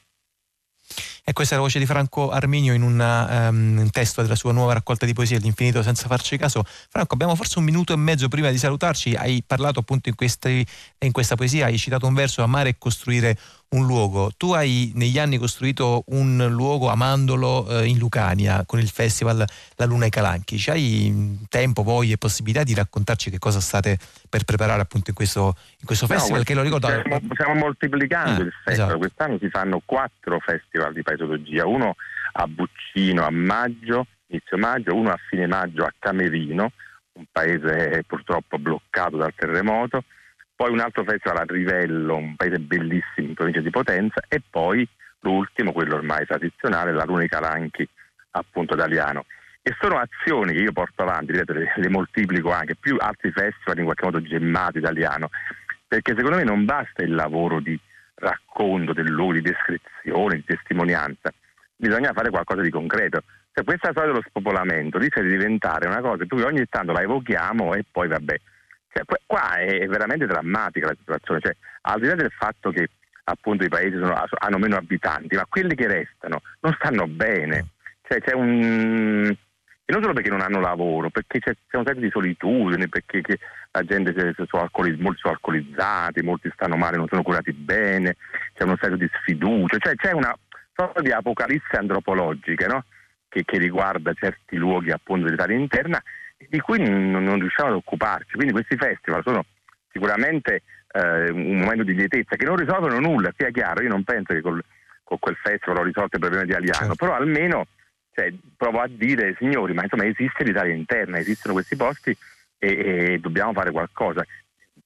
E 1.24 1.34
questa 1.34 1.54
è 1.54 1.58
la 1.58 1.64
voce 1.64 1.78
di 1.78 1.86
Franco 1.86 2.32
Arminio 2.32 2.74
in 2.74 2.82
una, 2.82 3.50
um, 3.50 3.78
un 3.78 3.90
testo 3.92 4.24
della 4.24 4.34
sua 4.34 4.52
nuova 4.52 4.74
raccolta 4.74 5.06
di 5.06 5.14
poesie, 5.14 5.38
L'infinito 5.38 5.84
senza 5.84 6.08
farci 6.08 6.38
caso. 6.38 6.64
Franco, 6.66 7.14
abbiamo 7.14 7.36
forse 7.36 7.60
un 7.60 7.66
minuto 7.66 7.94
e 7.94 7.98
mezzo 7.98 8.28
prima 8.30 8.50
di 8.50 8.58
salutarci. 8.58 9.14
Hai 9.14 9.44
parlato 9.46 9.80
appunto 9.80 10.10
in, 10.10 10.16
questi, 10.16 10.66
in 10.98 11.12
questa 11.12 11.36
poesia, 11.36 11.68
hai 11.68 11.78
citato 11.78 12.08
un 12.08 12.16
verso, 12.16 12.42
amare 12.42 12.70
e 12.70 12.76
costruire 12.80 13.38
un 13.70 13.86
luogo. 13.86 14.32
Tu 14.36 14.54
hai 14.54 14.92
negli 14.96 15.20
anni 15.20 15.38
costruito 15.38 16.04
un 16.08 16.48
luogo 16.50 16.90
amandolo 16.90 17.68
eh, 17.70 17.86
in 17.86 17.98
Lucania 17.98 18.64
con 18.66 18.80
il 18.80 18.88
festival 18.88 19.46
La 19.76 19.86
Luna 19.86 20.06
ai 20.06 20.10
Calanchi. 20.10 20.58
C'hai 20.58 21.46
tempo, 21.50 21.84
voglia 21.84 22.14
e 22.14 22.18
possibilità 22.18 22.64
di 22.64 22.74
raccontarci 22.74 23.30
che 23.30 23.38
cosa 23.38 23.60
state 23.60 23.98
per 24.28 24.44
preparare 24.44 24.82
appunto 24.82 25.10
in 25.10 25.16
questo, 25.16 25.56
in 25.80 25.86
questo 25.86 26.08
festival? 26.08 26.40
No, 26.40 26.44
che 26.46 26.54
lo 26.56 26.62
ricordo. 26.64 26.88
Stiamo, 26.88 27.20
stiamo 27.34 27.54
moltiplicando 27.56 28.42
ah, 28.42 28.46
il 28.46 28.52
festival. 28.52 28.74
Esatto. 28.74 28.98
Quest'anno 28.98 29.38
si 29.40 29.50
fanno 29.50 29.82
quattro 29.86 30.40
festival 30.40 30.94
di 30.94 31.04
paesologia, 31.04 31.68
uno 31.68 31.96
a 32.34 32.48
Buccino 32.48 33.24
a 33.24 33.32
maggio, 33.32 34.08
inizio 34.28 34.58
maggio, 34.58 34.96
uno 34.96 35.10
a 35.12 35.18
fine 35.30 35.46
maggio 35.46 35.84
a 35.84 35.94
Camerino, 35.98 36.72
un 37.14 37.26
paese 37.32 38.04
purtroppo 38.08 38.58
bloccato 38.58 39.18
dal 39.18 39.34
terremoto 39.36 40.04
poi 40.60 40.72
un 40.72 40.82
altro 40.82 41.06
festival 41.06 41.38
a 41.38 41.46
Rivello, 41.48 42.18
un 42.18 42.36
paese 42.36 42.60
bellissimo 42.60 43.28
in 43.30 43.34
provincia 43.34 43.62
di 43.62 43.70
Potenza, 43.70 44.20
e 44.28 44.42
poi 44.42 44.86
l'ultimo, 45.22 45.72
quello 45.72 45.96
ormai 45.96 46.26
tradizionale, 46.26 46.92
la 46.92 47.06
Luna 47.06 47.26
Calanchi, 47.28 47.88
appunto 48.32 48.74
italiano. 48.74 49.24
E 49.62 49.74
sono 49.80 49.98
azioni 49.98 50.52
che 50.52 50.64
io 50.64 50.74
porto 50.74 51.04
avanti, 51.04 51.32
ripeto, 51.32 51.54
le, 51.54 51.72
le 51.74 51.88
moltiplico 51.88 52.52
anche, 52.52 52.76
più 52.76 52.98
altri 53.00 53.32
festival 53.32 53.78
in 53.78 53.86
qualche 53.86 54.04
modo 54.04 54.22
gemmato 54.22 54.80
italiano, 54.80 55.30
perché 55.88 56.14
secondo 56.14 56.36
me 56.36 56.44
non 56.44 56.66
basta 56.66 57.04
il 57.04 57.16
lavoro 57.16 57.62
di 57.62 57.80
racconto 58.16 58.92
del 58.92 59.16
di 59.16 59.42
descrizione, 59.42 60.36
di 60.36 60.44
testimonianza, 60.44 61.32
bisogna 61.74 62.12
fare 62.12 62.32
qualcosa 62.32 62.60
di 62.60 62.70
concreto. 62.70 63.24
Cioè, 63.54 63.64
questa 63.64 63.92
storia 63.92 64.12
dello 64.12 64.26
spopolamento 64.28 64.98
rischia 64.98 65.22
di 65.22 65.30
diventare 65.30 65.88
una 65.88 66.02
cosa 66.02 66.26
che 66.26 66.44
ogni 66.44 66.66
tanto 66.70 66.92
la 66.92 67.02
evochiamo 67.02 67.76
e 67.76 67.86
poi 67.90 68.10
vabbè 68.10 68.36
cioè, 68.92 69.04
qua 69.26 69.56
è 69.56 69.86
veramente 69.88 70.26
drammatica 70.26 70.88
la 70.88 70.96
situazione, 70.98 71.40
cioè, 71.42 71.56
al 71.82 72.00
di 72.00 72.08
là 72.08 72.16
del 72.16 72.32
fatto 72.32 72.72
che 72.72 72.90
appunto 73.24 73.64
i 73.64 73.70
paesi 73.70 73.96
sono, 73.98 74.16
hanno 74.40 74.58
meno 74.58 74.76
abitanti, 74.76 75.36
ma 75.36 75.46
quelli 75.48 75.76
che 75.76 75.88
restano 75.88 76.42
non 76.62 76.74
stanno 76.74 77.08
bene. 77.08 77.68
Cioè, 78.02 78.20
c'è 78.20 78.34
un... 78.34 79.36
E 79.86 79.92
non 79.92 80.02
solo 80.02 80.14
perché 80.14 80.30
non 80.30 80.42
hanno 80.42 80.60
lavoro, 80.60 81.10
perché 81.10 81.40
c'è, 81.40 81.54
c'è 81.68 81.78
un 81.78 81.86
senso 81.86 82.02
di 82.02 82.10
solitudine, 82.12 82.88
perché 82.90 83.22
la 83.72 83.84
gente 83.84 84.12
è, 84.12 84.46
sono 84.48 84.64
alcoliz- 84.64 85.00
molti 85.00 85.20
sono 85.22 85.34
alcolizzati, 85.34 86.22
molti 86.22 86.50
stanno 86.54 86.76
male, 86.76 86.98
non 86.98 87.08
sono 87.08 87.24
curati 87.24 87.54
bene, 87.54 88.18
c'è 88.54 88.64
uno 88.64 88.76
stato 88.78 88.96
di 88.96 89.10
sfiducia, 89.20 89.78
cioè 89.80 89.96
c'è 89.96 90.12
una 90.12 90.36
sorta 90.76 91.02
di 91.02 91.12
apocalisse 91.12 91.76
antropologica 91.78 92.68
no? 92.68 92.86
che, 93.28 93.44
che, 93.46 93.58
riguarda 93.58 94.14
certi 94.14 94.58
luoghi 94.58 94.92
appunto 94.92 95.26
dell'Italia 95.26 95.58
interna 95.58 96.02
di 96.48 96.60
cui 96.60 96.80
non, 96.80 97.24
non 97.24 97.40
riusciamo 97.40 97.70
ad 97.70 97.76
occuparci. 97.76 98.36
Quindi 98.36 98.54
questi 98.54 98.76
festival 98.78 99.24
sono 99.24 99.46
sicuramente 99.92 100.64
eh, 100.92 101.30
un 101.32 101.60
momento 101.60 101.84
di 101.84 101.94
lietezza 101.94 102.36
che 102.36 102.46
non 102.46 102.56
risolvono 102.56 103.00
nulla, 103.00 103.34
sia 103.36 103.50
chiaro, 103.52 103.84
io 103.84 103.90
non 103.90 104.04
penso 104.04 104.34
che 104.34 104.42
col, 104.42 104.64
con 105.04 105.20
quel 105.20 105.36
festival 105.36 105.80
ho 105.80 105.84
risolto 105.84 106.16
il 106.16 106.22
problema 106.22 106.46
di 106.46 106.54
Aliano, 106.54 106.78
certo. 106.78 106.96
però 106.96 107.16
almeno 107.16 107.68
cioè, 108.14 108.34
provo 108.56 108.80
a 108.80 108.88
dire 108.88 109.36
signori, 109.38 109.74
ma 109.74 109.84
insomma 109.84 110.06
esiste 110.06 110.44
l'Italia 110.44 110.74
interna, 110.74 111.20
esistono 111.20 111.54
questi 111.54 111.76
posti 111.76 112.16
e, 112.58 112.68
e 112.68 113.20
dobbiamo 113.20 113.54
fare 113.54 113.72
qualcosa. 113.72 114.26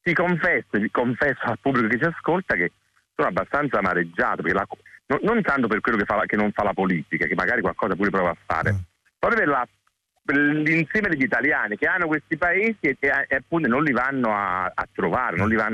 Ti 0.02 0.14
confesso, 0.14 0.68
ti 0.72 0.92
confesso 0.92 1.42
al 1.44 1.60
pubblico 1.60 1.88
che 1.88 1.98
ci 1.98 2.06
ascolta 2.06 2.56
che 2.56 2.72
sono 3.16 3.30
abbastanza 3.30 3.78
amareggiato 3.78 4.42
perché 4.42 4.58
la, 4.58 4.68
non, 5.06 5.20
non 5.24 5.42
tanto 5.42 5.68
per 5.68 5.80
quello 5.80 5.98
che, 5.98 6.06
fa, 6.06 6.22
che, 6.26 6.36
non 6.36 6.52
fa 6.52 6.64
la 6.64 6.74
politica, 6.74 7.26
che 7.26 7.36
magari 7.36 7.62
qualcosa 7.62 7.96
pure 7.96 8.10
prova 8.10 8.32
a 8.32 8.38
fare, 8.46 8.74
mm. 8.74 8.78
proprio 9.18 9.40
per, 9.40 9.50
la, 9.50 9.68
l'insieme 10.26 11.10
degli 11.10 11.24
italiani 11.24 11.76
che 11.78 11.88
hanno 11.88 12.08
questi 12.08 12.38
paesi 12.38 12.78
e 12.82 12.98
che 13.00 13.10
appunto 13.12 13.68
non 13.68 13.84
li 13.84 13.92
vanno 13.92 14.34
a, 14.34 14.64
a 14.66 14.88
trovare, 14.92 15.36
non, 15.36 15.52
a, 15.60 15.70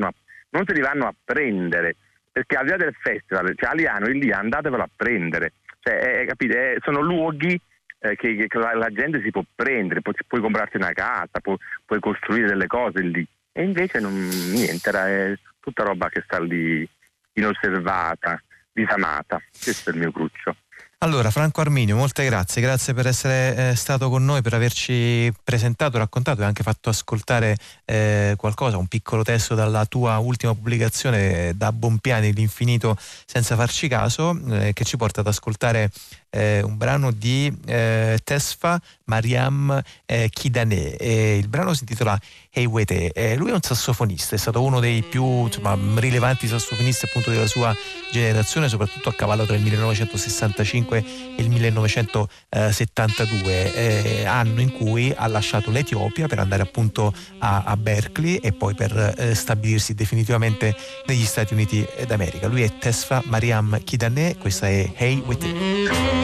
non, 0.49 0.65
se 0.65 0.73
li 0.73 0.81
vanno 0.81 1.05
a 1.05 1.13
prendere, 1.23 1.95
perché 2.31 2.55
al 2.55 2.63
di 2.65 2.71
là 2.71 2.77
del 2.77 2.95
festival, 2.99 3.53
cioè 3.55 3.69
Aliano 3.69 4.07
è 4.07 4.11
lì, 4.11 4.31
andatevelo 4.31 4.81
a 4.81 4.89
prendere, 4.95 5.53
cioè, 5.80 6.21
è, 6.21 6.26
capite, 6.26 6.73
è, 6.73 6.77
sono 6.81 7.01
luoghi 7.01 7.59
eh, 7.99 8.15
che, 8.15 8.47
che 8.47 8.57
la, 8.57 8.73
la, 8.73 8.89
gente 8.89 9.21
si 9.21 9.30
può 9.30 9.43
prendere, 9.53 10.01
puoi, 10.01 10.15
puoi 10.26 10.41
comprarti 10.41 10.77
una 10.77 10.93
casa, 10.93 11.39
puoi, 11.41 11.57
puoi, 11.85 11.99
costruire 11.99 12.47
delle 12.47 12.67
cose 12.67 13.01
lì. 13.01 13.26
E 13.51 13.63
invece 13.63 13.99
non, 13.99 14.13
niente, 14.53 14.89
era 14.89 15.35
tutta 15.59 15.84
roba 15.84 16.09
che 16.09 16.21
sta 16.26 16.39
lì 16.39 16.88
inosservata, 17.34 18.41
disamata. 18.71 19.41
Questo 19.51 19.89
è 19.89 19.93
il 19.93 19.99
mio 19.99 20.11
cruccio. 20.11 20.55
Allora, 21.01 21.31
Franco 21.31 21.61
Arminio, 21.61 21.95
molte 21.95 22.26
grazie, 22.26 22.61
grazie 22.61 22.93
per 22.93 23.07
essere 23.07 23.69
eh, 23.69 23.76
stato 23.76 24.09
con 24.09 24.26
noi, 24.26 24.41
per 24.41 24.53
averci 24.53 25.34
presentato, 25.45 25.97
raccontato 25.97 26.41
e 26.41 26.43
anche 26.43 26.61
fatto 26.61 26.89
ascoltare 26.89 27.55
eh, 27.85 28.34
qualcosa, 28.35 28.76
un 28.76 28.88
piccolo 28.88 29.23
testo 29.23 29.55
dalla 29.55 29.85
tua 29.85 30.17
ultima 30.17 30.53
pubblicazione 30.53 31.47
eh, 31.47 31.53
da 31.53 31.71
Bompiani, 31.71 32.34
L'infinito 32.34 32.97
senza 33.26 33.55
farci 33.55 33.88
caso, 33.88 34.38
eh, 34.49 34.73
che 34.73 34.84
ci 34.84 34.97
porta 34.97 35.21
ad 35.21 35.27
ascoltare 35.27 35.89
eh, 36.30 36.61
un 36.61 36.77
brano 36.77 37.11
di 37.11 37.51
eh, 37.65 38.19
Tesfa 38.23 38.80
Mariam 39.06 39.81
eh, 40.06 40.30
Kidane. 40.30 40.95
il 40.99 41.47
brano 41.47 41.73
si 41.73 41.81
intitola 41.81 42.19
Hey 42.51 42.65
Wete. 42.65 43.11
Eh, 43.11 43.35
lui 43.35 43.51
è 43.51 43.53
un 43.53 43.61
sassofonista, 43.61 44.35
è 44.35 44.38
stato 44.38 44.64
uno 44.64 44.80
dei 44.80 45.03
più 45.03 45.45
insomma, 45.45 45.77
rilevanti 45.95 46.47
sassofonisti 46.47 47.06
appunto 47.06 47.30
della 47.30 47.45
sua 47.45 47.76
generazione, 48.11 48.68
soprattutto 48.68 49.10
a 49.10 49.14
cavallo 49.14 49.45
tra 49.45 49.56
il 49.56 49.61
1965 49.61 50.97
e 50.97 51.41
il 51.41 51.49
1972, 51.49 53.73
eh, 53.73 54.26
anno 54.26 54.61
in 54.61 54.72
cui 54.72 55.14
ha 55.15 55.27
lasciato 55.27 55.69
l'Etiopia 55.69 56.27
per 56.27 56.39
andare 56.39 56.64
appunto 56.64 57.14
a, 57.38 57.64
a 57.65 57.77
Berkeley 57.77 58.38
e 58.38 58.51
poi 58.51 58.73
per 58.73 59.14
eh, 59.18 59.35
stabilirsi 59.35 59.93
definitivamente 59.93 60.76
negli 61.06 61.26
Stati 61.26 61.53
Uniti 61.53 61.88
d'America. 62.07 62.47
Lui 62.47 62.64
è 62.64 62.77
Tesfa 62.80 63.22
Mariam 63.26 63.80
Kidane, 63.84 64.38
questa 64.38 64.68
è 64.68 64.91
Hey 64.95 65.22
Wete. 65.26 66.18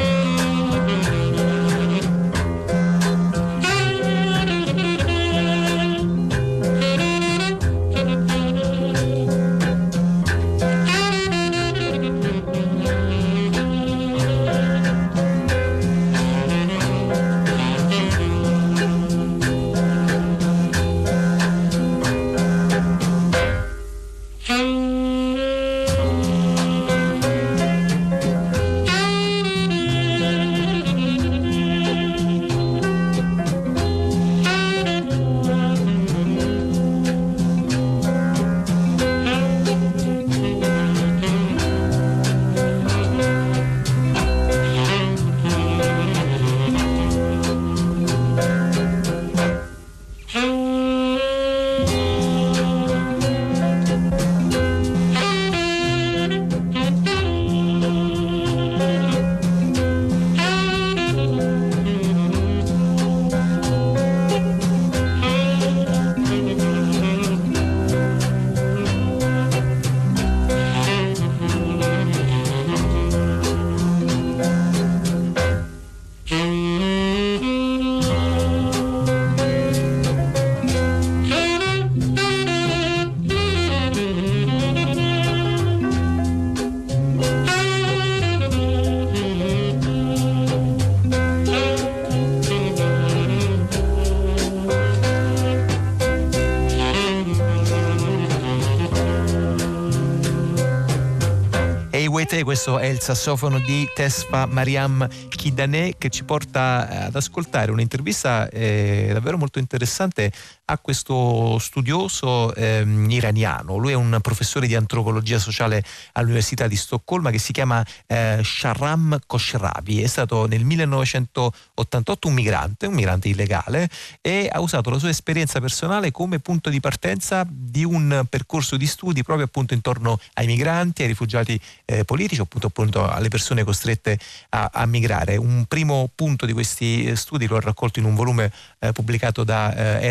Questo 102.56 102.80
è 102.80 102.86
il 102.86 103.02
sassofono 103.02 103.60
di 103.60 103.86
Tesfa 103.94 104.46
Mariam 104.46 105.06
Kidane 105.28 105.96
che 105.98 106.10
ci 106.10 106.24
porta 106.24 106.90
eh, 106.90 106.96
ad 107.08 107.16
ascoltare 107.18 107.70
un'intervista 107.70 108.48
eh, 108.48 109.10
davvero 109.12 109.38
molto 109.38 109.60
interessante 109.60 110.32
a 110.76 110.78
questo 110.78 111.58
studioso 111.60 112.54
ehm, 112.54 113.10
iraniano. 113.10 113.78
Lui 113.78 113.92
è 113.92 113.96
un 113.96 114.20
professore 114.22 114.68
di 114.68 114.76
antropologia 114.76 115.40
sociale 115.40 115.84
all'Università 116.14 116.68
di 116.68 116.76
Stoccolma 116.76 117.32
che 117.32 117.40
si 117.40 117.52
chiama 117.52 117.84
eh, 118.08 118.42
Shahram 118.44 119.20
Khoshravi. 119.26 120.02
È 120.02 120.08
stato 120.08 120.46
nel 120.48 120.64
1988 120.64 122.28
un 122.28 122.34
migrante, 122.34 122.88
un 122.88 122.94
migrante 122.94 123.30
illegale 123.30 123.90
e 124.22 124.50
ha 124.52 124.60
usato 124.60 124.90
la 124.90 125.00
sua 125.00 125.10
esperienza 125.10 125.60
personale 125.60 126.12
come 126.12 126.40
punto 126.40 126.70
di 126.70 126.80
partenza 126.80 127.46
di 127.50 127.84
un 127.84 128.26
percorso 128.30 128.78
di 128.78 128.86
studi 128.86 129.24
proprio 129.24 129.46
appunto 129.46 129.74
intorno 129.74 130.20
ai 130.34 130.46
migranti, 130.46 131.02
ai 131.02 131.08
rifugiati 131.08 131.60
eh, 131.86 132.04
politici, 132.04 132.42
appunto, 132.42 132.68
appunto 132.68 133.08
alle 133.08 133.30
persone 133.30 133.64
costrette 133.64 134.20
a, 134.50 134.70
a, 134.74 134.86
migrare. 134.86 135.38
Un 135.38 135.66
primo 135.68 136.10
punto 136.14 136.46
di 136.46 136.54
questi 136.54 137.16
studi 137.16 137.48
lo 137.48 137.56
ha 137.56 137.62
raccolto 137.62 138.00
in 138.00 138.06
un 138.06 138.16
volume 138.16 138.52
eh, 138.80 138.92
pubblicato 138.92 139.44
da 139.44 139.74
eh, 139.74 140.08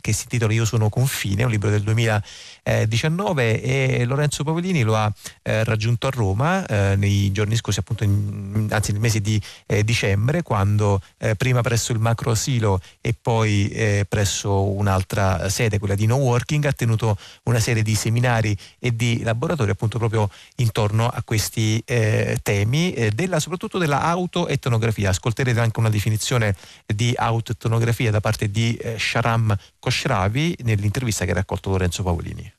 Che 0.00 0.12
si 0.12 0.22
intitola 0.24 0.52
Io 0.52 0.64
sono 0.64 0.88
confine, 0.88 1.44
un 1.44 1.50
libro 1.50 1.70
del 1.70 1.82
2019 1.82 3.62
e 3.62 4.04
Lorenzo 4.04 4.44
Pavolini 4.44 4.82
lo 4.82 4.96
ha 4.96 5.12
eh, 5.42 5.64
raggiunto 5.64 6.06
a 6.06 6.10
Roma 6.10 6.66
eh, 6.66 6.96
nei 6.96 7.30
giorni 7.32 7.56
scorsi, 7.56 7.80
appunto 7.80 8.04
in, 8.04 8.66
anzi 8.70 8.92
nel 8.92 9.00
mese 9.00 9.20
di 9.20 9.40
eh, 9.66 9.84
dicembre, 9.84 10.42
quando 10.42 11.00
eh, 11.18 11.34
prima 11.36 11.60
presso 11.60 11.92
il 11.92 11.98
macro 11.98 12.30
asilo 12.30 12.80
e 13.00 13.14
poi 13.20 13.68
eh, 13.68 14.06
presso 14.08 14.62
un'altra 14.62 15.48
sede, 15.48 15.78
quella 15.78 15.94
di 15.94 16.06
No 16.06 16.16
Working, 16.16 16.64
ha 16.64 16.72
tenuto 16.72 17.16
una 17.44 17.60
serie 17.60 17.82
di 17.82 17.94
seminari 17.94 18.56
e 18.78 18.94
di 18.94 19.22
laboratori 19.22 19.70
appunto 19.70 19.98
proprio 19.98 20.28
intorno 20.56 21.08
a 21.08 21.22
questi 21.22 21.82
eh, 21.84 22.38
temi, 22.42 22.94
della, 23.14 23.40
soprattutto 23.40 23.78
della 23.78 24.02
autoetnografia. 24.02 25.10
Ascolterete 25.10 25.60
anche 25.60 25.78
una 25.78 25.90
definizione 25.90 26.54
di 26.86 27.12
autoetnografia 27.16 28.10
da 28.10 28.20
parte 28.20 28.50
di 28.50 28.78
Sharam 28.96 29.54
Koshravi 29.86 30.56
nell'intervista 30.64 31.24
che 31.24 31.30
ha 31.30 31.34
raccolto 31.34 31.70
Lorenzo 31.70 32.02
Paolini. 32.02 32.52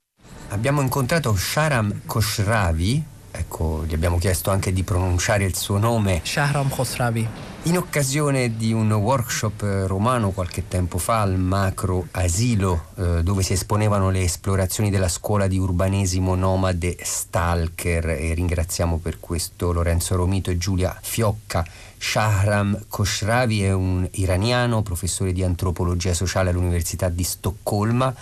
Abbiamo 0.47 0.79
incontrato 0.79 1.35
Sharam 1.35 2.03
Koshravi, 2.05 3.03
ecco, 3.31 3.83
gli 3.85 3.93
abbiamo 3.93 4.17
chiesto 4.17 4.49
anche 4.49 4.71
di 4.71 4.83
pronunciare 4.83 5.43
il 5.43 5.53
suo 5.53 5.77
nome. 5.77 6.21
Shahram 6.23 6.69
Khosravi. 6.69 7.27
In 7.63 7.75
occasione 7.75 8.55
di 8.55 8.71
un 8.71 8.89
workshop 8.93 9.61
eh, 9.63 9.87
romano 9.87 10.29
qualche 10.29 10.69
tempo 10.69 10.97
fa 10.99 11.19
al 11.19 11.37
macro 11.37 12.07
asilo, 12.11 12.85
eh, 12.95 13.23
dove 13.23 13.43
si 13.43 13.51
esponevano 13.51 14.09
le 14.09 14.21
esplorazioni 14.21 14.89
della 14.89 15.09
scuola 15.09 15.47
di 15.47 15.57
urbanesimo 15.57 16.33
nomade 16.33 16.95
Stalker, 17.01 18.07
e 18.07 18.33
ringraziamo 18.35 18.99
per 18.99 19.19
questo 19.19 19.73
Lorenzo 19.73 20.15
Romito 20.15 20.49
e 20.49 20.57
Giulia 20.57 20.97
Fiocca 21.01 21.65
Shahram 21.97 22.85
Khoshravi 22.87 23.63
è 23.63 23.73
un 23.73 24.07
iraniano, 24.13 24.83
professore 24.83 25.33
di 25.33 25.43
antropologia 25.43 26.13
sociale 26.13 26.51
all'Università 26.51 27.09
di 27.09 27.23
Stoccolma, 27.23 28.13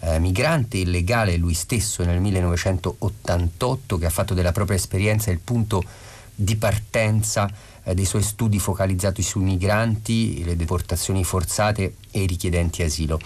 eh, 0.00 0.18
migrante 0.18 0.78
illegale 0.78 1.36
lui 1.36 1.54
stesso 1.54 2.04
nel 2.04 2.20
1988 2.20 3.98
che 3.98 4.06
ha 4.06 4.10
fatto 4.10 4.34
della 4.34 4.52
propria 4.52 4.76
esperienza 4.76 5.30
il 5.30 5.38
punto 5.38 5.82
di 6.34 6.56
partenza 6.56 7.50
eh, 7.84 7.94
dei 7.94 8.04
suoi 8.04 8.22
studi 8.22 8.58
focalizzati 8.58 9.22
sui 9.22 9.42
migranti, 9.42 10.42
le 10.44 10.56
deportazioni 10.56 11.22
forzate 11.22 11.94
e 12.10 12.22
i 12.22 12.26
richiedenti 12.26 12.82
asilo. 12.82 13.20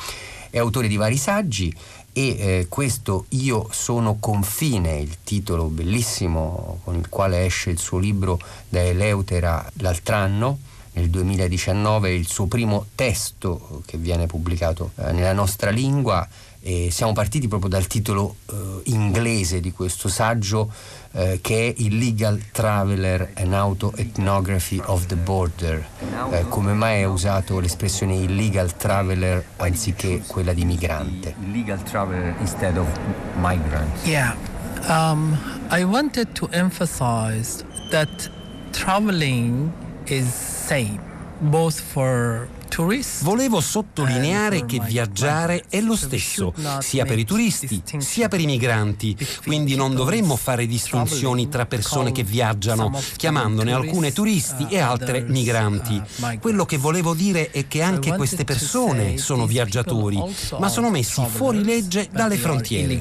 È 0.51 0.59
autore 0.59 0.89
di 0.89 0.97
vari 0.97 1.17
saggi 1.17 1.75
e 2.17 2.29
eh, 2.39 2.67
questo 2.69 3.27
Io 3.31 3.67
sono 3.73 4.19
confine, 4.21 5.01
il 5.01 5.19
titolo 5.25 5.65
bellissimo 5.65 6.79
con 6.85 6.95
il 6.95 7.09
quale 7.09 7.45
esce 7.45 7.71
il 7.71 7.79
suo 7.79 7.99
libro 7.99 8.39
da 8.69 8.81
Eleutera 8.81 9.69
l'altro 9.79 10.15
anno, 10.15 10.59
nel 10.93 11.11
2019, 11.11 12.13
il 12.13 12.29
suo 12.29 12.47
primo 12.47 12.87
testo 12.95 13.83
che 13.85 13.99
viene 13.99 14.27
pubblicato 14.27 14.93
eh, 14.95 15.11
nella 15.11 15.33
nostra 15.33 15.71
lingua 15.71 16.27
e 16.67 16.89
siamo 16.91 17.13
partiti 17.13 17.47
proprio 17.47 17.69
dal 17.69 17.87
titolo 17.87 18.37
eh, 18.51 18.55
inglese 18.85 19.61
di 19.61 19.71
questo 19.71 20.09
saggio 20.09 20.73
eh, 21.13 21.39
che 21.43 21.69
è 21.69 21.75
Illegal 21.83 22.41
Traveler 22.53 23.33
and 23.35 23.53
Auto 23.53 23.93
Ethnography 23.95 24.81
of 24.87 25.05
the 25.05 25.15
Border. 25.15 25.87
Eh, 26.31 26.49
come 26.49 26.73
mai 26.73 27.03
ha 27.03 27.09
usato 27.11 27.61
l'espressione 27.61 28.15
illegal 28.15 28.75
traveler 28.77 29.45
anziché 29.57 30.23
quella 30.27 30.55
di 30.55 30.65
migrante? 30.65 31.35
Illegal 31.45 31.83
traveler 31.83 32.35
instead 32.41 32.79
of 32.79 32.87
migrant. 33.37 33.91
Yeah, 34.07 34.35
um, 34.89 35.37
I 35.71 35.85
wanted 35.85 36.33
to 36.33 36.49
emphasize 36.51 37.63
that 37.91 38.31
traveling 38.73 39.71
is 40.07 40.33
same 40.33 40.99
both 41.41 41.79
for 41.79 42.49
Volevo 43.21 43.61
sottolineare 43.61 44.67
che 44.67 44.81
viaggiare 44.81 45.65
è 45.69 45.81
lo 45.81 45.95
stesso, 45.95 46.53
sia 46.81 47.05
per 47.05 47.19
i 47.19 47.25
turisti, 47.25 47.83
sia 47.99 48.27
per 48.29 48.41
i 48.41 48.47
migranti, 48.47 49.17
quindi 49.45 49.77
non 49.77 49.95
dovremmo 49.95 50.35
fare 50.35 50.67
distinzioni 50.67 51.49
tra 51.49 51.67
persone 51.67 52.11
che 52.11 52.25
viaggiano, 52.25 52.93
chiamandone 53.17 53.73
alcune 53.73 54.13
turisti 54.13 54.67
e 54.69 54.81
altre 54.81 55.23
migranti. 55.23 56.03
Quello 56.41 56.65
che 56.65 56.79
volevo 56.79 57.15
dire 57.15 57.51
è 57.51 57.69
che 57.69 57.83
anche 57.83 58.15
queste 58.17 58.45
persone 58.45 59.19
sono 59.19 59.47
viaggiatori, 59.47 60.21
ma 60.59 60.69
sono 60.69 60.91
messi 60.91 61.25
fuori 61.27 61.63
legge 61.63 62.09
dalle 62.11 62.37
frontiere. 62.37 62.93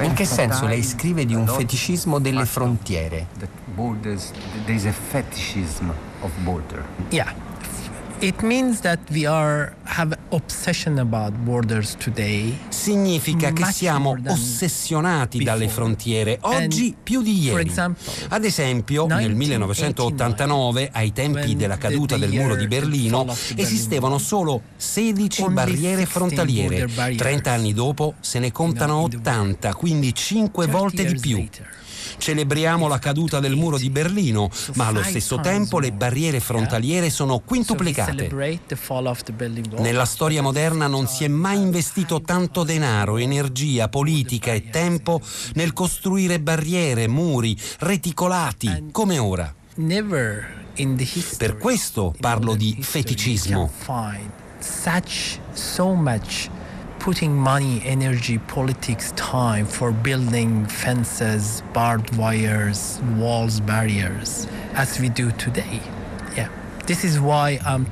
In 0.00 0.12
che 0.14 0.24
senso 0.24 0.66
lei 0.66 0.82
scrive 0.82 1.26
di 1.26 1.34
un 1.34 1.46
feticismo 1.46 2.18
delle 2.18 2.46
frontiere? 2.46 3.59
Borders, 3.76 4.32
there 4.66 4.74
is 4.74 4.84
a 4.86 4.92
fetishism 4.92 5.90
of 6.22 6.30
border. 6.44 6.84
Yeah. 7.10 7.32
It 8.22 8.42
means 8.42 8.80
that 8.80 8.98
we 9.10 9.24
are 9.24 9.72
have 9.84 10.14
obsession 10.28 10.98
about 10.98 11.32
borders 11.32 11.96
today. 11.96 12.54
Significa 12.68 13.50
che 13.50 13.64
siamo 13.72 14.14
ossessionati 14.26 15.42
dalle 15.42 15.68
frontiere 15.68 16.36
oggi 16.42 16.94
più 17.02 17.22
di 17.22 17.44
ieri. 17.44 17.72
Ad 18.28 18.44
esempio, 18.44 19.06
nel 19.06 19.34
1989, 19.34 20.90
ai 20.92 21.12
tempi 21.12 21.56
della 21.56 21.78
caduta 21.78 22.18
del 22.18 22.30
muro 22.30 22.56
di 22.56 22.66
Berlino, 22.66 23.26
esistevano 23.56 24.18
solo 24.18 24.60
16 24.76 25.48
barriere 25.48 26.04
frontaliere. 26.04 26.86
30 27.16 27.50
anni 27.50 27.72
dopo 27.72 28.16
se 28.20 28.38
ne 28.38 28.52
contano 28.52 28.98
80, 28.98 29.72
quindi 29.72 30.14
5 30.14 30.66
volte 30.66 31.06
di 31.06 31.18
più. 31.18 31.48
Celebriamo 32.20 32.86
la 32.86 32.98
caduta 32.98 33.40
del 33.40 33.56
muro 33.56 33.78
di 33.78 33.88
Berlino, 33.88 34.50
ma 34.74 34.88
allo 34.88 35.02
stesso 35.02 35.40
tempo 35.40 35.78
le 35.78 35.90
barriere 35.90 36.38
frontaliere 36.38 37.08
sono 37.08 37.38
quintuplicate. 37.38 38.30
Nella 39.78 40.04
storia 40.04 40.42
moderna 40.42 40.86
non 40.86 41.08
si 41.08 41.24
è 41.24 41.28
mai 41.28 41.58
investito 41.58 42.20
tanto 42.20 42.62
denaro, 42.62 43.16
energia, 43.16 43.88
politica 43.88 44.52
e 44.52 44.68
tempo 44.68 45.22
nel 45.54 45.72
costruire 45.72 46.40
barriere, 46.40 47.08
muri, 47.08 47.58
reticolati 47.78 48.88
come 48.92 49.16
ora. 49.16 49.54
Per 51.38 51.56
questo 51.56 52.14
parlo 52.20 52.54
di 52.54 52.76
feticismo. 52.80 53.70
Such 54.58 55.38
so 55.54 55.94
much 55.94 56.50
putting 57.00 57.34
money, 57.34 57.80
energy, 57.84 58.38
politics, 58.38 59.12
time 59.16 59.66
for 59.66 59.90
building 59.90 60.66
fences, 60.66 61.62
barbed 61.72 62.14
wires, 62.16 63.00
walls, 63.16 63.58
barriers, 63.60 64.46
as 64.74 65.00
we 65.00 65.08
do 65.08 65.32
today. 65.32 65.80
Yeah, 66.36 66.48
this 66.86 67.02
is 67.02 67.18
why 67.18 67.58
I'm, 67.64 67.86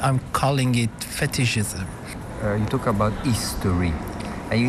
I'm 0.00 0.20
calling 0.32 0.76
it 0.76 0.90
fetishism. 1.00 1.86
Uh, 2.42 2.54
you 2.54 2.64
talk 2.66 2.86
about 2.86 3.12
history. 3.24 3.92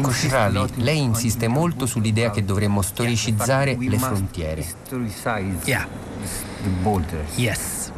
Khosravi, 0.01 0.81
lei 0.81 1.01
insiste 1.01 1.49
molto 1.49 1.85
sull'idea 1.85 2.31
che 2.31 2.45
dovremmo 2.45 2.81
storicizzare 2.81 3.75
le 3.77 3.97
frontiere. 3.97 4.65
Yeah. 5.65 5.85
The 6.63 6.69
borders. 6.81 7.37
Yes. 7.37 7.91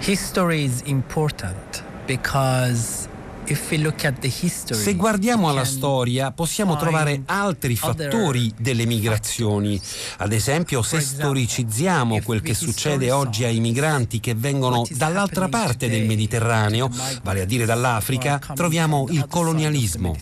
History 0.00 0.64
is 0.64 0.82
important 0.82 1.82
because 2.06 3.08
se 3.54 4.94
guardiamo 4.94 5.48
alla 5.48 5.64
storia 5.64 6.30
possiamo 6.30 6.76
trovare 6.76 7.22
altri 7.26 7.74
fattori 7.74 8.52
delle 8.56 8.86
migrazioni. 8.86 9.80
Ad 10.18 10.32
esempio, 10.32 10.82
se 10.82 11.00
storicizziamo 11.00 12.22
quel 12.22 12.42
che 12.42 12.54
succede 12.54 13.10
oggi 13.10 13.44
ai 13.44 13.60
migranti 13.60 14.20
che 14.20 14.34
vengono 14.34 14.84
dall'altra 14.90 15.48
parte 15.48 15.88
del 15.88 16.06
Mediterraneo, 16.06 16.88
vale 17.22 17.42
a 17.42 17.44
dire 17.44 17.64
dall'Africa, 17.64 18.40
troviamo 18.54 19.06
il 19.10 19.26
colonialismo. 19.26 20.16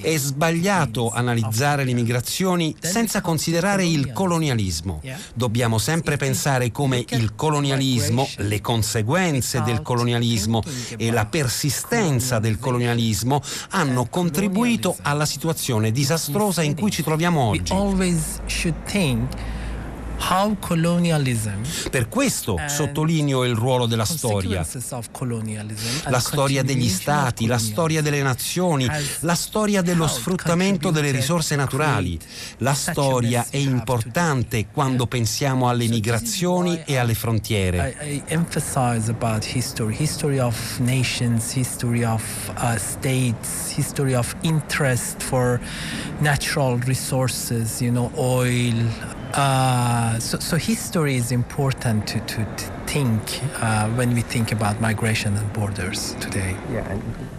È 0.00 0.16
sbagliato 0.16 1.10
analizzare 1.10 1.84
le 1.84 1.94
migrazioni 1.94 2.76
senza 2.78 3.20
considerare 3.20 3.84
il 3.84 4.12
colonialismo. 4.12 5.00
Dobbiamo 5.34 5.78
sempre 5.78 6.16
pensare 6.16 6.70
come 6.70 7.04
il 7.08 7.34
colonialismo, 7.34 8.28
le 8.36 8.60
conseguenze 8.60 9.62
del 9.62 9.82
colonialismo 9.82 10.62
e 10.96 11.10
la 11.10 11.26
persistenza 11.26 12.35
del 12.38 12.58
colonialismo 12.58 13.42
hanno 13.70 14.06
contribuito 14.06 14.96
alla 15.02 15.26
situazione 15.26 15.90
disastrosa 15.90 16.62
in 16.62 16.74
cui 16.74 16.90
ci 16.90 17.02
troviamo 17.02 17.40
oggi. 17.40 17.72
Per 21.90 22.08
questo 22.08 22.58
sottolineo 22.66 23.44
il 23.44 23.54
ruolo 23.54 23.86
della 23.86 24.04
storia. 24.04 24.66
La 26.08 26.18
storia 26.18 26.62
degli 26.62 26.88
stati, 26.88 27.46
la 27.46 27.58
storia 27.58 28.02
delle 28.02 28.22
nazioni, 28.22 28.86
la 29.20 29.34
storia 29.34 29.82
dello 29.82 30.06
sfruttamento 30.06 30.90
delle 30.90 31.10
risorse 31.10 31.56
naturali. 31.56 32.18
La 32.58 32.74
storia 32.74 33.46
è 33.50 33.56
importante 33.56 34.66
quando 34.72 35.06
pensiamo 35.06 35.68
alle 35.68 35.86
migrazioni 35.86 36.82
e 36.84 36.96
alle 36.96 37.14
frontiere. 37.14 37.96
I, 38.02 38.22
emphasize 38.26 39.10
about 39.10 39.44
history, 39.44 39.94
history 39.96 40.38
of 40.38 40.78
nations, 40.78 41.52
history 41.52 42.04
of 42.04 42.22
uh, 42.56 42.76
states, 42.76 43.72
history 43.74 44.14
of 44.14 44.34
interest 44.42 45.22
for 45.22 45.60
natural 46.18 46.78
resources, 46.84 47.80
you 47.80 47.90
know, 47.90 48.10
oil, 48.16 48.74
Uh, 49.36 50.05
so, 50.18 50.38
so, 50.38 50.56
history 50.56 51.16
is 51.16 51.30
important 51.30 52.06
to, 52.06 52.20
to, 52.26 52.44
to 52.44 52.64
think 52.86 53.40
uh, 53.60 53.88
when 53.96 54.12
we 54.14 54.22
think 54.22 54.52
about 54.52 54.80
migration 54.80 55.36
and 55.36 55.52
borders 55.52 56.14
today. 56.18 56.54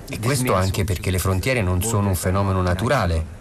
E 0.10 0.20
questo 0.20 0.54
anche 0.54 0.84
perché 0.84 1.12
le 1.12 1.20
frontiere 1.20 1.62
non 1.62 1.82
sono 1.82 2.10
un 2.10 2.16
fenomeno 2.16 2.62
naturale, 2.62 3.37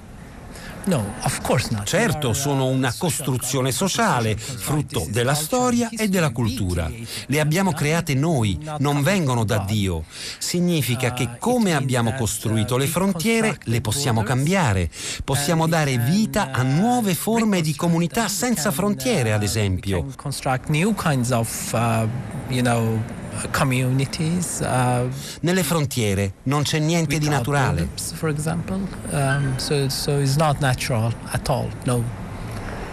Certo, 1.84 2.32
sono 2.32 2.66
una 2.66 2.94
costruzione 2.96 3.72
sociale, 3.72 4.36
frutto 4.36 5.06
della 5.08 5.34
storia 5.34 5.88
e 5.90 6.08
della 6.08 6.30
cultura. 6.30 6.90
Le 7.26 7.40
abbiamo 7.40 7.72
create 7.72 8.14
noi, 8.14 8.58
non 8.78 9.02
vengono 9.02 9.44
da 9.44 9.58
Dio. 9.58 10.04
Significa 10.38 11.12
che 11.12 11.38
come 11.38 11.74
abbiamo 11.74 12.12
costruito 12.14 12.76
le 12.76 12.86
frontiere, 12.86 13.58
le 13.64 13.80
possiamo 13.80 14.22
cambiare. 14.22 14.88
Possiamo 15.24 15.66
dare 15.66 15.98
vita 15.98 16.50
a 16.52 16.62
nuove 16.62 17.14
forme 17.14 17.60
di 17.60 17.74
comunità 17.74 18.28
senza 18.28 18.70
frontiere, 18.70 19.32
ad 19.32 19.42
esempio. 19.42 20.06
Communities, 23.50 24.60
uh, 24.60 25.08
Nelle 25.40 25.62
frontiere 25.62 26.34
non 26.44 26.62
c'è 26.62 26.78
niente 26.78 27.18
di 27.18 27.28
naturale. 27.28 27.88
Natural 30.76 31.14
at 31.30 31.48
all. 31.48 31.70
No. 31.84 32.02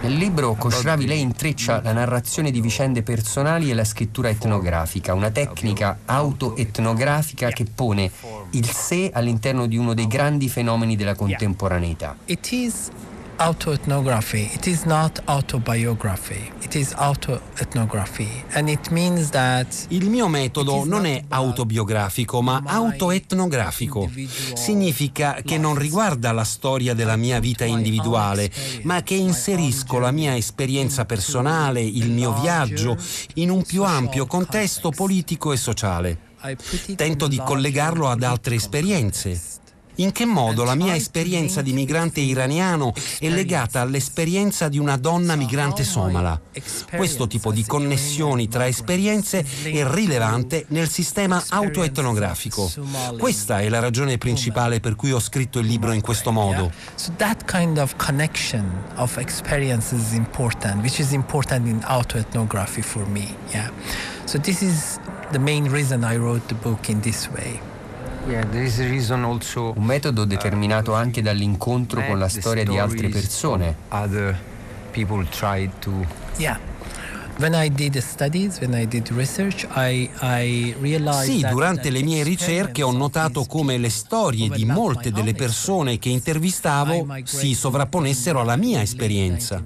Nel 0.01 0.13
libro 0.13 0.53
Khosravi 0.53 1.05
lei 1.05 1.19
intreccia 1.19 1.81
la 1.81 1.91
narrazione 1.91 2.49
di 2.49 2.61
vicende 2.61 3.03
personali 3.03 3.69
e 3.69 3.73
la 3.73 3.83
scrittura 3.83 4.29
etnografica, 4.29 5.13
una 5.13 5.31
tecnica 5.31 5.99
autoetnografica 6.05 7.49
che 7.49 7.65
pone 7.65 8.09
il 8.51 8.69
sé 8.69 9.11
all'interno 9.13 9.65
di 9.65 9.77
uno 9.77 9.93
dei 9.93 10.07
grandi 10.07 10.47
fenomeni 10.47 10.95
della 10.95 11.15
contemporaneità. 11.15 12.15
It 12.25 12.51
is 12.51 12.89
autoethnography. 13.43 14.49
It 14.53 14.67
is 14.67 14.85
not 14.85 15.19
autobiography. 15.25 16.49
It 16.61 16.75
is 16.75 16.93
autoethnography. 16.93 18.45
And 18.53 18.69
it 18.69 18.89
means 18.89 19.31
that 19.31 19.67
Il 19.89 20.09
mio 20.09 20.29
metodo 20.29 20.85
non 20.85 21.05
è 21.05 21.21
autobiografico, 21.27 22.41
ma 22.41 22.61
autoetnografico. 22.65 24.09
Significa 24.53 25.41
che 25.43 25.57
non 25.57 25.75
riguarda 25.75 26.31
la 26.31 26.45
storia 26.45 26.93
della 26.93 27.17
mia 27.17 27.41
vita 27.41 27.65
individuale, 27.65 28.49
ma 28.83 29.03
che 29.03 29.15
inserisco 29.15 29.99
la 29.99 30.11
mia 30.11 30.37
esperienza 30.37 31.03
personale, 31.03 31.81
il 31.81 32.11
mio 32.11 32.33
viaggio, 32.39 32.97
in 33.35 33.49
un 33.49 33.63
più 33.63 33.83
ampio 33.83 34.25
contesto 34.25 34.89
politico 34.89 35.51
e 35.51 35.57
sociale. 35.57 36.17
Tento 36.95 37.27
di 37.27 37.41
collegarlo 37.43 38.09
ad 38.09 38.23
altre 38.23 38.55
esperienze. 38.55 39.61
In 39.97 40.11
che 40.11 40.25
modo 40.25 40.63
la 40.63 40.73
mia 40.73 40.95
esperienza 40.95 41.61
di 41.61 41.71
migrante 41.71 42.19
iraniano 42.19 42.93
è 43.19 43.29
legata 43.29 43.81
all'esperienza 43.81 44.67
di 44.67 44.79
una 44.79 44.97
donna 44.97 45.35
migrante 45.35 45.83
somala? 45.83 46.39
Questo 46.95 47.27
tipo 47.27 47.51
di 47.51 47.63
connessioni 47.63 48.47
tra 48.47 48.65
esperienze 48.65 49.45
è 49.63 49.85
rilevante 49.87 50.65
nel 50.69 50.89
sistema 50.89 51.43
autoetnografico. 51.49 52.71
Questa 53.19 53.59
è 53.59 53.69
la 53.69 53.79
ragione 53.79 54.17
principale 54.17 54.79
per 54.79 54.95
cui 54.95 55.11
ho 55.11 55.19
scritto 55.19 55.59
il 55.59 55.67
libro 55.67 55.91
in 55.91 56.01
questo 56.01 56.31
modo. 56.31 56.71
That 57.17 57.45
kind 57.45 57.77
of 57.77 57.95
connection 57.97 58.65
of 58.95 59.17
experience 59.17 59.95
is 59.95 60.13
important, 60.13 60.81
which 60.81 60.97
is 60.97 61.11
important 61.11 61.67
in 61.67 61.81
autoethnography 61.83 62.81
for 62.81 63.07
me. 63.07 63.35
Yeah. 63.51 63.69
So 64.25 64.39
this 64.39 64.61
is 64.61 64.99
the 65.31 65.39
main 65.39 65.69
reason 65.69 66.03
I 66.03 66.17
wrote 66.17 66.47
the 66.47 66.55
book 66.55 66.89
in 66.89 67.01
this 67.01 67.29
way. 67.29 67.59
Un 69.75 69.83
metodo 69.83 70.23
determinato 70.23 70.93
anche 70.93 71.21
dall'incontro 71.21 72.05
con 72.05 72.19
la 72.19 72.29
storia 72.29 72.63
di 72.63 72.77
altre 72.77 73.09
persone. 73.09 73.75
Yeah. 76.37 76.72
Sì, 81.23 81.45
durante 81.49 81.89
le 81.89 82.01
mie 82.01 82.23
ricerche 82.23 82.81
ho 82.83 82.91
notato 82.91 83.43
come 83.43 83.77
le 83.77 83.89
storie 83.89 84.49
di 84.49 84.63
molte 84.63 85.11
delle 85.11 85.33
persone 85.33 85.99
che 85.99 86.07
intervistavo 86.09 87.05
si 87.23 87.53
sovrapponessero 87.53 88.39
alla 88.39 88.55
mia 88.55 88.81
esperienza. 88.81 89.61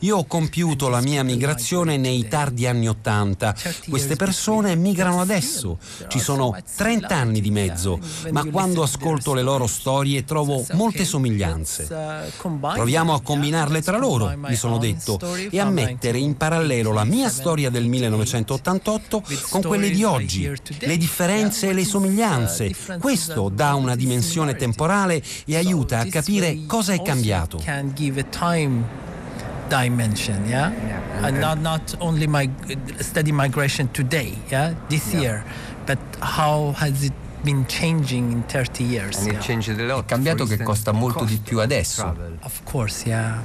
Io 0.00 0.16
ho 0.16 0.24
compiuto 0.26 0.88
la 0.88 1.00
mia 1.00 1.24
migrazione 1.24 1.96
nei 1.96 2.28
tardi 2.28 2.66
anni 2.66 2.88
Ottanta. 2.88 3.52
Queste 3.88 4.14
persone 4.14 4.76
migrano 4.76 5.20
adesso. 5.20 5.78
Ci 6.06 6.20
sono 6.20 6.56
30 6.76 7.14
anni 7.16 7.40
di 7.40 7.50
mezzo, 7.50 7.98
ma 8.30 8.44
quando 8.44 8.82
ascolto 8.82 9.34
le 9.34 9.42
loro 9.42 9.66
storie 9.66 10.24
trovo 10.24 10.64
molte 10.74 11.04
somiglianze. 11.04 11.88
Proviamo 12.74 13.12
a 13.12 13.20
combinarle 13.20 13.82
tra 13.82 13.98
loro, 13.98 14.32
mi 14.36 14.54
sono 14.54 14.78
detto, 14.78 15.18
e 15.50 15.58
a 15.58 15.68
mettere 15.68 16.18
in 16.18 16.36
parallelo 16.36 16.91
la 16.92 17.04
mia 17.04 17.28
storia 17.28 17.70
del 17.70 17.86
1988 17.86 19.22
con 19.50 19.62
quelle 19.62 19.90
di 19.90 20.04
oggi, 20.04 20.50
le 20.80 20.96
differenze 20.96 21.68
e 21.68 21.72
le 21.72 21.84
somiglianze. 21.84 22.74
Questo 23.00 23.48
dà 23.48 23.74
una 23.74 23.96
dimensione 23.96 24.54
temporale 24.56 25.22
e 25.44 25.56
aiuta 25.56 26.00
a 26.00 26.06
capire 26.06 26.66
cosa 26.66 26.92
è 26.92 27.02
cambiato. 27.02 27.60
can 27.64 27.92
give 27.94 28.20
a 28.20 28.24
time 28.24 28.84
dimension, 29.68 30.44
yeah, 30.46 30.70
and 31.22 31.38
not 31.38 31.58
not 31.58 31.96
only 32.00 32.26
my 32.26 32.48
study 33.00 33.32
migration 33.32 33.88
today, 33.92 34.36
yeah, 34.50 34.74
this 34.88 35.12
year, 35.14 35.44
but 35.86 35.98
how 36.20 36.72
has 36.76 37.04
it 37.04 37.12
been 37.42 37.64
changing 37.66 38.30
in 38.32 38.42
30 38.46 38.84
years? 38.84 39.24
yeah. 39.24 39.40
È 39.40 40.04
cambiato 40.04 40.44
che 40.44 40.62
costa 40.62 40.92
molto 40.92 41.24
di 41.24 41.38
più 41.38 41.60
adesso. 41.60 42.14
Of 42.42 42.60
course, 42.64 43.08
yeah. 43.08 43.42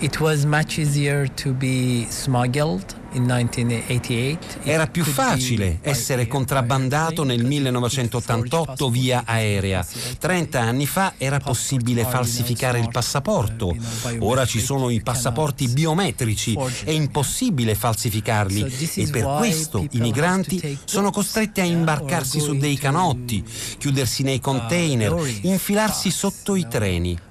It 0.00 0.20
was 0.20 0.44
much 0.44 0.78
easier 0.78 1.28
to 1.42 1.52
be 1.52 2.06
smuggled 2.08 2.94
in 3.14 3.24
1988. 3.24 4.60
Era 4.62 4.86
più 4.86 5.02
facile 5.02 5.80
essere 5.82 6.28
contrabbandato 6.28 7.24
nel 7.24 7.44
1988 7.44 8.90
via 8.90 9.24
aerea. 9.26 9.84
30 10.20 10.60
anni 10.60 10.86
fa 10.86 11.14
era 11.18 11.40
possibile 11.40 12.04
falsificare 12.04 12.78
il 12.78 12.90
passaporto. 12.92 13.74
Ora 14.20 14.46
ci 14.46 14.60
sono 14.60 14.88
i 14.88 15.02
passaporti 15.02 15.66
biometrici. 15.66 16.56
È 16.84 16.90
impossibile 16.90 17.74
falsificarli 17.74 18.72
e 18.94 19.08
per 19.08 19.24
questo 19.38 19.84
i 19.90 19.98
migranti 19.98 20.78
sono 20.84 21.10
costretti 21.10 21.60
a 21.60 21.64
imbarcarsi 21.64 22.38
su 22.38 22.56
dei 22.56 22.76
canotti, 22.76 23.42
chiudersi 23.78 24.22
nei 24.22 24.38
container, 24.38 25.12
infilarsi 25.42 26.12
sotto 26.12 26.54
i 26.54 26.68
treni. 26.68 27.26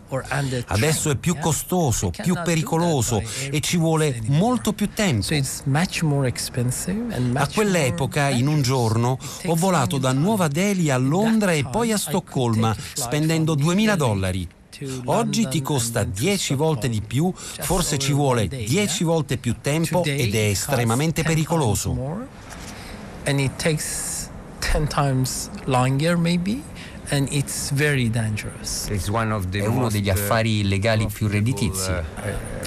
Adesso 0.67 1.09
è 1.11 1.15
più 1.15 1.37
costoso, 1.37 2.11
più 2.11 2.35
pericoloso 2.43 3.21
e 3.49 3.59
ci 3.59 3.77
vuole 3.77 4.21
molto 4.27 4.71
più 4.73 4.89
tempo. 4.93 5.27
A 7.33 7.47
quell'epoca, 7.53 8.29
in 8.29 8.47
un 8.47 8.61
giorno, 8.61 9.17
ho 9.45 9.55
volato 9.55 9.97
da 9.97 10.13
Nuova 10.13 10.47
Delhi 10.47 10.89
a 10.89 10.97
Londra 10.97 11.51
e 11.51 11.65
poi 11.65 11.91
a 11.91 11.97
Stoccolma, 11.97 12.75
spendendo 12.93 13.55
2000 13.55 13.95
dollari. 13.95 14.47
Oggi 15.05 15.47
ti 15.47 15.61
costa 15.61 16.03
10 16.03 16.53
volte 16.53 16.87
di 16.87 17.01
più, 17.01 17.33
forse 17.35 17.97
ci 17.97 18.13
vuole 18.13 18.47
10 18.47 19.03
volte 19.03 19.37
più 19.37 19.55
tempo 19.59 20.03
ed 20.03 20.35
è 20.35 20.49
estremamente 20.49 21.23
pericoloso. 21.23 22.25
And 23.25 23.39
it 23.39 23.55
takes 23.57 24.29
10 24.59 24.87
times 24.87 25.49
longer 25.65 26.15
maybe 26.15 26.61
and 27.09 27.31
it's 27.31 27.71
very 27.71 28.09
dangerous. 28.09 28.87
È 28.87 29.65
uno 29.65 29.89
degli 29.89 30.09
affari 30.09 30.59
illegali 30.59 31.07
più 31.07 31.27
redditizi. 31.27 31.91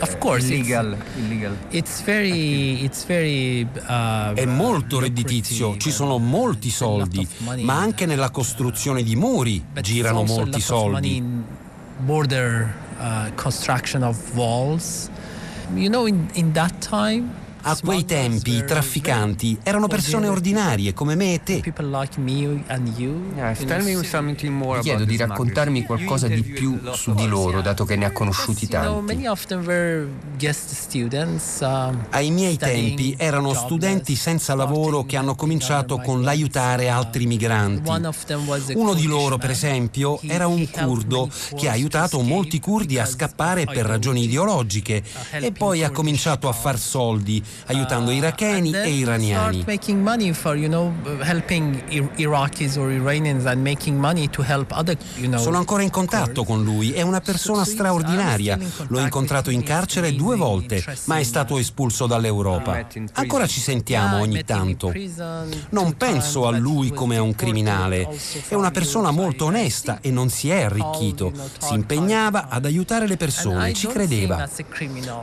Of 0.00 0.18
course, 0.18 0.52
illegal, 0.52 0.96
It's 1.70 2.02
very, 2.02 2.82
it's 2.82 3.04
very. 3.04 3.62
Uh, 3.62 4.32
È 4.34 4.44
molto 4.46 4.98
redditizio, 4.98 5.76
ci 5.76 5.90
sono 5.90 6.18
molti 6.18 6.70
soldi, 6.70 7.26
ma 7.60 7.78
anche 7.78 8.06
nella 8.06 8.30
costruzione 8.30 9.02
di 9.02 9.16
muri 9.16 9.62
girano 9.80 10.24
molti 10.24 10.60
soldi. 10.60 11.22
Border 11.98 12.74
uh, 12.98 13.34
construction 13.34 14.02
of 14.02 14.16
walls. 14.34 15.10
You 15.74 15.88
know, 15.88 16.06
in, 16.06 16.28
in 16.32 16.52
that 16.52 16.72
time. 16.78 17.39
A 17.62 17.76
quei 17.76 18.06
tempi 18.06 18.54
i 18.54 18.64
trafficanti 18.64 19.58
erano 19.62 19.86
persone 19.86 20.28
ordinarie 20.28 20.94
come 20.94 21.14
me 21.14 21.34
e 21.34 21.42
te. 21.42 21.60
Ti 21.60 21.72
chiedo 24.80 25.04
di 25.04 25.16
raccontarmi 25.16 25.84
qualcosa 25.84 26.26
di 26.26 26.42
più 26.42 26.80
su 26.92 27.12
di 27.12 27.26
loro, 27.28 27.60
dato 27.60 27.84
che 27.84 27.96
ne 27.96 28.06
ha 28.06 28.12
conosciuti 28.12 28.66
tanti. 28.66 29.26
Ai 32.10 32.30
miei 32.30 32.56
tempi 32.56 33.14
erano 33.18 33.52
studenti 33.52 34.16
senza 34.16 34.54
lavoro 34.54 35.04
che 35.04 35.16
hanno 35.16 35.34
cominciato 35.34 35.98
con 35.98 36.22
l'aiutare 36.22 36.88
altri 36.88 37.26
migranti. 37.26 37.90
Uno 38.74 38.94
di 38.94 39.04
loro, 39.04 39.36
per 39.36 39.50
esempio, 39.50 40.18
era 40.22 40.46
un 40.46 40.66
curdo 40.70 41.28
che 41.56 41.68
ha 41.68 41.72
aiutato 41.72 42.20
molti 42.22 42.58
curdi 42.58 42.98
a 42.98 43.04
scappare 43.04 43.66
per 43.66 43.84
ragioni 43.84 44.24
ideologiche 44.24 45.02
e 45.32 45.52
poi 45.52 45.84
ha 45.84 45.90
cominciato 45.90 46.48
a 46.48 46.52
far 46.52 46.78
soldi 46.78 47.44
aiutando 47.66 48.10
iracheni 48.10 48.74
e 48.74 48.90
iraniani. 48.90 49.64
making 49.66 50.02
money 50.02 50.32
for, 50.32 50.56
you 50.56 50.68
know, 50.68 50.92
helping 51.22 51.82
Iraqis 52.16 52.76
or 52.76 52.90
Iranians 52.90 53.46
and 53.46 53.62
making 53.62 53.98
money 53.98 54.28
to 54.28 54.42
help 54.42 54.72
other, 54.72 54.96
you 55.16 55.28
know. 55.28 55.40
Sono 55.40 55.58
ancora 55.58 55.82
in 55.82 55.90
contatto 55.90 56.44
con 56.44 56.62
lui, 56.62 56.92
è 56.92 57.02
una 57.02 57.20
persona 57.20 57.64
straordinaria. 57.64 58.58
L'ho 58.88 59.00
incontrato 59.00 59.50
in 59.50 59.62
carcere 59.62 60.14
due 60.14 60.36
volte, 60.36 60.82
ma 61.04 61.18
è 61.18 61.22
stato 61.22 61.58
espulso 61.58 62.06
dall'Europa. 62.06 62.86
Ancora 63.12 63.46
ci 63.46 63.60
sentiamo 63.60 64.18
ogni 64.18 64.44
tanto. 64.44 64.92
Non 65.70 65.96
penso 65.96 66.46
a 66.46 66.50
lui 66.50 66.90
come 66.92 67.16
a 67.16 67.22
un 67.22 67.34
criminale. 67.34 68.08
È 68.48 68.54
una 68.54 68.70
persona 68.70 69.10
molto 69.10 69.46
onesta 69.46 69.98
e 70.00 70.10
non 70.10 70.28
si 70.28 70.50
è 70.50 70.62
arricchito. 70.62 71.32
Si 71.58 71.74
impegnava 71.74 72.48
ad 72.48 72.64
aiutare 72.64 73.06
le 73.06 73.16
persone, 73.16 73.72
ci 73.72 73.86
credeva. 73.86 74.48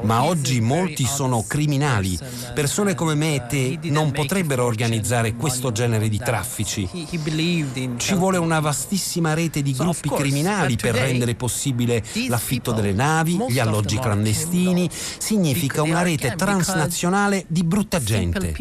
Ma 0.03 0.23
oggi 0.23 0.61
molti 0.61 1.05
sono 1.05 1.43
criminali. 1.47 2.16
Persone 2.53 2.95
come 2.95 3.15
me 3.15 3.35
e 3.35 3.45
te 3.48 3.80
non 3.89 4.11
potrebbero 4.11 4.65
organizzare 4.65 5.35
questo 5.35 5.72
genere 5.72 6.10
di 6.10 6.18
traffici. 6.18 6.88
Ci 7.98 8.14
vuole 8.15 8.38
una 8.38 8.60
vastissima 8.60 9.34
rete 9.34 9.61
di 9.61 9.73
gruppi 9.73 10.10
criminali 10.10 10.76
per 10.76 10.95
rendere 10.95 11.35
possibile 11.35 12.03
l'affitto 12.27 12.72
delle 12.72 12.94
navi, 12.94 13.39
gli 13.49 13.60
alloggi 13.60 13.99
clandestini. 13.99 14.89
Significa 14.91 15.81
una 15.81 16.02
rete 16.02 16.35
transnazionale 16.35 17.45
di 17.48 17.64
brutta 17.64 17.99
gente. 17.99 18.53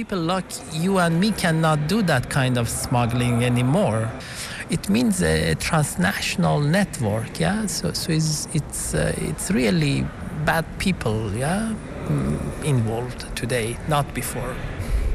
It 4.68 4.88
means 4.88 5.22
a 5.22 5.54
transnational 5.54 6.60
network, 6.60 7.38
yeah. 7.38 7.68
So, 7.68 7.92
so 7.92 8.10
it's 8.10 8.48
it's 8.52 8.94
uh, 8.94 9.12
it's 9.16 9.48
really 9.50 10.04
bad 10.44 10.64
people, 10.78 11.30
yeah, 11.36 11.72
mm, 12.08 12.64
involved 12.64 13.26
today, 13.34 13.76
not 13.88 14.06
before. 14.14 14.54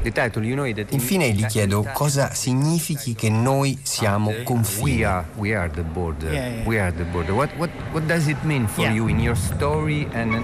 Infine 0.04 1.30
gli 1.30 1.46
chiedo 1.46 1.88
cosa 1.92 2.34
significhi 2.34 3.14
che 3.14 3.30
noi 3.30 3.78
siamo 3.82 4.32
confini. 4.42 4.96
We 4.96 5.04
are, 5.04 5.24
we 5.36 5.54
are 5.54 5.70
the 5.70 5.82
border. 5.82 6.32
Yeah, 6.32 6.48
yeah. 6.48 6.66
We 6.66 6.80
are 6.80 6.92
the 6.92 7.04
border. 7.04 7.34
What, 7.34 7.56
what, 7.56 7.70
what 7.92 8.06
does 8.06 8.26
it 8.26 8.42
mean 8.42 8.66
for 8.66 8.82
yeah. 8.82 8.94
you 8.94 9.06
in 9.06 9.20
your 9.20 9.36
story? 9.36 10.08
And 10.12 10.42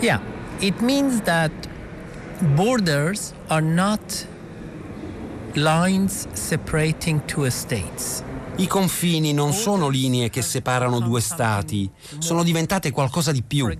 yeah, 0.00 0.18
it 0.60 0.80
means 0.80 1.20
that 1.22 1.52
borders 2.56 3.32
are 3.48 3.62
not 3.62 4.26
lines 5.54 6.26
separating 6.34 7.20
two 7.28 7.48
states. 7.50 8.24
I 8.56 8.66
confini 8.66 9.32
non 9.32 9.52
sono 9.52 9.88
linee 9.88 10.28
che 10.28 10.42
separano 10.42 11.00
due 11.00 11.20
stati, 11.20 11.90
sono 12.18 12.42
diventate 12.42 12.90
qualcosa 12.90 13.32
di 13.32 13.42
più. 13.42 13.74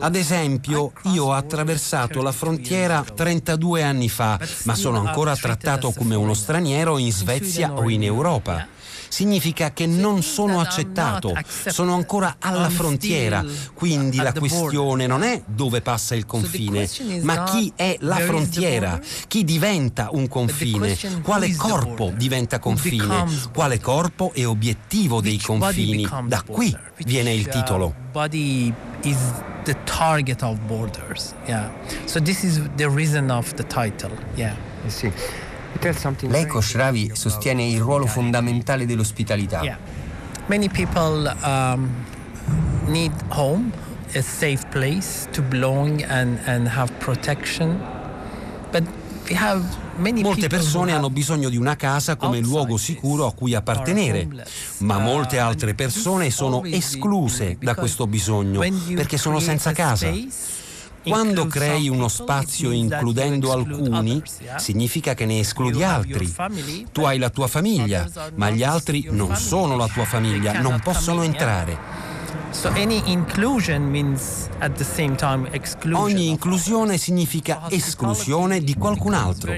Ad 0.00 0.16
esempio, 0.16 0.92
io 1.04 1.26
ho 1.26 1.32
attraversato 1.32 2.20
la 2.20 2.32
frontiera 2.32 3.02
32 3.02 3.82
anni 3.82 4.08
fa, 4.08 4.38
ma 4.64 4.74
sono 4.74 4.98
ancora 4.98 5.36
trattato 5.36 5.92
come 5.92 6.14
uno 6.14 6.34
straniero 6.34 6.98
in 6.98 7.12
Svezia 7.12 7.72
o 7.72 7.88
in 7.88 8.02
Europa 8.02 8.80
significa 9.12 9.72
che 9.72 9.86
non 9.86 10.22
sono 10.22 10.58
accettato, 10.58 11.34
sono 11.66 11.94
ancora 11.94 12.36
alla 12.38 12.70
frontiera, 12.70 13.44
quindi 13.74 14.16
la 14.16 14.32
questione 14.32 15.06
non 15.06 15.22
è 15.22 15.42
dove 15.44 15.82
passa 15.82 16.14
il 16.14 16.24
confine, 16.24 16.88
ma 17.20 17.44
chi 17.44 17.70
è 17.76 17.94
la 18.00 18.16
frontiera, 18.16 18.98
chi 19.28 19.44
diventa 19.44 20.08
un 20.12 20.28
confine, 20.28 20.96
quale 21.22 21.54
corpo 21.54 22.10
diventa 22.16 22.58
confine, 22.58 23.26
quale 23.52 23.78
corpo 23.80 24.32
è 24.32 24.46
obiettivo 24.46 25.20
dei 25.20 25.38
confini. 25.38 26.08
Da 26.24 26.42
qui 26.42 26.74
viene 27.04 27.34
il 27.34 27.46
titolo. 27.48 27.94
the 29.64 29.76
target 29.84 30.42
of 30.42 30.58
borders. 30.66 31.34
Yeah. 31.46 31.70
So 32.06 32.18
this 32.18 32.42
is 32.42 32.60
the 32.76 32.90
reason 32.90 33.30
of 33.30 33.54
the 33.54 33.62
title. 33.62 34.10
Yeah. 34.34 34.56
I 34.84 34.88
see. 34.88 35.12
Lei 36.28 36.46
Koshravi 36.46 37.10
sostiene 37.14 37.66
il 37.66 37.80
ruolo 37.80 38.06
fondamentale 38.06 38.86
dell'ospitalità. 38.86 39.62
Yeah. 39.62 39.78
Many 40.46 40.68
people 40.68 41.34
um, 41.42 41.88
need 42.86 43.12
home, 43.30 43.72
a 44.14 44.22
safe 44.22 44.64
place 44.70 45.26
to 45.32 45.42
belong 45.42 46.02
and, 46.02 46.38
and 46.46 46.68
have 46.68 46.92
protection. 46.98 47.80
But 48.70 48.84
we 49.28 49.36
have 49.36 49.62
Molte 49.96 50.48
persone 50.48 50.92
hanno 50.92 51.10
bisogno 51.10 51.50
di 51.50 51.56
una 51.56 51.76
casa 51.76 52.16
come 52.16 52.40
luogo 52.40 52.76
sicuro 52.78 53.26
a 53.26 53.32
cui 53.32 53.54
appartenere, 53.54 54.26
ma 54.78 54.98
molte 54.98 55.38
altre 55.38 55.74
persone 55.74 56.30
sono 56.30 56.64
escluse 56.64 57.56
da 57.60 57.74
questo 57.74 58.06
bisogno 58.06 58.60
perché 58.94 59.18
sono 59.18 59.38
senza 59.38 59.72
casa. 59.72 60.10
Quando 61.02 61.46
crei 61.46 61.88
uno 61.88 62.08
spazio 62.08 62.70
includendo 62.70 63.52
alcuni, 63.52 64.22
significa 64.56 65.14
che 65.14 65.26
ne 65.26 65.40
escludi 65.40 65.82
altri. 65.82 66.32
Tu 66.92 67.02
hai 67.02 67.18
la 67.18 67.30
tua 67.30 67.46
famiglia, 67.46 68.08
ma 68.34 68.50
gli 68.50 68.62
altri 68.62 69.08
non 69.10 69.34
sono 69.36 69.76
la 69.76 69.88
tua 69.88 70.04
famiglia, 70.04 70.60
non 70.60 70.80
possono 70.80 71.22
entrare. 71.22 72.11
Ogni 76.02 76.28
inclusione 76.28 76.98
significa 76.98 77.62
esclusione 77.70 78.60
di 78.60 78.74
qualcun 78.74 79.14
altro. 79.14 79.54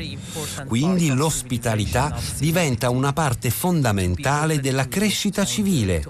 Quindi 0.67 1.09
l'ospitalità 1.09 2.17
diventa 2.39 2.91
una 2.91 3.13
parte 3.13 3.51
fondamentale 3.51 4.61
della 4.61 4.87
crescita 4.87 5.45
civile. 5.45 6.05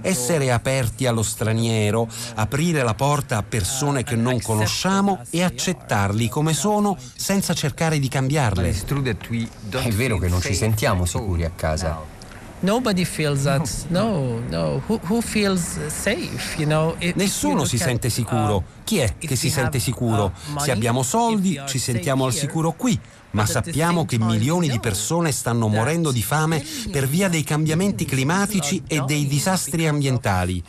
Essere 0.00 0.50
aperti 0.50 1.06
allo 1.06 1.22
straniero, 1.22 2.08
aprire 2.34 2.82
la 2.82 2.94
porta 2.94 3.36
a 3.36 3.42
persone 3.42 4.02
che 4.02 4.16
non 4.16 4.40
conosciamo 4.40 5.20
e 5.30 5.42
accettarli 5.42 6.28
come 6.28 6.54
sono 6.54 6.96
senza 7.14 7.52
cercare 7.54 7.98
di 7.98 8.08
cambiarle. 8.08 8.70
È 8.70 9.90
vero 9.90 10.18
che 10.18 10.28
non 10.28 10.40
ci 10.40 10.54
sentiamo 10.54 11.04
sicuri 11.04 11.44
a 11.44 11.50
casa. 11.50 12.18
Nobody 12.62 13.04
feels 13.04 13.44
that. 13.44 13.68
No, 13.88 14.38
no. 14.50 14.82
Who, 14.86 15.00
who 15.08 15.22
feels 15.22 15.78
safe? 15.88 16.58
You 16.58 16.66
know, 16.66 16.94
Nessuno 17.14 17.64
si 17.64 17.78
sente 17.78 18.10
sicuro. 18.10 18.56
Uh, 18.56 18.62
Chi 18.84 18.98
è 18.98 19.14
che 19.18 19.34
si 19.34 19.48
sente 19.48 19.78
sicuro? 19.78 20.32
Uh, 20.54 20.58
Se 20.58 20.70
abbiamo 20.70 21.02
soldi, 21.02 21.58
ci 21.66 21.78
sentiamo 21.78 22.26
al 22.26 22.34
sicuro 22.34 22.72
qui. 22.72 22.98
Ma 23.32 23.46
sappiamo 23.46 24.04
che 24.04 24.18
milioni 24.18 24.68
di 24.68 24.80
persone 24.80 25.30
stanno 25.30 25.68
morendo 25.68 26.10
di 26.10 26.20
fame 26.20 26.64
per 26.90 27.06
via 27.06 27.28
dei 27.28 27.44
cambiamenti 27.44 28.04
climatici 28.04 28.82
e 28.88 29.02
dei 29.06 29.26
disastri 29.28 29.86
ambientali. 29.86 30.60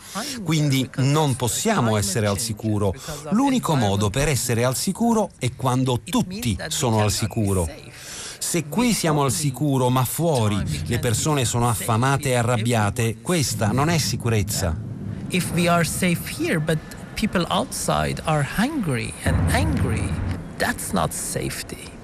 Quindi 0.44 0.88
non 0.98 1.34
possiamo 1.34 1.96
essere 1.96 2.28
al 2.28 2.38
sicuro. 2.38 2.94
L'unico 3.30 3.74
modo 3.74 4.10
per 4.10 4.28
essere 4.28 4.64
al 4.64 4.76
sicuro 4.76 5.30
è 5.38 5.50
quando 5.56 6.00
tutti 6.04 6.56
sono 6.68 7.00
al 7.02 7.10
sicuro. 7.10 7.68
Se 8.52 8.66
qui 8.66 8.92
siamo 8.92 9.22
al 9.22 9.32
sicuro, 9.32 9.88
ma 9.88 10.04
fuori 10.04 10.62
le 10.84 10.98
persone 10.98 11.46
sono 11.46 11.70
affamate 11.70 12.28
e 12.28 12.34
arrabbiate, 12.34 13.16
questa 13.22 13.72
non 13.72 13.88
è 13.88 13.96
sicurezza. 13.96 14.78
If 15.30 15.52
we 15.54 15.68
are 15.68 15.84
safe 15.84 16.28
here, 16.28 16.60
but 16.60 16.76
people 17.14 17.46
outside 17.48 18.20
are 18.26 18.46
hungry 18.58 19.14
and 19.22 19.36
angry, 19.52 20.06
that's 20.58 20.92
not 20.92 21.14
safety. 21.14 22.01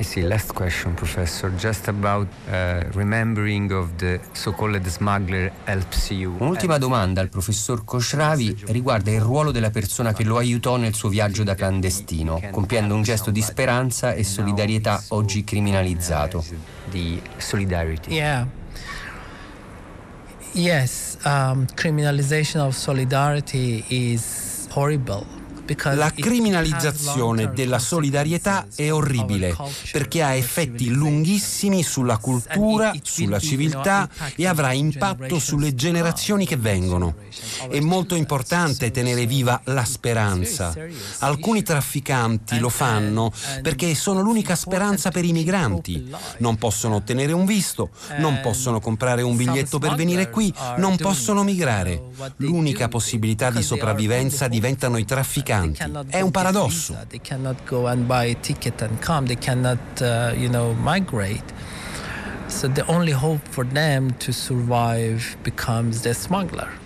I 0.00 0.02
see. 0.02 0.22
Last 0.22 0.54
question, 0.54 0.94
Professor. 0.94 1.54
Just 1.56 1.86
about 1.88 2.26
uh, 2.48 2.84
remembering 2.94 3.70
of 3.70 3.90
the 3.98 4.18
so-called 4.32 4.86
smuggler 4.86 5.52
helps 5.64 6.08
you. 6.08 6.36
Un'ultima 6.38 6.78
domanda 6.78 7.20
al 7.20 7.28
professor 7.28 7.84
Koshravi 7.84 8.62
riguarda 8.68 9.10
il 9.10 9.20
ruolo 9.20 9.50
della 9.50 9.68
persona 9.68 10.14
che 10.14 10.24
lo 10.24 10.38
aiutò 10.38 10.78
nel 10.78 10.94
suo 10.94 11.10
viaggio 11.10 11.42
da 11.44 11.54
clandestino, 11.54 12.40
compiendo 12.50 12.94
un 12.94 13.02
gesto 13.02 13.30
di 13.30 13.42
speranza 13.42 14.14
e 14.14 14.24
solidarietà 14.24 15.02
oggi 15.08 15.44
criminalizzato. 15.44 16.42
Di 16.88 17.20
solidarity. 17.36 18.10
Yeah. 18.14 18.46
Yes, 20.52 21.18
um, 21.26 21.66
criminalization 21.74 22.62
of 22.62 22.74
solidarity 22.74 23.84
is 23.88 24.66
horrible. 24.70 25.39
La 25.94 26.10
criminalizzazione 26.10 27.52
della 27.52 27.78
solidarietà 27.78 28.66
è 28.74 28.90
orribile 28.90 29.56
perché 29.92 30.20
ha 30.20 30.34
effetti 30.34 30.88
lunghissimi 30.88 31.84
sulla 31.84 32.16
cultura, 32.16 32.92
sulla 33.02 33.38
civiltà 33.38 34.08
e 34.34 34.48
avrà 34.48 34.72
impatto 34.72 35.38
sulle 35.38 35.76
generazioni 35.76 36.44
che 36.44 36.56
vengono. 36.56 37.14
È 37.68 37.78
molto 37.78 38.16
importante 38.16 38.90
tenere 38.90 39.26
viva 39.26 39.60
la 39.66 39.84
speranza. 39.84 40.74
Alcuni 41.20 41.62
trafficanti 41.62 42.58
lo 42.58 42.68
fanno 42.68 43.30
perché 43.62 43.94
sono 43.94 44.22
l'unica 44.22 44.56
speranza 44.56 45.10
per 45.10 45.24
i 45.24 45.32
migranti. 45.32 46.10
Non 46.38 46.56
possono 46.56 46.96
ottenere 46.96 47.32
un 47.32 47.46
visto, 47.46 47.90
non 48.18 48.40
possono 48.42 48.80
comprare 48.80 49.22
un 49.22 49.36
biglietto 49.36 49.78
per 49.78 49.94
venire 49.94 50.30
qui, 50.30 50.52
non 50.78 50.96
possono 50.96 51.44
migrare. 51.44 52.02
L'unica 52.38 52.88
possibilità 52.88 53.50
di 53.50 53.62
sopravvivenza 53.62 54.48
diventano 54.48 54.96
i 54.96 55.04
trafficanti 55.04 55.58
migranti. 55.60 56.16
È 56.16 56.20
un 56.20 56.30
paradosso. 56.30 56.96
They 57.08 57.20
cannot 57.20 57.56
go 57.66 57.86
and 57.86 58.04
buy 58.04 58.30
a 58.30 58.36
ticket 58.40 58.82
and 58.82 59.04
come. 59.04 59.26
They 59.26 59.38
cannot, 59.38 60.00
you 60.36 60.48
know, 60.48 60.74
migrate. 60.74 61.52
So 62.46 62.68
the 62.68 62.84
only 62.86 63.12
hope 63.12 63.42
for 63.48 63.66
them 63.66 64.16
to 64.18 64.32
survive 64.32 65.36
becomes 65.42 66.00
the 66.00 66.12
smuggler. 66.12 66.78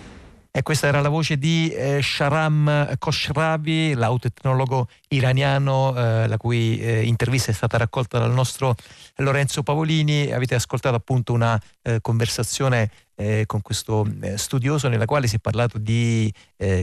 E 0.57 0.61
questa 0.61 0.87
era 0.87 1.01
la 1.01 1.09
voce 1.09 1.37
di 1.37 1.69
eh, 1.69 1.99
Sharam 2.01 2.95
Koshravi, 2.97 3.93
l'autotecnologo 3.93 4.87
iraniano, 5.09 5.93
eh, 5.97 6.27
la 6.27 6.37
cui 6.37 6.79
eh, 6.79 7.03
intervista 7.03 7.51
è 7.51 7.53
stata 7.53 7.75
raccolta 7.75 8.19
dal 8.19 8.31
nostro 8.31 8.73
Lorenzo 9.15 9.63
Pavolini. 9.63 10.31
Avete 10.31 10.55
ascoltato 10.55 10.95
appunto 10.95 11.33
una 11.33 11.61
eh, 11.81 11.99
conversazione 11.99 12.89
eh, 13.15 13.45
con 13.45 13.61
questo 13.61 14.07
eh, 14.21 14.37
studioso 14.37 14.87
nella 14.87 15.05
quale 15.05 15.27
si 15.27 15.37
è 15.37 15.39
parlato 15.39 15.77
di 15.77 16.31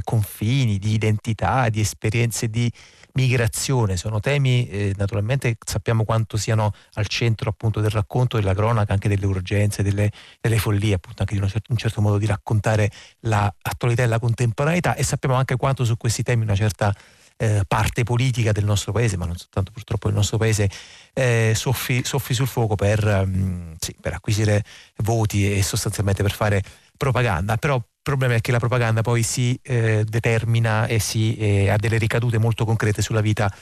confini, 0.05 0.79
di 0.79 0.93
identità, 0.93 1.69
di 1.71 1.81
esperienze 1.81 2.49
di 2.49 2.71
migrazione. 3.13 3.97
Sono 3.97 4.21
temi, 4.21 4.69
eh, 4.69 4.93
naturalmente 4.97 5.57
sappiamo 5.65 6.05
quanto 6.05 6.37
siano 6.37 6.73
al 6.95 7.07
centro 7.07 7.51
appunto 7.51 7.81
del 7.81 7.91
racconto, 7.91 8.37
della 8.37 8.55
cronaca, 8.55 8.93
anche 8.93 9.09
delle 9.09 9.27
urgenze, 9.27 9.83
delle, 9.83 10.11
delle 10.41 10.59
follie, 10.59 10.95
appunto 10.95 11.23
anche 11.23 11.35
di 11.35 11.41
un 11.41 11.49
certo, 11.49 11.73
un 11.73 11.79
certo 11.79 12.01
modo 12.01 12.19
di 12.19 12.27
raccontare 12.27 12.91
l'attualità 13.21 14.03
e 14.03 14.07
la 14.07 14.19
contemporaneità 14.19 14.95
e 14.95 15.03
sappiamo 15.03 15.35
anche 15.35 15.57
quanto 15.57 15.85
su 15.85 15.97
questi 15.97 16.23
temi 16.23 16.43
una 16.43 16.55
certa 16.55 16.95
eh, 17.37 17.65
parte 17.67 18.05
politica 18.05 18.53
del 18.53 18.65
nostro 18.65 18.93
paese, 18.93 19.17
ma 19.17 19.27
non 19.27 19.37
soltanto 19.37 19.73
purtroppo 19.73 20.07
del 20.07 20.17
nostro 20.17 20.39
paese, 20.39 20.71
eh, 21.13 21.53
soffi, 21.55 22.03
soffi, 22.05 22.35
sul 22.35 22.47
fuoco 22.47 22.75
per, 22.75 23.05
um, 23.05 23.75
sì, 23.79 23.95
per 24.01 24.15
acquisire 24.15 24.65
voti 24.99 25.57
e 25.57 25.63
sostanzialmente 25.63 26.23
per 26.23 26.33
fare 26.33 26.63
propaganda. 26.97 27.57
Però 27.57 27.77
il 27.77 27.85
problema 28.03 28.35
è 28.35 28.41
che 28.41 28.53
la 28.53 28.59
propaganda 28.59 29.03
poi 29.03 29.23
si 29.23 29.59
eh, 29.63 30.05
determina 30.07 30.87
e 30.87 30.99
si, 30.99 31.37
eh, 31.37 31.71
ha 31.71 31.77
delle 31.77 31.99
ricadute 31.99 32.39
molto 32.39 32.65
concrete 32.65 33.03
sulla 33.03 33.21
vita 33.21 33.53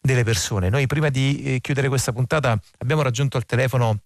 delle 0.00 0.24
persone. 0.24 0.68
Noi 0.68 0.86
prima 0.86 1.10
di 1.10 1.42
eh, 1.42 1.60
chiudere 1.60 1.88
questa 1.88 2.12
puntata 2.12 2.58
abbiamo 2.78 3.02
raggiunto 3.02 3.36
al 3.36 3.44
telefono 3.44 4.00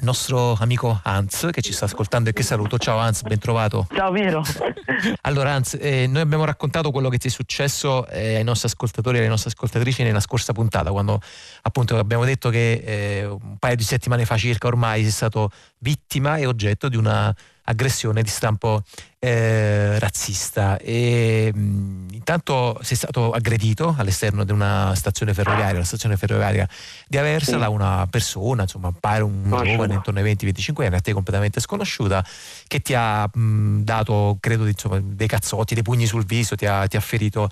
il 0.00 0.06
nostro 0.06 0.56
amico 0.58 0.98
Hans 1.04 1.48
che 1.52 1.60
ci 1.60 1.72
sta 1.72 1.84
ascoltando 1.84 2.30
e 2.30 2.32
che 2.32 2.42
saluto. 2.42 2.78
Ciao 2.78 2.98
Hans, 2.98 3.22
ben 3.22 3.38
trovato. 3.38 3.86
Ciao 3.94 4.10
Piero. 4.10 4.42
allora 5.22 5.52
Hans, 5.52 5.76
eh, 5.78 6.06
noi 6.06 6.22
abbiamo 6.22 6.44
raccontato 6.44 6.90
quello 6.90 7.10
che 7.10 7.18
ti 7.18 7.28
è 7.28 7.30
successo 7.30 8.06
eh, 8.06 8.36
ai 8.36 8.44
nostri 8.44 8.68
ascoltatori 8.68 9.18
e 9.18 9.20
alle 9.20 9.28
nostre 9.28 9.50
ascoltatrici 9.50 10.02
nella 10.02 10.20
scorsa 10.20 10.54
puntata, 10.54 10.90
quando 10.90 11.20
appunto 11.62 11.98
abbiamo 11.98 12.24
detto 12.24 12.48
che 12.48 12.82
eh, 12.84 13.26
un 13.26 13.58
paio 13.58 13.76
di 13.76 13.84
settimane 13.84 14.24
fa 14.24 14.38
circa 14.38 14.68
ormai 14.68 15.02
sei 15.02 15.10
stato 15.10 15.50
vittima 15.78 16.36
e 16.36 16.46
oggetto 16.46 16.88
di 16.88 16.96
una 16.96 17.34
aggressione 17.70 18.22
di 18.22 18.28
stampo 18.28 18.82
eh, 19.18 19.98
razzista 19.98 20.78
e 20.78 21.52
mh, 21.54 21.60
mm, 21.60 22.08
intanto 22.12 22.78
sei 22.82 22.96
stato 22.96 23.32
aggredito 23.32 23.94
all'esterno 23.96 24.44
di 24.44 24.52
una 24.52 24.94
stazione 24.94 25.34
ferroviaria, 25.34 25.78
la 25.78 25.84
stazione 25.84 26.16
ferroviaria 26.16 26.68
di 27.06 27.16
Aversa, 27.16 27.56
da 27.56 27.68
una 27.68 28.06
persona, 28.10 28.62
insomma, 28.62 28.92
pare 28.98 29.22
un 29.22 29.42
giovane 29.44 29.94
intorno 29.94 30.20
ai 30.20 30.34
20-25 30.34 30.84
anni, 30.84 30.96
a 30.96 31.00
te 31.00 31.12
completamente 31.12 31.60
sconosciuta, 31.60 32.24
che 32.66 32.80
ti 32.80 32.94
ha 32.94 33.28
mh, 33.32 33.40
mm, 33.40 33.82
dato, 33.82 34.36
credo, 34.40 34.66
insomma, 34.66 35.00
dei 35.02 35.28
cazzotti, 35.28 35.74
dei 35.74 35.82
pugni 35.82 36.06
sul 36.06 36.24
viso, 36.24 36.56
ti 36.56 36.66
ha, 36.66 36.86
ti 36.86 36.96
ha 36.96 37.00
ferito 37.00 37.48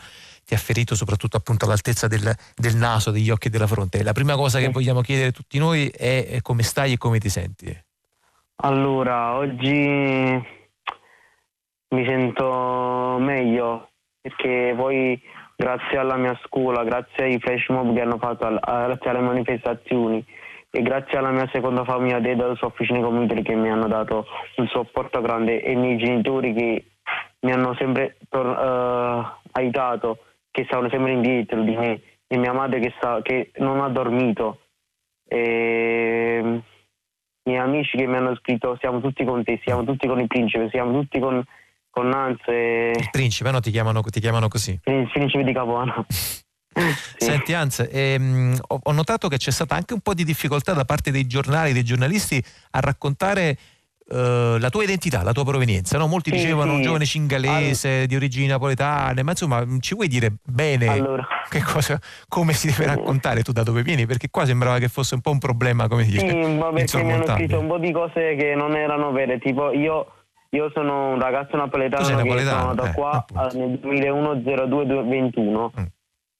ti 0.49 0.55
ha 0.55 0.59
ferito 0.59 0.95
soprattutto 0.95 1.36
appunto 1.36 1.66
all'altezza 1.66 2.07
del, 2.09 2.35
del, 2.57 2.74
naso, 2.74 3.11
degli 3.11 3.28
occhi 3.28 3.49
e 3.49 3.51
della 3.51 3.66
fronte. 3.66 4.03
La 4.03 4.12
prima 4.12 4.35
cosa 4.35 4.59
che 4.59 4.70
vogliamo 4.70 5.03
chiedere 5.03 5.31
tutti 5.31 5.59
noi 5.59 5.89
è 5.89 6.39
come 6.40 6.62
stai 6.62 6.95
e 6.95 6.97
come 6.97 7.19
ti 7.19 7.28
senti. 7.28 7.78
Allora, 8.60 9.36
oggi 9.36 9.70
mi 11.90 12.05
sento 12.05 13.16
meglio 13.20 13.90
perché 14.20 14.74
poi 14.76 15.20
grazie 15.55 15.97
alla 15.98 16.16
mia 16.16 16.36
scuola, 16.44 16.82
grazie 16.82 17.24
ai 17.24 17.39
flash 17.39 17.68
mob 17.68 17.94
che 17.94 18.01
hanno 18.01 18.18
fatto, 18.18 18.48
grazie 18.48 19.10
alle 19.10 19.20
manifestazioni 19.20 20.24
e 20.70 20.82
grazie 20.82 21.18
alla 21.18 21.30
mia 21.30 21.48
seconda 21.52 21.85
famiglia 21.85 22.18
dei 22.18 22.35
Dells 22.35 22.60
Officine 22.62 23.01
Community 23.01 23.43
che 23.43 23.55
mi 23.55 23.70
hanno 23.70 23.86
dato 23.86 24.26
un 24.56 24.66
supporto 24.66 25.20
grande 25.20 25.62
e 25.62 25.70
i 25.70 25.76
miei 25.76 25.97
genitori 25.97 26.52
che 26.52 26.85
mi 27.43 27.52
hanno 27.52 27.76
sempre 27.76 28.16
tor- 28.28 28.59
uh, 28.59 29.48
aiutato, 29.52 30.18
che 30.51 30.64
stavano 30.64 30.89
sempre 30.90 31.12
indietro 31.12 31.62
di 31.62 31.76
me 31.76 32.01
e 32.26 32.36
mia 32.36 32.52
madre 32.52 32.80
che, 32.80 32.93
sta- 32.97 33.22
che 33.22 33.52
non 33.59 33.80
ha 33.80 33.89
dormito. 33.89 34.62
E 35.28 36.60
miei 37.49 37.61
amici 37.61 37.97
che 37.97 38.07
mi 38.07 38.16
hanno 38.16 38.37
scritto 38.37 38.77
siamo 38.81 39.01
tutti 39.01 39.25
con 39.25 39.43
te, 39.43 39.61
siamo 39.65 39.85
tutti 39.85 40.07
con 40.07 40.20
il 40.20 40.27
principe, 40.27 40.69
siamo 40.70 40.93
tutti 40.93 41.19
con, 41.19 41.43
con 41.91 42.09
Nanz 42.09 42.41
e... 42.47 42.93
Il 42.95 43.09
principe, 43.11 43.51
no? 43.51 43.61
Ti 43.61 43.70
chiamano, 43.70 44.03
ti 44.03 44.20
chiamano 44.20 44.49
così? 44.49 44.79
Il 44.85 45.09
principe 45.12 45.45
di 45.45 45.53
Capuano. 45.53 46.07
sì. 46.09 46.47
Senti 47.19 47.55
Hans, 47.55 47.89
ehm, 47.91 48.57
ho, 48.69 48.79
ho 48.83 48.93
notato 48.93 49.29
che 49.29 49.39
c'è 49.39 49.51
stata 49.51 49.75
anche 49.75 49.95
un 49.95 50.01
po' 50.01 50.15
di 50.15 50.25
difficoltà 50.25 50.75
da 50.75 50.85
parte 50.85 51.11
dei 51.11 51.27
giornali, 51.27 51.73
dei 51.73 51.85
giornalisti 51.85 52.43
a 52.73 52.81
raccontare 52.81 53.57
Uh, 54.10 54.56
la 54.59 54.70
tua 54.70 54.85
identità, 54.85 55.22
la 55.22 55.32
tua 55.32 55.44
provenienza. 55.44 55.98
No? 55.98 56.06
Molti 56.06 56.30
sì, 56.30 56.36
dicevano 56.36 56.76
sì. 56.76 56.82
giovane 56.82 57.05
cingalese 57.05 57.89
allora, 57.89 58.06
di 58.06 58.16
origini 58.16 58.47
napoletane, 58.47 59.22
ma 59.22 59.32
insomma 59.32 59.66
ci 59.80 59.94
vuoi 59.94 60.09
dire 60.09 60.36
bene 60.43 60.86
allora. 60.86 61.26
cosa, 61.70 62.01
come 62.26 62.55
si 62.55 62.68
deve 62.68 62.86
raccontare 62.86 63.43
tu 63.43 63.52
da 63.52 63.62
dove 63.62 63.82
vieni? 63.82 64.06
Perché 64.06 64.30
qua 64.30 64.47
sembrava 64.47 64.78
che 64.78 64.89
fosse 64.89 65.14
un 65.14 65.20
po' 65.20 65.30
un 65.30 65.39
problema, 65.39 65.89
come 65.89 66.05
dire. 66.05 66.26
Sì, 66.26 66.56
ma 66.56 66.72
perché 66.72 67.02
mi 67.02 67.12
hanno 67.12 67.26
scritto 67.26 67.59
un 67.59 67.66
po' 67.66 67.76
di 67.76 67.93
cose 67.93 68.35
che 68.35 68.55
non 68.55 68.76
erano 68.76 69.12
vere, 69.12 69.39
tipo 69.40 69.72
io, 69.72 70.06
io 70.51 70.70
sono 70.72 71.12
un 71.12 71.20
ragazzo 71.20 71.59
napoletano 71.59 72.06
che 72.06 72.14
napoletano? 72.14 72.60
sono 72.60 72.74
da 72.74 72.89
eh, 72.89 72.94
qua 72.94 73.10
appunto. 73.10 73.59
nel 73.59 73.78
2001-02-21, 73.82 75.80
mm. 75.80 75.85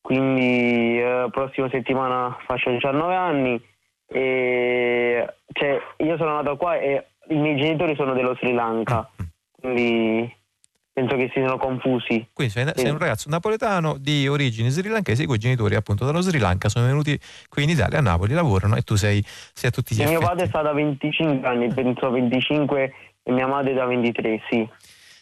quindi 0.01 1.01
eh, 1.03 1.29
prossima 1.31 1.69
settimana 1.71 2.35
faccio 2.47 2.71
19 2.71 3.15
anni 3.15 3.63
e 4.11 5.35
cioè, 5.53 5.79
io 5.99 6.17
sono 6.17 6.37
nato 6.37 6.57
qua 6.57 6.79
e 6.79 7.08
i 7.29 7.37
miei 7.37 7.57
genitori 7.57 7.95
sono 7.95 8.15
dello 8.15 8.37
Sri 8.41 8.53
Lanka, 8.53 9.09
quindi 9.61 10.37
penso 10.93 11.15
che 11.17 11.27
si 11.27 11.35
siano 11.35 11.57
confusi. 11.59 12.29
Quindi 12.33 12.53
sei, 12.53 12.67
sei, 12.75 12.91
un 12.91 12.99
ragazzo 12.99 13.29
napoletano 13.29 13.97
di 13.99 14.27
origini 14.27 14.71
srilankesi, 14.71 15.23
i 15.23 15.27
cui 15.27 15.39
genitori 15.39 15.77
appunto 15.77 16.05
dallo 16.05 16.21
Sri 16.21 16.39
Lanka 16.39 16.69
sono 16.69 16.87
venuti 16.87 17.19
qui 17.49 17.63
in 17.63 17.71
Italia, 17.71 17.99
a 17.99 18.03
Napoli, 18.03 18.35
lavorano 18.35 18.77
e 18.77 18.83
tu 18.83 18.97
sei, 18.97 19.23
sei 19.25 19.71
a 19.71 19.73
tutti 19.73 19.95
gli 19.95 20.01
effetti. 20.01 20.19
Mio 20.19 20.27
padre 20.27 20.47
sta 20.47 20.63
da 20.63 20.73
25 20.73 21.47
anni, 21.47 21.73
penso 21.73 22.11
25 22.11 22.93
e 23.23 23.33
mia 23.33 23.47
madre 23.47 23.75
da 23.75 23.85
23, 23.85 24.41
sì. 24.51 24.69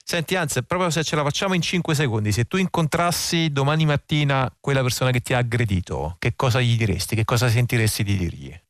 Senti, 0.08 0.36
anzi, 0.36 0.64
proprio 0.64 0.88
se 0.90 1.02
ce 1.02 1.16
la 1.16 1.24
facciamo 1.24 1.54
in 1.54 1.60
5 1.60 1.92
secondi, 1.92 2.30
se 2.30 2.44
tu 2.44 2.56
incontrassi 2.58 3.50
domani 3.50 3.84
mattina 3.84 4.48
quella 4.60 4.80
persona 4.80 5.10
che 5.10 5.18
ti 5.18 5.34
ha 5.34 5.38
aggredito, 5.38 6.14
che 6.20 6.34
cosa 6.36 6.60
gli 6.60 6.76
diresti? 6.76 7.16
Che 7.16 7.24
cosa 7.24 7.48
sentiresti 7.48 8.04
di 8.04 8.16
dirgli? 8.16 8.60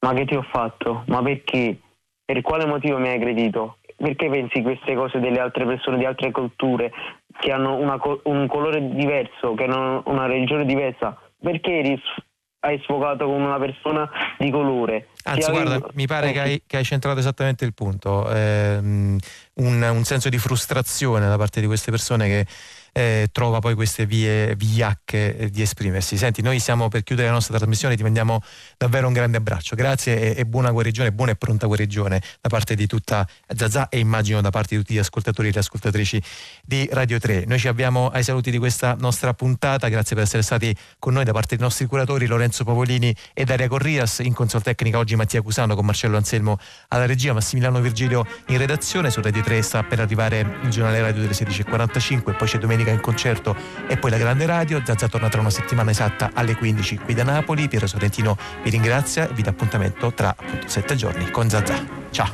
Ma 0.00 0.12
che 0.14 0.24
ti 0.24 0.34
ho 0.34 0.42
fatto? 0.42 1.04
Ma 1.06 1.22
perché? 1.22 1.78
Per 2.24 2.40
quale 2.40 2.66
motivo 2.66 2.98
mi 2.98 3.08
hai 3.08 3.16
aggredito? 3.16 3.78
Perché 3.96 4.28
pensi 4.28 4.62
queste 4.62 4.94
cose 4.94 5.20
delle 5.20 5.38
altre 5.38 5.64
persone 5.64 5.98
di 5.98 6.04
altre 6.04 6.30
culture 6.30 6.90
che 7.38 7.52
hanno 7.52 7.76
una, 7.76 7.98
un 8.24 8.46
colore 8.46 8.94
diverso, 8.94 9.54
che 9.54 9.64
hanno 9.64 10.02
una 10.06 10.26
religione 10.26 10.64
diversa? 10.64 11.18
Perché 11.40 12.00
hai 12.60 12.80
sfogato 12.82 13.26
con 13.26 13.40
una 13.40 13.58
persona 13.58 14.08
di 14.38 14.50
colore? 14.50 15.08
Anzi, 15.24 15.50
avevi... 15.50 15.64
guarda, 15.64 15.88
mi 15.94 16.06
pare 16.06 16.30
eh, 16.30 16.32
che, 16.32 16.40
hai, 16.40 16.62
che, 16.66 16.76
hai, 16.78 16.84
centrato 16.84 17.18
esattamente 17.18 17.64
il 17.64 17.74
punto. 17.74 18.28
Eh, 18.32 18.78
un, 18.78 19.18
un 19.54 20.04
senso 20.04 20.28
di 20.28 20.38
frustrazione 20.38 21.28
da 21.28 21.36
parte 21.36 21.60
di 21.60 21.66
queste 21.66 21.90
persone 21.90 22.26
che 22.28 22.46
eh, 22.92 23.28
trova 23.32 23.58
poi 23.58 23.74
queste 23.74 24.06
vie 24.06 24.54
vigliacche 24.54 25.36
eh, 25.36 25.50
di 25.50 25.62
esprimersi. 25.62 26.16
Senti, 26.16 26.42
noi 26.42 26.58
siamo 26.58 26.88
per 26.88 27.02
chiudere 27.02 27.28
la 27.28 27.34
nostra 27.34 27.56
trasmissione, 27.56 27.96
ti 27.96 28.02
mandiamo 28.02 28.42
davvero 28.76 29.06
un 29.06 29.12
grande 29.12 29.38
abbraccio. 29.38 29.74
Grazie 29.74 30.34
e, 30.34 30.40
e 30.40 30.44
buona 30.44 30.70
guarigione, 30.70 31.12
buona 31.12 31.32
e 31.32 31.36
pronta 31.36 31.66
guarigione 31.66 32.20
da 32.40 32.48
parte 32.48 32.74
di 32.74 32.86
tutta 32.86 33.26
Zazà 33.54 33.88
e 33.88 33.98
immagino 33.98 34.40
da 34.40 34.50
parte 34.50 34.74
di 34.74 34.82
tutti 34.82 34.94
gli 34.94 34.98
ascoltatori 34.98 35.48
e 35.48 35.52
le 35.52 35.60
ascoltatrici 35.60 36.22
di 36.62 36.88
Radio 36.92 37.18
3. 37.18 37.44
Noi 37.46 37.58
ci 37.58 37.68
abbiamo 37.68 38.08
ai 38.10 38.22
saluti 38.22 38.50
di 38.50 38.58
questa 38.58 38.94
nostra 38.98 39.32
puntata, 39.32 39.88
grazie 39.88 40.14
per 40.14 40.24
essere 40.24 40.42
stati 40.42 40.74
con 40.98 41.14
noi 41.14 41.24
da 41.24 41.32
parte 41.32 41.56
dei 41.56 41.64
nostri 41.64 41.86
curatori 41.86 42.26
Lorenzo 42.26 42.64
Pavolini 42.64 43.14
e 43.32 43.44
Daria 43.44 43.68
Corrias, 43.68 44.18
in 44.18 44.34
consol 44.34 44.62
tecnica 44.62 44.98
oggi 44.98 45.16
Mattia 45.16 45.40
Cusano 45.40 45.74
con 45.74 45.86
Marcello 45.86 46.16
Anselmo 46.16 46.58
alla 46.88 47.06
regia, 47.06 47.32
Massimiliano 47.32 47.80
Virgilio 47.80 48.26
in 48.48 48.58
redazione, 48.58 49.10
su 49.10 49.20
Radio 49.22 49.42
3 49.42 49.62
sta 49.62 49.82
per 49.82 50.00
arrivare 50.00 50.40
il 50.62 50.68
giornale 50.70 51.00
radio 51.00 51.22
delle 51.22 51.32
16.45, 51.32 52.36
poi 52.36 52.48
c'è 52.48 52.58
domenica 52.58 52.81
domenica 52.82 52.90
in 52.90 53.00
concerto 53.00 53.56
e 53.86 53.96
poi 53.96 54.10
la 54.10 54.18
grande 54.18 54.46
radio. 54.46 54.80
Zazza 54.84 55.08
torna 55.08 55.28
tra 55.28 55.40
una 55.40 55.50
settimana 55.50 55.90
esatta 55.90 56.30
alle 56.34 56.56
15 56.56 56.98
qui 56.98 57.14
da 57.14 57.22
Napoli. 57.22 57.68
Piero 57.68 57.86
Sorrentino 57.86 58.36
vi 58.62 58.70
ringrazia 58.70 59.28
e 59.28 59.32
vi 59.32 59.42
dà 59.42 59.50
appuntamento 59.50 60.12
tra 60.12 60.30
appunto 60.30 60.68
sette 60.68 60.96
giorni 60.96 61.30
con 61.30 61.48
Zazza. 61.48 62.00
Ciao. 62.10 62.30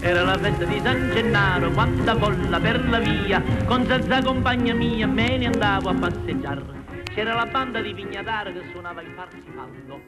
Era 0.00 0.22
la 0.22 0.38
festa 0.38 0.64
di 0.64 0.80
San 0.82 1.10
Gennaro, 1.12 1.70
quanta 1.70 2.16
folla 2.16 2.60
per 2.60 2.86
la 2.88 2.98
via, 2.98 3.42
con 3.64 3.86
Zazza 3.86 4.22
compagna 4.22 4.74
mia 4.74 5.06
me 5.06 5.38
ne 5.38 5.46
andavo 5.46 5.88
a 5.88 5.94
passeggiare. 5.94 6.74
C'era 7.14 7.34
la 7.34 7.46
banda 7.46 7.80
di 7.80 7.94
Pignataro 7.94 8.52
che 8.52 8.62
suonava 8.72 9.00
il 9.00 9.08
Parsifaldo 9.08 10.05